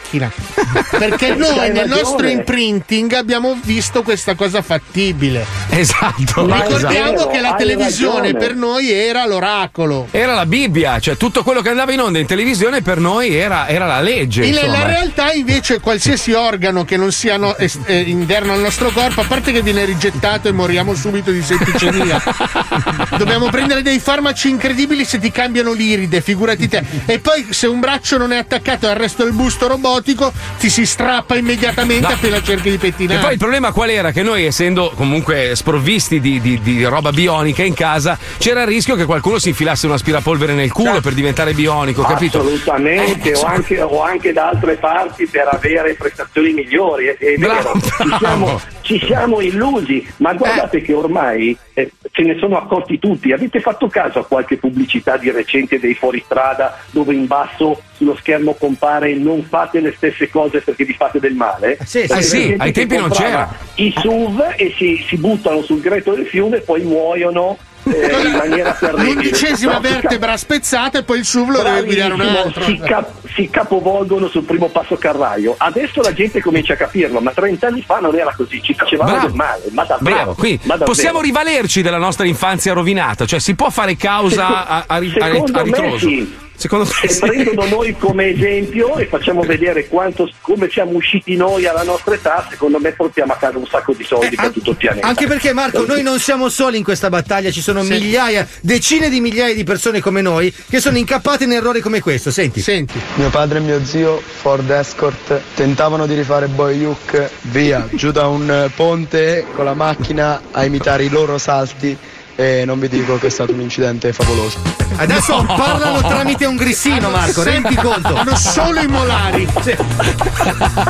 Perché 0.98 1.36
noi 1.36 1.72
nel 1.72 1.88
nostro 1.88 2.28
imprinting 2.28 3.14
abbiamo 3.14 3.58
visto 3.64 4.04
questa 4.04 4.36
cosa 4.36 4.62
fattibile. 4.62 5.46
Esatto. 5.70 6.46
Ricordiamo 6.46 7.14
esatto. 7.14 7.28
che 7.30 7.40
la 7.40 7.56
televisione 7.56 8.34
per 8.34 8.56
noi 8.56 8.92
era 8.92 9.26
l'oracolo. 9.26 10.08
Era 10.12 10.34
la 10.34 10.46
Bibbia, 10.46 11.00
cioè 11.00 11.18
tutto 11.18 11.44
quello 11.44 11.62
che 11.62 11.70
andava 11.70 11.92
in 11.94 12.02
onda 12.02 12.20
in 12.20 12.26
televisione 12.26 12.82
per 12.82 13.00
noi 13.00 13.34
era, 13.36 13.68
era 13.68 13.86
la 13.86 14.02
legge. 14.02 14.46
In- 14.46 14.56
la 14.56 14.86
realtà 14.86 15.32
invece 15.32 15.80
qualsiasi 15.80 16.34
organo 16.34 16.86
che 16.86 16.98
non 16.98 17.12
sia 17.12 17.38
no- 17.38 17.56
est- 17.58 17.80
eh, 17.86 18.00
interno 18.02 18.54
al 18.54 18.60
nostro 18.60 18.90
corpo, 18.92 19.22
a 19.22 19.26
parte 19.26 19.52
che 19.52 19.62
viene 19.62 19.86
rigettato 19.86 20.48
e 20.48 20.52
moriamo 20.52 20.94
subito 20.94 21.32
di 21.32 21.42
setticemia, 21.42 22.22
dobbiamo 23.18 23.50
prendere 23.50 23.82
dei 23.82 24.00
farmaci 24.00 24.50
incredibili 24.50 25.06
se 25.06 25.20
ti 25.20 25.32
cambiano 25.32 25.72
l'iride, 25.74 26.22
figurati 26.22 26.68
te. 26.68 26.84
E 27.06 27.20
poi 27.20 27.48
se 27.50 27.68
un 27.68 27.80
braccio 27.80 28.18
non 28.18 28.32
è 28.32 28.38
attaccato 28.38 28.88
al 28.88 28.96
resto 28.96 29.24
del 29.24 29.34
busto 29.34 29.68
robotico, 29.92 30.32
ti 30.58 30.70
si 30.70 30.86
strappa 30.86 31.36
immediatamente 31.36 32.08
No. 32.08 32.14
appena 32.14 32.42
cerchi 32.42 32.70
di 32.70 32.76
E 32.76 32.78
pettinare. 32.78 33.20
poi 33.22 33.32
il 33.34 33.38
problema 33.38 33.72
qual 33.72 33.90
era? 33.90 34.12
Che 34.12 34.24
noi, 34.24 34.46
essendo 34.46 34.92
comunque 34.96 35.52
sprovvisti 35.56 36.20
di, 36.20 36.40
di- 36.40 36.60
di 36.62 36.84
roba 36.86 37.12
bionica 37.12 37.64
in 37.64 37.74
casa, 37.74 38.18
c'era 38.38 38.62
il 38.62 38.68
rischio 38.68 38.96
che 38.96 39.06
qualcuno 39.06 39.38
si 39.40 39.50
infilasse 39.50 39.86
un 39.88 39.94
aspirapolvere 39.94 40.54
nel 40.54 40.72
culo 40.72 41.02
per 41.02 41.14
diventare 41.14 41.54
bionico, 41.54 42.04
capito? 42.04 42.40
Assolutamente, 42.40 43.32
Eh, 43.32 43.36
o, 43.38 43.44
anche, 43.44 43.82
o 43.82 44.02
anche 44.02 44.34
da 44.34 44.50
altre 44.50 44.76
parti 44.76 45.26
per 45.28 45.48
avere 45.52 45.94
prestazioni 45.96 46.54
migliori. 46.54 47.08
È, 47.08 47.18
è 47.18 47.36
Bravo, 47.38 47.74
vero, 47.74 47.82
ci 47.82 48.16
siamo, 48.20 48.62
ci 48.82 49.04
siamo 49.06 49.42
illusi, 49.42 50.08
ma 50.18 50.34
guardate 50.34 50.82
che 50.82 50.94
ormai 50.94 51.56
eh, 51.74 51.92
se 52.12 52.22
ne 52.24 52.38
sono 52.38 52.58
accorti 52.58 53.00
tutti. 53.00 53.32
Avete 53.32 53.60
fatto 53.60 53.88
caso 53.88 54.20
a 54.20 54.26
qualche 54.26 54.58
pubblicità 54.58 55.18
di 55.18 55.32
recente 55.32 55.80
dei 55.80 55.94
fuoristrada 55.94 56.78
dove 56.92 57.14
in 57.14 57.28
basso 57.28 57.82
sullo 57.94 58.16
schermo 58.16 58.54
compare 58.54 59.14
non 59.14 59.44
fate 59.44 59.80
le 59.80 59.94
stesse 59.96 60.30
cose 60.30 60.62
perché 60.62 60.86
vi 60.86 60.94
fate 60.94 61.20
del 61.20 61.36
male? 61.36 61.78
Sì, 61.84 62.08
sì, 62.08 62.22
sì, 62.22 62.48
gente 62.48 62.64
ai 62.64 62.72
tempi 62.72 62.98
non 62.98 63.10
c'era. 63.10 63.50
I 63.76 63.94
SUV 63.96 64.54
e 64.56 64.74
si, 64.78 65.04
si 65.08 65.18
buttano 65.18 65.62
sul 65.62 65.82
greto 65.82 66.14
del 66.14 66.26
fiume 66.26 66.58
e 66.58 66.62
poi 66.62 66.82
muoiono 66.82 67.58
eh, 67.84 68.28
in 68.28 68.36
maniera 68.36 68.72
terribile. 68.80 69.14
L'undicesima 69.14 69.74
No, 69.74 69.80
vertebra 69.80 70.38
spezzata 70.38 71.00
e 71.00 71.04
poi 71.04 71.20
il 71.20 71.26
SUV 71.26 71.50
lo 71.50 71.62
deve 71.62 71.84
guidare 71.84 72.14
un 72.14 72.22
altro. 72.22 72.64
Si, 72.64 72.78
cap- 72.78 73.12
si 73.34 73.50
capovolgono 73.50 74.28
sul 74.28 74.44
primo 74.44 74.68
passo 74.70 74.96
carraio. 74.98 75.56
Adesso 75.58 76.02
la 76.02 76.14
gente 76.14 76.42
comincia 76.42 76.74
a 76.74 76.78
capirlo, 76.78 77.20
ma 77.22 77.32
30 77.32 77.68
anni 77.68 77.82
fa 77.82 78.00
non 78.00 78.16
era 78.16 78.34
così, 78.36 78.62
ci 78.62 78.74
facevamo 78.74 79.10
Bravo. 79.12 79.28
del 79.28 79.36
male, 79.36 79.62
ma 79.72 79.84
davvero. 79.86 80.16
Bravo, 80.16 80.34
quindi 80.36 80.60
ma 80.64 80.74
davvero. 80.76 80.92
possiamo 80.92 81.22
rivalerci 81.22 81.82
della 81.82 81.98
nostra 81.98 82.26
infanzia 82.26 82.74
rovinata, 82.74 83.26
cioè 83.26 83.40
si 83.40 83.56
può 83.56 83.70
fare 83.70 83.96
causa 83.96 84.48
a, 84.68 84.68
a, 84.68 84.84
a- 84.88 84.96
a 84.96 85.00
me 85.00 85.44
ritroso. 85.64 85.98
sì. 86.08 86.50
Secondo 86.62 86.86
Se 86.86 87.08
sì. 87.08 87.20
prendono 87.22 87.66
noi 87.66 87.98
come 87.98 88.28
esempio 88.28 88.98
e 88.98 89.08
facciamo 89.08 89.42
vedere 89.42 89.88
quanto, 89.88 90.30
come 90.42 90.70
siamo 90.70 90.92
usciti 90.92 91.36
noi 91.36 91.66
alla 91.66 91.82
nostra 91.82 92.14
età, 92.14 92.46
secondo 92.52 92.78
me 92.78 92.92
portiamo 92.92 93.34
a 93.34 93.36
casa 93.36 93.58
un 93.58 93.66
sacco 93.66 93.94
di 93.94 94.04
soldi 94.04 94.36
per 94.36 94.52
tutto 94.52 94.70
il 94.70 94.76
pianeta. 94.76 95.08
Eh, 95.08 95.10
Anche 95.10 95.26
perché 95.26 95.54
Marco, 95.54 95.88
noi 95.88 96.04
non 96.04 96.20
siamo 96.20 96.50
soli 96.50 96.78
in 96.78 96.84
questa 96.84 97.10
battaglia, 97.10 97.50
ci 97.50 97.62
sono 97.62 97.82
migliaia, 97.82 98.48
decine 98.62 99.10
di 99.10 99.20
migliaia 99.22 99.56
di 99.56 99.64
persone 99.64 100.02
come 100.02 100.22
noi 100.22 100.54
che 100.70 100.80
sono 100.80 101.00
incappate 101.00 101.46
in 101.46 101.54
errori 101.54 101.80
come 101.80 102.00
questo. 102.00 102.30
Senti. 102.30 102.62
Senti. 102.62 103.02
Mio 103.16 103.32
padre 103.32 103.58
e 103.58 103.62
mio 103.62 103.84
zio, 103.84 104.22
Ford 104.22 104.70
Escort, 104.70 105.42
tentavano 105.56 106.06
di 106.06 106.14
rifare 106.14 106.46
Boy 106.46 106.84
Hook 106.84 107.28
via, 107.50 107.88
giù 107.94 108.12
da 108.12 108.28
un 108.28 108.48
eh, 108.52 108.70
ponte 108.76 109.48
con 109.56 109.66
la 109.66 109.74
macchina 109.74 110.42
a 110.52 110.64
imitare 110.64 111.06
i 111.06 111.10
loro 111.10 111.40
salti 111.40 111.98
e 112.42 112.66
non 112.66 112.80
vi 112.80 112.88
dico 112.88 113.18
che 113.20 113.28
è 113.28 113.30
stato 113.30 113.54
un 113.54 113.62
incidente 113.62 114.12
favoloso. 114.14 114.60
Adesso 114.96 115.44
parlano 115.46 116.00
tramite 116.02 116.46
un 116.46 116.56
grissino, 116.56 117.10
Marco, 117.10 117.44
rendi 117.44 117.76
conto. 117.76 118.16
Hanno 118.16 118.36
solo 118.36 118.80
i 118.82 118.88
molari. 118.88 119.48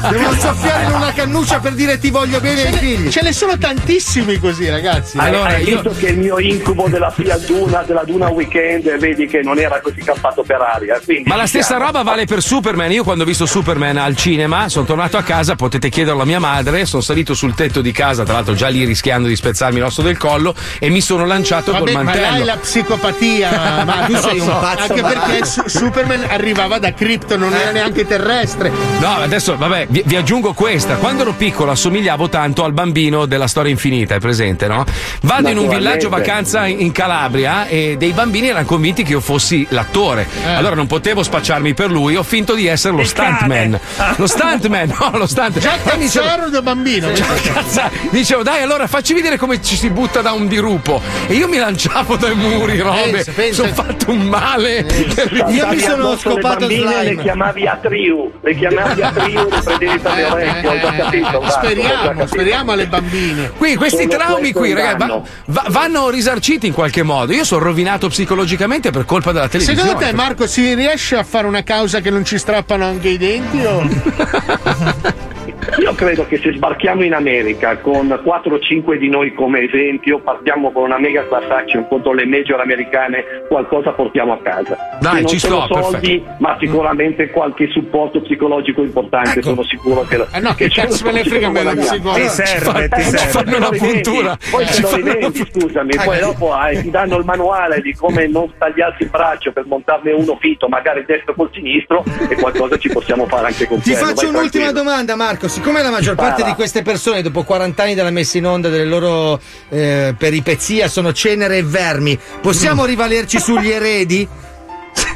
Devono 0.09 0.39
soffiare 0.39 0.85
in 0.85 0.91
una 0.93 1.11
cannuccia 1.13 1.59
per 1.59 1.73
dire 1.73 1.97
ti 1.99 2.09
voglio 2.09 2.39
bene 2.39 2.67
ai 2.67 2.73
figli. 2.73 3.09
Ce 3.09 3.21
ne 3.21 3.33
sono 3.33 3.57
tantissimi 3.57 4.37
così, 4.39 4.69
ragazzi. 4.69 5.17
Hai, 5.17 5.27
Allora, 5.27 5.49
hai 5.49 5.63
io- 5.67 5.81
visto 5.81 5.99
che 5.99 6.07
il 6.11 6.17
mio 6.17 6.39
incubo 6.39 6.87
della 6.87 7.09
Fiat 7.11 7.45
Duna, 7.45 7.83
della 7.83 8.03
Duna 8.03 8.29
Weekend, 8.29 8.97
vedi 8.97 9.27
che 9.27 9.41
non 9.41 9.59
era 9.59 9.79
così 9.81 10.01
campato 10.01 10.43
per 10.43 10.61
aria. 10.61 10.99
quindi 11.03 11.27
Ma 11.29 11.35
la 11.35 11.45
stessa 11.47 11.67
siamo. 11.67 11.85
roba 11.85 12.03
vale 12.03 12.25
per 12.25 12.41
Superman. 12.41 12.91
Io 12.91 13.03
quando 13.03 13.23
ho 13.23 13.27
visto 13.27 13.45
Superman 13.45 13.97
al 13.97 14.15
cinema 14.15 14.69
sono 14.69 14.85
tornato 14.85 15.17
a 15.17 15.23
casa, 15.23 15.55
potete 15.55 15.89
chiederlo 15.89 16.21
a 16.21 16.25
mia 16.25 16.39
madre, 16.39 16.85
sono 16.85 17.01
salito 17.01 17.33
sul 17.33 17.53
tetto 17.53 17.81
di 17.81 17.91
casa, 17.91 18.23
tra 18.23 18.33
l'altro 18.33 18.53
già 18.55 18.67
lì 18.67 18.83
rischiando 18.85 19.27
di 19.27 19.35
spezzarmi 19.35 19.79
l'osso 19.79 20.01
del 20.01 20.17
collo 20.17 20.55
e 20.79 20.89
mi 20.89 21.01
sono 21.01 21.25
lanciato 21.25 21.39
Vabbè, 21.49 21.77
col 21.79 21.91
ma 21.91 22.03
mantello. 22.03 22.25
là 22.29 22.35
è 22.37 22.43
la 22.43 22.57
psicopatia, 22.57 23.83
ma 23.85 23.93
tu 24.05 24.15
sei 24.17 24.39
un 24.39 24.45
so. 24.47 24.57
pazzo. 24.59 24.93
Anche 24.93 25.01
perché 25.01 25.45
Su- 25.45 25.63
Superman 25.67 26.25
arrivava 26.29 26.77
da 26.79 26.93
Krypton, 26.93 27.39
non 27.39 27.53
era 27.53 27.71
neanche 27.71 28.05
terrestre. 28.05 28.71
No, 28.99 29.15
adesso 29.17 29.57
vabbè, 29.57 29.87
vi, 29.89 30.01
vi 30.05 30.15
aggiungo 30.15 30.53
questa. 30.53 30.95
Quando 30.95 31.23
ero 31.23 31.33
piccolo 31.33 31.71
assomigliavo 31.71 32.29
tanto 32.29 32.63
al 32.63 32.73
bambino 32.73 33.25
della 33.25 33.47
storia 33.47 33.71
infinita, 33.71 34.15
è 34.15 34.19
presente, 34.19 34.67
no? 34.67 34.83
Vado 35.21 35.49
in 35.49 35.57
un 35.57 35.67
villaggio 35.67 36.09
vacanza 36.09 36.65
in 36.67 36.91
Calabria 36.91 37.67
e 37.67 37.95
dei 37.97 38.11
bambini 38.11 38.49
erano 38.49 38.65
convinti 38.65 39.03
che 39.03 39.11
io 39.11 39.21
fossi 39.21 39.65
l'attore. 39.69 40.27
Allora 40.45 40.75
non 40.75 40.87
potevo 40.87 41.23
spacciarmi 41.23 41.73
per 41.73 41.89
lui, 41.91 42.15
ho 42.15 42.23
finto 42.23 42.53
di 42.53 42.67
essere 42.67 42.95
lo 42.95 43.03
stuntman. 43.03 43.79
Lo 44.17 44.27
stuntman, 44.27 44.93
no, 44.99 45.17
lo 45.17 45.27
stuntman. 45.27 45.59
Già 45.61 45.77
mi 45.95 46.03
dicevo- 46.03 46.25
cazzaro 46.25 46.49
da 46.49 46.61
bambino. 46.61 47.11
Già 47.11 47.25
cazza- 47.53 47.89
Dicevo, 48.09 48.43
dai, 48.43 48.61
allora 48.61 48.87
facci 48.87 49.13
vedere 49.13 49.37
come 49.37 49.61
ci 49.61 49.75
si 49.75 49.89
butta 49.89 50.21
da 50.21 50.31
un 50.31 50.47
dirupo. 50.47 51.01
E 51.27 51.33
io 51.33 51.47
mi 51.47 51.57
lanciavo 51.57 52.17
dai 52.17 52.35
muri, 52.35 52.79
robe. 52.79 53.23
Sono 53.53 53.73
fatto 53.73 54.11
un 54.11 54.21
male. 54.23 54.83
terribile. 54.85 55.51
Io 55.51 55.67
mi 55.67 55.79
sono 55.79 56.17
scopato 56.17 56.59
bambine, 56.67 56.91
slime. 56.91 57.03
Le 57.03 57.21
chiamavi 57.21 57.67
a 57.67 57.79
trio, 57.81 58.31
le 58.41 58.55
chiamavi 58.55 59.01
a 59.01 59.11
trio, 59.11 59.47
le 59.47 59.61
prendevi 59.63 59.99
per 59.99 60.13
le 60.13 60.25
orecchie, 60.25 60.67
ho 60.67 60.79
già 60.79 60.91
capito. 60.95 61.41
Marco, 61.41 61.49
speriamo, 61.49 62.03
capito. 62.03 62.27
speriamo 62.27 62.71
alle 62.71 62.87
bambine. 62.87 63.51
Qui 63.57 63.75
questi 63.75 64.03
Solo 64.03 64.17
traumi 64.17 64.51
qui, 64.51 64.73
ragazzi, 64.73 65.07
va- 65.07 65.23
va- 65.45 65.65
vanno 65.69 66.09
risarciti 66.09 66.67
in 66.67 66.73
qualche 66.73 67.03
modo. 67.03 67.31
Io 67.31 67.45
sono 67.45 67.63
rovinato 67.63 68.09
psicologicamente 68.09 68.91
per 68.91 69.05
colpa 69.05 69.31
della 69.31 69.47
televisione. 69.47 69.79
Secondo 69.89 70.05
te, 70.05 70.13
Marco, 70.13 70.47
si 70.47 70.73
riesce 70.73 71.15
a 71.15 71.23
fare 71.23 71.47
una 71.47 71.63
causa 71.63 72.01
che 72.01 72.09
non 72.09 72.25
ci 72.25 72.37
strappano 72.37 72.85
anche 72.85 73.07
i 73.09 73.17
denti? 73.17 73.63
O... 73.63 75.29
Io 75.79 75.93
credo 75.95 76.25
che 76.27 76.37
se 76.37 76.51
sbarchiamo 76.53 77.03
in 77.03 77.13
America 77.13 77.77
con 77.77 78.19
4 78.23 78.55
o 78.55 78.59
5 78.59 78.97
di 78.97 79.07
noi 79.09 79.33
come 79.33 79.61
esempio, 79.61 80.19
partiamo 80.19 80.71
con 80.71 80.83
una 80.83 80.99
mega 80.99 81.25
class 81.27 81.49
action 81.49 81.87
contro 81.87 82.11
le 82.13 82.25
major 82.25 82.59
americane, 82.59 83.23
qualcosa 83.47 83.91
portiamo 83.91 84.33
a 84.33 84.39
casa. 84.41 84.77
Dai, 84.99 85.25
ci 85.25 85.39
sono 85.39 85.65
sto, 85.65 85.81
soldi, 85.81 86.23
ma 86.39 86.57
sicuramente 86.59 87.29
qualche 87.29 87.69
supporto 87.71 88.21
psicologico 88.21 88.81
importante, 88.81 89.41
sono 89.41 89.63
sicuro 89.63 90.01
che 90.01 90.25
Eh 90.33 90.39
no, 90.39 90.53
che 90.55 90.69
cazzo 90.69 91.05
me 91.05 91.13
ne 91.13 91.23
frega 91.23 91.49
me 91.49 91.61
guadagniamo. 91.61 91.89
psicologo? 91.89 92.19
Ti 92.19 92.29
serve, 92.29 92.89
ti 92.89 93.01
serve. 93.01 93.27
fanno 93.27 93.57
una 93.57 93.69
puntura. 93.69 94.37
Poi 94.51 94.65
Ci 94.67 94.83
una 94.83 94.95
riventi, 94.95 95.47
scusami, 95.51 95.95
poi 96.03 96.19
dopo 96.19 96.53
ti 96.81 96.89
danno 96.89 97.17
il 97.17 97.25
manuale 97.25 97.81
di 97.81 97.93
come 97.95 98.27
non 98.27 98.51
tagliarsi 98.57 99.03
il 99.03 99.09
braccio 99.09 99.53
per 99.53 99.65
montarne 99.65 100.11
uno 100.11 100.37
fito, 100.39 100.67
magari 100.67 101.05
destro 101.05 101.33
col 101.33 101.49
sinistro, 101.53 102.03
e 102.29 102.35
qualcosa 102.35 102.77
ci 102.77 102.89
possiamo 102.89 103.25
fare 103.25 103.47
anche 103.47 103.67
con 103.67 103.79
Ti 103.79 103.93
faccio 103.93 104.27
un'ultima 104.27 104.71
domanda, 104.73 105.15
Marco. 105.15 105.47
Siccome 105.61 105.83
la 105.83 105.91
maggior 105.91 106.15
parte 106.15 106.43
di 106.43 106.55
queste 106.55 106.81
persone, 106.81 107.21
dopo 107.21 107.43
40 107.43 107.83
anni 107.83 107.93
dalla 107.93 108.09
messa 108.09 108.39
in 108.39 108.47
onda 108.47 108.67
delle 108.67 108.83
loro 108.83 109.39
eh, 109.69 110.15
peripezia, 110.17 110.87
sono 110.87 111.13
cenere 111.13 111.57
e 111.57 111.63
vermi, 111.63 112.17
possiamo 112.41 112.83
rivalerci 112.83 113.39
sugli 113.39 113.69
eredi? 113.69 114.27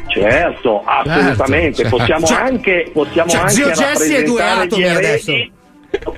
Certo, 0.07 0.83
assolutamente. 0.85 1.81
Certo, 1.81 1.97
possiamo 1.97 2.27
cioè- 2.27 2.37
anche, 2.37 2.91
possiamo 2.93 3.27
cioè, 3.27 3.39
anche 3.39 3.53
zio 3.53 3.71
Jesse 3.71 4.17
e 4.17 4.23
due 4.23 4.43
atomi 4.43 4.87
adesso. 4.87 5.31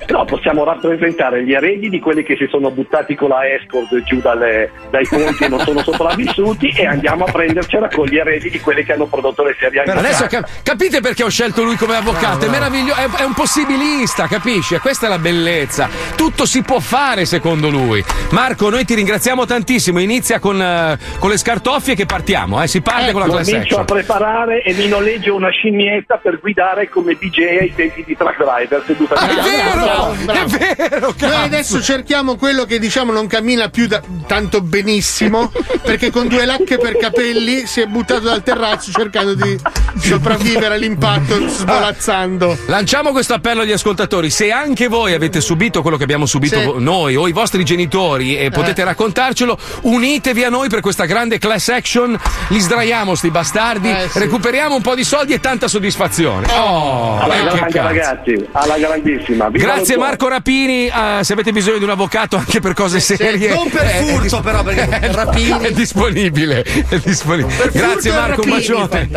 No, 0.08 0.24
possiamo 0.24 0.64
rappresentare 0.64 1.44
gli 1.44 1.52
eredi 1.52 1.88
di 1.88 2.00
quelli 2.00 2.22
che 2.22 2.36
si 2.36 2.46
sono 2.50 2.70
buttati 2.70 3.14
con 3.14 3.28
la 3.28 3.46
escort 3.46 4.02
giù 4.04 4.20
dalle- 4.20 4.70
dai 4.90 5.06
ponti 5.06 5.44
e 5.44 5.48
non 5.48 5.60
sono 5.60 5.82
sopravvissuti 5.82 6.68
e 6.76 6.86
andiamo 6.86 7.24
a 7.24 7.30
prendercela 7.32 7.88
con 7.88 8.06
gli 8.06 8.16
eredi 8.16 8.50
di 8.50 8.60
quelli 8.60 8.84
che 8.84 8.92
hanno 8.94 9.06
prodotto 9.06 9.42
le 9.44 9.54
serie 9.58 9.80
Adesso 9.82 9.98
animate. 10.24 10.28
cap- 10.28 10.48
capite 10.62 11.00
perché 11.00 11.24
ho 11.24 11.28
scelto 11.28 11.62
lui 11.62 11.76
come 11.76 11.96
avvocato? 11.96 12.46
È 12.46 12.48
meraviglioso, 12.48 13.00
è, 13.00 13.08
è 13.20 13.24
un 13.24 13.34
possibilista, 13.34 14.26
capisci? 14.26 14.76
Questa 14.78 15.06
è 15.06 15.08
la 15.08 15.18
bellezza. 15.18 15.88
Tutto 16.16 16.46
si 16.46 16.62
può 16.62 16.80
fare 16.80 17.24
secondo 17.24 17.68
lui. 17.68 18.02
Marco, 18.30 18.70
noi 18.70 18.84
ti 18.84 18.94
ringraziamo 18.94 19.44
tantissimo. 19.46 19.98
Inizia 20.00 20.38
con, 20.38 20.60
eh, 20.60 20.98
con 21.18 21.30
le 21.30 21.36
scartoffie 21.36 21.94
che 21.94 22.06
partiamo, 22.06 22.62
eh? 22.62 22.66
Si 22.66 22.80
parte 22.80 23.12
con 23.12 23.20
la 23.22 23.26
class 23.28 23.50
Comincio 23.50 23.76
a 23.76 23.80
action. 23.82 23.98
preparare 23.98 24.62
e 24.62 24.72
mi 24.74 24.88
noleggio 24.88 25.34
una 25.34 25.50
scimmietta 25.50 26.16
per 26.16 26.38
guidare 26.40 26.88
come 26.88 27.14
DJ 27.18 27.38
ai 27.60 27.72
tempi 27.74 28.04
di 28.04 28.16
Truck 28.16 28.36
Driver 28.42 28.82
seduta 28.86 29.14
Ah, 29.14 29.26
Bravo, 29.72 30.14
bravo. 30.24 30.56
vero, 30.58 31.14
Noi 31.18 31.34
adesso 31.44 31.82
cerchiamo 31.82 32.36
quello 32.36 32.64
che 32.64 32.78
diciamo 32.78 33.12
non 33.12 33.26
cammina 33.26 33.68
più 33.68 33.86
da- 33.86 34.00
tanto 34.26 34.60
benissimo 34.60 35.50
perché 35.82 36.10
con 36.10 36.28
due 36.28 36.44
lacche 36.44 36.78
per 36.78 36.96
capelli 36.96 37.66
si 37.66 37.80
è 37.80 37.86
buttato 37.86 38.20
dal 38.20 38.42
terrazzo 38.42 38.90
cercando 38.92 39.34
di 39.34 39.58
sopravvivere 40.00 40.74
all'impatto 40.74 41.48
svolazzando. 41.48 42.56
Lanciamo 42.66 43.10
questo 43.12 43.34
appello 43.34 43.62
agli 43.62 43.72
ascoltatori. 43.72 44.30
Se 44.30 44.50
anche 44.50 44.88
voi 44.88 45.12
avete 45.14 45.40
subito 45.40 45.82
quello 45.82 45.96
che 45.96 46.02
abbiamo 46.04 46.26
subito 46.26 46.60
vo- 46.60 46.78
noi 46.78 47.16
o 47.16 47.26
i 47.28 47.32
vostri 47.32 47.64
genitori 47.64 48.36
e 48.36 48.50
potete 48.50 48.82
Eh. 48.82 48.84
raccontarcelo, 48.84 49.58
unitevi 49.82 50.44
a 50.44 50.48
noi 50.48 50.68
per 50.68 50.80
questa 50.80 51.04
grande 51.04 51.38
class 51.38 51.68
action. 51.68 52.18
Li 52.48 52.58
sdraiamo 52.60 53.14
sti 53.14 53.30
bastardi, 53.30 53.90
Eh, 53.90 54.08
sì. 54.08 54.18
recuperiamo 54.18 54.74
un 54.74 54.82
po' 54.82 54.94
di 54.94 55.04
soldi 55.04 55.32
e 55.32 55.40
tanta 55.40 55.68
soddisfazione. 55.68 56.46
Oh, 56.52 57.18
Alla 57.20 57.34
eh, 57.34 57.42
grande, 57.42 57.60
cazzo. 57.60 57.82
ragazzi, 57.82 58.46
alla 58.52 58.78
grandissima. 58.78 59.47
Viva 59.50 59.74
Grazie. 59.74 59.96
Marco 59.96 60.28
Rapini, 60.28 60.86
eh, 60.86 61.20
se 61.22 61.32
avete 61.32 61.52
bisogno 61.52 61.78
di 61.78 61.84
un 61.84 61.90
avvocato 61.90 62.36
anche 62.36 62.60
per 62.60 62.74
cose 62.74 63.00
serie. 63.00 63.54
non 63.54 63.68
per 63.70 63.84
eh, 63.84 64.04
furto, 64.04 64.40
però, 64.40 64.62
perché 64.62 64.88
è- 64.88 65.12
Rapini- 65.12 65.60
È 65.60 65.70
disponibile, 65.72 66.62
è 66.62 66.98
disponibile. 66.98 67.70
Grazie 67.72 68.12
Marco, 68.12 68.42
un 68.42 68.48
bacione. 68.50 69.08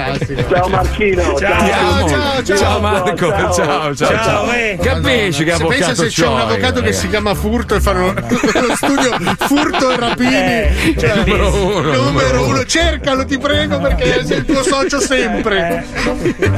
Ciao 0.49 0.67
Marchino, 0.69 1.37
ciao. 1.37 1.97
amo. 1.97 2.09
Ciao, 2.09 2.43
ciao. 2.43 2.57
Ciao, 2.57 2.79
Marco, 2.79 3.15
ciao, 3.17 3.53
ciao, 3.53 3.95
ciao. 3.95 4.23
Ciao, 4.23 4.51
eh. 4.51 4.77
Capisci 4.81 5.43
che 5.43 5.51
Se 5.51 5.55
avvocato 5.55 5.85
pensa 5.85 5.95
se 6.03 6.07
c'è 6.07 6.27
un 6.27 6.39
avvocato 6.39 6.81
che 6.81 6.93
si 6.93 7.09
chiama 7.09 7.33
Furto 7.35 7.75
e 7.75 7.79
fanno 7.81 8.13
lo 8.15 8.75
studio 8.75 9.17
Furto 9.39 9.91
e 9.91 9.95
Rapini. 9.97 10.29
Eh, 10.35 10.95
Cioè, 10.97 11.15
numero 11.25 11.53
uno, 11.55 11.81
numero 11.81 12.03
numero 12.03 12.45
uno. 12.45 12.65
Cercalo, 12.65 13.25
ti 13.25 13.37
prego, 13.37 13.79
perché 13.79 14.25
sei 14.25 14.37
il 14.37 14.45
tuo 14.45 14.63
socio 14.63 14.99
sempre. 14.99 15.85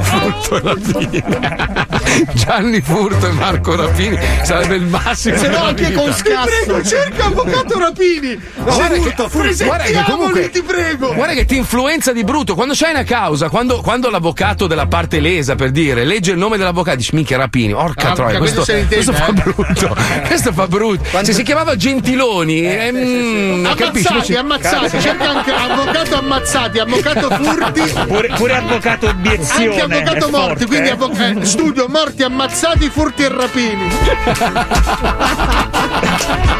Furto 0.02 0.56
e 0.56 0.60
Rapini. 0.62 1.24
Gianni 2.34 2.80
Furto 2.80 3.26
e 3.26 3.32
Marco 3.32 3.74
Rapini 3.76 4.18
sarebbe 4.42 4.76
il 4.76 4.86
massimo. 4.86 5.36
Se 5.36 5.48
no 5.48 5.64
anche 5.64 5.92
con 5.92 6.12
scasso. 6.12 6.48
Ti 6.48 6.64
prego, 6.64 6.82
cerca 6.84 7.24
avvocato 7.26 7.78
Rapini. 7.78 8.40
No, 8.56 8.64
guarda, 8.64 8.88
che, 8.98 9.64
guarda 9.64 9.84
che 9.84 10.04
comunque 10.06 10.50
ti 10.50 10.62
prego. 10.62 11.14
Guarda 11.14 11.34
che 11.34 11.44
ti 11.44 11.56
influenza 11.56 12.12
di 12.12 12.24
brutto. 12.24 12.54
Quando 12.54 12.74
c'hai 12.76 12.90
una 12.92 13.02
causa, 13.04 13.48
quando, 13.48 13.80
quando 13.80 14.10
l'avvocato 14.10 14.66
della 14.66 14.86
parte 14.86 15.20
lesa, 15.20 15.54
per 15.54 15.70
dire, 15.70 16.04
legge 16.04 16.32
il 16.32 16.38
nome 16.38 16.56
dell'avvocato, 16.56 16.96
dici 16.96 17.14
minchia 17.14 17.36
Rapini, 17.36 17.72
orca 17.72 18.10
Ah, 18.10 18.14
troia, 18.14 18.38
questo 18.38 18.62
questo, 18.62 18.72
intende, 18.72 18.94
questo 18.94 19.12
fa 19.12 19.26
eh. 19.26 19.32
brutto. 19.32 19.96
questo 20.26 20.52
fa 20.52 20.66
brutto. 20.66 21.24
Se 21.24 21.32
si 21.32 21.42
chiamava 21.42 21.74
Gentiloni, 21.76 22.62
eh, 22.62 22.92
mm, 22.92 23.64
capisci? 23.76 24.08
Ammazzati, 24.08 24.34
ammazzati, 24.34 25.00
cerca 25.00 25.30
anche 25.30 25.52
avvocato 25.52 26.16
ammazzati, 26.18 26.78
avvocato 26.78 27.30
furti, 27.30 27.82
Pure, 28.06 28.28
pure 28.36 28.54
avvocato 28.56 29.08
obiezione. 29.08 29.80
anche 29.80 29.80
avvocato 29.80 30.28
morti, 30.30 30.66
quindi 30.66 30.88
eh. 30.88 30.92
avvo- 30.92 31.10
eh, 31.12 31.44
studio 31.44 31.86
morti 31.88 32.03
ammazzati, 32.22 32.90
furti 32.90 33.22
e 33.22 33.28
rapini. 33.28 33.88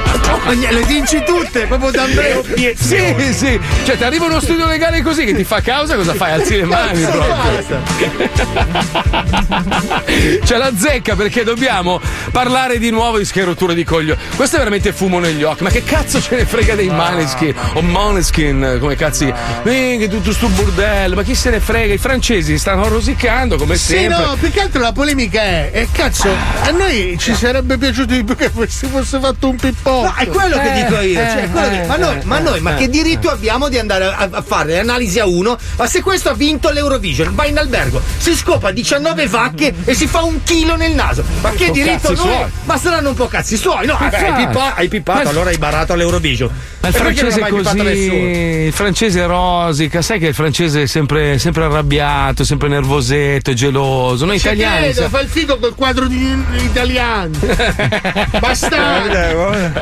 Le 0.46 0.82
vinci 0.84 1.22
tutte, 1.24 1.66
proprio 1.66 1.90
da 1.90 2.06
me. 2.06 2.42
Sì, 2.76 3.14
sì. 3.32 3.58
Cioè, 3.84 3.96
ti 3.96 4.04
arriva 4.04 4.26
uno 4.26 4.40
studio 4.40 4.66
legale 4.66 5.02
così 5.02 5.24
che 5.24 5.34
ti 5.34 5.44
fa 5.44 5.60
causa, 5.60 5.96
cosa 5.96 6.14
fai? 6.14 6.32
Alzi 6.32 6.56
le 6.56 6.64
mani 6.64 7.02
proprio. 7.02 8.22
C'è 10.44 10.56
la 10.56 10.70
zecca 10.76 11.14
perché 11.16 11.44
dobbiamo 11.44 12.00
parlare 12.30 12.78
di 12.78 12.90
nuovo 12.90 13.18
di 13.18 13.24
scherotture 13.24 13.74
di 13.74 13.84
coglio. 13.84 14.16
Questo 14.36 14.56
è 14.56 14.58
veramente 14.58 14.92
fumo 14.92 15.18
negli 15.18 15.42
occhi. 15.42 15.62
Ma 15.62 15.70
che 15.70 15.82
cazzo 15.82 16.20
ce 16.20 16.36
ne 16.36 16.44
frega 16.44 16.74
dei 16.74 16.88
Maneskin? 16.88 17.54
O 17.74 17.82
Moneskin, 17.82 18.78
come 18.80 18.96
cazzi. 18.96 19.32
Minchia, 19.62 20.08
tutto 20.08 20.32
sto 20.32 20.48
bordello. 20.48 21.14
Ma 21.16 21.22
chi 21.22 21.34
se 21.34 21.50
ne 21.50 21.60
frega? 21.60 21.94
I 21.94 21.98
francesi 21.98 22.58
stanno 22.58 22.88
rosicando 22.88 23.56
come 23.56 23.76
Sì, 23.76 23.94
sempre. 23.96 24.24
no, 24.24 24.36
più 24.38 24.50
che 24.50 24.60
altro 24.60 24.80
la 24.80 24.92
polemica 24.92 25.40
è, 25.42 25.70
e 25.72 25.88
cazzo, 25.90 26.28
a 26.62 26.70
noi 26.70 27.16
ci 27.18 27.34
sarebbe 27.34 27.78
piaciuto 27.78 28.14
di 28.14 28.24
più 28.24 28.36
che 28.36 28.50
si 28.68 28.86
fosse 28.86 29.18
fatto 29.18 29.48
un 29.48 29.56
pippotto. 29.56 30.06
No, 30.06 30.14
quello 30.35 30.59
che 30.59 30.73
dico 30.73 31.01
io. 31.01 31.20
Eh, 31.20 31.28
cioè, 31.31 31.48
quello 31.51 31.69
che- 31.70 31.85
ma, 31.86 31.97
noi, 31.97 32.19
ma 32.24 32.39
noi, 32.39 32.61
ma 32.61 32.74
che 32.74 32.89
diritto 32.89 33.31
abbiamo 33.31 33.69
di 33.69 33.78
andare 33.78 34.05
a, 34.06 34.28
a 34.31 34.43
fare 34.43 34.73
le 34.73 34.78
analisi 34.81 35.19
a 35.20 35.27
uno? 35.27 35.56
Ma 35.77 35.86
se 35.86 36.02
questo 36.02 36.28
ha 36.31 36.35
vinto 36.35 36.70
l'Eurovision, 36.70 37.35
va 37.35 37.47
in 37.47 37.59
albergo, 37.59 38.01
si 38.19 38.35
scopa 38.35 38.70
19 38.70 39.27
vacche 39.28 39.73
e 39.85 39.94
si 39.94 40.06
fa 40.06 40.23
un 40.23 40.43
chilo 40.43 40.77
nel 40.77 40.93
naso. 40.93 41.23
Ma 41.40 41.51
che 41.51 41.70
diritto 41.70 42.09
noi? 42.09 42.16
suoi. 42.16 42.44
Ma 42.65 42.77
saranno 42.77 43.11
un 43.11 43.15
po' 43.15 43.28
cazzi 43.28 43.56
suoi, 43.56 43.86
no? 43.86 43.97
Vabbè, 43.98 44.16
hai, 44.16 44.24
Infatti. 44.28 44.47
pippa- 44.47 44.74
hai 44.74 44.89
pippato, 44.89 45.23
Ma- 45.24 45.31
allora 45.31 45.51
hai 45.51 45.59
barato 45.59 45.93
all'Eurovision. 45.93 46.51
Ma 46.81 46.89
il 46.89 46.94
francese 46.94 47.40
è 47.40 47.48
così, 47.48 47.78
il 47.78 48.73
francese 48.73 49.24
rosica, 49.27 50.02
sai 50.02 50.19
che 50.19 50.27
il 50.27 50.35
francese 50.35 50.82
è 50.82 50.86
sempre, 50.86 51.39
sempre 51.39 51.65
arrabbiato, 51.65 52.44
sempre 52.44 52.69
nervosetto, 52.69 53.55
geloso. 53.55 54.27
Noi 54.27 54.39
Ci 54.39 54.47
italiani. 54.48 54.78
credo, 54.85 55.01
sa- 55.02 55.09
fa 55.09 55.20
il 55.20 55.28
figo 55.28 55.59
col 55.59 55.74
quadro 55.74 56.06
di 56.06 56.36
italiani. 56.59 57.39
Bastardo. 58.39 59.73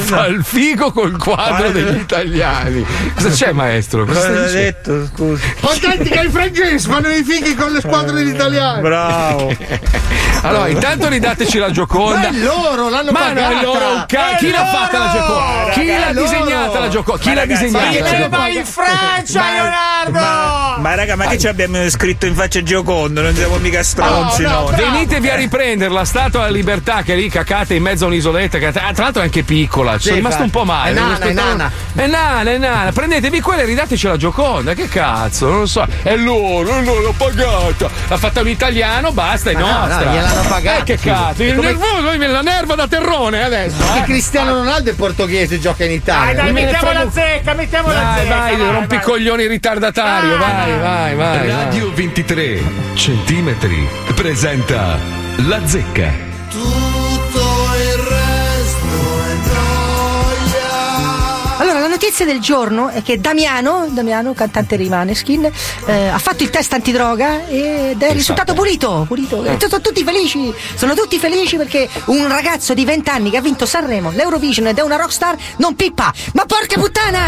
Fa 0.00 0.26
il 0.26 0.44
figo 0.44 0.92
col 0.92 1.16
quadro 1.16 1.70
degli 1.70 1.96
italiani. 2.00 2.84
Cosa 3.14 3.28
c'è, 3.30 3.52
maestro? 3.52 4.04
Cosa 4.04 4.28
Cosa 4.28 4.42
hai 4.44 4.52
detto? 4.52 5.06
Scusa. 5.14 5.44
Contenti 5.60 6.08
che 6.10 6.20
i 6.20 6.30
francesi 6.30 6.88
fanno 6.88 7.08
i 7.08 7.22
fighi 7.24 7.54
con 7.54 7.72
le 7.72 7.80
squadre 7.80 8.12
degli 8.12 8.34
italiani. 8.34 8.80
Bravo. 8.80 9.56
Allora, 10.44 10.66
intanto 10.66 11.06
ridateci 11.08 11.58
la 11.58 11.70
Gioconda. 11.70 12.18
Ma 12.18 12.26
è 12.26 12.32
loro, 12.32 12.88
l'hanno 12.88 13.12
Ma 13.12 13.18
pagata. 13.20 13.48
no, 13.52 13.58
è 13.60 13.62
loro 13.62 13.88
un 13.94 14.04
ca- 14.08 14.34
Chi 14.38 14.50
l'ha 14.50 14.64
fatta 14.66 14.98
la 14.98 15.12
Gioconda? 15.12 15.70
Chi 15.70 15.86
l'ha 15.86 16.12
loro! 16.12 16.26
disegnata 16.28 16.78
la 16.80 16.88
Gioconda? 16.88 17.20
Chi 17.22 17.28
Ma 17.28 17.34
l'ha 17.34 17.40
ragazzi, 17.42 17.64
disegnata? 17.66 17.86
ma 17.86 17.92
la 17.92 17.98
io- 18.08 18.22
Gioconda? 18.22 18.48
in 18.48 18.64
Francia, 18.66 19.42
Leonardo! 19.52 20.10
Ma, 20.18 20.76
ma 20.80 20.94
raga, 20.96 21.14
ma 21.14 21.26
che 21.26 21.38
ci 21.38 21.46
abbiamo 21.46 21.88
scritto 21.88 22.26
in 22.26 22.34
faccia 22.34 22.60
Giocondo? 22.60 23.22
Non 23.22 23.36
siamo 23.36 23.56
mica 23.58 23.84
stronzi, 23.84 24.42
no? 24.42 24.66
Venitevi 24.74 25.28
a 25.30 25.36
riprendere 25.36 25.92
la 25.94 26.04
statua 26.04 26.40
della 26.40 26.52
libertà 26.56 27.02
che 27.02 27.12
è 27.12 27.16
lì 27.16 27.28
cacata 27.28 27.74
in 27.74 27.82
mezzo 27.82 28.02
a 28.06 28.08
un'isoletta. 28.08 28.58
Che, 28.58 28.72
tra 28.72 28.92
l'altro 28.96 29.20
è 29.22 29.24
anche 29.26 29.44
piccola. 29.44 29.70
Ci 29.72 29.98
Sì, 30.00 30.04
sono 30.08 30.16
rimasto 30.16 30.42
un 30.42 30.50
po' 30.50 30.64
male. 30.64 30.90
è 30.90 30.92
non 30.92 31.02
nana, 31.04 31.14
aspettavo- 31.14 31.48
è 31.48 31.54
nana. 31.56 31.72
È 31.94 32.06
nana, 32.06 32.50
è 32.50 32.58
nana. 32.58 32.92
Prendetevi 32.92 33.40
quella 33.40 33.62
e 33.62 33.64
ridateci 33.64 34.06
la 34.06 34.16
Gioconda. 34.16 34.74
Che 34.74 34.88
cazzo? 34.88 35.48
Non 35.48 35.58
lo 35.60 35.66
so. 35.66 35.86
È 36.02 36.14
loro, 36.16 36.76
è 36.78 36.82
loro, 36.82 37.00
l'ho 37.00 37.14
pagata. 37.16 37.88
L'ha 38.08 38.16
fatta 38.16 38.40
un 38.40 38.48
italiano, 38.48 39.12
basta, 39.12 39.50
è 39.50 39.54
Ma 39.54 39.60
no, 39.60 39.66
nostra. 39.66 40.04
no, 40.04 40.12
gliel'hanno 40.12 40.48
pagata. 40.48 40.78
Eh, 40.78 40.82
che 40.84 40.98
cazzo? 40.98 41.42
Il 41.42 41.54
come- 41.54 41.66
nervoso, 41.68 42.08
viene 42.10 42.26
la 42.28 42.40
nerva 42.42 42.74
da 42.74 42.86
terrone 42.86 43.42
adesso. 43.44 43.82
Anche 43.82 43.98
eh. 43.98 44.02
Cristiano 44.04 44.54
Ronaldo 44.54 44.90
è 44.90 44.94
portoghese, 44.94 45.58
gioca 45.58 45.84
in 45.84 45.88
Dai, 45.90 45.96
Italia. 45.98 46.34
dai, 46.34 46.52
me 46.52 46.60
ne 46.60 46.70
mettiamo 46.70 46.92
la 46.92 47.10
zecca, 47.10 47.54
mettiamo 47.54 47.88
la 47.88 48.00
Vai, 48.02 48.20
zecca. 48.26 48.36
vai, 48.36 48.56
rompi 48.56 48.94
i 48.96 49.00
coglioni 49.00 49.46
ritardatario. 49.46 50.36
Vai, 50.38 50.78
vai, 50.78 51.14
vai. 51.14 51.48
Radio 51.48 51.92
23 51.94 52.62
centimetri 52.94 53.88
presenta 54.14 54.98
La 55.48 55.60
Zecca. 55.66 56.81
Notizia 62.12 62.26
del 62.26 62.40
giorno 62.40 62.88
è 62.88 63.02
che 63.02 63.18
Damiano, 63.20 63.86
Damiano 63.88 64.34
cantante 64.34 64.76
dei 64.76 64.90
Maneskin, 64.90 65.50
eh, 65.86 66.08
ha 66.08 66.18
fatto 66.18 66.42
il 66.42 66.50
test 66.50 66.70
antidroga 66.74 67.46
ed 67.46 68.02
è 68.02 68.12
risultato 68.12 68.52
pulito. 68.52 69.04
pulito. 69.08 69.42
E 69.44 69.56
sono 69.58 69.80
tutti 69.80 70.04
felici, 70.04 70.52
sono 70.74 70.94
tutti 70.94 71.18
felici 71.18 71.56
perché 71.56 71.88
un 72.06 72.28
ragazzo 72.28 72.74
di 72.74 72.84
20 72.84 73.08
anni 73.08 73.30
che 73.30 73.38
ha 73.38 73.40
vinto 73.40 73.64
Sanremo, 73.64 74.10
l'Eurovision 74.10 74.66
ed 74.66 74.78
è 74.78 74.82
una 74.82 74.96
rockstar 74.96 75.36
non 75.56 75.74
pippa. 75.74 76.12
Ma 76.34 76.44
porca 76.44 76.78
puttana! 76.78 77.20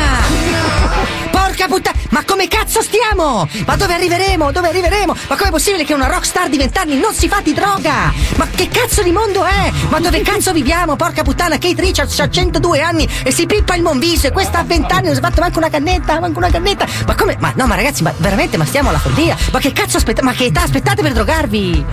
Porca 1.30 1.66
puttana! 1.66 1.96
Ma 2.10 2.22
come 2.24 2.46
cazzo 2.46 2.82
stiamo? 2.82 3.48
Ma 3.64 3.76
dove 3.76 3.94
arriveremo? 3.94 4.52
Dove 4.52 4.68
arriveremo? 4.68 5.16
Ma 5.28 5.36
com'è 5.36 5.50
possibile 5.50 5.84
che 5.84 5.94
una 5.94 6.08
rockstar 6.08 6.50
di 6.50 6.58
20 6.58 6.78
anni 6.78 6.98
non 6.98 7.14
si 7.14 7.26
fa 7.26 7.40
di 7.40 7.54
droga? 7.54 8.12
Ma 8.36 8.46
che 8.54 8.68
cazzo 8.68 9.02
di 9.02 9.12
mondo 9.12 9.44
è? 9.44 9.72
Ma 9.88 9.98
dove 9.98 10.20
cazzo 10.20 10.52
viviamo? 10.52 10.94
Porca 10.96 11.22
puttana, 11.22 11.56
Kate 11.56 11.80
Richards 11.80 12.20
ha 12.20 12.28
102 12.28 12.80
anni 12.80 13.08
e 13.24 13.32
si 13.32 13.46
pippa 13.46 13.74
il 13.74 13.82
monviso 13.82 14.26
e 14.26 14.32
questa 14.32 14.58
a 14.58 14.64
20 14.74 14.92
anni 14.92 15.06
non 15.06 15.14
si 15.14 15.20
è 15.20 15.22
fatto 15.22 15.40
manco 15.40 15.58
una 15.58 15.70
cannetta, 15.70 16.18
manco 16.18 16.38
una 16.38 16.50
cannetta. 16.50 16.86
Ma 17.06 17.14
come? 17.14 17.36
Ma 17.38 17.52
no, 17.54 17.66
ma 17.66 17.76
ragazzi, 17.76 18.02
ma 18.02 18.12
veramente, 18.16 18.56
ma 18.56 18.64
stiamo 18.64 18.88
alla 18.88 18.98
follia. 18.98 19.36
Ma 19.52 19.58
che 19.60 19.72
cazzo 19.72 19.98
aspettate? 19.98 20.26
Ma 20.26 20.32
che 20.32 20.46
età 20.46 20.62
aspettate 20.62 21.00
per 21.02 21.12
drogarvi? 21.12 21.84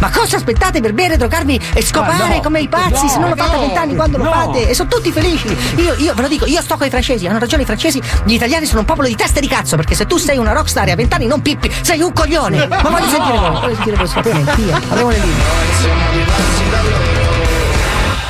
Ma 0.00 0.10
cosa 0.10 0.36
aspettate 0.36 0.80
per 0.80 0.94
bere, 0.94 1.18
drogarvi 1.18 1.60
e 1.74 1.82
scopare 1.82 2.36
no, 2.36 2.40
come 2.40 2.60
i 2.60 2.68
pazzi? 2.68 3.06
se 3.06 3.18
non 3.18 3.28
lo 3.28 3.36
fate 3.36 3.50
a 3.50 3.54
no, 3.56 3.60
20 3.60 3.76
anni, 3.76 3.94
quando 3.94 4.16
lo 4.16 4.24
no. 4.24 4.32
fate? 4.32 4.70
E 4.70 4.74
sono 4.74 4.88
tutti 4.88 5.12
felici. 5.12 5.54
Io, 5.76 5.94
io 5.98 6.14
ve 6.14 6.22
lo 6.22 6.28
dico, 6.28 6.46
io 6.46 6.62
sto 6.62 6.78
con 6.78 6.86
i 6.86 6.90
francesi, 6.90 7.26
hanno 7.26 7.38
ragione 7.38 7.62
i 7.62 7.66
francesi, 7.66 8.00
gli 8.24 8.32
italiani 8.32 8.64
sono 8.64 8.80
un 8.80 8.86
popolo 8.86 9.08
di 9.08 9.14
teste 9.14 9.40
di 9.40 9.48
cazzo, 9.48 9.76
perché 9.76 9.94
se 9.94 10.06
tu 10.06 10.16
sei 10.16 10.38
una 10.38 10.52
rockstar 10.52 10.88
e 10.88 10.92
a 10.92 10.96
20 10.96 11.14
anni 11.14 11.26
non 11.26 11.42
pippi, 11.42 11.70
sei 11.82 12.00
un 12.00 12.14
coglione. 12.14 12.66
Ma 12.66 12.80
voglio 12.80 13.08
sentire 13.08 13.38
voi, 13.38 13.50
voglio 13.60 14.06
sentire 14.06 14.42
voi, 14.42 14.54
via, 14.56 14.76
apriamo 14.88 15.10
le 15.10 15.18
linee. 15.18 15.44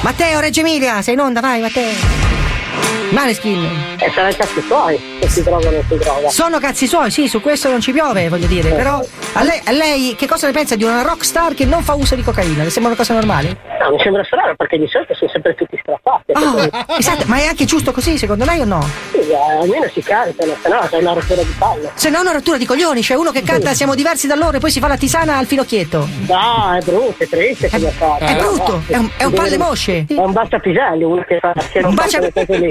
Matteo, 0.00 0.40
Reggio 0.40 0.60
Emilia, 0.60 1.02
sei 1.02 1.14
in 1.14 1.20
onda, 1.20 1.40
vai, 1.40 1.60
Matteo. 1.60 2.29
Maneskin. 3.10 3.64
E 3.98 4.06
i 4.06 4.36
cazzi 4.36 4.60
suoi 4.62 5.00
che 5.20 5.28
si 5.28 5.42
trovano 5.42 5.76
e 5.76 5.84
si 5.88 5.96
droga. 5.96 6.28
Sono 6.30 6.58
cazzi 6.58 6.86
suoi, 6.86 7.10
sì, 7.10 7.28
su 7.28 7.40
questo 7.40 7.68
non 7.68 7.80
ci 7.80 7.92
piove, 7.92 8.28
voglio 8.28 8.46
dire. 8.46 8.70
Però 8.70 9.04
a 9.32 9.42
lei, 9.42 9.60
a 9.64 9.72
lei 9.72 10.14
che 10.16 10.26
cosa 10.26 10.46
ne 10.46 10.52
pensa 10.52 10.76
di 10.76 10.84
una 10.84 11.02
rockstar 11.02 11.54
che 11.54 11.64
non 11.64 11.82
fa 11.82 11.94
uso 11.94 12.14
di 12.14 12.22
cocaina? 12.22 12.62
Le 12.62 12.70
sembra 12.70 12.92
una 12.92 13.00
cosa 13.00 13.14
normale? 13.14 13.56
No, 13.80 13.90
mi 13.90 14.00
sembra 14.00 14.22
strano 14.24 14.54
perché 14.56 14.78
di 14.78 14.86
solito 14.88 15.14
sono 15.14 15.30
sempre 15.30 15.54
tutti 15.54 15.78
strappati. 15.80 16.32
Ah, 16.32 16.86
esatto, 16.98 17.24
ma 17.26 17.38
è 17.38 17.46
anche 17.46 17.64
giusto 17.64 17.92
così, 17.92 18.16
secondo 18.16 18.44
lei 18.44 18.60
o 18.60 18.64
no? 18.64 18.86
Sì, 19.10 19.18
eh, 19.18 19.34
almeno 19.60 19.86
si 19.92 20.02
cantano, 20.02 20.52
se 20.62 20.68
no 20.68 20.86
c'è 20.88 20.96
una 20.98 21.12
rottura 21.12 21.42
di 21.42 21.54
palle. 21.58 21.90
Se 21.94 22.10
no 22.10 22.18
è 22.18 22.20
una 22.20 22.32
rottura 22.32 22.56
di 22.58 22.66
coglioni, 22.66 23.00
c'è 23.02 23.14
uno 23.14 23.30
che 23.30 23.42
canta 23.42 23.74
siamo 23.74 23.94
diversi 23.94 24.26
da 24.26 24.36
loro 24.36 24.56
e 24.58 24.60
poi 24.60 24.70
si 24.70 24.80
fa 24.80 24.86
la 24.88 24.96
tisana 24.96 25.36
al 25.36 25.46
finocchietto. 25.46 26.08
No, 26.26 26.76
è 26.78 26.84
brutto, 26.84 27.24
è 27.24 27.28
triste 27.28 27.68
come 27.68 27.90
fa. 27.90 28.16
È 28.18 28.36
brutto, 28.36 28.82
è 28.86 28.96
un, 28.96 29.10
è 29.16 29.24
un 29.24 29.32
palle 29.32 29.58
mosce. 29.58 30.04
È 30.08 30.14
un 30.14 30.32
baciapiselli, 30.32 31.02
uno 31.02 31.24
che 31.26 31.38
fa 31.40 31.52
che 31.70 31.80
non 31.80 31.90
Un, 31.90 31.96
fa 31.96 32.06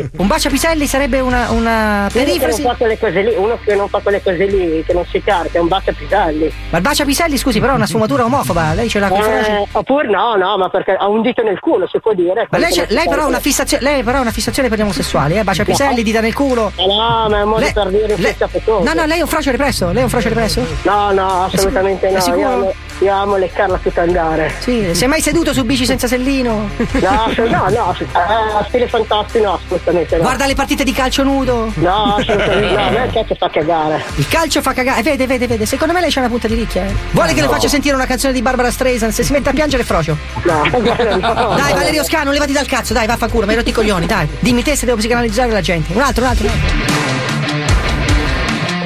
bacia, 0.02 0.08
quelle 0.08 0.08
cose 0.08 0.12
lì. 0.14 0.22
un 0.22 0.28
baciapiselli 0.28 0.88
sarebbe 0.88 1.20
una, 1.20 1.50
una 1.52 1.98
Uno 2.00 2.08
che 2.12 2.20
non 2.20 2.26
perifrasi. 2.26 2.62
fa 2.62 2.76
quelle 2.76 3.00
cose 3.00 3.22
lì, 3.22 3.36
uno 3.36 3.60
che 3.64 3.76
non 3.76 3.90
fa 3.90 4.00
quelle 4.00 4.22
cose 4.24 4.46
lì, 4.46 4.84
che 4.86 4.94
non 4.94 5.06
si 5.10 5.22
carica, 5.22 5.58
è 5.58 5.62
un 5.62 5.68
baciapiselli. 5.68 6.54
Ma 6.70 6.78
il 6.78 6.84
baciapiselli, 6.84 7.38
scusi, 7.38 7.60
però 7.60 7.74
è 7.74 7.76
una 7.76 7.86
sfumatura 7.88 8.26
omofoba, 8.26 8.74
lei 8.74 8.90
ce 8.90 9.00
l'ha 9.00 9.08
con 9.10 9.22
Eh, 9.22 9.68
oppure 9.72 10.08
no, 10.08 10.36
no, 10.36 10.58
ma 10.58 10.70
perché 10.70 10.92
ha 10.94 11.08
un 11.08 11.22
dito 11.22 11.42
nel 11.44 11.60
culo, 11.60 11.88
si 11.88 12.00
può 12.00 12.14
dire. 12.14 12.48
Ma 12.50 12.58
lei, 12.58 12.74
lei 12.88 13.08
però 13.08 13.24
ha 13.24 13.28
una 13.28 13.40
fissazione, 13.40 13.84
lei 13.84 14.04
però 14.04 14.18
ha 14.20 14.22
una 14.22 14.32
fissazione 14.32 14.70
per 14.70 14.78
gli 14.78 14.82
omosessuali, 14.82 15.38
eh? 15.38 15.44
Bacia 15.44 15.64
piselli, 15.64 16.04
dita 16.04 16.22
nel 16.22 16.34
culo. 16.34 16.72
No, 16.78 17.28
ma 17.30 17.40
è 17.40 17.44
un 17.44 17.50
modo 17.50 17.62
Lei- 17.62 17.74
per 17.74 17.88
dire 17.90 18.16
fetoso. 18.48 18.84
No, 18.84 18.94
no, 18.94 19.06
lei 19.06 19.20
è 19.20 19.22
un 19.22 19.28
frocio 19.28 19.52
represso, 19.52 19.88
lei 19.92 20.02
è 20.02 20.04
un 20.04 20.10
frocio 20.10 20.30
represso? 20.30 20.66
No, 20.84 21.12
no, 21.12 21.44
assolutamente 21.46 22.08
È 22.08 22.14
no. 22.14 22.20
sicuro? 22.22 22.40
Io 22.42 22.50
amo, 22.50 22.74
io 23.00 23.14
amo 23.14 23.36
leccarla 23.38 23.78
tutta 23.78 24.02
andare. 24.02 24.54
Sì, 24.60 24.94
si 24.94 25.04
è 25.04 25.08
mai 25.08 25.22
seduto 25.22 25.54
su 25.54 25.64
bici 25.66 25.86
senza 25.86 26.08
sellino? 26.08 26.70
No, 27.00 27.32
no, 27.36 27.70
no, 27.70 27.96
se- 27.98 28.04
eh, 28.04 28.64
stile 28.68 28.88
fantastico 28.88 29.44
no, 29.46 29.60
assolutamente 29.90 30.16
no. 30.18 30.22
Guarda 30.24 30.46
le 30.46 30.54
partite 30.56 30.84
di 30.84 30.92
calcio 30.92 31.24
nudo. 31.24 31.72
No, 31.76 32.16
assolutamente 32.16 32.76
no, 32.76 32.86
a 32.86 32.90
me 32.90 33.06
il 33.06 33.12
cazzo 33.14 33.36
fa 33.36 33.50
cagare. 33.50 34.04
Il 34.16 34.28
calcio 34.28 34.62
fa 34.62 34.74
cagare, 34.74 35.02
vede, 35.02 35.28
vede, 35.28 35.48
vede. 35.48 35.66
Secondo 35.66 35.94
me 35.94 36.02
lei 36.02 36.12
c'ha 36.12 36.20
una 36.20 36.30
punta 36.30 36.48
di 36.48 36.56
ricchia, 36.56 36.86
eh. 36.86 36.94
Vuole 37.12 37.34
che 37.34 37.42
le 37.42 37.48
No. 37.48 37.54
faccia 37.54 37.68
sentire 37.68 37.96
una 37.96 38.06
canzone 38.06 38.34
di 38.34 38.42
Barbara 38.42 38.72
Streisand? 38.72 39.12
Se 39.12 39.24
si 39.24 39.32
mette 39.32 39.50
a 39.50 39.54
piangere 39.54 39.84
frocio. 39.84 40.18
No, 40.44 40.70
guarda, 40.80 41.16
no. 41.16 41.56
Dai, 41.56 41.74
Valerio 41.74 42.04
Scano, 42.04 42.32
levati 42.32 42.52
dal 42.54 42.68
cazzo, 42.68 42.94
dai, 42.94 43.08
vaffanculo, 43.08 43.46
mi 43.46 43.52
hai 43.52 43.58
rotto 43.58 43.70
i 43.70 43.74
coglioni, 43.74 44.06
dai. 44.06 44.28
Dimmi 44.40 44.62
te 44.64 44.76
se 44.76 44.86
devo 44.86 44.98
psicanalizzare 44.98 45.52
la 45.52 45.62
gente. 45.62 45.94
Un 45.94 46.02
altro, 46.02 46.24
un 46.24 46.30
altro. 46.30 46.46
un 46.46 46.52
altro. 46.52 47.39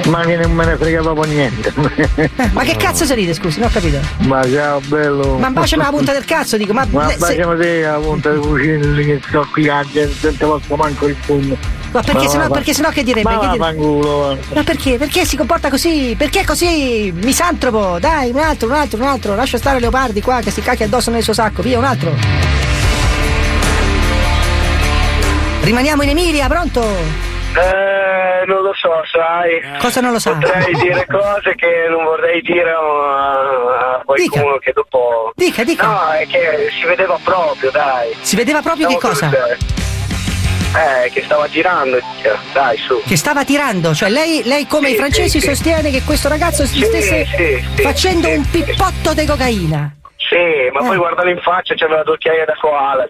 Ma 0.04 0.20
che 0.24 0.36
non 0.36 0.52
me 0.52 0.66
ne 0.66 0.76
frega 0.76 1.00
proprio 1.00 1.32
niente. 1.32 1.72
Eh, 2.16 2.30
ma 2.52 2.62
che 2.62 2.76
cazzo 2.76 3.04
si 3.06 3.14
ride, 3.14 3.32
scusi, 3.32 3.58
non 3.58 3.68
ho 3.68 3.72
capito. 3.72 3.98
Ma 4.18 4.42
ciao 4.50 4.80
bello. 4.80 5.38
Ma 5.38 5.48
baciami 5.50 5.82
la 5.82 5.88
punta 5.88 6.12
del 6.12 6.24
cazzo, 6.26 6.56
dico, 6.58 6.72
ma. 6.74 6.86
Ma 6.90 7.06
le- 7.06 7.12
se- 7.12 7.18
baciami 7.18 7.58
te 7.58 7.80
la 7.80 7.98
punta 7.98 8.30
dei 8.30 8.42
fucili 8.42 9.04
che 9.06 9.20
sto 9.26 9.48
qui 9.50 9.68
a 9.68 9.82
gente, 9.90 10.14
non 10.26 10.36
te 10.36 10.44
posso 10.44 10.76
manco 10.76 11.06
il 11.06 11.16
pugno. 11.24 11.56
Ma 11.92 12.02
perché 12.02 12.28
sennò, 12.28 12.48
perché 12.50 12.74
sennò 12.74 12.90
che 12.90 13.02
direbbe? 13.02 13.30
Ma 13.30 13.38
Che 13.38 13.46
dire- 13.46 13.58
vaffanculo. 13.58 14.38
Ma 14.54 14.62
perché? 14.62 14.98
Perché 14.98 15.24
si 15.24 15.36
comporta 15.36 15.70
così? 15.70 16.14
Perché 16.18 16.40
è 16.40 16.44
così 16.44 17.10
misantropo? 17.14 17.98
Dai, 17.98 18.30
un 18.30 18.38
altro, 18.38 18.68
un 18.68 18.74
altro, 18.74 18.98
un 19.00 19.06
altro. 19.06 19.34
Lascia 19.34 19.56
stare 19.58 19.80
Leopardi 19.80 20.20
qua 20.20 20.40
che 20.40 20.50
si 20.50 20.60
cacchia 20.60 20.84
addosso 20.86 21.10
nel 21.10 21.22
suo 21.22 21.32
sacco. 21.32 21.62
Via, 21.62 21.78
un 21.78 21.84
altro. 21.84 22.12
Rimaniamo 25.62 26.02
in 26.02 26.10
Emilia, 26.10 26.46
pronto? 26.48 27.32
Eh, 27.56 28.44
non 28.46 28.62
lo 28.62 28.72
so, 28.74 28.90
sai. 29.10 29.62
Cosa 29.78 30.00
non 30.00 30.12
lo 30.12 30.18
sa? 30.18 30.32
Potrei 30.34 30.74
dire 30.74 31.06
cose 31.06 31.54
che 31.54 31.86
non 31.88 32.04
vorrei 32.04 32.42
dire 32.42 32.70
a, 32.72 33.94
a 33.98 34.02
qualcuno 34.04 34.58
che 34.58 34.72
dopo. 34.72 35.32
Dica, 35.36 35.62
dica. 35.64 35.86
No, 35.86 36.08
è 36.10 36.26
che 36.26 36.68
si 36.78 36.84
vedeva 36.86 37.18
proprio, 37.22 37.70
dai. 37.70 38.14
Si 38.20 38.34
vedeva 38.36 38.60
proprio 38.60 38.88
che 38.88 38.96
Stavo 38.98 39.12
cosa? 39.14 39.26
tutte- 39.28 39.82
Eh, 40.76 41.10
che 41.10 41.22
stava 41.22 41.48
girando, 41.48 41.98
dai, 42.52 42.76
su. 42.78 43.00
Che 43.06 43.16
stava 43.16 43.44
tirando, 43.44 43.94
cioè 43.94 44.08
lei, 44.08 44.42
lei 44.44 44.66
come 44.66 44.88
Sì, 44.88 44.94
i 44.94 44.96
francesi 44.96 45.28
sì, 45.30 45.40
sì. 45.40 45.46
sostiene 45.46 45.90
che 45.92 46.02
questo 46.02 46.28
ragazzo 46.28 46.66
si 46.66 46.78
Sì, 46.78 46.84
stesse 46.86 47.26
sì, 47.26 47.64
sì, 47.76 47.82
facendo 47.82 48.26
sì, 48.26 48.34
un 48.34 48.50
pippotto 48.50 49.14
di 49.14 49.24
cocaina. 49.24 49.94
Sì, 50.34 50.68
ma 50.72 50.80
Eh. 50.80 50.86
poi 50.88 50.96
guardalo 50.96 51.30
in 51.30 51.38
faccia, 51.38 51.74
c'aveva 51.76 52.02
due 52.02 52.14
occhiaie 52.14 52.44
da 52.44 52.54
koala. 52.60 53.04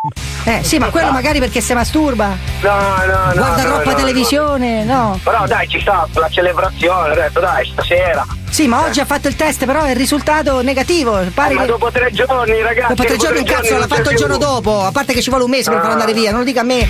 Eh 0.44 0.62
sì, 0.62 0.76
ma 0.78 0.90
quello 0.90 1.10
magari 1.10 1.38
perché 1.38 1.62
si 1.62 1.72
masturba. 1.72 2.36
No, 2.60 2.70
no, 2.70 3.06
no. 3.06 3.32
Guarda 3.32 3.62
no, 3.62 3.68
troppa 3.76 3.90
no, 3.92 3.96
televisione, 3.96 4.84
no. 4.84 4.94
no. 4.94 5.20
Però 5.24 5.46
dai, 5.46 5.66
ci 5.66 5.80
sta 5.80 6.06
la 6.12 6.28
celebrazione, 6.28 7.12
ho 7.12 7.14
detto 7.14 7.40
dai, 7.40 7.64
stasera. 7.66 8.26
Sì, 8.50 8.68
ma 8.68 8.82
oggi 8.84 9.00
ha 9.00 9.06
fatto 9.06 9.28
il 9.28 9.36
test, 9.36 9.64
però 9.64 9.88
il 9.88 9.96
risultato 9.96 10.60
negativo. 10.60 11.18
Pare 11.32 11.54
Eh, 11.54 11.56
ma 11.56 11.64
dopo 11.64 11.90
tre 11.90 12.10
giorni, 12.12 12.60
ragazzi. 12.60 12.88
Dopo 12.94 13.04
tre 13.04 13.16
giorni 13.16 13.38
un 13.38 13.44
cazzo 13.46 13.72
l'ha 13.72 13.78
non 13.78 13.88
c'è 13.88 13.94
fatto 13.96 14.10
il 14.10 14.16
giorno 14.18 14.36
dopo, 14.36 14.84
a 14.84 14.92
parte 14.92 15.14
che 15.14 15.22
ci 15.22 15.30
vuole 15.30 15.44
un 15.44 15.50
mese 15.50 15.70
per 15.70 15.78
Ah. 15.78 15.80
farlo 15.80 15.94
andare 15.94 16.12
via, 16.12 16.28
non 16.30 16.40
lo 16.40 16.44
dica 16.44 16.60
a 16.60 16.64
me. 16.64 16.86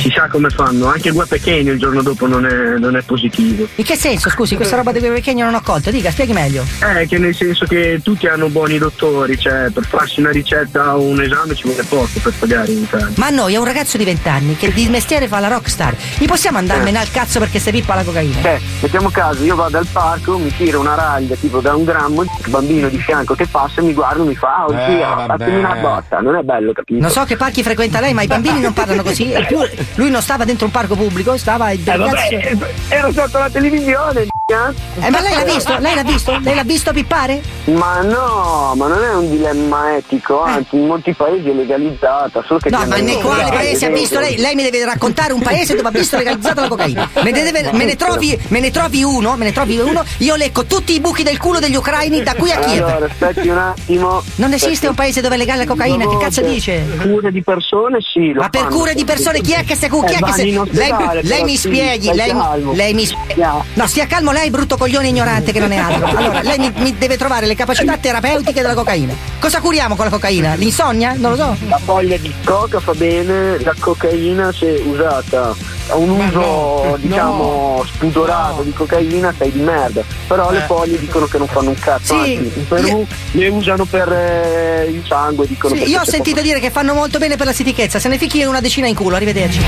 Si 0.00 0.10
sa 0.14 0.28
come 0.28 0.48
fanno, 0.48 0.86
anche 0.86 1.08
il 1.08 1.14
Guapechegno 1.14 1.72
il 1.72 1.78
giorno 1.78 2.00
dopo 2.00 2.26
non 2.26 2.46
è, 2.46 2.78
non 2.78 2.96
è 2.96 3.02
positivo. 3.02 3.68
In 3.74 3.84
che 3.84 3.96
senso, 3.96 4.30
scusi, 4.30 4.56
questa 4.56 4.76
roba 4.76 4.92
di 4.92 4.98
quei 4.98 5.10
vecchini 5.10 5.42
non 5.42 5.52
ho 5.54 5.60
colto? 5.62 5.90
Dica, 5.90 6.10
spieghi 6.10 6.32
meglio. 6.32 6.64
Eh, 6.82 7.06
che 7.06 7.18
nel 7.18 7.34
senso 7.34 7.66
che 7.66 8.00
tutti 8.02 8.26
hanno 8.26 8.48
buoni 8.48 8.78
dottori, 8.78 9.38
cioè 9.38 9.68
per 9.70 9.84
farsi 9.84 10.20
una 10.20 10.30
ricetta 10.30 10.96
o 10.96 11.02
un 11.02 11.20
esame 11.20 11.54
ci 11.54 11.64
vuole 11.64 11.82
poco 11.84 12.08
per 12.22 12.32
pagare 12.38 12.72
in 12.72 12.78
Italia. 12.78 13.10
Ma 13.16 13.26
a 13.26 13.30
noi 13.30 13.52
è 13.54 13.56
un 13.58 13.64
ragazzo 13.66 13.98
di 13.98 14.04
20 14.04 14.28
anni 14.30 14.56
che 14.56 14.72
di 14.72 14.88
mestiere 14.88 15.28
fa 15.28 15.38
la 15.38 15.48
rockstar. 15.48 15.94
Gli 16.16 16.24
possiamo 16.26 16.56
andarmene 16.56 16.98
al 16.98 17.10
cazzo 17.10 17.38
perché 17.38 17.58
se 17.58 17.70
pippa 17.70 17.94
la 17.94 18.02
cocaina? 18.02 18.40
Eh, 18.54 18.60
mettiamo 18.80 19.10
caso, 19.10 19.44
io 19.44 19.54
vado 19.54 19.76
al 19.76 19.86
parco, 19.92 20.38
mi 20.38 20.50
tiro 20.56 20.80
una 20.80 20.94
raglia 20.94 21.34
tipo 21.34 21.60
da 21.60 21.74
un 21.74 21.84
grammo, 21.84 22.22
il 22.22 22.30
bambino 22.48 22.88
di 22.88 22.98
fianco 22.98 23.34
che 23.34 23.46
passa 23.46 23.82
mi 23.82 23.92
guarda 23.92 24.22
e 24.22 24.26
mi 24.26 24.34
fa, 24.34 24.64
oh 24.66 24.72
Eh, 24.72 24.86
zia, 24.96 25.08
vabbè. 25.08 25.26
fatemi 25.26 25.58
una 25.58 25.74
botta, 25.74 26.20
non 26.20 26.36
è 26.36 26.42
bello, 26.42 26.72
capito? 26.72 27.00
Non 27.02 27.10
so 27.10 27.24
che 27.24 27.36
parchi 27.36 27.62
frequenta 27.62 28.00
lei, 28.00 28.14
ma 28.14 28.22
i 28.22 28.26
bambini 28.26 28.60
non 28.60 28.72
parlano 28.72 29.02
così. 29.02 29.30
E 29.30 29.44
più 29.44 29.58
lui 29.94 30.10
non 30.10 30.22
stava 30.22 30.44
dentro 30.44 30.66
un 30.66 30.72
parco 30.72 30.94
pubblico, 30.96 31.36
stava 31.36 31.70
il 31.72 31.80
Eh, 31.80 31.96
vabbè, 31.96 32.10
ragazzo- 32.10 32.66
ero 32.88 33.12
sotto 33.12 33.38
la 33.38 33.50
televisione, 33.50 34.26
Eh, 34.54 35.10
ma 35.10 35.20
lei 35.20 35.34
l'ha 35.34 35.44
visto? 35.44 35.78
Lei 35.78 35.94
l'ha 35.94 36.02
visto? 36.02 36.38
Lei 36.42 36.54
l'ha 36.56 36.64
visto 36.64 36.92
pippare? 36.92 37.40
Ma 37.66 38.00
no, 38.00 38.72
ma 38.76 38.88
non 38.88 39.02
è 39.04 39.14
un 39.14 39.30
dilemma 39.30 39.94
etico, 39.96 40.42
anzi 40.42 40.76
in 40.76 40.86
molti 40.86 41.12
paesi 41.14 41.48
è 41.50 41.52
legalizzata, 41.52 42.42
solo 42.46 42.58
che 42.58 42.68
Eh. 42.68 42.72
No, 42.72 42.84
ma 42.86 42.96
nei 42.96 43.20
quali 43.20 43.48
paesi 43.50 43.84
ha 43.84 43.90
visto 43.90 44.18
lei? 44.18 44.36
Lei 44.38 44.54
mi 44.56 44.62
deve 44.62 44.84
raccontare 44.84 45.32
un 45.32 45.40
paese 45.40 45.76
dove 45.76 45.88
ha 45.88 45.92
visto 45.92 46.16
legalizzata 46.16 46.62
la 46.62 46.68
cocaina. 46.68 47.08
Me 47.22 47.30
ne, 47.30 47.42
deve- 47.44 47.70
me 47.72 47.84
ne 47.84 47.94
trovi, 47.96 48.36
me 48.48 48.60
ne 48.60 48.70
trovi 48.70 49.02
uno, 49.04 49.36
me 49.36 49.44
ne 49.44 49.52
trovi 49.52 49.78
uno, 49.78 50.04
io 50.18 50.34
lecco 50.34 50.64
tutti 50.64 50.94
i 50.94 51.00
buchi 51.00 51.22
del 51.22 51.38
culo 51.38 51.58
degli 51.60 51.76
ucraini 51.76 52.22
da 52.22 52.34
qui 52.34 52.50
a 52.50 52.58
Kiev. 52.58 52.84
Allora, 52.88 53.06
aspetti 53.06 53.48
un 53.48 53.58
attimo. 53.58 54.22
Non 54.36 54.52
esiste 54.52 54.88
un 54.88 54.94
paese 54.94 55.20
dove 55.20 55.34
è 55.36 55.38
legale 55.38 55.60
la 55.64 55.66
cocaina, 55.70 56.06
che 56.08 56.16
cazzo 56.18 56.40
dice? 56.40 56.84
Cure 57.02 57.30
di 57.30 57.42
persone 57.42 57.98
sì, 58.00 58.32
Ma 58.32 58.48
per 58.48 58.66
cure 58.66 58.94
di 58.94 59.04
persone 59.04 59.40
chi 59.40 59.52
è 59.52 59.64
che 59.64 59.76
cu- 59.88 60.04
chi 60.04 60.14
Eh, 60.14 60.16
è 60.16 60.22
che 60.22 60.32
se- 60.32 60.42
in 60.42 60.66
lei, 60.70 60.92
lei 61.22 61.44
mi 61.44 61.56
spieghi, 61.56 62.12
lei, 62.14 62.32
lei 62.72 62.94
mi 62.94 63.06
spieghi. 63.06 63.40
No, 63.74 63.86
stia 63.86 64.06
calmo 64.06 64.32
lei, 64.32 64.39
brutto 64.48 64.78
coglione 64.78 65.08
ignorante 65.08 65.52
che 65.52 65.58
non 65.58 65.72
è 65.72 65.76
altro. 65.76 66.06
Allora, 66.06 66.40
lei 66.40 66.58
mi, 66.58 66.72
mi 66.76 66.96
deve 66.96 67.18
trovare 67.18 67.44
le 67.44 67.54
capacità 67.54 67.98
terapeutiche 67.98 68.62
della 68.62 68.72
cocaina. 68.74 69.12
Cosa 69.38 69.60
curiamo 69.60 69.94
con 69.96 70.06
la 70.06 70.10
cocaina? 70.10 70.54
L'insonnia? 70.54 71.12
Non 71.18 71.32
lo 71.32 71.36
so. 71.36 71.56
La 71.68 71.78
foglia 71.84 72.16
di 72.16 72.32
coca 72.44 72.80
fa 72.80 72.92
bene, 72.94 73.58
la 73.62 73.74
cocaina 73.78 74.50
se 74.52 74.82
usata 74.86 75.54
a 75.88 75.96
un 75.96 76.10
uso 76.10 76.96
diciamo 77.00 77.82
spudorato 77.84 78.62
di 78.62 78.72
cocaina 78.72 79.34
sei 79.36 79.50
di 79.52 79.60
merda. 79.60 80.02
Però 80.28 80.50
le 80.50 80.58
Eh. 80.58 80.66
foglie 80.66 80.98
dicono 80.98 81.26
che 81.26 81.36
non 81.38 81.48
fanno 81.48 81.70
un 81.70 81.78
cazzo, 81.78 82.14
Sì. 82.22 82.36
anzi 82.36 82.58
in 82.58 82.68
Perù 82.68 83.06
le 83.32 83.48
usano 83.48 83.84
per 83.84 84.10
eh, 84.12 84.86
il 84.88 85.02
sangue, 85.06 85.46
dicono 85.48 85.74
Sì, 85.74 85.88
io 85.90 86.00
ho 86.00 86.04
sentito 86.04 86.40
dire 86.40 86.60
che 86.60 86.70
fanno 86.70 86.94
molto 86.94 87.18
bene 87.18 87.34
per 87.36 87.46
la 87.46 87.52
stitichezza, 87.52 87.98
se 87.98 88.08
ne 88.08 88.18
ficchi 88.18 88.42
una 88.44 88.60
decina 88.60 88.86
in 88.86 88.94
culo, 88.94 89.16
arrivederci. 89.16 89.60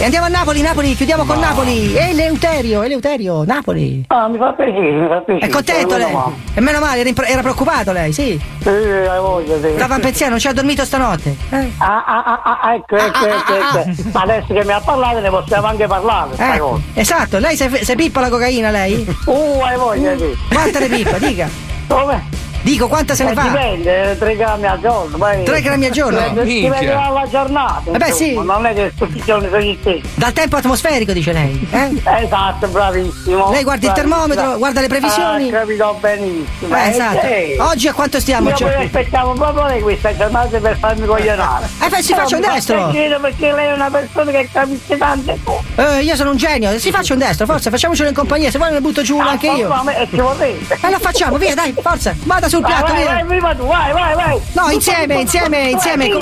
E 0.00 0.04
andiamo 0.04 0.26
a 0.26 0.28
Napoli, 0.28 0.60
Napoli, 0.62 0.94
chiudiamo 0.94 1.24
con 1.24 1.40
Napoli. 1.40 1.96
Eleuterio, 1.96 2.82
Eleuterio, 2.84 3.42
Napoli. 3.42 4.04
Ah, 4.06 4.28
mi 4.28 4.38
fa 4.38 4.52
piacere, 4.52 4.92
mi 4.92 5.08
fa 5.08 5.20
piacere. 5.22 5.46
È 5.46 5.48
contento 5.52 5.96
lei? 5.96 6.16
E 6.54 6.60
meno 6.60 6.78
male, 6.78 7.00
era, 7.00 7.26
era 7.26 7.40
preoccupato 7.42 7.90
lei, 7.90 8.12
sì. 8.12 8.40
Sì, 8.62 8.68
hai 8.68 9.18
voglia, 9.20 9.56
sì. 9.60 9.72
Stava 9.74 9.96
a 9.96 9.98
pensiero, 9.98 10.30
non 10.30 10.38
ci 10.38 10.46
ha 10.46 10.52
dormito 10.52 10.84
stanotte. 10.84 11.34
Eh. 11.50 11.72
Ah, 11.78 12.04
ah, 12.06 12.22
ah, 12.44 12.60
ah, 12.62 12.74
ecco, 12.74 12.94
ecco, 12.96 13.26
ecco, 13.26 13.54
ecco. 13.56 14.02
Ma 14.12 14.22
adesso 14.22 14.54
che 14.54 14.64
mi 14.64 14.72
ha 14.72 14.80
parlato 14.80 15.18
ne 15.18 15.30
possiamo 15.30 15.66
anche 15.66 15.86
parlare, 15.88 16.30
Eh, 16.36 16.58
cosa. 16.58 16.82
esatto, 16.94 17.38
lei 17.38 17.56
se, 17.56 17.68
se 17.84 17.94
pippa 17.96 18.20
la 18.20 18.28
cocaina 18.28 18.70
lei? 18.70 19.04
Uh, 19.26 19.60
hai 19.64 19.76
voglia, 19.76 20.16
sì. 20.16 20.36
Quanta 20.48 20.78
ne 20.78 20.86
pippa, 20.90 21.18
dica. 21.18 21.48
Come? 21.88 22.22
Dico, 22.62 22.88
quanta 22.88 23.14
se 23.14 23.24
ne 23.24 23.30
Eh, 23.30 23.34
fa? 23.34 23.42
Dipende, 23.42 24.16
3 24.18 24.36
grammi 24.36 24.66
al 24.66 24.80
giorno. 24.80 25.16
Poi... 25.16 25.42
Tre 25.44 25.60
grammi 25.62 25.86
al 25.86 25.90
giorno? 25.92 26.18
Eh. 26.18 26.44
Dipende 26.44 26.86
dalla 26.86 27.26
giornata. 27.30 27.82
Eh 27.92 27.96
beh, 27.96 28.08
insomma, 28.08 28.14
sì. 28.14 28.34
Non 28.34 28.66
è 28.66 28.74
che 28.74 28.92
tutti 28.96 29.16
i 29.16 29.22
giorni 29.24 29.48
sono 29.48 29.60
gli 29.62 29.76
stessi. 29.80 30.02
Dal 30.14 30.32
tempo 30.32 30.56
atmosferico, 30.56 31.12
dice 31.12 31.32
lei. 31.32 31.68
Eh? 31.70 32.02
Esatto, 32.22 32.66
bravissimo. 32.68 33.50
Lei 33.50 33.62
guarda 33.62 33.86
il 33.86 33.92
Bravissimo. 33.92 33.94
termometro, 33.94 34.58
guarda 34.58 34.80
le 34.80 34.88
previsioni. 34.88 35.48
Ah, 35.48 35.58
capito 35.60 35.96
benissimo. 36.00 36.76
Eh, 36.76 36.88
esatto. 36.90 37.20
sì. 37.26 37.56
Oggi 37.58 37.88
a 37.88 37.92
quanto 37.94 38.20
stiamo? 38.20 38.50
Io 38.50 38.56
Cioè- 38.56 38.74
poi 38.74 38.84
aspettavo 38.84 39.32
proprio 39.32 39.66
lei 39.66 39.80
questa 39.80 40.16
giornata 40.16 40.58
per 40.58 40.76
farmi 40.78 41.06
coglionare. 41.06 41.66
Eh, 41.82 41.88
beh, 41.88 42.02
si 42.02 42.12
faccia 42.14 42.36
un 42.36 42.42
destro. 42.42 42.90
perché 43.20 43.52
lei 43.52 43.68
è 43.68 43.72
una 43.72 43.90
persona 43.90 44.30
che 44.30 44.48
capisce 44.52 44.96
tante 44.98 45.38
cose. 45.44 45.64
Eh, 45.76 46.02
io 46.02 46.16
sono 46.16 46.30
un 46.30 46.36
genio, 46.36 46.78
si 46.78 46.90
faccia 46.90 47.12
un 47.14 47.18
destro, 47.20 47.46
forza, 47.46 47.70
facciamocelo 47.70 48.08
in 48.08 48.14
compagnia, 48.14 48.50
se 48.50 48.58
vuoi 48.58 48.70
me 48.70 48.74
ne 48.76 48.80
butto 48.82 49.02
giù 49.02 49.18
Ah, 49.18 49.30
anche 49.30 49.46
io. 49.48 49.68
ma- 49.68 49.82
ma- 49.82 49.94
e 49.96 50.06
ci 50.10 50.16
vorrei. 50.16 50.66
E 50.68 50.90
lo 50.90 50.98
facciamo, 50.98 51.36
via, 51.38 51.54
dai, 51.54 51.74
forza, 51.80 52.14
vada 52.24 52.47
butta 52.48 52.56
sul 52.56 52.60
Vai, 52.60 52.72
piatto, 52.72 52.92
vai, 52.92 53.02
via. 53.02 53.12
vai, 53.12 53.24
viva 53.24 53.54
tu, 53.54 53.66
vai, 53.66 53.92
vai, 53.92 54.14
vai. 54.14 54.40
No, 54.52 54.70
insieme, 54.70 55.14
insieme, 55.20 55.68
insieme. 55.70 56.16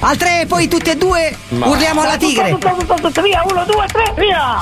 Al 0.00 0.16
tre, 0.16 0.44
poi 0.46 0.68
tutti 0.68 0.90
e 0.90 0.96
due 0.96 1.36
Ma- 1.48 1.66
urliamo 1.66 2.02
alla 2.02 2.16
tigre. 2.16 2.50
tutto, 2.50 2.74
tutto, 2.78 2.94
tutto, 3.00 3.22
via, 3.22 3.42
uno, 3.48 3.64
due, 3.64 3.86
tre, 3.86 4.12
via. 4.16 4.58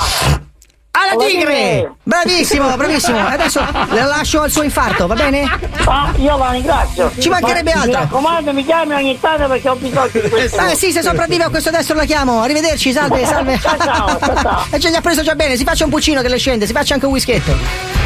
Alla 0.96 1.16
tigre! 1.26 1.92
Bravissimo, 2.04 2.76
bravissimo. 2.76 3.18
Adesso 3.26 3.66
le 3.90 4.04
lascio 4.04 4.42
al 4.42 4.50
suo 4.50 4.62
infarto, 4.62 5.08
va 5.08 5.14
bene? 5.14 5.42
Ah, 5.86 6.12
io 6.18 6.36
la 6.38 6.50
ringrazio. 6.52 7.10
Ci 7.18 7.28
mancherebbe 7.28 7.72
Ma, 7.74 7.80
Mi 7.80 7.82
altro. 7.82 8.00
raccomando, 8.02 8.52
mi 8.52 8.64
chiami 8.64 8.94
ogni 8.94 9.18
tanto 9.18 9.48
perché 9.48 9.68
ho 9.68 9.74
bisogno 9.74 10.08
di 10.12 10.28
questo. 10.28 10.64
Eh 10.64 10.76
sì, 10.76 10.92
se 10.92 11.02
sopravvive 11.02 11.42
a 11.44 11.48
questo 11.48 11.70
destro 11.70 11.96
la 11.96 12.04
chiamo. 12.04 12.42
Arrivederci, 12.42 12.92
salve, 12.92 13.26
salve. 13.26 13.58
Ciao, 13.58 13.76
ciao, 13.76 14.18
ciao, 14.20 14.34
ciao. 14.40 14.64
E 14.70 14.78
ce 14.78 14.90
li 14.90 14.96
ha 14.96 15.00
preso 15.00 15.22
già 15.22 15.34
bene, 15.34 15.56
si 15.56 15.64
faccia 15.64 15.82
un 15.84 15.90
puccino 15.90 16.22
che 16.22 16.28
le 16.28 16.38
scende, 16.38 16.64
si 16.64 16.72
faccia 16.72 16.94
anche 16.94 17.06
un 17.06 17.12
whisketto. 17.12 18.03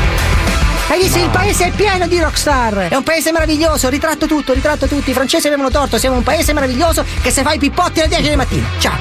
Hai 0.89 1.03
visto? 1.03 1.19
Il 1.19 1.29
paese 1.29 1.67
è 1.67 1.71
pieno 1.71 2.07
di 2.07 2.19
rockstar. 2.19 2.89
È 2.89 2.95
un 2.95 3.03
paese 3.03 3.31
meraviglioso, 3.31 3.89
ritratto 3.91 4.27
tutto, 4.27 4.55
ritratto 4.55 4.87
tutti. 4.87 5.11
I 5.11 5.13
francesi 5.13 5.47
avevano 5.47 5.71
torto, 5.71 5.99
siamo 5.99 6.17
un 6.17 6.23
paese 6.23 6.55
meraviglioso 6.55 7.05
che 7.21 7.31
se 7.31 7.43
fai 7.43 7.57
i 7.57 7.59
pippotti 7.59 8.01
alle 8.01 8.09
10 8.09 8.23
del 8.23 8.37
mattino. 8.37 8.67
Ciao, 8.79 8.97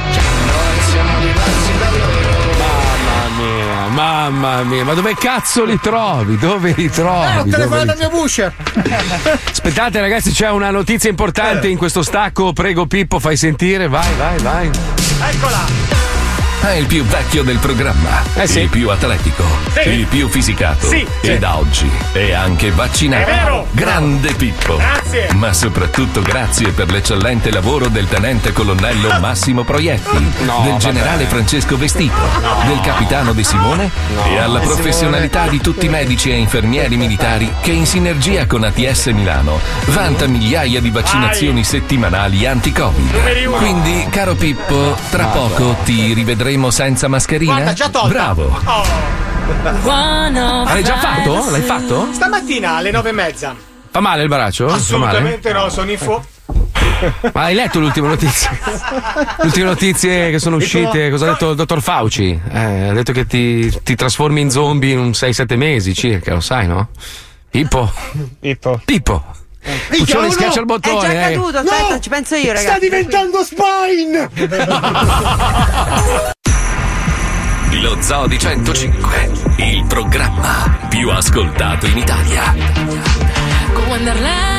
Mamma 2.58 3.30
mia, 3.38 3.88
mamma 3.90 4.64
mia, 4.64 4.84
ma 4.84 4.94
dove 4.94 5.16
cazzo 5.16 5.64
li 5.64 5.80
trovi? 5.80 6.38
Dove 6.38 6.74
li 6.76 6.90
trovi? 6.90 7.26
Eh, 7.26 7.38
ho 7.40 7.44
telefonato 7.46 7.84
li- 7.86 7.90
al 7.92 7.98
mio 7.98 8.10
busher. 8.10 8.54
Aspettate 9.50 10.02
ragazzi, 10.02 10.32
c'è 10.32 10.50
una 10.50 10.72
notizia 10.72 11.10
importante 11.10 11.68
in 11.68 11.78
questo 11.78 12.04
stacco, 12.04 12.52
prego 12.52 12.86
Pippo, 12.86 13.20
fai 13.20 13.38
sentire, 13.38 13.88
vai, 13.88 14.14
vai, 14.18 14.38
vai. 14.40 14.70
Eccola! 15.30 16.07
È 16.60 16.72
il 16.72 16.86
più 16.88 17.04
vecchio 17.06 17.44
del 17.44 17.60
programma, 17.60 18.24
il 18.36 18.70
più 18.70 18.90
atletico, 18.90 19.44
Sì. 19.74 19.90
il 19.90 20.06
più 20.08 20.28
fisicato 20.28 20.88
Sì. 20.88 21.06
e 21.22 21.38
da 21.38 21.58
oggi 21.58 21.90
è 22.12 22.34
anche 22.34 22.72
vaccinato. 22.72 23.30
È 23.30 23.34
vero. 23.34 23.68
Grande 23.72 24.34
Pippo. 24.34 24.76
Grazie. 24.76 25.30
Ma 25.36 25.54
soprattutto 25.54 26.22
grazie 26.22 26.72
per 26.72 26.90
l'eccellente 26.92 27.52
lavoro 27.52 27.88
del 27.88 28.08
tenente 28.10 28.52
colonnello 28.52 29.18
Massimo 29.20 29.64
Proietti, 29.64 30.18
No, 30.46 30.60
del 30.64 30.72
vabbè. 30.72 30.78
generale 30.78 31.26
Francesco 31.26 31.78
Vestito, 31.78 32.20
del 32.66 32.80
capitano 32.82 33.32
De 33.34 33.44
Simone 33.44 33.90
e 34.28 34.38
alla 34.38 34.60
professionalità 34.60 35.48
di 35.48 35.62
tutti 35.62 35.86
i 35.86 35.90
medici 35.90 36.32
e 36.32 36.36
infermieri 36.36 36.98
militari 36.98 37.50
che 37.62 37.72
in 37.72 37.86
sinergia 37.86 38.46
con 38.48 38.64
ATS 38.64 39.06
Milano 39.08 39.60
vanta 39.86 40.26
migliaia 40.28 40.82
di 40.82 40.90
vaccinazioni 40.90 41.64
settimanali 41.64 42.46
anti-Covid. 42.46 43.52
Quindi, 43.58 44.08
caro 44.10 44.36
Pippo, 44.36 44.98
tra 45.12 45.26
poco 45.28 45.78
ti 45.86 46.14
rivedremo 46.14 46.46
senza 46.72 47.08
mascherina? 47.08 47.54
Guarda, 47.54 47.74
già 47.74 47.90
tolta. 47.90 48.34
Bravo. 48.34 48.62
L'hai 49.84 50.84
già 50.84 50.98
fatto? 50.98 51.50
L'hai 51.50 51.62
fatto? 51.62 52.10
Stamattina 52.12 52.76
alle 52.76 52.92
nove 52.92 53.10
e 53.10 53.14
mezza. 53.14 53.56
Fa 53.90 54.00
male 54.00 54.24
il 54.24 54.30
male? 54.30 54.44
Assolutamente 54.46 55.52
no, 55.54 55.70
sono 55.70 55.92
in 55.92 55.98
fu. 55.98 56.22
Ma 57.34 57.44
hai 57.44 57.54
letto 57.54 57.80
le 57.80 57.86
ultime 57.86 58.08
notizie? 58.08 58.50
Le 59.38 59.46
ultime 59.46 59.66
notizie 59.66 60.32
che 60.32 60.40
sono 60.40 60.56
uscite, 60.56 61.10
cosa 61.10 61.28
ha 61.28 61.30
detto 61.32 61.52
il 61.52 61.56
dottor 61.56 61.82
Fauci? 61.82 62.40
Eh, 62.52 62.88
ha 62.90 62.94
detto 62.94 63.12
che 63.12 63.26
ti, 63.26 63.72
ti 63.84 63.96
trasformi 63.96 64.42
in 64.42 64.50
zombie 64.50 64.94
in 64.94 65.00
un 65.00 65.10
6-7 65.10 65.56
mesi 65.56 65.94
circa, 65.94 66.34
lo 66.34 66.40
sai, 66.40 66.68
no? 66.68 66.90
Pippo. 67.50 67.92
Pippo. 68.40 68.82
Pippo. 68.84 69.24
Puccione, 69.90 70.32
schiaccia 70.32 70.60
il 70.60 70.66
bottone. 70.66 71.08
È 71.08 71.12
già 71.12 71.28
eh. 71.30 71.34
caduto, 71.34 71.58
aspetta, 71.58 72.00
ci 72.00 72.10
penso 72.10 72.36
io, 72.36 72.54
ragazzi. 72.54 72.68
Sta 72.68 72.80
diventando 72.80 73.44
spine! 73.44 74.30
Lo 77.82 77.98
Zoo 78.02 78.28
di 78.28 78.38
105, 78.38 79.32
il 79.58 79.86
programma 79.88 80.88
più 80.90 81.10
ascoltato 81.10 81.86
in 81.86 81.98
Italia. 81.98 82.54
Con 83.74 83.88
Wonderland, 83.88 84.58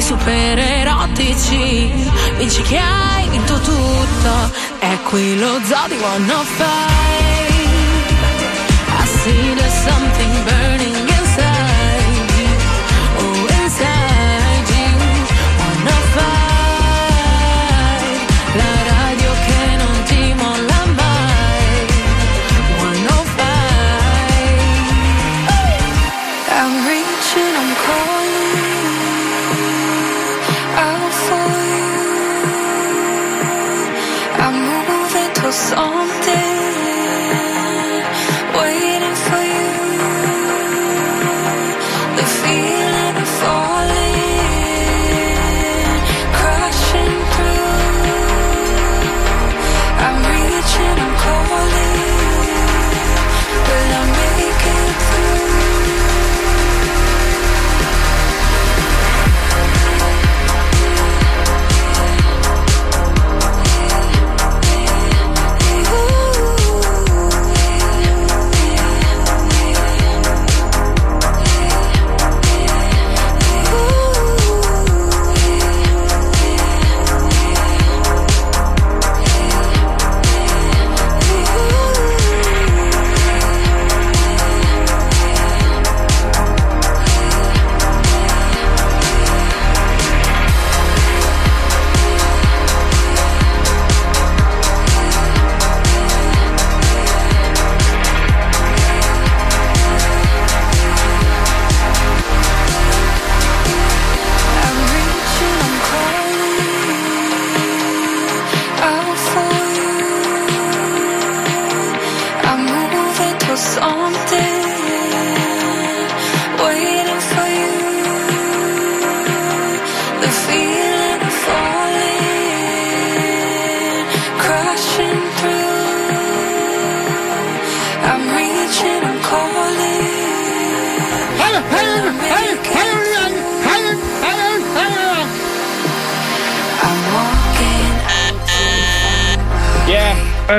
e 0.00 0.02
super 0.02 0.58
erotici 0.58 1.92
Vinci 2.38 2.62
che 2.62 2.78
hai 2.78 3.28
vinto 3.28 3.60
tutto 3.60 4.50
È 4.78 4.98
qui 5.10 5.38
lo 5.38 5.60
zoo 5.64 5.88
di 5.88 5.98
105 5.98 6.66
I 8.86 9.06
see 9.06 9.54
there's 9.54 9.84
something 9.84 10.44
burning 10.44 10.99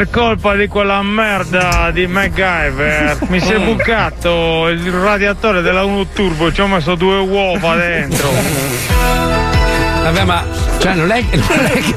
Per 0.01 0.09
colpa 0.09 0.55
di 0.55 0.65
quella 0.67 1.03
merda 1.03 1.91
di 1.91 2.07
MacGyver 2.07 3.19
mi 3.27 3.39
si 3.39 3.51
è 3.53 3.59
bucato 3.59 4.67
il 4.69 4.91
radiatore 4.91 5.61
della 5.61 5.83
1 5.83 6.07
Turbo, 6.07 6.51
ci 6.51 6.59
ho 6.61 6.65
messo 6.65 6.95
due 6.95 7.19
uova 7.19 7.75
dentro. 7.75 8.27
Vabbè, 10.01 10.23
ma 10.23 10.43
cioè, 10.79 10.95
non, 10.95 11.11
è, 11.11 11.23
non 11.29 11.65
è 11.65 11.71
che, 11.79 11.93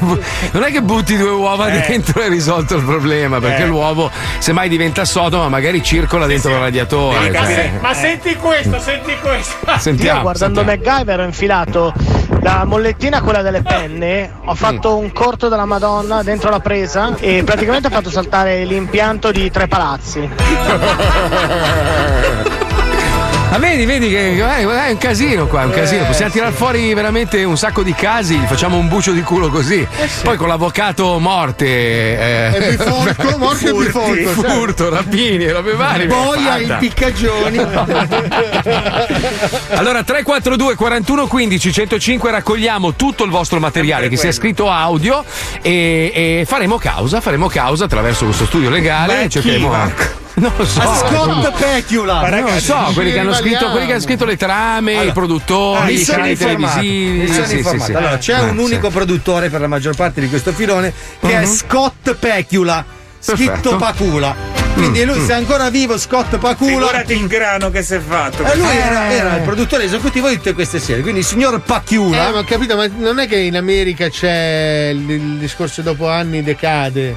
non 0.51 0.63
è 0.63 0.71
che 0.71 0.81
butti 0.83 1.17
due 1.17 1.31
uova 1.31 1.69
Eh. 1.69 1.83
dentro 1.87 2.21
e 2.21 2.25
hai 2.25 2.29
risolto 2.29 2.75
il 2.75 2.83
problema, 2.83 3.39
perché 3.39 3.63
Eh. 3.63 3.65
l'uovo, 3.65 4.11
semmai 4.37 4.69
diventa 4.69 5.03
sodo, 5.03 5.39
ma 5.39 5.49
magari 5.49 5.81
circola 5.81 6.27
dentro 6.27 6.51
il 6.51 6.59
radiatore. 6.59 7.21
Cioè. 7.21 7.31
capire- 7.31 7.71
Ma 7.81 7.93
senti 7.95 8.35
questo, 8.35 8.79
senti 8.79 9.17
questo. 9.19 9.55
Sentiamo, 9.79 10.17
Io 10.17 10.21
guardando 10.21 10.63
MacGyver 10.63 11.19
ho 11.21 11.23
infilato 11.23 11.91
la 12.45 12.63
mollettina, 12.63 13.23
quella 13.23 13.41
delle 13.41 13.63
penne, 13.63 14.31
ho 14.45 14.53
fatto 14.53 14.97
un 14.97 15.11
corto 15.11 15.49
della 15.49 15.65
Madonna 15.65 16.21
dentro 16.21 16.51
la 16.51 16.59
presa 16.59 17.15
e 17.17 17.41
praticamente 17.43 17.87
ho 17.87 17.89
fatto 17.89 18.11
saltare 18.11 18.63
l'impianto 18.65 19.31
di 19.31 19.49
tre 19.49 19.67
palazzi. 19.67 20.29
Ah, 23.55 23.57
vedi, 23.57 23.85
vedi 23.85 24.09
che 24.09 24.33
eh, 24.33 24.37
è 24.37 24.91
un 24.91 24.97
casino 24.97 25.47
qua, 25.47 25.61
è 25.61 25.63
un 25.63 25.71
casino. 25.71 26.03
Possiamo 26.03 26.29
tirare 26.29 26.51
fuori 26.51 26.93
veramente 26.93 27.41
un 27.45 27.57
sacco 27.57 27.83
di 27.83 27.93
casi, 27.93 28.37
facciamo 28.47 28.75
un 28.75 28.89
bucio 28.89 29.13
di 29.13 29.21
culo 29.21 29.47
così. 29.47 29.87
Poi 30.23 30.35
con 30.35 30.49
l'avvocato 30.49 31.17
morte. 31.19 31.65
Eh, 31.65 32.51
E 32.53 32.75
bifolco, 32.75 33.35
morte 33.39 33.67
e 33.67 33.69
furti, 33.69 33.85
bifolco, 33.85 34.13
certo. 34.13 34.41
Furto, 34.41 34.89
rapini, 34.89 35.49
robe 35.49 35.71
varie. 35.71 36.05
Boia, 36.05 36.57
fatta. 36.57 36.73
impiccagioni. 36.73 37.57
Allora 39.75 40.03
342 40.03 40.75
41 40.75 41.27
15 41.27 41.71
105 41.71 42.31
raccogliamo 42.31 42.95
tutto 42.95 43.23
il 43.23 43.29
vostro 43.29 43.59
materiale 43.59 44.09
che 44.09 44.17
sia 44.17 44.33
scritto 44.33 44.69
audio 44.69 45.23
e, 45.61 46.11
e 46.13 46.43
faremo 46.45 46.77
causa, 46.77 47.21
faremo 47.21 47.47
causa 47.47 47.85
attraverso 47.85 48.25
questo 48.25 48.45
studio 48.45 48.69
legale. 48.69 49.21
Ma 49.23 49.29
cercheremo 49.29 49.69
chi? 49.69 50.14
Non 50.41 50.51
lo 50.57 50.65
so. 50.65 50.81
Scott 50.81 51.51
Pecula. 51.57 52.29
non 52.29 52.43
lo 52.43 52.59
so, 52.59 52.91
quelli 52.93 53.11
che, 53.13 53.19
hanno 53.19 53.33
scritto, 53.33 53.69
quelli 53.71 53.85
che 53.85 53.93
hanno 53.93 54.01
scritto 54.01 54.25
le 54.25 54.35
trame, 54.35 55.05
i 55.05 55.11
produttori, 55.13 55.99
i 56.01 56.03
canali 56.03 56.35
televisivi. 56.37 57.31
Sì, 57.31 57.63
sì, 57.63 57.79
sì. 57.79 57.93
Allora, 57.93 58.17
c'è 58.17 58.33
Ah, 58.33 58.41
un 58.43 58.57
unico 58.57 58.89
produttore 58.89 59.49
per 59.49 59.61
la 59.61 59.67
maggior 59.67 59.95
parte 59.95 60.19
di 60.19 60.27
questo 60.27 60.51
filone 60.51 60.93
che 61.21 61.31
è 61.31 61.39
Mhm. 61.39 61.45
Scott 61.45 62.13
Pecula. 62.15 62.83
Perfetto. 63.25 63.51
Scritto 63.53 63.75
Pacula. 63.77 64.35
Quindi 64.75 65.03
Mm, 65.03 65.07
lui, 65.07 65.19
mm. 65.19 65.25
se 65.25 65.31
è 65.33 65.35
ancora 65.35 65.69
vivo, 65.69 65.97
Scott 65.97 66.37
Pacula. 66.37 66.69
Figurati 66.71 67.13
il 67.13 67.27
grano 67.27 67.69
che 67.69 67.81
si 67.81 67.95
è 67.95 67.99
fatto. 67.99 68.43
E 68.43 68.55
lui 68.57 68.67
Eh. 68.69 68.75
era, 68.77 69.09
era 69.11 69.35
il 69.37 69.41
produttore 69.43 69.85
esecutivo 69.85 70.27
di 70.29 70.35
tutte 70.35 70.53
queste 70.53 70.79
serie. 70.79 71.01
Quindi 71.01 71.21
il 71.21 71.25
signor 71.25 71.61
Pacchiula. 71.61 72.27
Eh, 72.27 72.31
ma 72.31 72.39
ho 72.39 72.43
capito, 72.43 72.75
ma 72.75 72.85
non 72.97 73.19
è 73.19 73.27
che 73.27 73.37
in 73.37 73.55
America 73.55 74.09
c'è 74.09 74.89
il, 74.93 75.09
il 75.09 75.37
discorso 75.37 75.81
dopo 75.81 76.09
anni 76.09 76.43
decade. 76.43 77.15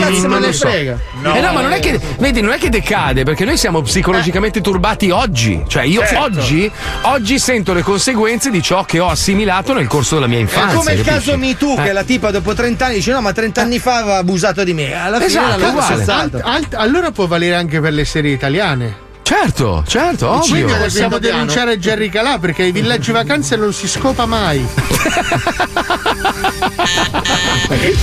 Cazzo 0.00 0.20
me 0.22 0.26
non 0.28 0.40
ne 0.40 0.52
so. 0.52 0.68
frega. 0.68 0.98
eh 1.34 1.40
no, 1.40 1.52
ma 1.52 1.62
non 1.62 1.72
è 1.72 1.80
che 1.80 1.98
vedi, 2.18 2.40
non 2.42 2.52
è 2.52 2.58
che 2.58 2.68
decade, 2.68 3.22
perché 3.24 3.44
noi 3.46 3.56
siamo 3.56 3.80
psicologicamente 3.80 4.60
turbati 4.60 5.10
oggi. 5.10 5.62
Cioè, 5.66 5.84
io 5.84 6.00
Certo. 6.04 6.22
oggi, 6.24 6.70
oggi 7.02 7.38
sento 7.38 7.72
le 7.72 7.82
conseguenze 7.82 8.50
di 8.50 8.60
ciò 8.62 8.84
che 8.84 8.98
ho 8.98 9.08
assimilato 9.08 9.72
nel 9.72 9.86
corso 9.86 10.16
della 10.16 10.26
mia 10.26 10.38
È 10.38 10.40
infanzia. 10.42 10.76
come 10.78 10.92
il 10.92 11.02
capisci? 11.02 11.26
caso 11.30 11.38
Me 11.38 11.56
Too, 11.56 11.76
Eh. 11.78 11.82
che 11.82 11.92
la 11.92 12.02
tipa 12.04 12.30
dopo 12.30 12.52
30 12.52 12.84
anni 12.86 12.94
dice: 12.96 13.12
No, 13.12 13.20
ma 13.22 13.32
30 13.32 13.60
anni 13.62 13.78
fa 13.78 13.96
aveva 13.98 14.16
abusato 14.18 14.62
di 14.64 14.74
me. 14.74 14.92
Alla 14.92 15.16
fine 15.16 15.26
Esatto, 15.28 15.58
l'hanno 15.58 15.68
uguale. 15.70 16.04
Alt- 16.04 16.40
alt- 16.42 16.74
allora 16.90 17.12
può 17.12 17.28
valere 17.28 17.54
anche 17.54 17.80
per 17.80 17.92
le 17.92 18.04
serie 18.04 18.32
italiane. 18.32 19.09
Certo, 19.30 19.84
certo, 19.86 20.40
Quindi 20.40 20.62
ovvio. 20.72 20.76
possiamo 20.78 21.18
denunciare 21.18 21.78
Jerry 21.78 22.08
Calà 22.08 22.38
perché 22.40 22.64
ai 22.64 22.72
villaggi 22.72 23.12
vacanze 23.12 23.54
non 23.54 23.72
si 23.72 23.86
scopa 23.86 24.26
mai. 24.26 24.66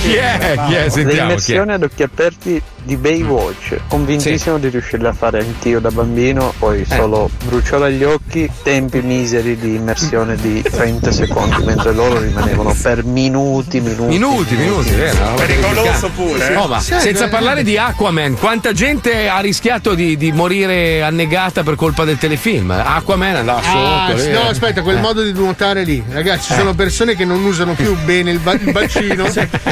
Chi 0.00 0.14
è? 0.14 0.58
Chi 0.66 0.74
è? 0.74 0.88
Sentiamo. 0.88 1.10
L'immersione 1.28 1.74
ad 1.74 1.82
occhi 1.82 2.02
aperti 2.02 2.62
di 2.82 2.96
Baywatch, 2.96 3.80
convintissimo 3.88 4.56
di 4.56 4.68
riuscirla 4.68 5.10
a 5.10 5.12
fare 5.12 5.40
anch'io 5.40 5.78
da 5.78 5.90
bambino, 5.90 6.54
poi 6.58 6.86
Eh. 6.88 6.94
solo 6.96 7.28
bruciolo 7.44 7.84
agli 7.84 8.02
occhi, 8.04 8.50
tempi 8.62 9.02
miseri 9.02 9.58
di 9.58 9.74
immersione 9.74 10.36
di 10.36 10.62
30 10.62 11.12
secondi, 11.12 11.62
mentre 11.64 11.92
loro 11.92 12.18
rimanevano 12.18 12.74
per 12.80 13.04
minuti, 13.04 13.80
minuti. 13.80 14.06
Minuti, 14.08 14.54
minuti, 14.56 14.90
vero? 14.92 15.34
Pericoloso 15.34 16.08
pure, 16.14 16.50
eh. 16.52 16.56
Oh, 16.56 16.66
ma 16.66 16.80
Sì, 16.80 16.94
senza 16.98 17.26
eh. 17.26 17.28
parlare 17.28 17.62
di 17.62 17.76
Aquaman, 17.76 18.38
quanta 18.38 18.72
gente 18.72 19.28
ha 19.28 19.40
rischiato 19.40 19.92
di, 19.94 20.16
di 20.16 20.32
morire 20.32 21.02
annegata 21.22 21.64
per 21.64 21.74
colpa 21.74 22.04
del 22.04 22.16
telefilm? 22.16 22.70
Aquaman 22.70 23.34
andava 23.36 23.60
Ah, 23.60 24.06
sotto. 24.08 24.18
sì, 24.20 24.30
no, 24.30 24.42
eh. 24.44 24.48
aspetta, 24.50 24.82
quel 24.82 24.98
Eh. 24.98 25.00
modo 25.00 25.22
di 25.22 25.32
nuotare 25.32 25.82
lì. 25.82 26.02
Ragazzi, 26.08 26.46
ci 26.48 26.52
Eh. 26.52 26.56
sono 26.58 26.74
persone 26.74 27.16
che 27.16 27.24
non 27.24 27.42
usano 27.44 27.74
più 27.74 27.96
bene 28.04 28.30
il, 28.30 28.38
ba- 28.38 28.52
il 28.52 28.70
bacino 28.70 29.24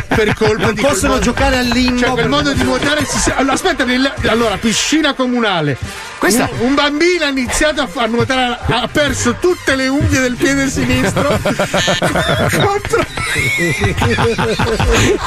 per 0.09 0.35
colpa 0.35 0.65
Non 0.67 0.75
di 0.75 0.81
possono 0.81 1.19
giocare 1.21 1.59
al 1.59 1.67
limbo 1.67 2.01
Cioè, 2.01 2.11
quel 2.11 2.29
modo 2.29 2.53
di 2.53 2.63
nuotare 2.65 3.05
si 3.05 3.31
allora, 3.31 3.53
Aspetta, 3.53 3.85
nel- 3.85 4.13
allora, 4.27 4.57
piscina 4.57 5.15
comunale. 5.15 5.77
Questa- 6.19 6.49
Un, 6.61 6.69
un 6.69 6.75
bambino 6.75 7.25
ha 7.25 7.29
iniziato 7.29 7.83
a, 7.83 7.89
a 7.95 8.07
nuotare, 8.07 8.59
ha 8.67 8.89
perso 8.91 9.35
tutte 9.39 9.75
le 9.77 9.87
unghie 9.89 10.21
del 10.21 10.35
piede 10.37 10.69
sinistro. 10.71 11.29
contro- 12.65 13.05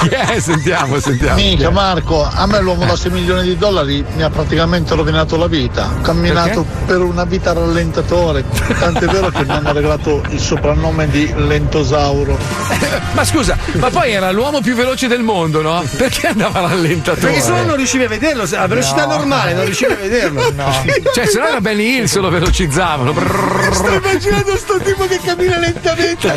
è? 0.09 0.39
Sentiamo, 0.39 0.99
sentiamo. 0.99 1.35
Mica 1.35 1.69
Marco, 1.69 2.23
a 2.23 2.45
me 2.47 2.59
l'uomo 2.61 2.85
da 2.85 2.95
6 2.95 3.11
milioni 3.11 3.43
di 3.43 3.57
dollari 3.57 4.03
mi 4.15 4.23
ha 4.23 4.29
praticamente 4.29 4.95
rovinato 4.95 5.37
la 5.37 5.47
vita. 5.47 5.89
Ho 5.97 6.01
camminato 6.01 6.65
per 6.85 6.99
una 7.01 7.23
vita 7.25 7.53
rallentatore, 7.53 8.43
tant'è 8.79 9.05
vero 9.05 9.29
che 9.29 9.43
mi 9.45 9.51
hanno 9.51 9.71
regalato 9.73 10.23
il 10.29 10.39
soprannome 10.39 11.07
di 11.09 11.31
Lentosauro. 11.35 12.37
Ma 13.13 13.23
scusa, 13.23 13.57
ma 13.73 13.89
poi 13.89 14.11
era 14.11 14.31
l'uomo 14.31 14.61
più 14.61 14.75
veloce 14.75 15.07
del 15.07 15.21
mondo, 15.21 15.61
no? 15.61 15.83
Perché 15.97 16.27
andava 16.27 16.61
rallentatore? 16.61 17.21
Perché 17.27 17.41
se 17.41 17.51
no 17.51 17.63
non 17.63 17.75
riuscivi 17.75 18.03
a 18.05 18.07
vederlo, 18.07 18.43
a 18.43 18.67
velocità 18.67 19.05
No. 19.05 19.15
normale 19.15 19.53
non 19.53 19.65
riuscivi 19.65 19.91
a 19.91 19.95
vederlo. 19.95 20.37
No. 20.59 20.78
Cioè, 21.13 21.25
se 21.25 21.39
no 21.39 21.47
era 21.47 21.61
Benny 21.61 21.97
Hill, 21.97 22.05
se 22.05 22.19
lo 22.19 22.29
velocizzavano. 22.29 23.13
Sto 23.71 23.91
immaginando 23.91 24.55
sto 24.57 24.79
tipo 24.79 25.05
che 25.05 25.19
cammina 25.23 25.57
lentamente. 25.57 26.33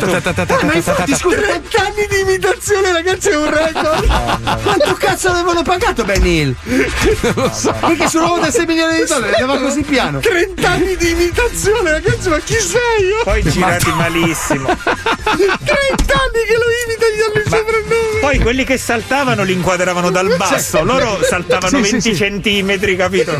Ma 0.63 0.73
infatti, 0.73 1.15
scusa, 1.15 1.35
30 1.37 1.81
anni 1.81 2.07
di 2.09 2.19
imitazione, 2.21 2.91
ragazzi, 2.91 3.29
è 3.29 3.35
un 3.37 3.49
record. 3.49 4.07
Quanto 4.63 4.93
cazzo 4.95 5.29
avevano 5.29 5.61
pagato 5.63 6.03
Benny 6.03 6.41
Hill? 6.41 6.55
Non 6.63 7.33
lo 7.35 7.51
so. 7.53 7.73
Perché 7.79 8.07
sull'uomo 8.09 8.39
da 8.39 8.51
6 8.51 8.65
milioni 8.65 8.97
di 8.97 9.05
dollari 9.05 9.33
andava 9.33 9.59
così 9.59 9.81
piano. 9.83 10.19
30 10.19 10.69
anni 10.69 10.95
di 10.97 11.09
imitazione, 11.11 11.91
ragazzi, 11.91 12.29
ma 12.29 12.39
chi 12.39 12.59
sei 12.59 13.05
io? 13.05 13.23
Poi 13.23 13.43
girati 13.43 13.91
malissimo. 13.91 14.65
30 14.65 15.33
anni 15.37 16.41
che 16.47 16.57
lo 16.57 16.67
imita 16.85 17.05
gli 17.07 17.19
danno 17.19 17.43
il 17.43 17.49
soprannome. 17.49 18.12
Poi 18.23 18.39
quelli 18.39 18.63
che 18.63 18.77
saltavano 18.77 19.43
li 19.43 19.51
inquadravano 19.51 20.09
dal 20.09 20.33
basso, 20.37 20.81
loro 20.83 21.19
saltavano 21.23 21.79
Sì, 21.79 21.83
sì, 21.83 21.91
20 21.91 22.01
sì. 22.09 22.15
centimetri, 22.15 22.95
capito? 22.95 23.37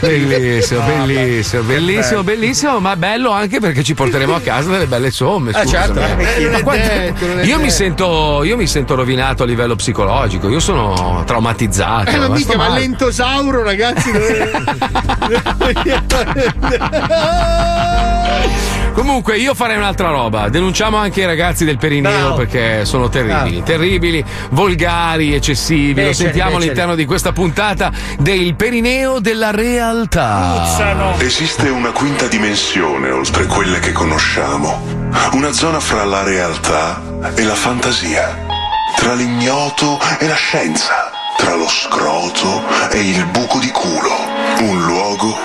Bellissimo, 0.00 0.82
bellissimo, 0.82 1.62
bellissimo, 1.62 2.22
bellissimo, 2.22 2.78
ma 2.78 2.96
bello 2.96 3.30
anche 3.30 3.60
perché 3.60 3.82
ci 3.82 3.94
porteremo 3.94 4.34
a 4.34 4.40
casa 4.40 4.68
delle 4.70 4.86
belle 4.86 5.10
somme. 5.10 5.52
Ah, 5.52 5.64
certo. 5.64 5.98
Eh, 6.00 6.50
è 6.50 6.62
quanto- 6.62 6.86
detto, 6.86 7.24
io, 7.40 7.58
mi 7.58 7.70
sento, 7.70 8.42
io 8.44 8.56
mi 8.58 8.66
sento 8.66 8.94
rovinato 8.94 9.42
a 9.42 9.46
livello 9.46 9.74
psicologico, 9.74 10.50
io 10.50 10.60
sono 10.60 11.22
traumatizzato. 11.24 12.10
Eh, 12.10 12.18
ma 12.18 12.28
mica, 12.28 12.56
ma 12.58 12.68
lentosauro, 12.68 13.62
ragazzi. 13.62 14.10
Comunque, 18.92 19.36
io 19.36 19.54
farei 19.54 19.76
un'altra 19.76 20.08
roba. 20.08 20.48
Denunciamo 20.48 20.96
anche 20.96 21.20
i 21.20 21.26
ragazzi 21.26 21.66
del 21.66 21.76
Perineo 21.76 22.10
Bravo. 22.10 22.34
perché 22.36 22.84
sono 22.86 23.10
terribili, 23.10 23.56
Bravo. 23.56 23.66
terribili, 23.66 24.24
volgari, 24.50 25.34
eccessivi. 25.34 25.88
Lo 25.88 25.94
Beceri, 25.94 26.14
sentiamo 26.14 26.50
beceri. 26.50 26.64
all'interno 26.64 26.94
di 26.94 27.04
questa 27.04 27.32
puntata 27.32 27.90
del 28.18 28.54
Perineo 28.54 29.20
della 29.20 29.50
realtà. 29.50 30.62
Puzzano. 30.62 31.14
Esiste 31.18 31.68
una 31.68 31.90
quinta 31.90 32.26
dimensione 32.26 33.10
oltre 33.10 33.46
quelle 33.46 33.78
che 33.80 33.92
conosciamo, 33.92 35.08
una 35.32 35.52
zona 35.52 35.80
fra 35.80 36.04
la 36.04 36.22
realtà 36.22 37.00
e 37.34 37.42
la 37.42 37.54
fantasia, 37.54 38.44
tra 38.96 39.14
l'ignoto 39.14 39.98
e 40.18 40.26
la 40.26 40.34
scienza, 40.34 41.10
tra 41.36 41.54
lo 41.54 41.68
scroto 41.68 42.62
e 42.90 42.98
il 43.00 43.24
buco 43.26 43.58
di 43.58 43.70
culo, 43.70 44.16
un 44.60 44.84
luogo 44.84 45.36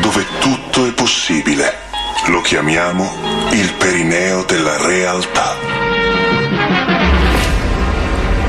dove 0.00 0.24
tutto 0.40 0.86
è 0.86 0.92
possibile. 0.92 1.84
Lo 2.26 2.40
chiamiamo 2.40 3.08
il 3.52 3.72
perineo 3.74 4.42
della 4.44 4.76
realtà. 4.84 5.85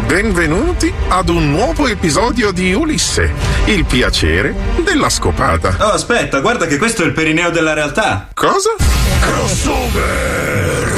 Benvenuti 0.07 0.89
ad 1.09 1.27
un 1.27 1.51
nuovo 1.51 1.85
episodio 1.85 2.53
di 2.53 2.73
Ulisse, 2.73 3.29
il 3.65 3.83
piacere 3.83 4.55
della 4.81 5.09
scopata. 5.09 5.75
Oh, 5.81 5.91
aspetta, 5.91 6.39
guarda 6.39 6.65
che 6.65 6.77
questo 6.77 7.03
è 7.03 7.05
il 7.05 7.11
perineo 7.11 7.49
della 7.49 7.73
realtà. 7.73 8.29
Cosa? 8.33 8.96
Crossover! 9.19 10.97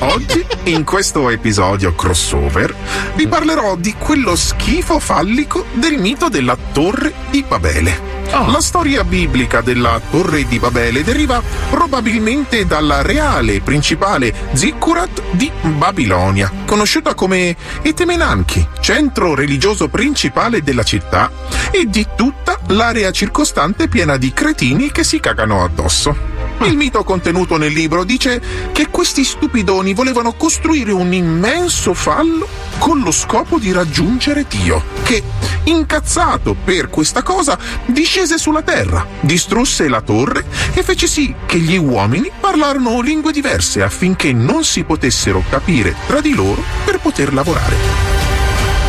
Oggi, 0.00 0.44
in 0.64 0.84
questo 0.84 1.30
episodio 1.30 1.94
crossover, 1.94 2.74
vi 3.14 3.26
parlerò 3.26 3.76
di 3.76 3.94
quello 3.98 4.36
schifo 4.36 4.98
fallico 4.98 5.64
del 5.72 5.98
mito 5.98 6.28
della 6.28 6.56
Torre 6.72 7.12
di 7.30 7.42
Babele. 7.46 8.12
La 8.30 8.60
storia 8.60 9.04
biblica 9.04 9.60
della 9.60 10.00
Torre 10.10 10.44
di 10.46 10.58
Babele 10.58 11.04
deriva 11.04 11.40
probabilmente 11.70 12.66
dalla 12.66 13.00
reale 13.00 13.60
principale 13.60 14.34
Zikkurat 14.52 15.22
di 15.30 15.50
Babilonia, 15.62 16.50
conosciuta 16.66 17.14
come 17.14 17.56
Etemenanchi, 17.82 18.66
centro 18.80 19.34
religioso 19.34 19.88
principale 19.88 20.62
della 20.62 20.82
città 20.82 21.30
e 21.70 21.86
di 21.86 22.06
tutta 22.16 22.58
l'area 22.68 23.12
circostante 23.12 23.88
piena 23.88 24.16
di 24.16 24.32
cretini 24.32 24.90
che 24.90 25.04
si 25.04 25.20
cagano 25.20 25.62
addosso. 25.62 26.33
Il 26.64 26.76
mito 26.76 27.04
contenuto 27.04 27.58
nel 27.58 27.72
libro 27.72 28.04
dice 28.04 28.40
che 28.72 28.88
questi 28.88 29.22
stupidoni 29.22 29.92
volevano 29.92 30.32
costruire 30.32 30.92
un 30.92 31.12
immenso 31.12 31.92
fallo 31.92 32.48
con 32.78 33.00
lo 33.00 33.10
scopo 33.10 33.58
di 33.58 33.70
raggiungere 33.70 34.46
Dio, 34.48 34.82
che, 35.02 35.22
incazzato 35.64 36.54
per 36.54 36.88
questa 36.88 37.22
cosa, 37.22 37.58
discese 37.84 38.38
sulla 38.38 38.62
terra, 38.62 39.06
distrusse 39.20 39.88
la 39.88 40.00
torre 40.00 40.46
e 40.72 40.82
fece 40.82 41.06
sì 41.06 41.34
che 41.44 41.58
gli 41.58 41.76
uomini 41.76 42.30
parlarono 42.40 43.00
lingue 43.00 43.32
diverse 43.32 43.82
affinché 43.82 44.32
non 44.32 44.64
si 44.64 44.84
potessero 44.84 45.42
capire 45.48 45.94
tra 46.06 46.20
di 46.20 46.34
loro 46.34 46.62
per 46.84 46.98
poter 46.98 47.34
lavorare. 47.34 47.76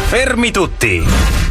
Fermi 0.07 0.51
tutti! 0.51 1.44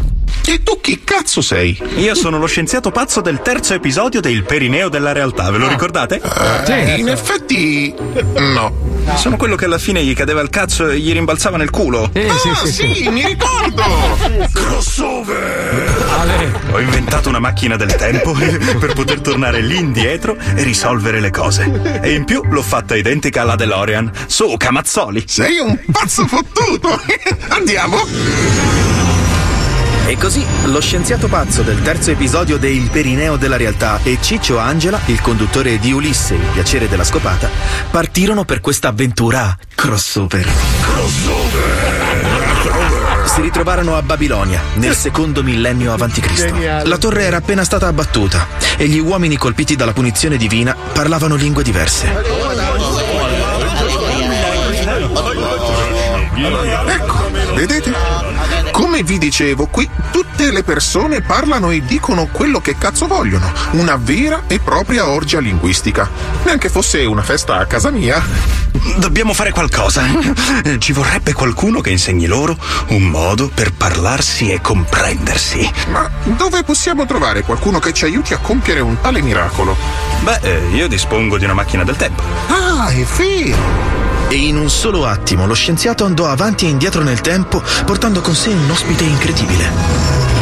E 0.47 0.62
tu 0.62 0.79
chi 0.81 1.01
cazzo 1.03 1.41
sei? 1.41 1.81
Io 1.97 2.15
sono 2.15 2.39
lo 2.39 2.47
scienziato 2.47 2.91
pazzo 2.91 3.21
del 3.21 3.41
terzo 3.41 3.75
episodio 3.75 4.21
del 4.21 4.45
Perineo 4.45 4.89
della 4.89 5.12
realtà, 5.12 5.51
ve 5.51 5.59
lo 5.59 5.69
ricordate? 5.69 6.21
Eh, 6.66 6.97
in 6.97 7.09
effetti, 7.09 7.95
no. 8.37 8.93
Sono 9.16 9.37
quello 9.37 9.57
che 9.57 9.65
alla 9.65 9.79
fine 9.79 10.03
gli 10.05 10.15
cadeva 10.15 10.41
il 10.43 10.51
cazzo 10.51 10.89
e 10.89 10.99
gli 10.99 11.12
rimbalzava 11.12 11.57
nel 11.57 11.71
culo. 11.71 12.11
ah, 12.15 12.66
sì, 12.66 13.09
mi 13.11 13.25
ricordo! 13.27 13.83
Crossover! 14.53 16.62
Ho 16.73 16.81
inventato 16.81 17.29
una 17.31 17.39
macchina 17.41 17.77
del 17.77 17.95
tempo 17.95 18.33
per 18.79 18.93
poter 18.93 19.21
tornare 19.21 19.61
lì 19.61 19.77
indietro 19.77 20.37
e 20.55 20.62
risolvere 20.62 21.21
le 21.21 21.31
cose. 21.31 22.01
E 22.03 22.12
in 22.12 22.25
più 22.25 22.43
l'ho 22.45 22.62
fatta 22.62 22.95
identica 22.97 23.43
alla 23.43 23.57
DeLorean. 23.57 24.11
Su, 24.27 24.55
Camazzoli! 24.57 25.25
Sei 25.27 25.59
un 25.59 25.77
pazzo 25.91 26.27
fottuto! 26.27 27.01
Andiamo! 27.49 29.04
E 30.07 30.19
così 30.19 30.45
lo 30.67 30.81
scienziato 30.81 31.29
pazzo 31.29 31.63
del 31.63 31.81
terzo 31.81 32.11
episodio 32.11 32.59
de 32.59 32.69
Il 32.69 32.91
Perineo 32.91 33.37
della 33.37 33.57
realtà 33.57 34.01
e 34.03 34.19
Ciccio 34.21 34.59
Angela, 34.59 35.01
il 35.07 35.21
conduttore 35.23 35.79
di 35.79 35.93
Ulisse, 35.93 36.35
il 36.35 36.47
piacere 36.53 36.89
della 36.89 37.05
scopata, 37.05 37.49
partirono 37.91 38.45
per 38.45 38.61
questa 38.61 38.89
avventura 38.89 39.57
crossover. 39.75 40.47
Si 43.25 43.41
ritrovarono 43.41 43.97
a 43.97 44.03
Babilonia, 44.03 44.61
nel 44.75 44.95
secondo 44.95 45.43
millennio 45.43 45.95
avanti 45.95 46.21
Cristo. 46.21 46.53
Geniale. 46.53 46.87
La 46.87 46.99
torre 46.99 47.23
era 47.23 47.39
appena 47.39 47.65
stata 47.65 47.87
abbattuta 47.87 48.47
e 48.77 48.87
gli 48.87 48.99
uomini 48.99 49.39
colpiti 49.39 49.75
dalla 49.75 49.95
punizione 49.95 50.37
divina 50.37 50.77
parlavano 50.93 51.35
lingue 51.35 51.63
diverse. 51.63 52.13
Ecco, 56.87 57.31
vedete? 57.55 57.93
Come 58.95 59.07
vi 59.07 59.19
dicevo, 59.19 59.66
qui 59.66 59.91
tutte 60.12 60.53
le 60.53 60.62
persone 60.62 61.21
parlano 61.21 61.73
e 61.73 61.85
dicono 61.85 62.29
quello 62.31 62.61
che 62.61 62.79
cazzo 62.79 63.09
vogliono. 63.09 63.53
Una 63.73 63.97
vera 63.97 64.45
e 64.47 64.61
propria 64.61 65.09
orgia 65.09 65.41
linguistica. 65.41 66.09
Neanche 66.45 66.69
fosse 66.69 67.05
una 67.05 67.23
festa 67.23 67.57
a 67.59 67.66
casa 67.66 67.91
mia. 67.91 68.23
Dobbiamo 68.99 69.33
fare 69.33 69.51
qualcosa. 69.51 70.05
Eh, 70.62 70.79
Ci 70.79 70.93
vorrebbe 70.93 71.33
qualcuno 71.33 71.81
che 71.81 71.91
insegni 71.91 72.27
loro 72.27 72.57
un 72.91 73.03
modo 73.03 73.51
per 73.53 73.73
parlarsi 73.73 74.53
e 74.53 74.61
comprendersi. 74.61 75.69
Ma 75.91 76.09
dove 76.23 76.62
possiamo 76.62 77.05
trovare 77.05 77.43
qualcuno 77.43 77.81
che 77.81 77.93
ci 77.93 78.05
aiuti 78.05 78.33
a 78.33 78.39
compiere 78.39 78.79
un 78.79 79.01
tale 79.01 79.21
miracolo? 79.23 79.77
Beh, 80.23 80.39
eh, 80.43 80.69
io 80.73 80.87
dispongo 80.87 81.37
di 81.37 81.45
una 81.45 81.55
macchina 81.55 81.83
del 81.83 81.97
tempo. 81.97 82.23
Ah, 82.47 82.91
è 82.91 83.05
vero! 83.16 84.14
E 84.35 84.48
in 84.48 84.56
un 84.56 84.69
solo 84.69 85.06
attimo 85.06 85.47
lo 85.47 85.55
scienziato 85.55 86.05
andò 86.05 86.27
avanti 86.27 86.66
e 86.66 86.69
indietro 86.69 87.05
nel 87.05 87.20
tempo, 87.20 87.62
portando 87.86 88.20
con 88.20 88.35
sé 88.35 88.48
un 88.48 88.69
ospite 88.69 89.05
incredibile. 89.05 90.34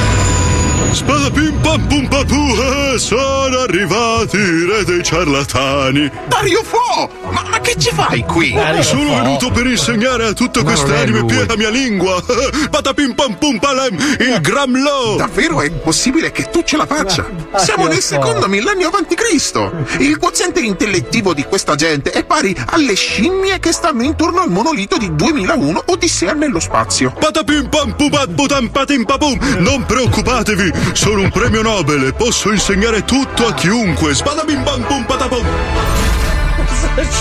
Spada 0.91 1.31
pim 1.31 1.59
pam 1.63 1.87
pum 1.87 2.07
papu, 2.09 2.35
eh, 2.35 2.99
sono 2.99 3.59
arrivati 3.61 4.37
i 4.37 4.67
re 4.67 4.85
dei 4.85 5.03
ciarlatani. 5.03 6.11
Dario 6.27 6.63
Fo! 6.63 7.09
Ma, 7.31 7.45
ma 7.49 7.61
che 7.61 7.77
ci 7.79 7.91
fai 7.95 8.25
qui? 8.25 8.55
Sono 8.81 9.15
venuto 9.15 9.51
per 9.51 9.67
insegnare 9.67 10.27
a 10.27 10.33
tutte 10.33 10.63
queste 10.63 10.95
anime 10.95 11.25
pie 11.25 11.47
la 11.47 11.57
mia 11.57 11.71
lingua. 11.71 12.23
Patapim 12.71 13.15
pam 13.15 13.37
pum 13.39 13.59
palem, 13.59 13.97
il 14.19 14.39
Gramlo. 14.41 15.15
Davvero 15.17 15.63
è 15.63 15.71
possibile 15.71 16.31
che 16.31 16.51
tu 16.51 16.63
ce 16.63 16.77
la 16.77 16.87
faccia? 16.87 17.27
Siamo 17.57 17.87
nel 17.87 18.03
secondo 18.03 18.47
millennio 18.49 18.89
avanti 18.89 19.15
Cristo. 19.15 19.73
Il 19.99 20.19
quoziente 20.19 20.61
intellettivo 20.61 21.33
di 21.33 21.45
questa 21.45 21.75
gente 21.75 22.11
è 22.11 22.25
pari 22.25 22.55
alle 22.67 22.95
scimmie 22.95 23.59
che 23.61 23.73
stanno 23.73 24.03
intorno 24.03 24.41
al 24.41 24.51
monolito 24.51 24.99
di 24.99 25.15
2001 25.15 25.85
Odissea 25.87 26.33
nello 26.33 26.61
spazio. 26.61 27.13
Patapim 27.19 27.69
pam 27.69 27.95
pum 27.95 28.11
pat 28.11 28.31
putam 28.35 28.69
patim 28.69 29.05
papum. 29.05 29.39
Non 29.59 29.85
preoccupatevi, 29.87 30.72
sono 30.93 31.23
un 31.23 31.31
premio 31.31 31.63
Nobel 31.63 32.07
e 32.07 32.13
posso 32.13 32.51
insegnare 32.51 33.05
tutto 33.05 33.47
a 33.47 33.55
chiunque. 33.55 34.15
Spada 34.15 34.45
bim 34.45 34.63
pam 34.63 34.83
pum 34.83 35.05
patapum. 35.05 35.47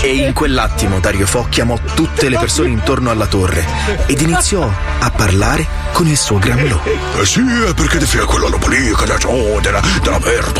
E 0.02 0.08
in 0.08 0.32
quell'attimo 0.34 1.00
Dario 1.00 1.26
Fo 1.26 1.46
chiamò 1.48 1.78
tutte 1.94 2.28
le 2.28 2.36
persone 2.36 2.68
intorno 2.68 3.10
alla 3.10 3.26
torre 3.26 3.64
ed 4.06 4.20
iniziò 4.20 4.70
a 4.98 5.10
parlare 5.10 5.66
con 5.92 6.06
il 6.06 6.16
suo 6.16 6.38
Gramlo. 6.38 6.82
Eh 6.84 7.24
sì, 7.24 7.40
è 7.40 7.72
perché 7.72 7.98
ti 7.98 8.04
fai 8.04 8.24
quella 8.26 8.48
roba 8.48 8.68
lì, 8.68 8.92
che 8.94 9.14
c'ho 9.18 9.60
della, 9.60 9.80
della 10.02 10.18
merda, 10.18 10.51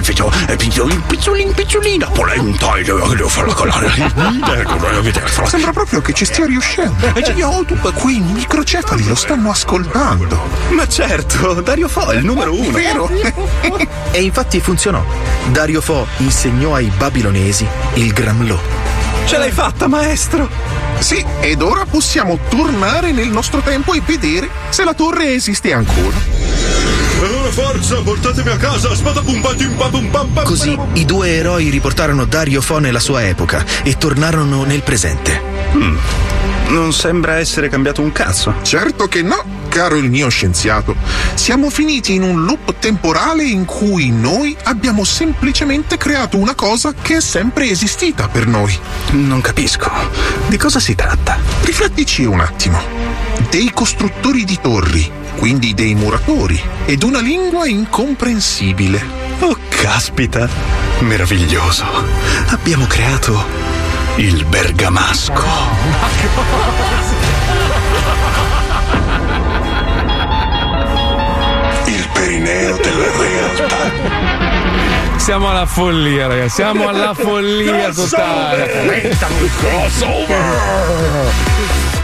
cose, 0.00 0.12
che 0.12 0.22
faccio, 0.22 0.32
e 0.48 0.56
picciolin, 0.56 1.02
picciolin, 1.06 1.52
picciolina, 1.52 2.06
polenta, 2.08 2.74
e 2.76 2.82
devo, 2.82 3.14
devo 3.14 3.28
farla 3.28 3.54
calare. 3.54 3.88
Ecco, 4.50 5.46
Sembra 5.46 5.72
proprio 5.72 6.00
che 6.00 6.12
ci 6.12 6.24
stia 6.24 6.46
riuscendo. 6.46 7.12
E 7.14 7.20
YouTube 7.30 7.92
qui 7.92 8.16
i 8.16 8.20
microcefali 8.20 9.06
lo 9.06 9.14
stanno 9.14 9.50
ascoltando. 9.50 10.38
Ma 10.70 10.86
certo, 10.86 11.60
Dario 11.60 11.88
Fo 11.88 12.10
è 12.10 12.16
il 12.16 12.24
numero 12.24 12.54
uno. 12.54 12.70
Vero? 12.70 13.08
E 14.12 14.22
infatti 14.22 14.60
funzionò. 14.60 15.04
Dario 15.50 15.80
Fo 15.80 16.06
insegnò 16.18 16.74
ai 16.74 16.90
babilonesi 16.96 17.66
il 17.94 18.12
Gramlo. 18.12 18.60
Ce 19.24 19.38
l'hai 19.38 19.52
fatta, 19.52 19.86
maestro! 19.86 20.89
Sì, 21.00 21.24
ed 21.40 21.62
ora 21.62 21.86
possiamo 21.86 22.38
tornare 22.48 23.10
nel 23.10 23.28
nostro 23.28 23.60
tempo 23.60 23.94
e 23.94 24.02
vedere 24.04 24.48
se 24.68 24.84
la 24.84 24.94
torre 24.94 25.32
esiste 25.32 25.72
ancora. 25.72 26.16
Allora 27.22 27.50
forza, 27.50 28.00
portatemi 28.02 28.50
a 28.50 28.56
casa, 28.56 28.94
spada 28.94 29.20
pum 29.20 29.40
papum 29.40 29.76
pam 29.76 30.28
pam. 30.28 30.44
Così 30.44 30.78
i 30.94 31.04
due 31.04 31.36
eroi 31.36 31.68
riportarono 31.68 32.24
Dario 32.24 32.60
Fo 32.60 32.78
nella 32.78 33.00
sua 33.00 33.26
epoca 33.26 33.64
e 33.82 33.96
tornarono 33.98 34.64
nel 34.64 34.82
presente. 34.82 35.40
Hmm. 35.72 35.96
Non 36.68 36.92
sembra 36.92 37.38
essere 37.38 37.68
cambiato 37.68 38.00
un 38.00 38.12
cazzo. 38.12 38.54
Certo 38.62 39.06
che 39.08 39.22
no, 39.22 39.42
caro 39.70 39.96
il 39.96 40.10
mio 40.10 40.28
scienziato. 40.28 40.96
Siamo 41.34 41.70
finiti 41.70 42.14
in 42.14 42.22
un 42.22 42.44
loop 42.44 42.74
temporale 42.78 43.44
in 43.44 43.64
cui 43.64 44.10
noi 44.10 44.54
abbiamo 44.64 45.04
semplicemente 45.04 45.96
creato 45.96 46.36
una 46.36 46.54
cosa 46.54 46.92
che 46.92 47.16
è 47.16 47.20
sempre 47.20 47.70
esistita 47.70 48.28
per 48.28 48.46
noi. 48.46 48.76
Non 49.12 49.40
capisco. 49.40 49.90
Di 50.48 50.58
cosa 50.58 50.80
si 50.80 50.94
tratta? 50.94 51.38
Riflettici 51.62 52.24
un 52.24 52.40
attimo. 52.40 52.78
Dei 53.48 53.70
costruttori 53.72 54.44
di 54.44 54.58
torri, 54.60 55.10
quindi 55.36 55.72
dei 55.72 55.94
muratori, 55.94 56.60
ed 56.84 57.04
una 57.04 57.20
lingua 57.20 57.66
incomprensibile. 57.66 59.02
Oh, 59.38 59.56
caspita! 59.68 60.48
Meraviglioso! 60.98 61.84
Abbiamo 62.48 62.86
creato 62.86 63.46
il 64.16 64.44
bergamasco. 64.44 65.44
Il 67.19 67.19
perineo 72.20 72.76
della 72.76 73.10
realtà. 73.16 73.90
Siamo 75.16 75.48
alla 75.48 75.64
follia, 75.64 76.26
ragazzi. 76.26 76.54
Siamo 76.56 76.86
alla 76.88 77.14
follia 77.16 77.90
totale. 77.92 78.88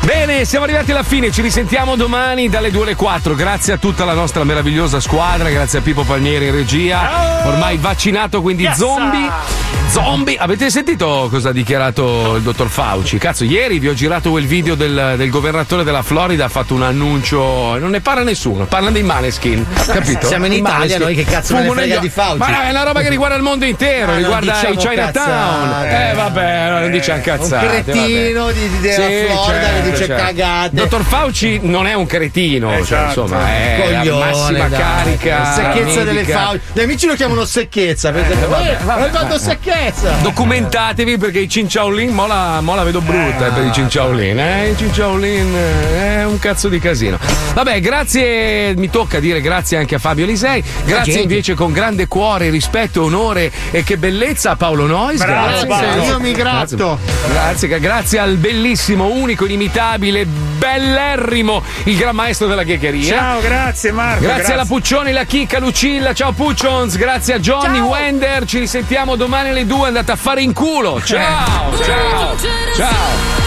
Bene, 0.02 0.44
siamo 0.44 0.64
arrivati 0.64 0.92
alla 0.92 1.02
fine, 1.02 1.30
ci 1.30 1.42
risentiamo 1.42 1.96
domani 1.96 2.48
dalle 2.48 2.70
2 2.70 2.82
alle 2.82 2.94
4. 2.94 3.34
Grazie 3.34 3.74
a 3.74 3.76
tutta 3.76 4.04
la 4.04 4.14
nostra 4.14 4.44
meravigliosa 4.44 5.00
squadra, 5.00 5.50
grazie 5.50 5.80
a 5.80 5.82
Pippo 5.82 6.04
Palmieri 6.04 6.46
in 6.46 6.52
regia. 6.52 7.44
Ormai 7.44 7.76
vaccinato, 7.76 8.40
quindi 8.40 8.70
zombie. 8.74 9.75
Zombie, 9.88 10.36
avete 10.36 10.68
sentito 10.68 11.28
cosa 11.30 11.50
ha 11.50 11.52
dichiarato 11.52 12.36
il 12.36 12.42
dottor 12.42 12.68
Fauci? 12.68 13.16
Cazzo, 13.16 13.44
ieri 13.44 13.78
vi 13.78 13.88
ho 13.88 13.94
girato 13.94 14.30
quel 14.30 14.44
video 14.46 14.74
del, 14.74 15.14
del 15.16 15.30
governatore 15.30 15.84
della 15.84 16.02
Florida, 16.02 16.44
ha 16.46 16.48
fatto 16.48 16.74
un 16.74 16.82
annuncio, 16.82 17.78
non 17.78 17.90
ne 17.90 18.00
parla 18.00 18.22
nessuno, 18.22 18.66
parla 18.66 18.90
dei 18.90 19.02
Maneskin, 19.02 19.64
capito? 19.86 20.26
Siamo 20.26 20.46
in 20.46 20.52
Italia, 20.52 20.78
Maneskin. 20.78 21.00
noi 21.02 21.14
che 21.14 21.24
cazzo 21.24 21.54
me 21.54 21.60
ne 21.60 21.66
Fumo 21.66 21.78
frega 21.80 21.98
di 21.98 22.08
Fauci? 22.10 22.38
Ma 22.38 22.48
no, 22.48 22.60
è 22.62 22.70
una 22.70 22.82
roba 22.82 23.00
che 23.00 23.08
riguarda 23.08 23.36
il 23.36 23.42
mondo 23.42 23.64
intero, 23.64 24.12
Ah, 24.12 24.16
riguarda 24.16 24.52
diciamo 24.52 24.74
i 24.74 24.76
Chinatown. 24.76 25.12
cazzate. 25.12 26.10
Eh 26.10 26.14
vabbè, 26.14 26.68
no, 26.70 26.78
non 26.80 26.90
diciamo 26.90 27.20
cazzate. 27.22 27.64
Un 27.66 27.70
cretino 27.84 28.44
vabbè. 28.44 28.52
di- 28.52 28.68
di- 28.68 28.78
della 28.80 29.34
Florida 29.34 29.68
che 29.82 29.90
dice 29.90 30.06
cagate. 30.08 30.70
Dottor 30.76 31.04
Fauci 31.04 31.60
non 31.62 31.86
è 31.86 31.94
un 31.94 32.06
cretino, 32.06 32.68
cioè, 32.70 32.80
Esatto. 32.80 33.22
insomma, 33.22 33.48
è 33.48 33.88
la 33.92 33.98
Coglione, 34.00 34.30
massima 34.30 34.68
dai. 34.68 34.78
carica. 34.80 35.52
Secchezza 35.54 36.02
delle. 36.04 36.24
Fauci. 36.24 36.60
Gli 36.74 36.80
amici 36.80 37.06
lo 37.06 37.14
chiamano 37.14 37.44
secchezza. 37.46 38.10
Vedete? 38.10 38.42
Eh, 38.44 38.46
vabbè, 38.46 38.70
Eh, 38.70 38.76
vabbè, 38.84 39.02
hai 39.02 39.10
fatto 39.10 39.26
vabbè. 39.26 39.38
Secchezza. 39.76 40.16
Documentatevi 40.22 41.18
perché 41.18 41.40
i 41.40 41.48
Cinciaolin, 41.48 42.12
mo 42.12 42.26
la, 42.26 42.60
mo 42.60 42.74
la 42.74 42.82
vedo 42.82 43.00
brutta 43.00 43.46
eh, 43.46 43.50
per 43.50 43.64
i 43.64 43.72
Cinciaolin, 43.72 44.38
eh? 44.38 44.70
I 44.70 44.76
Cinciaolin 44.76 45.54
eh, 45.54 46.16
è 46.18 46.24
un 46.24 46.38
cazzo 46.38 46.68
di 46.68 46.78
casino. 46.78 47.18
Vabbè, 47.54 47.80
grazie, 47.80 48.74
mi 48.76 48.90
tocca 48.90 49.20
dire 49.20 49.40
grazie 49.40 49.76
anche 49.76 49.96
a 49.96 49.98
Fabio 49.98 50.26
Lisei, 50.26 50.62
grazie 50.84 51.12
gente. 51.12 51.20
invece 51.22 51.54
con 51.54 51.72
grande 51.72 52.06
cuore, 52.06 52.50
rispetto, 52.50 53.04
onore 53.04 53.50
e 53.70 53.82
che 53.82 53.96
bellezza 53.96 54.52
a 54.52 54.56
Paolo 54.56 54.86
Nois. 54.86 55.18
Bravo, 55.18 55.46
grazie. 55.46 55.66
Paolo. 55.66 56.04
Io 56.04 56.20
mi 56.20 56.32
gratto. 56.32 56.98
Grazie, 57.28 57.68
grazie, 57.68 57.80
grazie 57.80 58.18
al 58.18 58.36
bellissimo, 58.36 59.06
unico, 59.06 59.44
inimitabile, 59.44 60.26
bellerrimo, 60.26 61.62
il 61.84 61.96
gran 61.96 62.14
maestro 62.14 62.46
della 62.46 62.62
ghegheria. 62.62 63.16
Ciao, 63.16 63.40
grazie 63.40 63.92
Marco. 63.92 64.22
Grazie, 64.22 64.54
alla 64.54 64.64
Puccioni, 64.64 65.12
la 65.12 65.24
Chicca, 65.24 65.58
Lucilla, 65.58 66.12
ciao 66.12 66.32
Puccions, 66.32 66.96
grazie 66.96 67.34
a 67.34 67.38
Johnny 67.38 67.78
Wender, 67.78 68.44
ci 68.44 68.58
risentiamo 68.58 69.16
domani 69.16 69.50
alle 69.50 69.64
due 69.66 69.88
andate 69.88 70.12
a 70.12 70.16
fare 70.16 70.42
in 70.42 70.52
culo. 70.52 71.00
Ciao, 71.04 71.72
eh. 71.72 71.84
ciao, 71.84 72.36
ciao. 72.74 73.44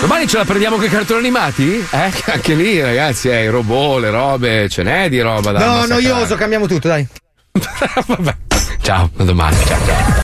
Domani 0.00 0.26
ce 0.26 0.38
la 0.38 0.44
prendiamo 0.44 0.76
con 0.76 0.84
i 0.86 0.88
cartoni 0.88 1.20
animati? 1.20 1.86
Eh? 1.90 2.12
Anche 2.32 2.54
lì, 2.54 2.80
ragazzi, 2.80 3.28
eh, 3.28 3.44
i 3.44 3.48
robot, 3.48 4.00
le 4.00 4.10
robe, 4.10 4.68
ce 4.68 4.82
n'è 4.82 5.08
di 5.10 5.20
roba 5.20 5.52
da. 5.52 5.58
No, 5.58 5.66
massacrare. 5.72 6.02
noioso, 6.02 6.34
cambiamo 6.36 6.66
tutto, 6.66 6.88
dai. 6.88 7.06
Vabbè. 8.06 8.36
Ciao, 8.80 9.10
a 9.14 9.22
domani. 9.24 9.56
Ciao. 9.66 10.10